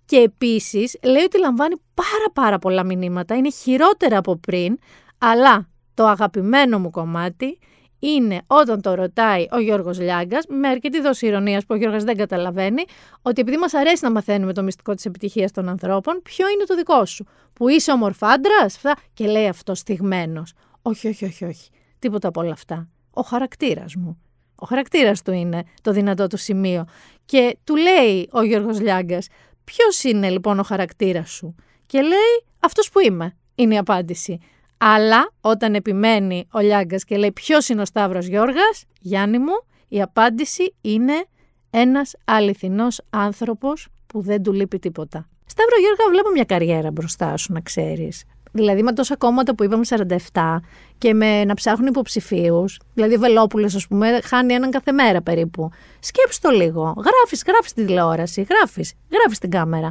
Και 0.05 0.17
επίσης 0.17 0.97
λέει 1.03 1.23
ότι 1.23 1.39
λαμβάνει 1.39 1.75
πάρα 1.93 2.31
πάρα 2.33 2.59
πολλά 2.59 2.83
μηνύματα, 2.83 3.35
είναι 3.35 3.51
χειρότερα 3.51 4.17
από 4.17 4.35
πριν, 4.35 4.77
αλλά 5.17 5.67
το 5.93 6.05
αγαπημένο 6.05 6.79
μου 6.79 6.89
κομμάτι 6.89 7.59
είναι 7.99 8.41
όταν 8.47 8.81
το 8.81 8.93
ρωτάει 8.93 9.45
ο 9.51 9.59
Γιώργος 9.59 9.99
Λιάγκας, 9.99 10.45
με 10.47 10.67
αρκετή 10.67 11.01
δόση 11.01 11.25
ηρωνίας 11.25 11.65
που 11.65 11.73
ο 11.73 11.77
Γιώργος 11.77 12.03
δεν 12.03 12.17
καταλαβαίνει, 12.17 12.83
ότι 13.21 13.41
επειδή 13.41 13.57
μας 13.57 13.73
αρέσει 13.73 14.03
να 14.03 14.11
μαθαίνουμε 14.11 14.53
το 14.53 14.63
μυστικό 14.63 14.93
της 14.93 15.05
επιτυχίας 15.05 15.51
των 15.51 15.69
ανθρώπων, 15.69 16.21
ποιο 16.23 16.49
είναι 16.49 16.63
το 16.63 16.75
δικό 16.75 17.05
σου, 17.05 17.25
που 17.53 17.67
είσαι 17.67 17.91
ομορφάντρας, 17.91 18.75
αυτά, 18.75 18.95
και 19.13 19.27
λέει 19.27 19.47
αυτό 19.47 19.75
στιγμένος. 19.75 20.53
Όχι, 20.81 21.07
όχι, 21.07 21.25
όχι, 21.25 21.45
όχι, 21.45 21.69
τίποτα 21.99 22.27
από 22.27 22.41
όλα 22.41 22.51
αυτά. 22.51 22.87
Ο 23.11 23.21
χαρακτήρας 23.21 23.95
μου. 23.95 24.21
Ο 24.55 24.65
χαρακτήρας 24.65 25.21
του 25.21 25.31
είναι 25.31 25.63
το 25.81 25.91
δυνατό 25.91 26.27
του 26.27 26.37
σημείο. 26.37 26.85
Και 27.25 27.57
του 27.63 27.75
λέει 27.75 28.29
ο 28.31 28.41
Γιώργος 28.43 28.79
Λιάγκας, 28.79 29.27
ποιος 29.63 30.03
είναι 30.03 30.29
λοιπόν 30.29 30.59
ο 30.59 30.63
χαρακτήρας 30.63 31.29
σου; 31.29 31.55
Και 31.85 32.01
λέει, 32.01 32.45
αυτός 32.59 32.89
που 32.89 32.99
είμαι, 32.99 33.35
είναι 33.55 33.73
η 33.73 33.77
απάντηση. 33.77 34.39
Αλλά 34.77 35.31
όταν 35.41 35.75
επιμένει 35.75 36.47
ο 36.51 36.59
Λιάγκας 36.59 37.03
και 37.03 37.17
λέει 37.17 37.31
ποιος 37.31 37.69
είναι 37.69 37.81
ο 37.81 37.85
Σταύρος 37.85 38.25
Γιώργας, 38.25 38.83
Γιάννη 38.99 39.37
μου, 39.37 39.63
η 39.87 40.01
απάντηση 40.01 40.75
είναι 40.81 41.25
ένας 41.69 42.15
αληθινός 42.25 43.01
άνθρωπος 43.09 43.87
που 44.07 44.21
δεν 44.21 44.43
του 44.43 44.53
λείπει 44.53 44.79
τίποτα. 44.79 45.27
Σταύρο 45.45 45.75
Γιώργα, 45.79 46.09
βλέπω 46.09 46.29
μια 46.29 46.43
καριέρα 46.43 46.91
μπροστά 46.91 47.37
σου, 47.37 47.53
να 47.53 47.59
ξέρεις. 47.61 48.23
Δηλαδή 48.51 48.83
με 48.83 48.93
τόσα 48.93 49.15
κόμματα 49.15 49.55
που 49.55 49.63
είπαμε 49.63 49.85
47 50.31 50.61
και 50.97 51.13
με 51.13 51.45
να 51.45 51.53
ψάχνουν 51.53 51.87
υποψηφίους. 51.87 52.79
Δηλαδή 52.93 53.15
ο 53.15 53.19
Βελόπουλος, 53.19 53.75
ας 53.75 53.87
πούμε, 53.87 54.19
χάνει 54.23 54.53
έναν 54.53 54.71
κάθε 54.71 54.91
μέρα 54.91 55.21
περίπου. 55.21 55.69
Σκέψου 55.99 56.39
το 56.41 56.49
λίγο. 56.49 56.81
Γράφεις, 56.81 57.43
γράφεις 57.47 57.73
τη 57.73 57.85
τηλεόραση, 57.85 58.47
γράφεις, 58.49 58.93
γράφεις 59.11 59.39
την 59.39 59.49
κάμερα. 59.49 59.89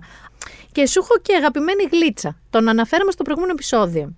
Και 0.73 0.87
σου 0.87 1.01
έχω 1.03 1.19
και 1.23 1.35
αγαπημένη 1.35 1.83
γλίτσα. 1.93 2.37
Τον 2.51 2.69
αναφέραμε 2.69 3.11
στο 3.11 3.23
προηγούμενο 3.23 3.53
επεισόδιο. 3.53 4.15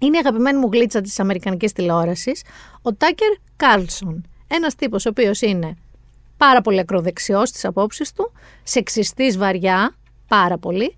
Είναι 0.00 0.16
η 0.16 0.20
αγαπημένη 0.20 0.58
μου 0.58 0.68
γλίτσα 0.72 1.00
της 1.00 1.20
Αμερικανικής 1.20 1.72
τηλεόρασης, 1.72 2.42
ο 2.82 2.94
Τάκερ 2.94 3.32
Κάρλσον. 3.56 4.24
Ένας 4.48 4.74
τύπος 4.74 5.06
ο 5.06 5.08
οποίος 5.08 5.40
είναι 5.40 5.76
πάρα 6.36 6.60
πολύ 6.60 6.78
ακροδεξιός 6.78 7.48
στις 7.48 7.64
απόψεις 7.64 8.12
του, 8.12 8.32
σεξιστής 8.62 9.38
βαριά, 9.38 9.96
πάρα 10.28 10.58
πολύ, 10.58 10.96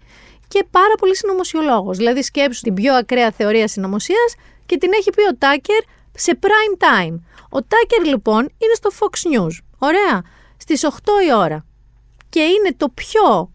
και 0.49 0.65
πάρα 0.71 0.95
πολύ 0.99 1.17
συνωμοσιολόγος. 1.17 1.97
Δηλαδή, 1.97 2.23
σκέψου 2.23 2.61
την 2.61 2.75
πιο 2.75 2.95
ακραία 2.95 3.31
θεωρία 3.31 3.69
συνωμοσίας 3.69 4.35
και 4.67 4.79
την 4.79 4.91
έχει 4.93 5.11
πει 5.11 5.23
ο 5.23 5.37
Τάκερ 5.39 5.83
σε 6.15 6.39
prime 6.43 6.83
time. 6.83 7.21
Ο 7.51 7.63
Τάκερ 7.63 8.05
λοιπόν 8.07 8.41
είναι 8.41 8.75
στο 8.75 8.91
Fox 8.99 9.35
News. 9.35 9.59
Ωραία. 9.79 10.23
Στις 10.57 10.85
8 10.85 10.91
η 11.29 11.35
ώρα. 11.35 11.65
Και 12.29 12.41
είναι 12.41 12.75
το 12.77 12.89
πιο 12.89 13.51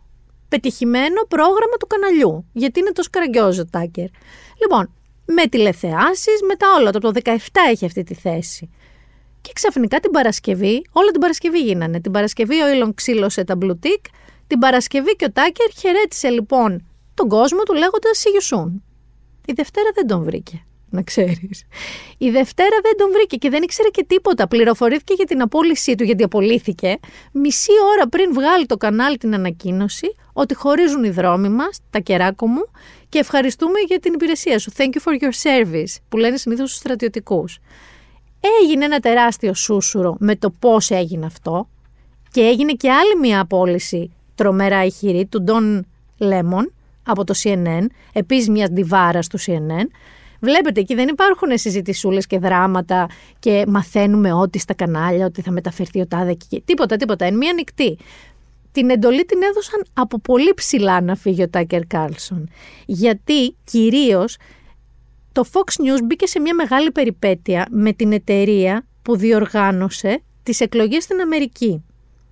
πετυχημένο 0.50 1.22
πρόγραμμα 1.28 1.78
του 1.80 1.88
καναλιού. 1.88 2.46
Γιατί 2.54 2.80
είναι 2.80 2.92
τόσο 2.92 3.10
καραγκιόζο 3.12 3.62
ο 3.62 3.66
Τάκερ. 3.72 4.08
Λοιπόν, 4.62 4.94
με 5.28 5.48
τηλεθεάσεις, 5.48 6.42
με 6.48 6.56
τα 6.56 6.68
όλα. 6.80 6.92
Το 6.92 6.98
από 6.98 7.12
το 7.14 7.22
17 7.24 7.38
έχει 7.70 7.86
αυτή 7.86 8.04
τη 8.04 8.14
θέση. 8.14 8.70
Και 9.42 9.52
ξαφνικά 9.54 10.00
την 10.00 10.12
Παρασκευή, 10.12 10.82
όλα 10.92 11.12
την 11.12 11.20
Παρασκευή 11.20 11.60
γίνανε. 11.60 12.00
Την 12.00 12.12
Παρασκευή 12.12 12.62
ο 12.62 12.70
Ήλον 12.70 12.94
ξύλωσε 12.94 13.44
τα 13.44 13.58
blue 13.62 13.76
tick. 13.84 14.06
Την 14.48 14.60
Παρασκευή 14.60 15.16
και 15.16 15.26
ο 15.26 15.32
Τάκερ 15.32 15.72
χαιρέτησε 15.78 16.30
λοιπόν 16.30 16.88
τον 17.14 17.28
κόσμο 17.28 17.64
του 17.64 17.74
λέγοντας 17.74 18.24
See 18.24 18.56
you 18.56 18.58
soon. 18.58 18.72
Η 19.46 19.54
Δευτέρα 19.54 19.90
δεν 19.94 20.08
τον 20.08 20.24
βρήκε, 20.24 20.66
να 20.90 21.02
ξέρεις. 21.02 21.66
Η 22.18 22.30
Δευτέρα 22.30 22.78
δεν 22.84 22.98
τον 22.98 23.12
βρήκε 23.12 23.36
και 23.36 23.50
δεν 23.50 23.64
ήξερε 23.64 23.90
και 23.90 24.06
τίποτα. 24.08 24.48
Πληροφορήθηκε 24.48 25.14
για 25.14 25.26
την 25.26 25.42
απόλυσή 25.42 25.96
του, 25.96 26.04
γιατί 26.04 26.24
απολύθηκε 26.24 26.98
μισή 27.32 27.72
ώρα 27.94 28.08
πριν 28.08 28.34
βγάλει 28.34 28.66
το 28.66 28.78
κανάλι 28.78 29.18
την 29.18 29.34
ανακοίνωση 29.34 30.16
ότι 30.34 30.56
χωρίζουν 30.56 31.04
οι 31.04 31.10
δρόμοι 31.10 31.50
μας, 31.50 31.80
τα 31.90 32.00
κεράκο 32.00 32.48
μου, 32.48 32.66
και 33.10 33.20
ευχαριστούμε 33.20 33.80
για 33.88 34.00
την 34.00 34.14
υπηρεσία 34.14 34.60
σου. 34.60 34.72
Thank 34.78 34.90
you 34.90 35.12
for 35.12 35.24
your 35.24 35.32
service, 35.44 36.02
που 36.10 36.18
λένε 36.18 36.38
συνήθως 36.38 36.70
στους 36.70 36.80
στρατιωτικούς. 36.80 37.60
Έγινε 38.62 38.86
ένα 38.86 39.00
τεράστιο 39.00 39.54
σούσουρο 39.54 40.16
με 40.20 40.36
το 40.36 40.50
πώς 40.50 40.90
έγινε 40.90 41.26
αυτό 41.26 41.68
και 42.32 42.42
έγινε 42.42 42.72
και 42.72 42.92
άλλη 42.92 43.20
μια 43.20 43.40
απόλυση 43.40 44.12
τρομερά 44.36 44.86
ηχηρή 44.86 45.26
του 45.26 45.44
Don 45.48 45.80
Lemon 46.20 46.66
από 47.04 47.24
το 47.24 47.34
CNN, 47.44 47.86
επίσης 48.14 48.50
μιας 48.50 48.70
ντιβάρα 48.70 49.20
του 49.20 49.40
CNN. 49.40 49.86
Βλέπετε 50.40 50.80
εκεί 50.80 50.96
δεν 50.96 51.08
υπάρχουν 51.08 51.58
συζητησούλες 51.58 52.28
και 52.28 52.40
δράματα 52.40 53.10
και 53.40 53.64
μαθαίνουμε 53.68 54.34
ότι 54.34 54.60
στα 54.60 54.74
κανάλια, 54.74 55.26
ότι 55.26 55.42
θα 55.42 55.52
μεταφερθεί 55.52 56.02
ο 56.02 56.08
τάδε 56.08 56.34
και 56.50 56.62
τίποτα, 56.66 56.96
τίποτα. 56.96 57.26
Εν 57.26 57.38
μία 57.38 57.54
νυκτί. 57.54 57.98
Την 58.72 58.90
εντολή 58.90 59.26
την 59.26 59.42
έδωσαν 59.42 59.84
από 59.94 60.20
πολύ 60.20 60.54
ψηλά 60.54 61.02
να 61.02 61.16
φύγει 61.16 61.42
ο 61.42 61.50
Τάκερ 61.50 61.86
Κάρλσον. 61.88 62.50
Γιατί 62.86 63.56
κυρίως 63.64 64.38
το 65.32 65.46
Fox 65.52 65.84
News 65.84 66.04
μπήκε 66.04 66.28
σε 66.28 66.40
μια 66.40 66.56
μεγάλη 66.56 66.92
περιπέτεια 66.92 67.68
με 67.70 67.94
την 67.94 68.12
εταιρεία 68.12 68.86
που 69.02 69.18
διοργάνωσε 69.18 70.22
τις 70.44 70.60
εκλογές 70.60 71.04
στην 71.04 71.22
Αμερική. 71.22 71.84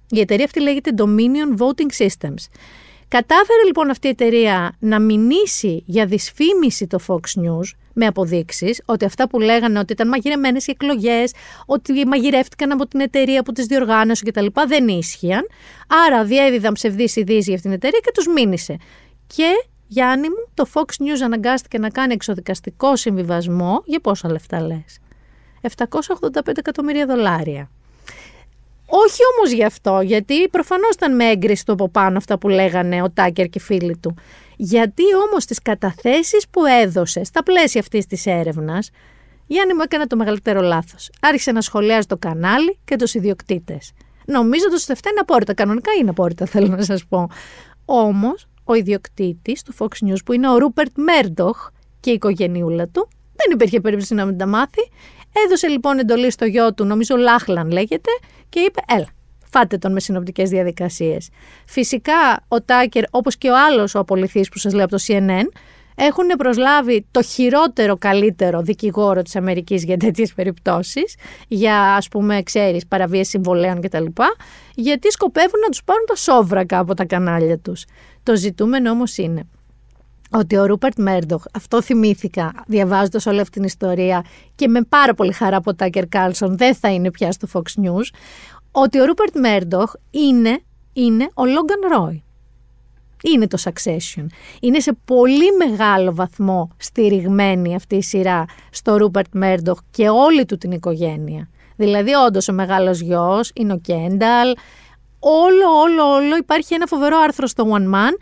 Η 0.10 0.20
εταιρεία 0.20 0.46
αυτή 0.46 0.62
λέγεται 0.62 0.92
Dominion 0.98 1.62
Voting 1.62 2.06
Systems. 2.06 2.48
Κατάφερε 3.08 3.64
λοιπόν 3.66 3.90
αυτή 3.90 4.08
η 4.08 4.10
εταιρεία 4.10 4.76
να 4.80 5.00
μηνύσει 5.00 5.84
για 5.86 6.06
δυσφήμιση 6.06 6.88
το 6.88 7.00
Fox 7.08 7.42
News 7.42 7.78
με 7.94 8.06
αποδείξεις 8.06 8.82
ότι 8.86 9.06
αυτά 9.06 9.30
που 9.30 9.40
λέγανε 9.40 9.80
ότι 9.80 9.94
ήταν 9.94 10.08
μαγειρεμένες 10.08 10.68
οι 10.68 10.72
εκλογές, 10.72 11.34
ότι 11.66 12.06
μαγειρεύτηκαν 12.08 12.72
από 12.72 12.88
την 12.88 13.00
εταιρεία 13.00 13.44
που 13.44 13.52
τις 13.52 13.66
διοργάνωσε 13.66 14.26
κτλ. 14.26 14.46
δεν 14.68 14.88
ίσχυαν. 14.88 15.48
Άρα 16.08 16.24
διέδιδαν 16.24 16.74
ψευδείς 16.74 17.16
ειδήσεις 17.16 17.46
για 17.46 17.56
αυτήν 17.56 17.70
την 17.70 17.80
εταιρεία 17.80 18.00
και 18.04 18.12
τους 18.14 18.28
μήνυσε. 18.28 18.78
Και 19.28 19.52
Γιάννη 19.88 20.30
μου, 20.30 20.50
το 20.54 20.66
Fox 20.74 21.04
News 21.04 21.22
αναγκάστηκε 21.24 21.78
να 21.78 21.90
κάνει 21.90 22.14
εξοδικαστικό 22.14 22.96
συμβιβασμό 22.96 23.82
για 23.86 24.00
πόσα 24.00 24.32
λεφτά 24.32 24.62
λες; 24.62 25.00
785 25.62 26.58
εκατομμύρια 26.58 27.06
δολάρια. 27.06 27.70
Όχι 29.04 29.22
όμως 29.36 29.52
γι' 29.52 29.64
αυτό, 29.64 30.02
γιατί 30.02 30.48
προφανώς 30.48 30.94
ήταν 30.94 31.16
με 31.16 31.26
έγκριση 31.26 31.66
του 31.66 31.72
από 31.72 31.90
πάνω 31.90 32.18
αυτά 32.18 32.38
που 32.38 32.48
λέγανε 32.48 33.02
ο 33.02 33.12
Τάκερ 33.12 33.46
και 33.46 33.58
οι 33.58 33.62
φίλοι 33.62 33.98
του. 33.98 34.16
Γιατί 34.56 35.04
όμως 35.28 35.46
τις 35.46 35.62
καταθέσεις 35.62 36.48
που 36.50 36.66
έδωσε 36.66 37.24
στα 37.24 37.44
πλαίσια 37.44 37.82
αυτής 37.82 38.06
της 38.06 38.26
έρευνας, 38.26 38.90
Γιάννη 39.48 39.74
μου 39.74 39.82
έκανε 39.82 40.08
το 40.08 40.16
μεγαλύτερο 40.16 40.62
λάθος. 40.62 41.10
Άρχισε 41.22 41.52
να 41.52 41.62
σχολιάζει 41.62 42.08
το 42.08 42.18
κανάλι 42.18 42.80
και 42.86 42.96
τους 42.96 43.14
ιδιοκτήτες. 43.14 43.92
Νομίζοντα 44.26 44.76
ότι 44.76 44.92
αυτά 44.92 45.10
είναι 45.10 45.20
απόρριτα. 45.20 45.54
Κανονικά 45.54 45.92
είναι 46.00 46.10
απόρριτα, 46.10 46.46
θέλω 46.54 46.68
να 46.68 46.84
σας 46.84 47.06
πω. 47.06 47.28
Όμως, 47.86 48.48
ο 48.64 48.74
ιδιοκτήτης 48.74 49.64
του 49.64 49.74
Fox 49.78 50.08
News 50.08 50.24
που 50.26 50.34
είναι 50.34 50.50
ο 50.50 50.58
Ρούπερτ 50.58 50.92
Μέρντοχ 50.96 51.70
και 52.00 52.10
η 52.10 52.14
οικογενειούλα 52.14 52.88
του. 52.88 53.08
Δεν 53.36 53.52
υπήρχε 53.52 53.82
περίπτωση 53.82 54.14
να 54.14 54.26
μην 54.26 54.38
τα 54.38 54.46
μάθει. 54.46 54.90
Έδωσε 55.46 55.68
λοιπόν 55.68 56.00
εντολή 56.00 56.32
στο 56.32 56.46
γιο 56.46 56.74
του, 56.74 56.86
νομίζω 56.86 57.16
Λάχλαν 57.16 57.72
λέγεται, 57.72 58.10
και 58.50 58.60
είπε 58.60 58.82
έλα, 58.88 59.08
φάτε 59.52 59.78
τον 59.78 59.92
με 59.92 60.00
συνοπτικές 60.00 60.50
διαδικασίες. 60.50 61.30
Φυσικά 61.66 62.46
ο 62.48 62.62
Τάκερ, 62.62 63.04
όπως 63.10 63.38
και 63.38 63.50
ο 63.50 63.54
άλλος 63.68 63.96
ο 63.96 64.00
απολυθής 64.00 64.50
που 64.50 64.58
σας 64.58 64.74
λέω 64.74 64.86
από 64.86 64.96
το 64.96 65.04
CNN, 65.08 65.48
έχουν 65.96 66.28
προσλάβει 66.38 67.06
το 67.12 67.22
χειρότερο 67.22 67.98
καλύτερο 67.98 68.62
δικηγόρο 68.62 69.22
της 69.22 69.36
Αμερικής 69.36 69.84
για 69.84 69.98
τέτοιες 69.98 70.34
περιπτώσεις, 70.34 71.16
για 71.48 71.96
ας 71.96 72.08
πούμε, 72.08 72.44
ξέρεις, 72.44 72.88
παραβίαση 72.88 73.30
συμβολέων 73.30 73.82
κτλ. 73.82 74.06
Γιατί 74.76 75.12
σκοπεύουν 75.12 75.60
να 75.60 75.70
τους 75.70 75.84
πάρουν 75.84 76.06
τα 76.06 76.16
σόβρακα 76.16 76.80
από 76.80 76.94
τα 76.94 77.06
κανάλια 77.06 77.58
τους. 77.58 77.86
Το 78.24 78.36
ζητούμενο 78.36 78.92
όμως 78.92 79.18
είναι 79.18 79.48
ότι 80.32 80.58
ο 80.58 80.66
Ρούπερτ 80.66 81.00
Μέρντοχ, 81.00 81.44
αυτό 81.54 81.82
θυμήθηκα 81.82 82.52
διαβάζοντας 82.68 83.26
όλη 83.26 83.40
αυτή 83.40 83.52
την 83.52 83.64
ιστορία 83.64 84.26
και 84.56 84.68
με 84.68 84.82
πάρα 84.82 85.14
πολύ 85.14 85.32
χαρά 85.32 85.58
από 85.58 85.76
Τάκερ 85.76 86.08
Κάλσον 86.08 86.58
δεν 86.58 86.76
θα 86.76 86.90
είναι 86.90 87.12
πια 87.12 87.32
στο 87.32 87.48
Fox 87.54 87.86
News, 87.86 88.16
ότι 88.72 89.02
ο 89.02 89.06
Ρούπερτ 89.06 89.38
Μέρντοχ 89.38 89.94
είναι, 90.12 90.60
είναι 90.94 91.30
ο 91.34 91.46
Λόγκαν 91.46 91.80
Ρόι 91.92 92.26
είναι 93.24 93.48
το 93.48 93.58
Succession. 93.64 94.26
Είναι 94.60 94.80
σε 94.80 94.98
πολύ 95.06 95.52
μεγάλο 95.68 96.14
βαθμό 96.14 96.70
στηριγμένη 96.78 97.76
αυτή 97.76 97.96
η 97.96 98.02
σειρά 98.02 98.46
στο 98.70 98.98
Ρούπερτ 98.98 99.28
Μέρντοχ 99.32 99.80
και 99.92 100.10
όλη 100.10 100.46
του 100.46 100.58
την 100.58 100.72
οικογένεια. 100.72 101.50
Δηλαδή, 101.76 102.14
όντως 102.14 102.48
ο 102.48 102.54
μεγάλος 102.54 103.00
γιος 103.00 103.52
είναι 103.56 103.74
ο 103.74 103.78
Κένταλ. 103.78 104.54
Όλο, 105.20 105.80
όλο, 105.84 106.14
όλο 106.14 106.38
υπάρχει 106.38 106.74
ένα 106.74 106.86
φοβερό 106.86 107.18
άρθρο 107.18 107.48
στο 107.48 107.66
One 107.72 107.96
Man 107.96 108.14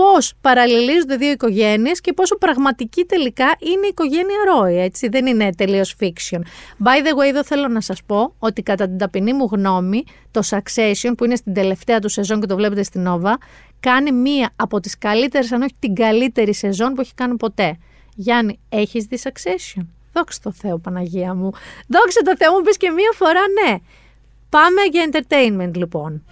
πώς 0.00 0.32
παραλληλίζονται 0.40 1.16
δύο 1.16 1.30
οικογένειες 1.30 2.00
και 2.00 2.12
πόσο 2.12 2.36
πραγματική 2.36 3.04
τελικά 3.04 3.44
είναι 3.58 3.86
η 3.86 3.88
οικογένεια 3.88 4.36
Ρόι. 4.46 4.78
Έτσι, 4.78 5.08
δεν 5.08 5.26
είναι 5.26 5.54
τελείως 5.54 5.94
fiction. 6.00 6.38
By 6.84 7.06
the 7.06 7.18
way, 7.18 7.28
εδώ 7.28 7.44
θέλω 7.44 7.68
να 7.68 7.80
σας 7.80 8.02
πω 8.06 8.34
ότι 8.38 8.62
κατά 8.62 8.88
την 8.88 8.98
ταπεινή 8.98 9.32
μου 9.32 9.48
γνώμη, 9.52 10.04
το 10.30 10.40
Succession, 10.50 11.12
που 11.16 11.24
είναι 11.24 11.36
στην 11.36 11.54
τελευταία 11.54 11.98
του 11.98 12.08
σεζόν 12.08 12.40
και 12.40 12.46
το 12.46 12.56
βλέπετε 12.56 12.82
στην 12.82 13.06
Nova, 13.08 13.32
κάνει 13.80 14.12
μία 14.12 14.50
από 14.56 14.80
τις 14.80 14.98
καλύτερες, 14.98 15.52
αν 15.52 15.62
όχι 15.62 15.74
την 15.78 15.94
καλύτερη 15.94 16.54
σεζόν 16.54 16.94
που 16.94 17.00
έχει 17.00 17.14
κάνει 17.14 17.36
ποτέ. 17.36 17.78
Γιάννη, 18.14 18.58
έχεις 18.68 19.04
δει 19.04 19.18
Succession? 19.22 19.86
Δόξα 20.12 20.38
τω 20.42 20.52
Θεώ 20.52 20.78
Παναγία 20.78 21.34
μου. 21.34 21.50
Δόξα 21.86 22.20
τω 22.24 22.36
Θεώ 22.36 22.52
μου 22.52 22.60
πεις 22.60 22.76
και 22.76 22.90
μία 22.90 23.10
φορά 23.14 23.40
ναι. 23.62 23.76
Πάμε 24.48 24.80
για 24.90 25.10
entertainment 25.10 25.76
λοιπόν. 25.76 26.22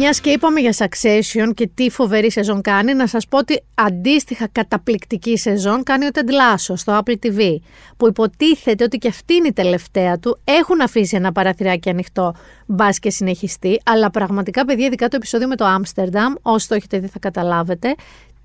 Μιας 0.00 0.20
και 0.20 0.30
είπαμε 0.30 0.60
για 0.60 0.74
Succession 0.76 1.50
και 1.54 1.70
τι 1.74 1.90
φοβερή 1.90 2.30
σεζόν 2.30 2.60
κάνει, 2.60 2.94
να 2.94 3.06
σας 3.06 3.26
πω 3.26 3.38
ότι 3.38 3.62
αντίστοιχα 3.74 4.48
καταπληκτική 4.52 5.36
σεζόν 5.36 5.82
κάνει 5.82 6.06
ο 6.06 6.08
Ted 6.12 6.28
Lasso 6.28 6.72
στο 6.74 7.00
Apple 7.04 7.14
TV. 7.26 7.56
Που 7.96 8.06
υποτίθεται 8.08 8.84
ότι 8.84 8.98
και 8.98 9.08
αυτή 9.08 9.34
είναι 9.34 9.48
η 9.48 9.52
τελευταία 9.52 10.18
του. 10.18 10.38
Έχουν 10.44 10.80
αφήσει 10.80 11.16
ένα 11.16 11.32
παραθυράκι 11.32 11.90
ανοιχτό, 11.90 12.34
μπας 12.66 12.98
και 12.98 13.10
συνεχιστεί. 13.10 13.80
Αλλά 13.84 14.10
πραγματικά, 14.10 14.64
παιδιά, 14.64 14.86
ειδικά 14.86 15.08
το 15.08 15.16
επεισόδιο 15.16 15.48
με 15.48 15.56
το 15.56 15.64
Άμστερνταμ, 15.64 16.34
όσοι 16.42 16.68
το 16.68 16.74
έχετε 16.74 16.98
δει 16.98 17.06
θα 17.06 17.18
καταλάβετε, 17.18 17.94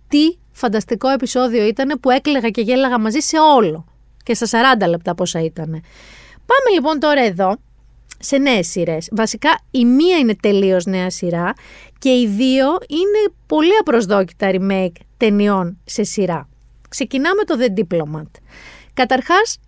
τι 0.07 0.37
φανταστικό 0.51 1.09
επεισόδιο 1.09 1.65
ήταν 1.65 1.99
που 2.01 2.09
έκλαιγα 2.09 2.49
και 2.49 2.61
γέλαγα 2.61 2.99
μαζί 2.99 3.19
σε 3.19 3.37
όλο. 3.55 3.85
Και 4.23 4.33
στα 4.33 4.77
40 4.85 4.87
λεπτά 4.89 5.15
πόσα 5.15 5.39
ήταν. 5.39 5.69
Πάμε 6.45 6.69
λοιπόν 6.73 6.99
τώρα 6.99 7.21
εδώ 7.21 7.57
σε 8.23 8.37
νέες 8.37 8.67
σειρές. 8.67 9.09
Βασικά 9.11 9.59
η 9.71 9.85
μία 9.85 10.17
είναι 10.17 10.35
τελείως 10.35 10.85
νέα 10.85 11.09
σειρά 11.09 11.53
και 11.99 12.09
οι 12.09 12.27
δύο 12.27 12.67
είναι 12.87 13.33
πολύ 13.45 13.77
απροσδόκητα 13.79 14.51
remake 14.51 15.01
ταινιών 15.17 15.77
σε 15.83 16.03
σειρά. 16.03 16.49
Ξεκινάμε 16.89 17.43
το 17.43 17.55
The 17.59 17.79
Diplomat. 17.79 18.29
Καταρχάς, 18.93 19.59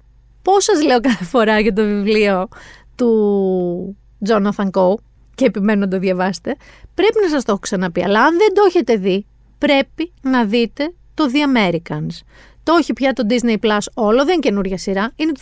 πώς 0.42 0.64
σας 0.64 0.84
λέω 0.84 1.00
κάθε 1.00 1.24
φορά 1.24 1.60
για 1.60 1.74
το 1.74 1.84
βιβλίο 1.84 2.48
του 2.96 3.98
Jonathan 4.28 4.70
Coe 4.72 4.96
και 5.36 5.46
επιμένω 5.46 5.80
να 5.80 5.88
το 5.88 6.00
διαβάσετε, 6.00 6.56
πρέπει 6.94 7.18
να 7.24 7.30
σας 7.30 7.44
το 7.44 7.52
έχω 7.52 7.60
ξαναπεί, 7.60 8.04
αλλά 8.04 8.24
αν 8.24 8.38
δεν 8.38 8.54
το 8.54 8.62
έχετε 8.68 8.96
δει, 8.96 9.26
πρέπει 9.58 10.12
να 10.22 10.46
δείτε 10.46 10.94
το 11.14 11.26
The 11.34 11.58
Americans. 11.58 12.20
Το 12.66 12.76
έχει 12.80 12.94
πια 12.94 13.14
το 13.14 13.24
Disney 13.30 13.56
Plus 13.66 13.78
όλο, 13.94 14.18
δεν 14.18 14.34
είναι 14.34 14.42
καινούργια 14.42 14.78
σειρά, 14.78 15.12
είναι 15.16 15.32
το 15.32 15.40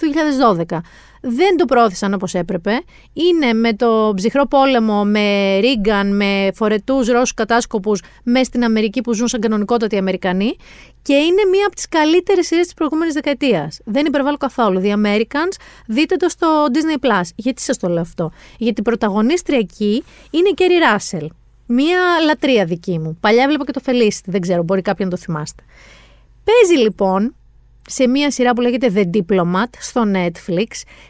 2012. 0.70 0.78
Δεν 1.22 1.58
το 1.58 1.66
πρόθεσαν 1.66 2.14
όπως 2.14 2.34
έπρεπε. 2.34 2.72
Είναι 3.14 3.54
με 3.54 3.74
το 3.74 4.14
ψυχρό 4.16 4.48
πόλεμο, 4.48 5.04
με 5.04 5.58
Ρίγκαν, 5.58 6.16
με 6.16 6.50
φορετούς 6.54 7.08
Ρώσους 7.08 7.34
κατάσκοπους 7.34 8.02
μέσα 8.24 8.44
στην 8.44 8.64
Αμερική 8.64 9.02
που 9.02 9.14
ζουν 9.14 9.28
σαν 9.28 9.40
κανονικότατοι 9.40 9.98
Αμερικανοί 9.98 10.56
και 11.02 11.14
είναι 11.14 11.44
μία 11.52 11.66
από 11.66 11.76
τις 11.76 11.88
καλύτερες 11.90 12.48
σειρές 12.48 12.64
της 12.64 12.74
προηγούμενης 12.74 13.14
δεκαετίας. 13.14 13.80
Δεν 13.86 14.06
υπερβάλλω 14.06 14.38
καθόλου. 14.38 14.82
The 14.84 14.94
Americans, 14.94 15.56
δείτε 15.88 16.16
το 16.16 16.30
στο 16.30 16.66
Disney 16.74 17.06
Plus. 17.06 17.28
Γιατί 17.36 17.62
σας 17.62 17.78
το 17.78 17.88
λέω 17.88 18.02
αυτό; 18.02 18.32
Γιατί 18.58 18.80
η 18.80 18.84
πρωταγωνίστρια 18.84 19.58
εκεί 19.58 20.04
είναι 20.32 20.50
η 20.50 20.54
Κέρι 20.54 20.78
Ράσελ. 20.78 21.30
Μία 21.66 22.00
λατρεία 22.26 22.66
δική 22.66 23.00
μου. 23.00 23.18
Παλιά 23.20 23.48
βλέπω 23.48 23.66
και 23.66 23.72
το 23.72 23.82
Felicity, 23.86 24.26
δεν 24.26 24.42
ξέρω, 24.42 24.64
μπορεί 24.64 24.82
κάποιον 24.82 25.10
να 25.10 25.16
το 25.16 25.22
θυμάστε. 25.22 25.64
Παίζει 26.44 26.82
λοιπόν 26.82 27.36
σε 27.88 28.08
μία 28.08 28.32
σειρά 28.32 28.54
που 28.54 28.62
λέγεται 28.62 28.92
The 28.96 29.18
Diplomat 29.18 29.70
στο 29.80 30.04
Netflix 30.14 30.68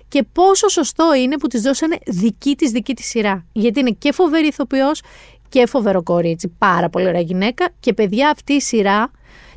και 0.08 0.24
πόσο 0.34 0.68
σωστό 0.68 1.16
είναι 1.16 1.38
που 1.38 1.48
της 1.48 1.62
δώσανε 1.62 1.98
δική 2.06 2.56
της 2.56 2.72
δική 2.72 2.94
της 2.94 3.06
σειρά. 3.06 3.46
Γιατί 3.52 3.80
είναι 3.80 3.92
και 3.92 4.12
φοβερή 4.12 4.48
ηθοποιός 4.48 5.02
και 5.50 5.66
φοβερό 5.66 6.04
κορίτσι. 6.04 6.56
Πάρα 6.58 6.90
πολύ 6.90 7.08
ωραία 7.08 7.22
γυναίκα 7.22 7.70
και 7.80 7.94
παιδιά 7.94 8.30
αυτή 8.30 8.54
η 8.54 8.62
σειρά 8.62 9.12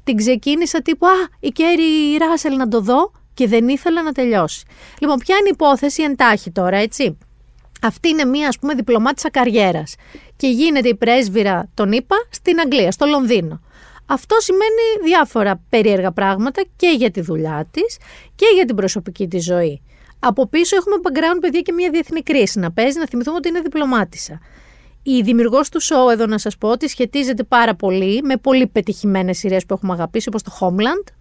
την 0.05 0.16
ξεκίνησα 0.16 0.83
τύπου 0.83 1.07
«Α, 1.07 1.11
η 1.41 1.49
Κέρι 1.49 2.16
Ράσελ 2.18 2.57
να 2.57 2.68
το 2.68 2.81
δω» 2.81 3.12
και 3.35 3.47
δεν 3.47 3.68
ήθελα 3.68 4.03
να 4.03 4.12
τελειώσει. 4.12 4.64
Λοιπόν, 5.01 5.18
ποια 5.18 5.37
είναι 5.37 5.49
η 5.49 5.53
υπόθεση 5.55 6.03
εντάχει 6.03 6.51
τώρα, 6.51 6.77
έτσι; 6.77 7.18
Αυτή 7.83 8.09
είναι 8.09 8.24
μία, 8.24 8.49
ας 8.49 8.59
πούμε, 8.59 8.74
διπλωμάτισα 8.74 9.31
καριέρας 9.31 9.95
και 10.37 10.49
γίνεται 10.49 10.89
η 10.89 10.95
πρέσβυρα, 10.95 11.68
τον 11.74 11.93
είπα, 11.93 12.16
στην 12.31 12.61
Αγγλία, 12.61 12.91
στο 12.91 13.07
Λονδίνο. 13.07 13.61
Αυτό 14.07 14.36
σημαίνει 14.38 15.05
διάφορα 15.05 15.62
περίεργα 15.68 16.12
πράγματα 16.12 16.64
και 16.76 16.89
για 16.98 17.10
τη 17.10 17.20
δουλειά 17.20 17.68
της 17.70 17.98
και 18.35 18.47
για 18.55 18.64
την 18.64 18.76
προσωπική 18.76 19.28
της 19.28 19.44
ζωή. 19.44 19.82
Από 20.18 20.47
πίσω 20.48 20.76
έχουμε 20.76 20.97
background 21.02 21.39
παιδιά 21.40 21.60
και 21.60 21.72
μια 21.72 21.90
διεθνή 21.90 22.22
κρίση 22.22 22.59
να 22.59 22.72
παίζει, 22.72 22.98
να 22.98 23.06
θυμηθούμε 23.06 23.36
ότι 23.36 23.48
είναι 23.48 23.60
διπλωμάτισα. 23.60 24.40
Η 25.02 25.20
δημιουργός 25.22 25.68
του 25.68 25.82
show, 25.82 26.12
εδώ 26.12 26.26
να 26.26 26.39
σας 26.39 26.59
πω, 26.59 26.68
ότι 26.68 26.89
σχετίζεται 26.89 27.43
πάρα 27.43 27.74
πολύ 27.74 28.22
με 28.22 28.36
πολύ 28.36 28.66
πετυχημένες 28.66 29.39
σειρές 29.39 29.66
που 29.66 29.74
έχουμε 29.74 29.93
αγαπήσει, 29.93 30.28
όπως 30.28 30.43
το 30.43 30.59
Homeland 30.60 31.12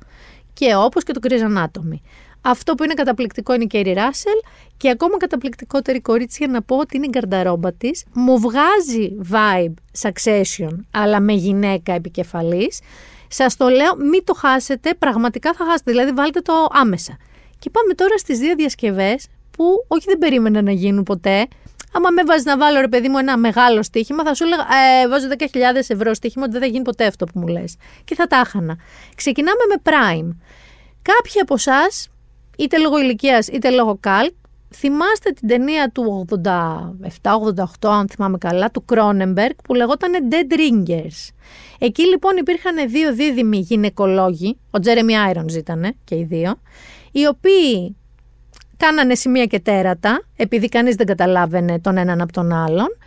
και 0.53 0.75
όπως 0.75 1.03
και 1.03 1.13
το 1.13 1.19
Grey's 1.23 1.57
Anatomy. 1.57 1.99
Αυτό 2.47 2.75
που 2.75 2.83
είναι 2.83 2.93
καταπληκτικό 2.93 3.53
είναι 3.53 3.63
η 3.63 3.67
Κέρι 3.67 3.93
Ράσελ 3.93 4.39
και 4.77 4.89
ακόμα 4.89 5.17
καταπληκτικότερη 5.17 6.01
κορίτσια 6.01 6.47
να 6.47 6.61
πω 6.61 6.77
ότι 6.77 6.97
είναι 6.97 7.05
η 7.05 7.09
γκαρνταρόμπα 7.11 7.73
της. 7.73 8.05
Μου 8.13 8.39
βγάζει 8.39 9.15
vibe 9.31 9.73
succession, 10.01 10.77
αλλά 10.91 11.19
με 11.19 11.33
γυναίκα 11.33 11.93
επικεφαλής. 11.93 12.79
Σας 13.27 13.57
το 13.57 13.67
λέω, 13.67 13.95
μην 13.95 14.23
το 14.23 14.33
χάσετε, 14.33 14.93
πραγματικά 14.93 15.53
θα 15.53 15.65
χάσετε. 15.65 15.91
Δηλαδή, 15.91 16.11
βάλτε 16.11 16.39
το 16.39 16.53
άμεσα. 16.71 17.17
Και 17.59 17.69
πάμε 17.69 17.93
τώρα 17.93 18.17
στις 18.17 18.39
δύο 18.39 18.55
διασκευές 18.55 19.27
που 19.51 19.85
όχι 19.87 20.05
δεν 20.07 20.17
περίμενα 20.17 20.61
να 20.61 20.71
γίνουν 20.71 21.03
ποτέ. 21.03 21.47
Άμα 21.93 22.09
με 22.09 22.23
βάζεις 22.23 22.45
να 22.45 22.57
βάλω 22.57 22.79
ρε 22.79 22.87
παιδί 22.87 23.07
μου 23.07 23.17
ένα 23.17 23.37
μεγάλο 23.37 23.83
στοίχημα, 23.83 24.23
θα 24.23 24.33
σου 24.33 24.43
έλεγα 24.43 24.63
ε, 25.03 25.07
βάζω 25.07 25.27
10.000 25.39 25.45
ευρώ 25.87 26.13
στοίχημα 26.13 26.43
ότι 26.43 26.51
δεν 26.51 26.61
θα 26.61 26.67
γίνει 26.67 26.83
ποτέ 26.83 27.05
αυτό 27.05 27.25
που 27.25 27.39
μου 27.39 27.47
λες. 27.47 27.75
Και 28.03 28.15
θα 28.15 28.27
τα 28.27 28.37
έχανα. 28.37 28.77
Ξεκινάμε 29.15 29.59
με 29.69 29.81
Prime. 29.83 30.35
Κάποιοι 31.01 31.39
από 31.41 31.53
εσάς 31.53 32.09
είτε 32.57 32.77
λόγω 32.77 32.99
ηλικίας 32.99 33.47
είτε 33.47 33.69
λόγω 33.69 33.97
καλτ, 33.99 34.33
θυμάστε 34.75 35.31
την 35.31 35.47
ταινία 35.47 35.91
του 35.93 36.25
87-88, 36.43 37.63
αν 37.81 38.07
θυμάμαι 38.09 38.37
καλά, 38.37 38.71
του 38.71 38.85
Κρόνεμπεργκ 38.85 39.55
που 39.63 39.73
λεγόταν 39.73 40.11
Dead 40.29 40.53
Ringers. 40.53 41.33
Εκεί 41.79 42.03
λοιπόν 42.03 42.37
υπήρχαν 42.37 42.89
δύο 42.89 43.13
δίδυμοι 43.13 43.57
γυναικολόγοι, 43.57 44.57
ο 44.71 44.79
Τζέρεμι 44.79 45.17
Άιρονς 45.17 45.55
ήταν 45.55 45.95
και 46.03 46.15
οι 46.15 46.23
δύο, 46.23 46.59
οι 47.11 47.27
οποίοι 47.27 47.95
κάνανε 48.77 49.15
σημεία 49.15 49.45
και 49.45 49.59
τέρατα, 49.59 50.23
επειδή 50.35 50.69
κανείς 50.69 50.95
δεν 50.95 51.05
καταλάβαινε 51.05 51.79
τον 51.79 51.97
έναν 51.97 52.21
από 52.21 52.31
τον 52.31 52.51
άλλον, 52.51 52.97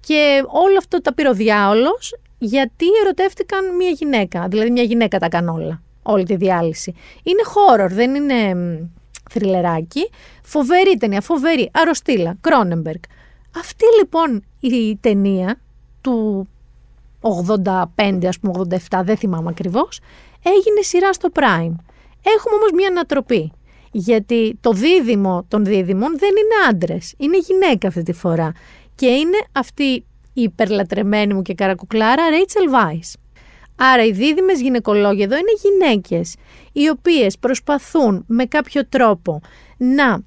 και 0.00 0.42
όλο 0.46 0.76
αυτό 0.78 1.00
τα 1.00 1.14
πήρε 1.14 1.28
ο 1.28 1.34
διάολος, 1.34 2.14
γιατί 2.38 2.86
ερωτεύτηκαν 3.02 3.76
μια 3.76 3.90
γυναίκα, 3.90 4.48
δηλαδή 4.48 4.70
μια 4.70 4.82
γυναίκα 4.82 5.18
τα 5.18 5.26
έκανε 5.26 5.50
όλα 5.50 5.82
όλη 6.10 6.24
τη 6.24 6.36
διάλυση. 6.36 6.94
Είναι 7.22 7.42
horror, 7.46 7.88
δεν 7.90 8.14
είναι 8.14 8.54
θριλεράκι. 9.30 10.10
Φοβερή 10.42 10.96
ταινία, 10.96 11.20
φοβερή, 11.20 11.70
αρρωστήλα, 11.72 12.36
Κρόνεμπεργκ. 12.40 13.02
Αυτή 13.56 13.84
λοιπόν 13.98 14.44
η 14.60 14.96
ταινία 14.96 15.60
του 16.00 16.48
85 17.20 18.26
ας 18.26 18.38
πούμε 18.38 18.66
87 18.88 19.00
δεν 19.04 19.16
θυμάμαι 19.16 19.48
ακριβώς 19.48 20.00
έγινε 20.42 20.82
σειρά 20.82 21.12
στο 21.12 21.28
Prime. 21.32 21.74
Έχουμε 22.22 22.54
όμως 22.54 22.70
μια 22.74 22.88
ανατροπή 22.88 23.52
γιατί 23.92 24.58
το 24.60 24.72
δίδυμο 24.72 25.44
των 25.48 25.64
δίδυμων 25.64 26.18
δεν 26.18 26.28
είναι 26.28 26.68
άντρες, 26.68 27.14
είναι 27.16 27.38
γυναίκα 27.38 27.88
αυτή 27.88 28.02
τη 28.02 28.12
φορά 28.12 28.52
και 28.94 29.06
είναι 29.06 29.38
αυτή 29.52 30.04
η 30.32 30.42
υπερλατρεμένη 30.42 31.34
μου 31.34 31.42
και 31.42 31.54
καρακουκλάρα 31.54 32.22
Rachel 32.30 32.74
Weisz. 32.74 33.12
Άρα 33.82 34.04
οι 34.04 34.12
δίδυμες 34.12 34.60
γυναικολόγοι 34.60 35.22
εδώ 35.22 35.36
είναι 35.36 35.52
γυναίκες 35.62 36.34
οι 36.72 36.88
οποίες 36.88 37.38
προσπαθούν 37.38 38.24
με 38.26 38.44
κάποιο 38.44 38.86
τρόπο 38.86 39.40
να 39.76 40.22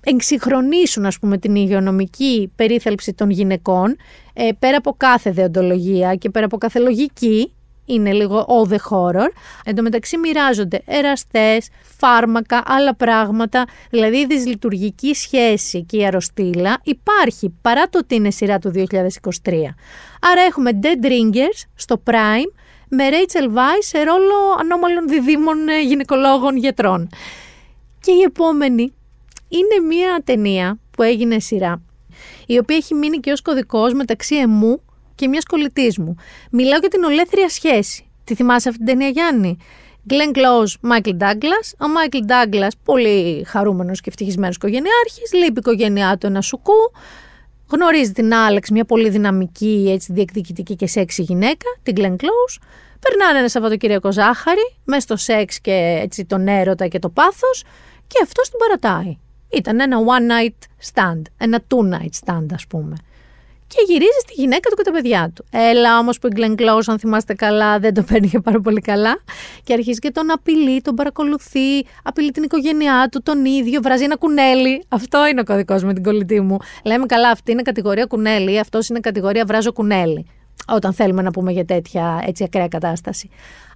εξυγχρονίσουν 0.00 1.06
ας 1.06 1.18
πούμε 1.18 1.38
την 1.38 1.54
υγειονομική 1.54 2.52
περίθαλψη 2.56 3.12
των 3.12 3.30
γυναικών 3.30 3.96
ε, 4.32 4.48
πέρα 4.58 4.76
από 4.76 4.94
κάθε 4.96 5.30
δεοντολογία 5.30 6.14
και 6.14 6.30
πέρα 6.30 6.44
από 6.44 6.58
κάθε 6.58 6.78
λογική 6.78 7.52
είναι 7.84 8.12
λίγο 8.12 8.46
all 8.48 8.72
the 8.72 8.76
horror. 8.90 9.28
Εν 9.64 9.74
τω 9.74 9.82
μεταξύ 9.82 10.18
μοιράζονται 10.18 10.82
εραστές, 10.84 11.68
φάρμακα, 11.98 12.62
άλλα 12.66 12.94
πράγματα. 12.94 13.64
Δηλαδή 13.90 14.16
η 14.16 14.26
δυσλειτουργική 14.26 15.14
σχέση 15.14 15.82
και 15.82 15.96
η 15.96 16.06
αρρωστήλα 16.06 16.80
υπάρχει 16.82 17.54
παρά 17.62 17.88
το 17.88 17.98
ότι 17.98 18.14
είναι 18.14 18.30
σειρά 18.30 18.58
του 18.58 18.72
2023. 18.74 18.84
Άρα 20.20 20.40
έχουμε 20.46 20.70
Dead 20.82 21.06
Ringers 21.06 21.64
στο 21.74 22.02
Prime 22.10 22.60
με 22.94 23.08
Rachel 23.10 23.44
Weisz 23.44 23.78
σε 23.78 24.02
ρόλο 24.02 24.34
ανώμαλων 24.60 25.08
διδήμων 25.08 25.68
ε, 25.68 25.80
γυναικολόγων 25.80 26.56
γιατρών. 26.56 27.08
Και 28.00 28.12
η 28.12 28.20
επόμενη 28.20 28.92
είναι 29.48 29.86
μια 29.86 30.22
ταινία 30.24 30.78
που 30.90 31.02
έγινε 31.02 31.38
σειρά, 31.38 31.82
η 32.46 32.58
οποία 32.58 32.76
έχει 32.76 32.94
μείνει 32.94 33.18
και 33.18 33.32
ως 33.32 33.42
κωδικός 33.42 33.92
μεταξύ 33.92 34.36
εμού 34.36 34.82
και 35.14 35.28
μιας 35.28 35.44
κολλητής 35.44 35.98
μου. 35.98 36.16
Μιλάω 36.50 36.78
για 36.78 36.88
την 36.88 37.02
ολέθρια 37.04 37.48
σχέση. 37.48 38.06
Τη 38.24 38.34
θυμάσαι 38.34 38.68
αυτή 38.68 38.84
την 38.84 38.98
ταινία, 38.98 39.08
Γιάννη; 39.08 39.56
Glenn 40.10 40.36
Close, 40.36 40.90
Michael 40.90 41.16
Douglas. 41.18 41.86
Ο 41.86 41.86
Michael 41.96 42.30
Douglas, 42.30 42.70
πολύ 42.84 43.44
χαρούμενος 43.46 44.00
και 44.00 44.08
ευτυχισμένος 44.08 44.54
οικογενειάρχης, 44.56 45.32
λείπει 45.32 45.46
η 45.46 45.52
οικογένειά 45.56 46.16
του 46.18 46.26
ένα 46.26 46.40
σουκού. 46.40 46.92
Γνωρίζει 47.72 48.12
την 48.12 48.34
Άλεξ, 48.34 48.70
μια 48.70 48.84
πολύ 48.84 49.08
δυναμική, 49.08 49.90
έτσι, 49.92 50.12
διεκδικητική 50.12 50.76
και 50.76 50.86
σεξι 50.86 51.22
γυναίκα, 51.22 51.66
την 51.82 51.94
Glenn 51.96 52.16
Close. 52.16 52.62
Περνάνε 53.00 53.38
ένα 53.38 53.48
Σαββατοκύριακο 53.48 54.12
ζάχαρη, 54.12 54.74
μέσα 54.84 55.00
στο 55.00 55.16
σεξ 55.16 55.60
και 55.60 55.98
έτσι 56.02 56.24
τον 56.24 56.48
έρωτα 56.48 56.86
και 56.86 56.98
το 56.98 57.08
πάθος, 57.08 57.64
και 58.06 58.18
αυτό 58.22 58.42
την 58.42 58.58
παρατάει. 58.58 59.18
Ήταν 59.48 59.80
ένα 59.80 59.98
one 59.98 60.30
night 60.32 60.88
stand, 60.92 61.22
ένα 61.36 61.62
two 61.68 61.94
night 61.94 62.26
stand, 62.26 62.46
ας 62.52 62.66
πούμε 62.66 62.96
και 63.74 63.84
γυρίζει 63.86 64.20
στη 64.20 64.32
γυναίκα 64.36 64.70
του 64.70 64.76
και 64.76 64.82
τα 64.82 64.90
παιδιά 64.90 65.32
του. 65.34 65.44
Έλα 65.50 65.98
όμως 65.98 66.18
που 66.18 66.26
η 66.26 66.30
Glenn 66.36 66.60
Close, 66.60 66.82
αν 66.86 66.98
θυμάστε 66.98 67.34
καλά, 67.34 67.78
δεν 67.78 67.94
το 67.94 68.02
παίρνει 68.02 68.28
και 68.28 68.40
πάρα 68.40 68.60
πολύ 68.60 68.80
καλά. 68.80 69.22
Και 69.64 69.72
αρχίζει 69.72 69.98
και 69.98 70.10
τον 70.10 70.30
απειλεί, 70.30 70.80
τον 70.80 70.94
παρακολουθεί, 70.94 71.86
απειλεί 72.02 72.30
την 72.30 72.42
οικογένειά 72.42 73.08
του, 73.10 73.22
τον 73.22 73.44
ίδιο, 73.44 73.80
βράζει 73.80 74.04
ένα 74.04 74.16
κουνέλι. 74.16 74.84
Αυτό 74.88 75.26
είναι 75.26 75.40
ο 75.40 75.44
κωδικός 75.44 75.84
με 75.84 75.92
την 75.94 76.02
κολλητή 76.02 76.40
μου. 76.40 76.56
Λέμε 76.84 77.06
καλά, 77.06 77.30
αυτή 77.30 77.52
είναι 77.52 77.62
κατηγορία 77.62 78.04
κουνέλι, 78.04 78.58
αυτός 78.58 78.88
είναι 78.88 79.00
κατηγορία 79.00 79.44
βράζω 79.44 79.72
κουνέλι. 79.72 80.26
Όταν 80.68 80.92
θέλουμε 80.92 81.22
να 81.22 81.30
πούμε 81.30 81.52
για 81.52 81.64
τέτοια 81.64 82.22
έτσι 82.26 82.44
ακραία 82.44 82.68
κατάσταση. 82.68 83.30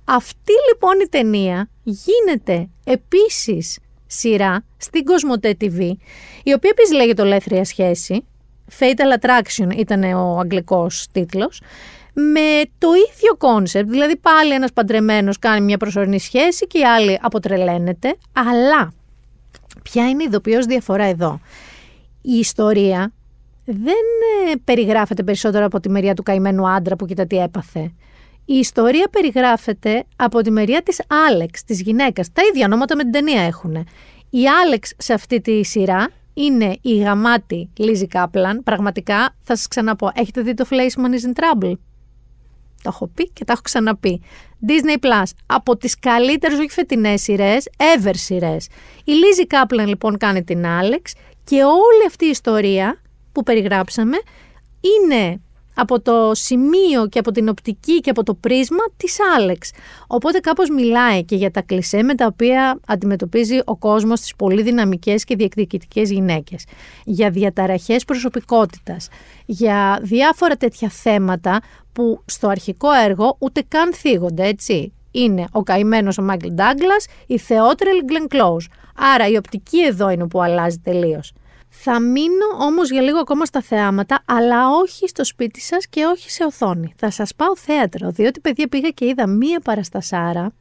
Αυτή 0.04 0.52
λοιπόν 0.68 1.00
η 1.00 1.08
ταινία 1.08 1.70
γίνεται 1.82 2.68
επίσης 2.84 3.78
σειρά 4.06 4.64
στην 4.76 5.04
Cosmote 5.04 5.56
TV, 5.60 5.80
η 6.42 6.52
οποία 6.52 6.70
επίσης 6.70 6.92
λέγεται 6.92 7.22
Ολέθρια 7.22 7.64
Σχέση, 7.64 8.24
Fatal 8.78 9.18
Attraction 9.20 9.76
ήταν 9.76 10.02
ο 10.02 10.38
αγγλικός 10.38 11.06
τίτλος, 11.12 11.60
με 12.12 12.62
το 12.78 12.88
ίδιο 13.12 13.36
concept, 13.38 13.90
δηλαδή 13.90 14.16
πάλι 14.16 14.52
ένας 14.52 14.72
παντρεμένος 14.72 15.38
κάνει 15.38 15.64
μια 15.64 15.76
προσωρινή 15.76 16.20
σχέση 16.20 16.66
και 16.66 16.78
η 16.78 16.84
άλλη 16.84 17.18
αποτρελαίνεται, 17.22 18.16
αλλά 18.32 18.92
ποια 19.82 20.08
είναι 20.08 20.22
η 20.22 20.26
ειδοποιός 20.26 20.66
διαφορά 20.66 21.04
εδώ; 21.04 21.40
Η 22.22 22.32
ιστορία 22.38 23.12
δεν 23.64 24.04
ε, 24.50 24.54
περιγράφεται 24.64 25.22
περισσότερο 25.22 25.64
από 25.64 25.80
τη 25.80 25.88
μεριά 25.88 26.14
του 26.14 26.22
καημένου 26.22 26.68
άντρα 26.68 26.96
που 26.96 27.06
κοίτα 27.06 27.26
τι 27.26 27.36
έπαθε. 27.36 27.92
Η 28.44 28.54
ιστορία 28.54 29.08
περιγράφεται 29.10 30.04
από 30.16 30.40
τη 30.40 30.50
μεριά 30.50 30.82
της 30.82 31.02
Άλεξ, 31.28 31.64
της 31.64 31.80
γυναίκας. 31.80 32.32
Τα 32.32 32.42
ίδια 32.52 32.66
ονόματα 32.66 32.96
με 32.96 33.02
την 33.02 33.12
ταινία 33.12 33.42
έχουν. 33.42 33.74
Η 34.30 34.48
Άλεξ 34.64 34.92
σε 34.98 35.12
αυτή 35.12 35.40
τη 35.40 35.64
σειρά 35.64 36.08
είναι 36.36 36.78
η 36.80 36.96
γαμάτη 36.98 37.70
Λίζη 37.76 38.06
Κάπλαν. 38.06 38.62
Πραγματικά 38.62 39.34
θα 39.40 39.56
σας 39.56 39.68
ξαναπώ. 39.68 40.10
Έχετε 40.14 40.40
δει 40.40 40.54
το 40.54 40.66
Fleischman 40.70 41.10
is 41.10 41.28
in 41.28 41.40
Trouble; 41.40 41.72
Το 42.82 42.88
έχω 42.88 43.06
πει 43.14 43.28
και 43.28 43.44
το 43.44 43.52
έχω 43.52 43.60
ξαναπεί. 43.62 44.22
Disney 44.66 45.04
Plus. 45.04 45.30
Από 45.46 45.76
τις 45.76 45.98
καλύτερες, 45.98 46.58
όχι 46.58 46.70
φετινές 46.70 47.22
σειρές, 47.22 47.68
ever 47.76 48.14
σειρές. 48.14 48.68
Η 49.04 49.12
Λίζη 49.12 49.46
Κάπλαν 49.46 49.86
λοιπόν 49.86 50.16
κάνει 50.16 50.44
την 50.44 50.66
Άλεξ 50.66 51.12
και 51.44 51.64
όλη 51.64 52.06
αυτή 52.06 52.24
η 52.24 52.28
ιστορία 52.28 53.00
που 53.32 53.42
περιγράψαμε 53.42 54.16
είναι 54.80 55.40
από 55.76 56.00
το 56.00 56.30
σημείο 56.34 57.06
και 57.08 57.18
από 57.18 57.30
την 57.30 57.48
οπτική 57.48 58.00
και 58.00 58.10
από 58.10 58.22
το 58.22 58.34
πρίσμα 58.34 58.84
της 58.96 59.16
Άλεξ. 59.36 59.70
Οπότε 60.06 60.38
κάπως 60.38 60.70
μιλάει 60.70 61.24
και 61.24 61.36
για 61.36 61.50
τα 61.50 61.62
κλισέ 61.62 62.02
με 62.02 62.14
τα 62.14 62.26
οποία 62.26 62.80
αντιμετωπίζει 62.86 63.60
ο 63.64 63.76
κόσμος 63.76 64.20
τις 64.20 64.34
πολύ 64.36 64.62
δυναμικές 64.62 65.24
και 65.24 65.36
διεκδικητικές 65.36 66.10
γυναίκες. 66.10 66.64
Για 67.04 67.30
διαταραχές 67.30 68.04
προσωπικότητας. 68.04 69.08
Για 69.46 69.98
διάφορα 70.02 70.56
τέτοια 70.56 70.88
θέματα 70.88 71.60
που 71.92 72.22
στο 72.24 72.48
αρχικό 72.48 72.92
έργο 72.92 73.36
ούτε 73.38 73.62
καν 73.68 73.94
θίγονται, 73.94 74.46
έτσι. 74.46 74.92
Είναι 75.10 75.44
ο 75.52 75.62
καημένος 75.62 76.18
ο 76.18 76.22
Μάικλ 76.22 76.48
Ντάγκλας, 76.52 77.06
η 77.26 77.38
θεότερη 77.38 77.90
Γκλεν 78.04 78.28
Κλόους. 78.28 78.68
Άρα 79.14 79.28
η 79.28 79.36
οπτική 79.36 79.82
εδώ 79.84 80.10
είναι 80.10 80.26
που 80.26 80.42
αλλάζει 80.42 80.78
τελείως. 80.78 81.32
Θα 81.78 82.00
μείνω 82.00 82.46
όμως 82.60 82.90
για 82.90 83.00
λίγο 83.02 83.18
ακόμα 83.18 83.44
στα 83.44 83.62
θεάματα, 83.62 84.22
αλλά 84.24 84.70
όχι 84.70 85.08
στο 85.08 85.24
σπίτι 85.24 85.60
σας 85.60 85.86
και 85.88 86.04
όχι 86.04 86.30
σε 86.30 86.44
οθόνη. 86.44 86.94
Θα 86.96 87.10
σας 87.10 87.34
πάω 87.34 87.56
θέατρο, 87.56 88.10
διότι 88.10 88.40
παιδιά 88.40 88.68
πήγα 88.68 88.88
και 88.88 89.06
είδα 89.06 89.26
μία 89.26 89.60
παραστασάρα. 89.60 90.52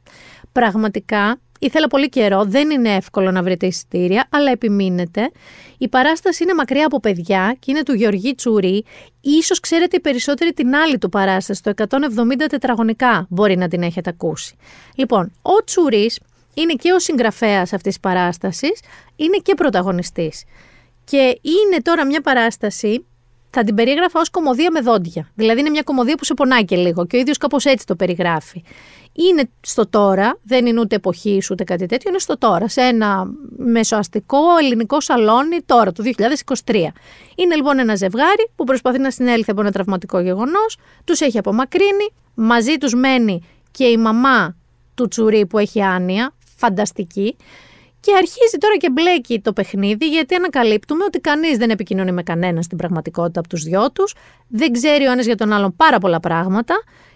Πραγματικά 0.52 1.38
ήθελα 1.58 1.86
πολύ 1.86 2.08
καιρό, 2.08 2.44
δεν 2.44 2.70
είναι 2.70 2.94
εύκολο 2.94 3.30
να 3.30 3.42
βρείτε 3.42 3.66
εισιτήρια, 3.66 4.28
αλλά 4.30 4.50
επιμείνετε. 4.50 5.30
Η 5.78 5.88
παράσταση 5.88 6.42
είναι 6.42 6.54
μακριά 6.54 6.86
από 6.86 7.00
παιδιά 7.00 7.56
και 7.58 7.70
είναι 7.70 7.82
του 7.82 7.94
Γεωργή 7.94 8.34
Τσουρί. 8.34 8.84
Ίσως 9.20 9.60
ξέρετε 9.60 9.96
οι 9.96 10.00
περισσότεροι 10.00 10.52
την 10.52 10.74
άλλη 10.74 10.98
του 10.98 11.08
παράσταση, 11.08 11.62
το 11.62 11.72
170 11.76 12.46
τετραγωνικά 12.48 13.26
μπορεί 13.28 13.56
να 13.56 13.68
την 13.68 13.82
έχετε 13.82 14.10
ακούσει. 14.10 14.56
Λοιπόν, 14.94 15.32
ο 15.42 15.64
Τσουρής 15.64 16.20
είναι 16.54 16.72
και 16.72 16.92
ο 16.92 16.98
συγγραφέας 16.98 17.72
αυτής 17.72 17.82
της 17.82 18.00
παράστασης, 18.00 18.80
είναι 19.16 19.36
και 19.42 19.54
πρωταγωνιστής. 19.54 20.44
Και 21.10 21.40
είναι 21.42 21.82
τώρα 21.82 22.06
μια 22.06 22.20
παράσταση, 22.20 23.04
θα 23.50 23.64
την 23.64 23.74
περίγραφα 23.74 24.20
ως 24.20 24.30
κομμωδία 24.30 24.70
με 24.70 24.80
δόντια. 24.80 25.30
Δηλαδή 25.34 25.60
είναι 25.60 25.70
μια 25.70 25.82
κομμωδία 25.82 26.14
που 26.14 26.24
σε 26.24 26.34
πονάει 26.34 26.64
και 26.64 26.76
λίγο 26.76 27.06
και 27.06 27.16
ο 27.16 27.18
ίδιος 27.18 27.38
κάπως 27.38 27.64
έτσι 27.64 27.86
το 27.86 27.96
περιγράφει. 27.96 28.62
Είναι 29.12 29.48
στο 29.60 29.88
τώρα, 29.88 30.38
δεν 30.42 30.66
είναι 30.66 30.80
ούτε 30.80 30.96
εποχή 30.96 31.42
ούτε 31.50 31.64
κάτι 31.64 31.86
τέτοιο, 31.86 32.10
είναι 32.10 32.18
στο 32.18 32.38
τώρα, 32.38 32.68
σε 32.68 32.80
ένα 32.80 33.30
μεσοαστικό 33.56 34.38
ελληνικό 34.60 35.00
σαλόνι 35.00 35.58
τώρα, 35.66 35.92
το 35.92 36.04
2023. 36.64 36.74
Είναι 37.34 37.54
λοιπόν 37.54 37.78
ένα 37.78 37.94
ζευγάρι 37.94 38.50
που 38.56 38.64
προσπαθεί 38.64 38.98
να 38.98 39.10
συνέλθει 39.10 39.50
από 39.50 39.60
ένα 39.60 39.70
τραυματικό 39.70 40.20
γεγονός, 40.20 40.78
τους 41.04 41.20
έχει 41.20 41.38
απομακρύνει, 41.38 42.08
μαζί 42.34 42.76
τους 42.76 42.94
μένει 42.94 43.42
και 43.70 43.84
η 43.84 43.96
μαμά 43.96 44.56
του 44.94 45.08
Τσουρί 45.08 45.46
που 45.46 45.58
έχει 45.58 45.82
άνοια, 45.82 46.34
φανταστική, 46.56 47.36
και 48.06 48.14
αρχίζει 48.14 48.58
τώρα 48.60 48.76
και 48.76 48.90
μπλέκει 48.90 49.40
το 49.40 49.52
παιχνίδι, 49.52 50.08
γιατί 50.08 50.34
ανακαλύπτουμε 50.34 51.04
ότι 51.04 51.20
κανείς 51.20 51.56
δεν 51.56 51.70
επικοινωνεί 51.70 52.12
με 52.12 52.22
κανένα 52.22 52.62
στην 52.62 52.78
πραγματικότητα 52.78 53.40
από 53.40 53.48
τους 53.48 53.62
δυο 53.62 53.92
τους, 53.92 54.14
δεν 54.48 54.72
ξέρει 54.72 55.06
ο 55.06 55.12
ένας 55.12 55.26
για 55.26 55.34
τον 55.36 55.52
άλλον 55.52 55.76
πάρα 55.76 55.98
πολλά 55.98 56.20
πράγματα. 56.20 56.74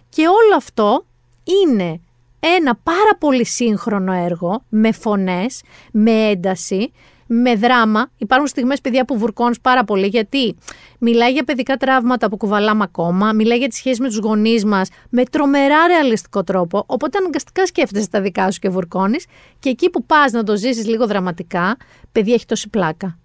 Και 0.08 0.26
όλο 0.26 0.56
αυτό 0.56 1.04
είναι 1.44 2.00
ένα 2.40 2.76
πάρα 2.82 3.16
πολύ 3.18 3.46
σύγχρονο 3.46 4.12
έργο 4.12 4.62
με 4.68 4.92
φωνές, 4.92 5.62
με 5.92 6.10
ένταση, 6.10 6.92
με 7.32 7.54
δράμα. 7.54 8.10
Υπάρχουν 8.16 8.46
στιγμές, 8.46 8.80
παιδιά, 8.80 9.04
που 9.04 9.18
βουρκώνεις 9.18 9.60
πάρα 9.60 9.84
πολύ, 9.84 10.06
γιατί 10.06 10.56
μιλάει 10.98 11.32
για 11.32 11.44
παιδικά 11.44 11.76
τραύματα 11.76 12.28
που 12.28 12.36
κουβαλάμε 12.36 12.82
ακόμα, 12.82 13.32
μιλάει 13.32 13.58
για 13.58 13.68
τις 13.68 13.76
σχέσεις 13.76 14.00
με 14.00 14.06
τους 14.06 14.18
γονείς 14.18 14.64
μας 14.64 14.88
με 15.10 15.24
τρομερά 15.24 15.86
ρεαλιστικό 15.86 16.44
τρόπο. 16.44 16.84
Οπότε 16.86 17.18
αναγκαστικά 17.18 17.66
σκέφτεσαι 17.66 18.08
τα 18.10 18.20
δικά 18.20 18.50
σου 18.50 18.58
και 18.58 18.68
βουρκώνεις. 18.68 19.26
Και 19.58 19.68
εκεί 19.68 19.90
που 19.90 20.04
πας 20.04 20.32
να 20.32 20.42
το 20.42 20.56
ζήσεις 20.56 20.86
λίγο 20.86 21.06
δραματικά, 21.06 21.76
παιδιά, 22.12 22.34
έχει 22.34 22.46
τόση 22.46 22.68
πλάκα. 22.68 23.18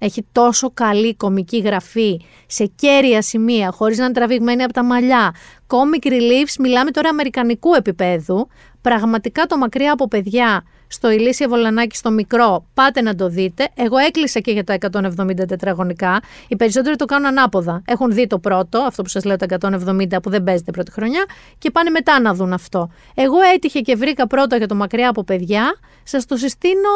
Έχει 0.00 0.26
τόσο 0.32 0.70
καλή 0.74 1.14
κομική 1.14 1.58
γραφή 1.58 2.20
σε 2.46 2.70
κέρια 2.74 3.22
σημεία, 3.22 3.70
χωρίς 3.70 3.98
να 3.98 4.04
είναι 4.04 4.12
τραβηγμένη 4.12 4.62
από 4.62 4.72
τα 4.72 4.84
μαλλιά. 4.84 5.34
Comic 5.66 6.06
reliefs, 6.06 6.54
μιλάμε 6.58 6.90
τώρα 6.90 7.08
αμερικανικού 7.08 7.74
επίπεδου. 7.74 8.48
Πραγματικά 8.80 9.46
το 9.46 9.58
μακριά 9.58 9.92
από 9.92 10.08
παιδιά 10.08 10.64
στο 10.88 11.10
Ηλίσια 11.10 11.48
Βολανάκη 11.48 11.96
στο 11.96 12.10
μικρό, 12.10 12.66
πάτε 12.74 13.00
να 13.00 13.14
το 13.14 13.28
δείτε. 13.28 13.68
Εγώ 13.74 13.96
έκλεισα 13.96 14.40
και 14.40 14.50
για 14.52 14.64
τα 14.64 14.74
170 14.74 15.46
τετραγωνικά. 15.48 16.20
Οι 16.48 16.56
περισσότεροι 16.56 16.96
το 16.96 17.04
κάνουν 17.04 17.26
ανάποδα. 17.26 17.82
Έχουν 17.86 18.12
δει 18.12 18.26
το 18.26 18.38
πρώτο, 18.38 18.78
αυτό 18.78 19.02
που 19.02 19.08
σας 19.08 19.24
λέω 19.24 19.36
τα 19.36 19.46
170 19.60 20.22
που 20.22 20.30
δεν 20.30 20.42
παίζεται 20.42 20.70
πρώτη 20.70 20.90
χρονιά, 20.90 21.24
και 21.58 21.70
πάνε 21.70 21.90
μετά 21.90 22.20
να 22.20 22.34
δουν 22.34 22.52
αυτό. 22.52 22.90
Εγώ 23.14 23.40
έτυχε 23.54 23.80
και 23.80 23.96
βρήκα 23.96 24.26
πρώτα 24.26 24.56
για 24.56 24.68
το 24.68 24.74
μακριά 24.74 25.08
από 25.08 25.24
παιδιά. 25.24 25.76
Σας 26.02 26.26
το 26.26 26.36
συστήνω, 26.36 26.90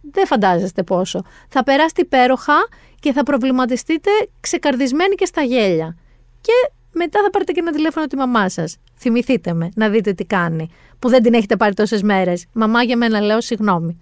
δεν 0.00 0.26
φαντάζεστε 0.26 0.82
πόσο. 0.82 1.22
Θα 1.48 1.62
περάσετε 1.62 2.00
υπέροχα 2.00 2.68
και 3.00 3.12
θα 3.12 3.22
προβληματιστείτε 3.22 4.10
ξεκαρδισμένοι 4.40 5.14
και 5.14 5.24
στα 5.24 5.42
γέλια. 5.42 5.96
Και 6.40 6.52
μετά 6.92 7.20
θα 7.22 7.30
πάρετε 7.30 7.52
και 7.52 7.60
ένα 7.60 7.72
τηλέφωνο 7.72 8.06
τη 8.06 8.16
μαμά 8.16 8.48
σας. 8.48 8.76
Θυμηθείτε 8.98 9.52
με, 9.52 9.68
να 9.74 9.88
δείτε 9.88 10.12
τι 10.12 10.24
κάνει. 10.24 10.70
Που 10.98 11.08
δεν 11.08 11.22
την 11.22 11.34
έχετε 11.34 11.56
πάρει 11.56 11.74
τόσες 11.74 12.02
μέρες. 12.02 12.46
Μαμά, 12.52 12.82
για 12.82 12.96
μένα 12.96 13.20
λέω 13.20 13.40
συγγνώμη. 13.40 14.00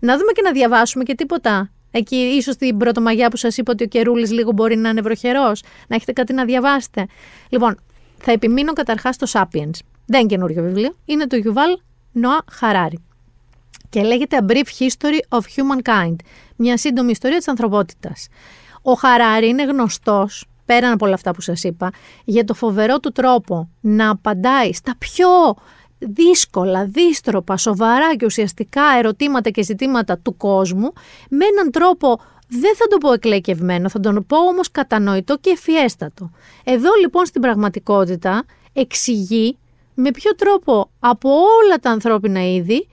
Να 0.00 0.16
δούμε 0.18 0.32
και 0.32 0.42
να 0.42 0.52
διαβάσουμε 0.52 1.04
και 1.04 1.14
τίποτα. 1.14 1.70
Εκεί, 1.90 2.16
ίσως 2.16 2.56
την 2.56 2.76
πρωτομαγιά 2.76 3.28
που 3.28 3.36
σας 3.36 3.56
είπα 3.56 3.72
ότι 3.72 3.84
ο 3.84 3.86
καιρούλη 3.86 4.28
λίγο 4.28 4.52
μπορεί 4.52 4.76
να 4.76 4.88
είναι 4.88 5.00
βροχερός, 5.00 5.62
να 5.88 5.96
έχετε 5.96 6.12
κάτι 6.12 6.32
να 6.32 6.44
διαβάσετε. 6.44 7.06
Λοιπόν, 7.48 7.80
θα 8.18 8.32
επιμείνω 8.32 8.72
καταρχάς 8.72 9.14
στο 9.14 9.26
Sapiens. 9.32 9.78
Δεν 10.06 10.20
είναι 10.20 10.28
καινούριο 10.28 10.62
βιβλίο. 10.62 10.94
Είναι 11.04 11.26
το 11.26 11.36
Yuval 11.44 11.80
Noah 12.22 12.60
Harari. 12.60 12.96
Και 13.88 14.02
λέγεται 14.02 14.38
A 14.40 14.50
Brief 14.50 14.64
History 14.78 15.38
of 15.38 15.38
Humankind. 15.38 16.16
Μια 16.56 16.76
σύντομη 16.76 17.10
ιστορία 17.10 17.36
της 17.36 17.48
ανθρωπότητας. 17.48 18.28
Ο 18.82 18.92
Χαράρη 18.92 19.48
είναι 19.48 19.64
γνωστός 19.64 20.46
πέραν 20.66 20.92
από 20.92 21.04
όλα 21.04 21.14
αυτά 21.14 21.30
που 21.30 21.40
σας 21.40 21.64
είπα, 21.64 21.92
για 22.24 22.44
το 22.44 22.54
φοβερό 22.54 22.98
του 22.98 23.12
τρόπο 23.12 23.70
να 23.80 24.10
απαντάει 24.10 24.72
στα 24.72 24.94
πιο 24.98 25.28
δύσκολα, 25.98 26.84
δίστροπα, 26.84 27.56
σοβαρά 27.56 28.16
και 28.16 28.24
ουσιαστικά 28.24 28.82
ερωτήματα 28.98 29.50
και 29.50 29.62
ζητήματα 29.62 30.18
του 30.18 30.36
κόσμου 30.36 30.92
με 31.30 31.44
έναν 31.44 31.70
τρόπο 31.70 32.20
δεν 32.48 32.76
θα 32.76 32.86
το 32.86 32.98
πω 32.98 33.12
εκλεκευμένο, 33.12 33.88
θα 33.88 34.00
τον 34.00 34.26
πω 34.26 34.36
όμως 34.36 34.70
κατανοητό 34.70 35.36
και 35.40 35.50
ευφιέστατο. 35.50 36.30
Εδώ 36.64 36.90
λοιπόν 37.00 37.26
στην 37.26 37.40
πραγματικότητα 37.40 38.44
εξηγεί 38.72 39.58
με 39.94 40.10
ποιο 40.10 40.34
τρόπο 40.34 40.90
από 40.98 41.30
όλα 41.30 41.76
τα 41.80 41.90
ανθρώπινα 41.90 42.48
είδη 42.54 42.88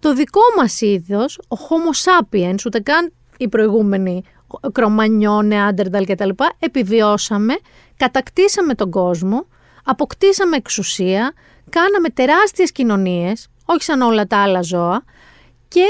το 0.00 0.14
δικό 0.14 0.40
μας 0.56 0.80
είδος, 0.80 1.38
ο 1.48 1.56
Homo 1.56 2.10
sapiens, 2.10 2.58
ούτε 2.66 2.80
καν 2.80 3.12
οι 3.36 3.48
προηγούμενοι 3.48 4.22
Κρομανιό, 4.72 5.42
Νεάντερνταλ 5.42 6.04
κτλ. 6.04 6.28
Επιβιώσαμε, 6.58 7.54
κατακτήσαμε 7.96 8.74
τον 8.74 8.90
κόσμο, 8.90 9.46
αποκτήσαμε 9.84 10.56
εξουσία, 10.56 11.32
κάναμε 11.68 12.08
τεράστιες 12.08 12.72
κοινωνίες, 12.72 13.48
όχι 13.64 13.82
σαν 13.82 14.00
όλα 14.00 14.26
τα 14.26 14.42
άλλα 14.42 14.62
ζώα 14.62 15.04
και 15.68 15.84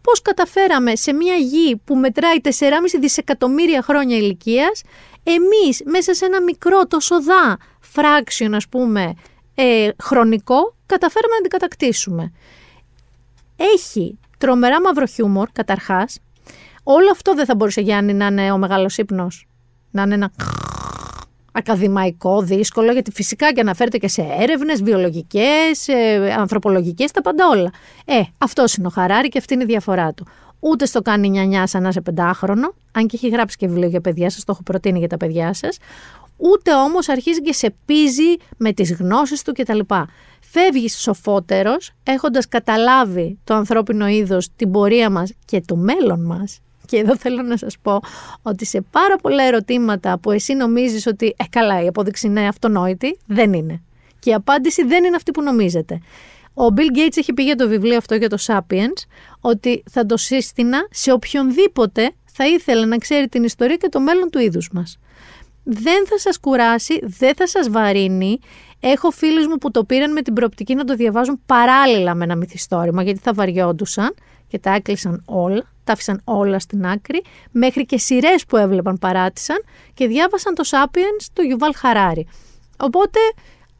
πώς 0.00 0.22
καταφέραμε 0.22 0.96
σε 0.96 1.12
μια 1.12 1.34
γη 1.34 1.76
που 1.84 1.96
μετράει 1.96 2.36
4,5 2.42 2.50
δισεκατομμύρια 3.00 3.82
χρόνια 3.82 4.16
ηλικίας, 4.16 4.82
εμείς 5.22 5.82
μέσα 5.84 6.14
σε 6.14 6.24
ένα 6.24 6.42
μικρό 6.42 6.86
τόσο 6.86 7.22
δά 7.22 7.58
φράξιον 7.80 8.54
ας 8.54 8.68
πούμε 8.68 9.14
ε, 9.54 9.88
χρονικό, 10.02 10.76
καταφέραμε 10.86 11.34
να 11.34 11.40
την 11.40 11.50
κατακτήσουμε. 11.50 12.32
Έχει 13.56 14.18
τρομερά 14.38 14.80
μαύρο 14.80 15.06
χιούμορ 15.06 15.48
καταρχάς, 15.52 16.18
Όλο 16.88 17.10
αυτό 17.10 17.34
δεν 17.34 17.44
θα 17.44 17.54
μπορούσε 17.54 17.80
Γιάννη 17.80 18.12
να 18.12 18.26
είναι 18.26 18.52
ο 18.52 18.58
μεγάλος 18.58 18.98
ύπνος. 18.98 19.48
Να 19.90 20.02
είναι 20.02 20.14
ένα 20.14 20.30
ακαδημαϊκό, 21.52 22.42
δύσκολο, 22.42 22.92
γιατί 22.92 23.10
φυσικά 23.10 23.52
και 23.52 23.60
αναφέρεται 23.60 23.98
και 23.98 24.08
σε 24.08 24.26
έρευνες 24.38 24.82
βιολογικές, 24.82 25.88
ε, 25.88 26.34
ανθρωπολογικές, 26.38 27.10
τα 27.10 27.20
πάντα 27.20 27.48
όλα. 27.48 27.70
Ε, 28.04 28.20
αυτός 28.38 28.74
είναι 28.74 28.86
ο 28.86 28.90
Χαράρη 28.90 29.28
και 29.28 29.38
αυτή 29.38 29.54
είναι 29.54 29.62
η 29.62 29.66
διαφορά 29.66 30.12
του. 30.12 30.26
Ούτε 30.60 30.86
στο 30.86 31.02
κάνει 31.02 31.28
νιανιά 31.28 31.66
σαν 31.66 31.82
να 31.82 31.88
είσαι 31.88 32.00
πεντάχρονο, 32.00 32.74
αν 32.92 33.06
και 33.06 33.16
έχει 33.16 33.28
γράψει 33.28 33.56
και 33.56 33.66
βιβλίο 33.66 33.88
για 33.88 34.00
παιδιά 34.00 34.30
σας, 34.30 34.44
το 34.44 34.52
έχω 34.52 34.62
προτείνει 34.62 34.98
για 34.98 35.08
τα 35.08 35.16
παιδιά 35.16 35.52
σας. 35.52 35.78
Ούτε 36.36 36.74
όμως 36.74 37.08
αρχίζει 37.08 37.40
και 37.40 37.52
σε 37.52 37.74
πίζει 37.84 38.36
με 38.56 38.72
τις 38.72 38.92
γνώσεις 38.92 39.42
του 39.42 39.52
κτλ. 39.52 39.80
Φεύγει 40.40 40.88
σοφότερος, 40.88 41.92
έχοντας 42.02 42.48
καταλάβει 42.48 43.38
το 43.44 43.54
ανθρώπινο 43.54 44.08
είδος, 44.08 44.48
την 44.56 44.70
πορεία 44.70 45.10
μας 45.10 45.32
και 45.44 45.60
το 45.66 45.76
μέλλον 45.76 46.24
μας 46.24 46.60
και 46.86 46.96
εδώ 46.96 47.16
θέλω 47.16 47.42
να 47.42 47.56
σας 47.56 47.76
πω 47.82 48.00
ότι 48.42 48.66
σε 48.66 48.80
πάρα 48.90 49.16
πολλά 49.16 49.42
ερωτήματα 49.42 50.18
που 50.18 50.30
εσύ 50.30 50.54
νομίζεις 50.54 51.06
ότι 51.06 51.34
«Ε, 51.36 51.44
καλά, 51.50 51.82
η 51.82 51.86
απόδειξη 51.86 52.26
είναι 52.26 52.46
αυτονόητη», 52.46 53.18
δεν 53.26 53.52
είναι. 53.52 53.82
Και 54.18 54.30
η 54.30 54.34
απάντηση 54.34 54.84
δεν 54.84 55.04
είναι 55.04 55.16
αυτή 55.16 55.30
που 55.30 55.42
νομίζετε. 55.42 56.00
Ο 56.54 56.66
Bill 56.76 56.98
Gates 56.98 57.16
έχει 57.16 57.32
πει 57.32 57.42
για 57.42 57.56
το 57.56 57.68
βιβλίο 57.68 57.96
αυτό 57.96 58.14
για 58.14 58.28
το 58.28 58.36
Sapiens 58.46 59.04
ότι 59.40 59.82
θα 59.90 60.06
το 60.06 60.16
σύστηνα 60.16 60.88
σε 60.90 61.12
οποιονδήποτε 61.12 62.10
θα 62.24 62.46
ήθελε 62.46 62.86
να 62.86 62.96
ξέρει 62.96 63.28
την 63.28 63.44
ιστορία 63.44 63.76
και 63.76 63.88
το 63.88 64.00
μέλλον 64.00 64.30
του 64.30 64.38
είδους 64.38 64.70
μας. 64.72 64.98
Δεν 65.62 66.06
θα 66.06 66.18
σας 66.18 66.40
κουράσει, 66.40 66.98
δεν 67.02 67.34
θα 67.34 67.46
σας 67.46 67.70
βαρύνει. 67.70 68.38
Έχω 68.80 69.10
φίλους 69.10 69.46
μου 69.46 69.56
που 69.56 69.70
το 69.70 69.84
πήραν 69.84 70.12
με 70.12 70.22
την 70.22 70.32
προοπτική 70.32 70.74
να 70.74 70.84
το 70.84 70.94
διαβάζουν 70.94 71.40
παράλληλα 71.46 72.14
με 72.14 72.24
ένα 72.24 72.36
μυθιστόρημα 72.36 73.02
γιατί 73.02 73.20
θα 73.22 73.32
βαριόντουσαν 73.32 74.14
και 74.48 74.58
τα 74.58 74.70
έκλεισαν 74.70 75.22
όλα 75.26 75.66
τα 75.86 75.92
άφησαν 75.92 76.20
όλα 76.24 76.58
στην 76.58 76.86
άκρη, 76.86 77.22
μέχρι 77.50 77.86
και 77.86 77.98
σειρές 77.98 78.44
που 78.48 78.56
έβλεπαν 78.56 78.98
παράτησαν 78.98 79.56
και 79.94 80.06
διάβασαν 80.06 80.54
το 80.54 80.62
Sapiens 80.70 81.26
του 81.32 81.42
Yuval 81.50 81.86
Harari. 81.86 82.22
Οπότε, 82.78 83.18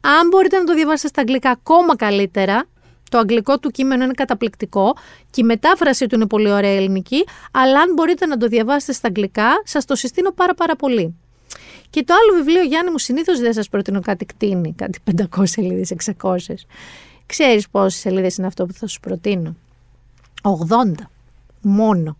αν 0.01 0.27
μπορείτε 0.27 0.57
να 0.57 0.63
το 0.63 0.73
διαβάσετε 0.73 1.07
στα 1.07 1.21
αγγλικά 1.21 1.49
ακόμα 1.49 1.95
καλύτερα, 1.95 2.65
το 3.09 3.17
αγγλικό 3.17 3.59
του 3.59 3.69
κείμενο 3.69 4.03
είναι 4.03 4.13
καταπληκτικό 4.13 4.95
και 5.29 5.41
η 5.41 5.43
μετάφραση 5.43 6.07
του 6.07 6.15
είναι 6.15 6.27
πολύ 6.27 6.51
ωραία 6.51 6.71
ελληνική, 6.71 7.25
αλλά 7.51 7.79
αν 7.79 7.93
μπορείτε 7.93 8.25
να 8.25 8.37
το 8.37 8.47
διαβάσετε 8.47 8.93
στα 8.93 9.07
αγγλικά, 9.07 9.61
σας 9.63 9.85
το 9.85 9.95
συστήνω 9.95 10.31
πάρα 10.31 10.53
πάρα 10.53 10.75
πολύ. 10.75 11.15
Και 11.89 12.03
το 12.03 12.13
άλλο 12.13 12.43
βιβλίο, 12.43 12.63
Γιάννη 12.63 12.91
μου, 12.91 12.97
συνήθως 12.97 13.39
δεν 13.39 13.53
σας 13.53 13.69
προτείνω 13.69 14.01
κάτι 14.01 14.25
κτίνη, 14.25 14.73
κάτι 14.73 14.99
500 15.37 15.43
σελίδες, 15.43 15.91
600. 15.91 16.67
Ξέρεις 17.25 17.69
πόσες 17.69 17.99
σελίδες 17.99 18.37
είναι 18.37 18.47
αυτό 18.47 18.65
που 18.65 18.73
θα 18.73 18.87
σου 18.87 18.99
προτείνω; 18.99 19.55
80 20.41 20.51
μόνο. 21.61 22.17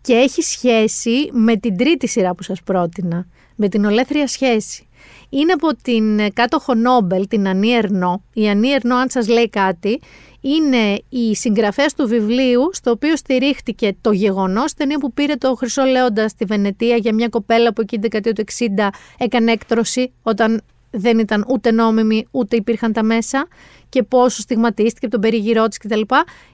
Και 0.00 0.12
έχει 0.12 0.42
σχέση 0.42 1.30
με 1.32 1.56
την 1.56 1.76
τρίτη 1.76 2.08
σειρά 2.08 2.34
που 2.34 2.42
σας 2.42 2.62
πρότεινα, 2.62 3.26
με 3.56 3.68
την 3.68 3.84
ολέθρια 3.84 4.26
σχέση. 4.26 4.86
Είναι 5.28 5.52
από 5.52 5.76
την 5.82 6.32
κάτοχο 6.32 6.74
Νόμπελ, 6.74 7.26
την 7.28 7.48
Ανή 7.48 7.70
Ερνό. 7.70 8.22
Η 8.32 8.48
Ανή 8.48 8.68
Ερνό, 8.68 8.96
αν 8.96 9.10
σας 9.10 9.28
λέει 9.28 9.48
κάτι, 9.48 10.00
είναι 10.40 11.02
η 11.08 11.34
συγγραφέας 11.34 11.94
του 11.94 12.08
βιβλίου, 12.08 12.70
στο 12.72 12.90
οποίο 12.90 13.16
στηρίχτηκε 13.16 13.96
το 14.00 14.12
γεγονός, 14.12 14.74
ταινία 14.74 14.98
που 14.98 15.12
πήρε 15.12 15.34
το 15.34 15.54
Χρυσό 15.54 15.82
Λέοντα 15.84 16.28
στη 16.28 16.44
Βενετία 16.44 16.96
για 16.96 17.14
μια 17.14 17.28
κοπέλα 17.28 17.72
που 17.72 17.80
εκεί 17.80 17.98
την 17.98 18.00
δεκαετία 18.00 18.32
του 18.32 18.44
60 18.58 18.88
έκανε 19.18 19.52
έκτρωση 19.52 20.12
όταν 20.22 20.62
δεν 20.98 21.18
ήταν 21.18 21.44
ούτε 21.48 21.70
νόμιμη 21.70 22.26
ούτε 22.30 22.56
υπήρχαν 22.56 22.92
τα 22.92 23.02
μέσα 23.02 23.46
και 23.88 24.02
πόσο 24.02 24.40
στιγματίστηκε 24.40 25.06
από 25.06 25.14
τον 25.20 25.30
περίγυρό 25.30 25.68
της 25.68 25.78
κτλ. 25.78 26.00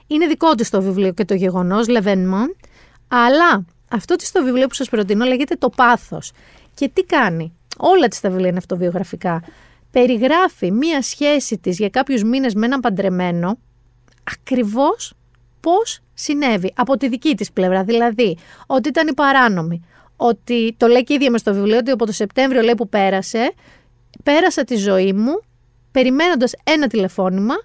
Είναι 0.07 0.27
δικό 0.27 0.55
της 0.55 0.69
το 0.69 0.81
βιβλίο 0.81 1.11
και 1.11 1.25
το 1.25 1.33
γεγονός, 1.33 1.87
Λεβένμαν. 1.87 2.55
Αλλά 3.07 3.65
αυτό 3.89 4.15
της 4.15 4.31
το 4.31 4.43
βιβλίο 4.43 4.67
που 4.67 4.73
σας 4.73 4.89
προτείνω 4.89 5.25
λέγεται 5.25 5.55
Το 5.55 5.69
Πάθος. 5.69 6.31
Και 6.73 6.89
τι 6.93 7.03
κάνει, 7.03 7.53
όλα 7.77 8.07
της 8.07 8.19
τα 8.19 8.29
βιβλία 8.29 8.47
είναι 8.47 8.57
αυτοβιογραφικά. 8.57 9.43
Περιγράφει 9.91 10.71
μία 10.71 11.01
σχέση 11.01 11.57
της 11.57 11.77
για 11.77 11.89
κάποιους 11.89 12.23
μήνες 12.23 12.53
με 12.53 12.65
έναν 12.65 12.79
παντρεμένο, 12.79 13.57
ακριβώς 14.23 15.13
πώς 15.59 15.99
συνέβη 16.13 16.73
από 16.75 16.97
τη 16.97 17.07
δική 17.07 17.35
της 17.35 17.51
πλευρά. 17.51 17.83
Δηλαδή, 17.83 18.37
ότι 18.67 18.89
ήταν 18.89 19.07
η 19.07 19.13
παράνομη, 19.13 19.85
ότι 20.15 20.75
το 20.77 20.87
λέει 20.87 21.03
και 21.03 21.13
ίδια 21.13 21.31
μες 21.31 21.41
στο 21.41 21.53
βιβλίο, 21.53 21.77
ότι 21.77 21.91
από 21.91 22.05
το 22.05 22.11
Σεπτέμβριο 22.11 22.61
λέει 22.61 22.75
που 22.75 22.89
πέρασε, 22.89 23.53
πέρασα 24.23 24.63
τη 24.63 24.75
ζωή 24.75 25.13
μου 25.13 25.41
περιμένοντας 25.91 26.53
ένα 26.63 26.87
τηλεφώνημα 26.87 27.55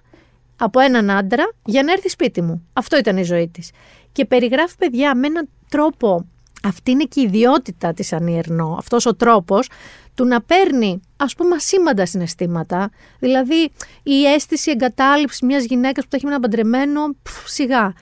από 0.57 0.79
έναν 0.79 1.09
άντρα 1.09 1.51
για 1.65 1.83
να 1.83 1.91
έρθει 1.91 2.09
σπίτι 2.09 2.41
μου. 2.41 2.67
Αυτό 2.73 2.97
ήταν 2.97 3.17
η 3.17 3.23
ζωή 3.23 3.47
της. 3.47 3.71
Και 4.11 4.25
περιγράφει 4.25 4.75
παιδιά 4.77 5.15
με 5.15 5.27
έναν 5.27 5.49
τρόπο, 5.69 6.25
αυτή 6.63 6.91
είναι 6.91 7.03
και 7.03 7.19
η 7.19 7.23
ιδιότητα 7.23 7.93
της 7.93 8.13
Ανιερνό, 8.13 8.75
αυτός 8.79 9.05
ο 9.05 9.15
τρόπος 9.15 9.69
του 10.15 10.25
να 10.25 10.41
παίρνει 10.41 11.01
ας 11.17 11.35
πούμε 11.35 11.55
ασήμαντα 11.55 12.05
συναισθήματα, 12.05 12.89
δηλαδή 13.19 13.71
η 14.03 14.25
αίσθηση 14.25 14.71
εγκατάλειψης 14.71 15.41
μιας 15.41 15.63
γυναίκας 15.63 16.03
που 16.03 16.09
θα 16.09 16.17
έχει 16.17 16.25
ένα 16.25 16.39
παντρεμένο, 16.39 17.15
σιγά. 17.45 17.93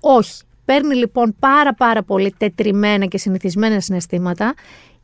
Όχι. 0.00 0.40
Παίρνει 0.64 0.94
λοιπόν 0.94 1.36
πάρα 1.38 1.74
πάρα 1.74 2.02
πολύ 2.02 2.34
τετριμένα 2.38 3.06
και 3.06 3.18
συνηθισμένα 3.18 3.80
συναισθήματα 3.80 4.54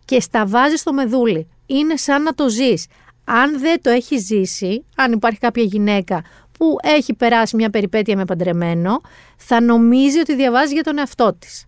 και 0.05 0.21
στα 0.21 0.47
βάζει 0.47 0.77
στο 0.77 0.93
μεδούλι. 0.93 1.49
Είναι 1.73 1.97
σαν 1.97 2.23
να 2.23 2.35
το 2.35 2.49
ζεις 2.49 2.87
αν 3.25 3.59
δεν 3.61 3.83
το 3.83 3.91
έχει 3.91 4.19
ζήσει, 4.19 4.85
αν 4.97 5.13
υπάρχει 5.13 5.39
κάποια 5.39 5.63
γυναίκα 5.63 6.23
που 6.59 6.77
έχει 6.83 7.15
περάσει 7.15 7.57
μια 7.57 7.71
περιπέτεια 7.71 8.17
με 8.17 8.25
παντρεμένο, 8.25 9.01
θα 9.37 9.61
νομίζει 9.61 10.19
ότι 10.19 10.35
διαβάζει 10.35 10.73
για 10.73 10.83
τον 10.83 10.99
εαυτό 10.99 11.35
της. 11.39 11.67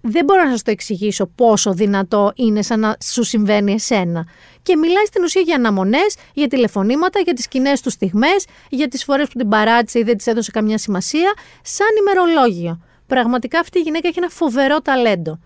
δεν 0.00 0.24
μπορώ 0.24 0.42
να 0.42 0.50
σας 0.50 0.62
το 0.62 0.70
εξηγήσω 0.70 1.26
πόσο 1.26 1.72
δυνατό 1.72 2.32
είναι 2.36 2.62
σαν 2.62 2.80
να 2.80 2.96
σου 3.04 3.22
συμβαίνει 3.22 3.72
εσένα. 3.72 4.26
Και 4.62 4.76
μιλάει 4.76 5.04
στην 5.04 5.22
ουσία 5.22 5.40
για 5.40 5.54
αναμονές, 5.54 6.16
για 6.34 6.48
τηλεφωνήματα, 6.48 7.20
για 7.20 7.32
τις 7.32 7.48
κοινές 7.48 7.80
του 7.80 7.90
στιγμές, 7.90 8.46
για 8.68 8.88
τις 8.88 9.04
φορές 9.04 9.28
που 9.28 9.38
την 9.38 9.48
παράτησε 9.48 9.98
ή 9.98 10.02
δεν 10.02 10.16
της 10.16 10.26
έδωσε 10.26 10.50
καμιά 10.50 10.78
σημασία, 10.78 11.34
σαν 11.62 11.86
ημερολόγιο. 11.98 12.80
Πραγματικά 13.06 13.58
αυτή 13.58 13.78
η 13.78 13.82
γυναίκα 13.82 14.08
έχει 14.08 14.18
ένα 14.18 14.28
φοβερό 14.28 14.80
ταλέντο. 14.80 15.38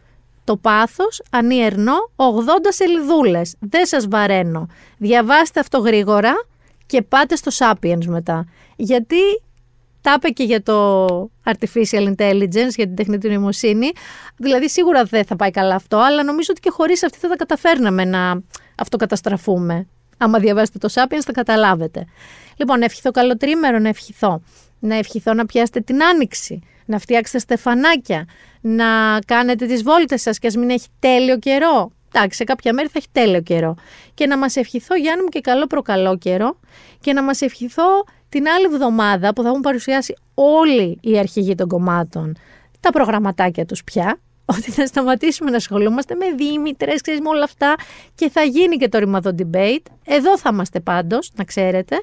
Το 0.49 0.57
πάθος, 0.57 1.23
ανιερνό, 1.31 2.11
80 2.17 2.25
σελιδούλες. 2.69 3.55
Δεν 3.61 3.87
σας 3.87 4.09
βαραίνω. 4.09 4.67
Διαβάστε 4.99 5.61
αυτό 5.61 5.79
γρήγορα 5.79 6.33
και 6.87 7.03
πάτε 7.03 7.37
στο 7.37 7.51
Sapiens 7.55 8.05
μετά. 8.07 8.47
Γιατί 8.77 9.17
τα 10.01 10.15
είπε 10.17 10.29
και 10.29 10.45
για 10.45 10.63
το 10.63 11.15
artificial 11.45 12.15
intelligence, 12.15 12.73
για 12.75 12.87
την 12.87 12.95
τεχνητή 12.95 13.29
νοημοσύνη. 13.29 13.91
Δηλαδή, 14.37 14.69
σίγουρα 14.69 15.05
δεν 15.05 15.25
θα 15.25 15.37
πάει 15.37 15.51
καλά 15.51 15.75
αυτό, 15.75 15.97
αλλά 15.97 16.23
νομίζω 16.25 16.49
ότι 16.51 16.61
και 16.61 16.71
χωρίς 16.71 17.05
αυτή 17.05 17.19
θα 17.19 17.29
τα 17.29 17.37
καταφέρναμε 17.37 18.05
να 18.05 18.43
αυτοκαταστραφούμε. 18.77 19.87
Άμα 20.19 20.39
διαβάσετε 20.39 20.79
το 20.79 20.89
Sapiens, 20.95 21.23
θα 21.25 21.33
καταλάβετε. 21.33 22.05
Λοιπόν, 22.57 22.79
να 22.79 22.85
ευχηθώ 22.85 23.11
καλό 23.11 23.37
τρίμερο, 23.37 23.79
να 23.79 23.89
ευχηθώ. 23.89 24.43
Να 24.79 24.95
ευχηθώ 24.95 25.35
να 25.35 25.47
πιάσετε 25.47 25.81
την 25.81 26.03
άνοιξη, 26.03 26.61
να 26.89 26.99
φτιάξετε 26.99 27.39
στεφανάκια, 27.39 28.27
να 28.61 29.19
κάνετε 29.27 29.67
τις 29.67 29.83
βόλτες 29.83 30.23
σας 30.23 30.39
και 30.39 30.47
ας 30.47 30.57
μην 30.57 30.71
έχει 30.71 30.87
τέλειο 30.99 31.39
καιρό. 31.39 31.93
Εντάξει, 32.13 32.37
σε 32.37 32.45
κάποια 32.45 32.73
μέρη 32.73 32.89
θα 32.89 32.95
έχει 32.97 33.09
τέλειο 33.13 33.41
καιρό. 33.41 33.75
Και 34.15 34.27
να 34.27 34.39
μας 34.39 34.57
ευχηθώ, 34.57 34.97
Γιάννη 34.97 35.23
μου, 35.23 35.29
και 35.29 35.41
καλό 35.41 35.67
προκαλό 35.67 36.19
καιρό 36.19 36.59
και 37.01 37.13
να 37.13 37.23
μας 37.23 37.41
ευχηθώ 37.41 38.05
την 38.29 38.49
άλλη 38.49 38.65
εβδομάδα 38.65 39.33
που 39.33 39.43
θα 39.43 39.49
έχουν 39.49 39.61
παρουσιάσει 39.61 40.15
όλοι 40.35 40.99
οι 41.01 41.19
αρχηγοί 41.19 41.55
των 41.55 41.69
κομμάτων 41.69 42.37
τα 42.81 42.91
προγραμματάκια 42.91 43.67
τους 43.67 43.85
πια, 43.85 44.21
ότι 44.57 44.71
θα 44.71 44.87
σταματήσουμε 44.87 45.51
να 45.51 45.57
ασχολούμαστε 45.57 46.15
με 46.15 46.27
Δήμητρες, 46.31 47.01
ξέρεις 47.01 47.21
με 47.21 47.29
όλα 47.29 47.45
αυτά 47.45 47.75
και 48.15 48.31
θα 48.31 48.43
γίνει 48.43 48.77
και 48.77 48.89
το 48.89 48.99
ρημαδό 48.99 49.35
debate. 49.39 49.87
Εδώ 50.05 50.39
θα 50.39 50.51
είμαστε 50.53 50.81
πάντως, 50.81 51.31
να 51.35 51.45
ξέρετε. 51.45 51.97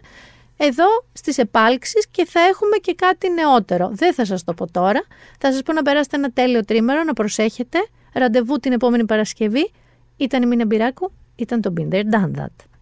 Εδώ 0.57 0.85
στις 1.13 1.37
επάλξεις 1.37 2.07
και 2.11 2.25
θα 2.25 2.39
έχουμε 2.39 2.77
και 2.77 2.93
κάτι 2.93 3.29
νεότερο. 3.29 3.89
Δεν 3.93 4.13
θα 4.13 4.25
σας 4.25 4.43
το 4.43 4.53
πω 4.53 4.71
τώρα. 4.71 5.03
Θα 5.39 5.51
σας 5.51 5.61
πω 5.61 5.73
να 5.73 5.81
περάσετε 5.81 6.15
ένα 6.15 6.31
τέλειο 6.31 6.65
τρίμερο, 6.65 7.03
να 7.03 7.13
προσέχετε. 7.13 7.79
Ραντεβού 8.13 8.57
την 8.57 8.71
επόμενη 8.71 9.05
Παρασκευή. 9.05 9.71
Ήταν 10.17 10.43
η 10.43 10.45
Μίνα 10.45 10.65
Μπυράκου, 10.65 11.11
ήταν 11.35 11.61
το 11.61 11.73
Binder 11.77 12.01
Done 12.01 12.31
That. 12.39 12.74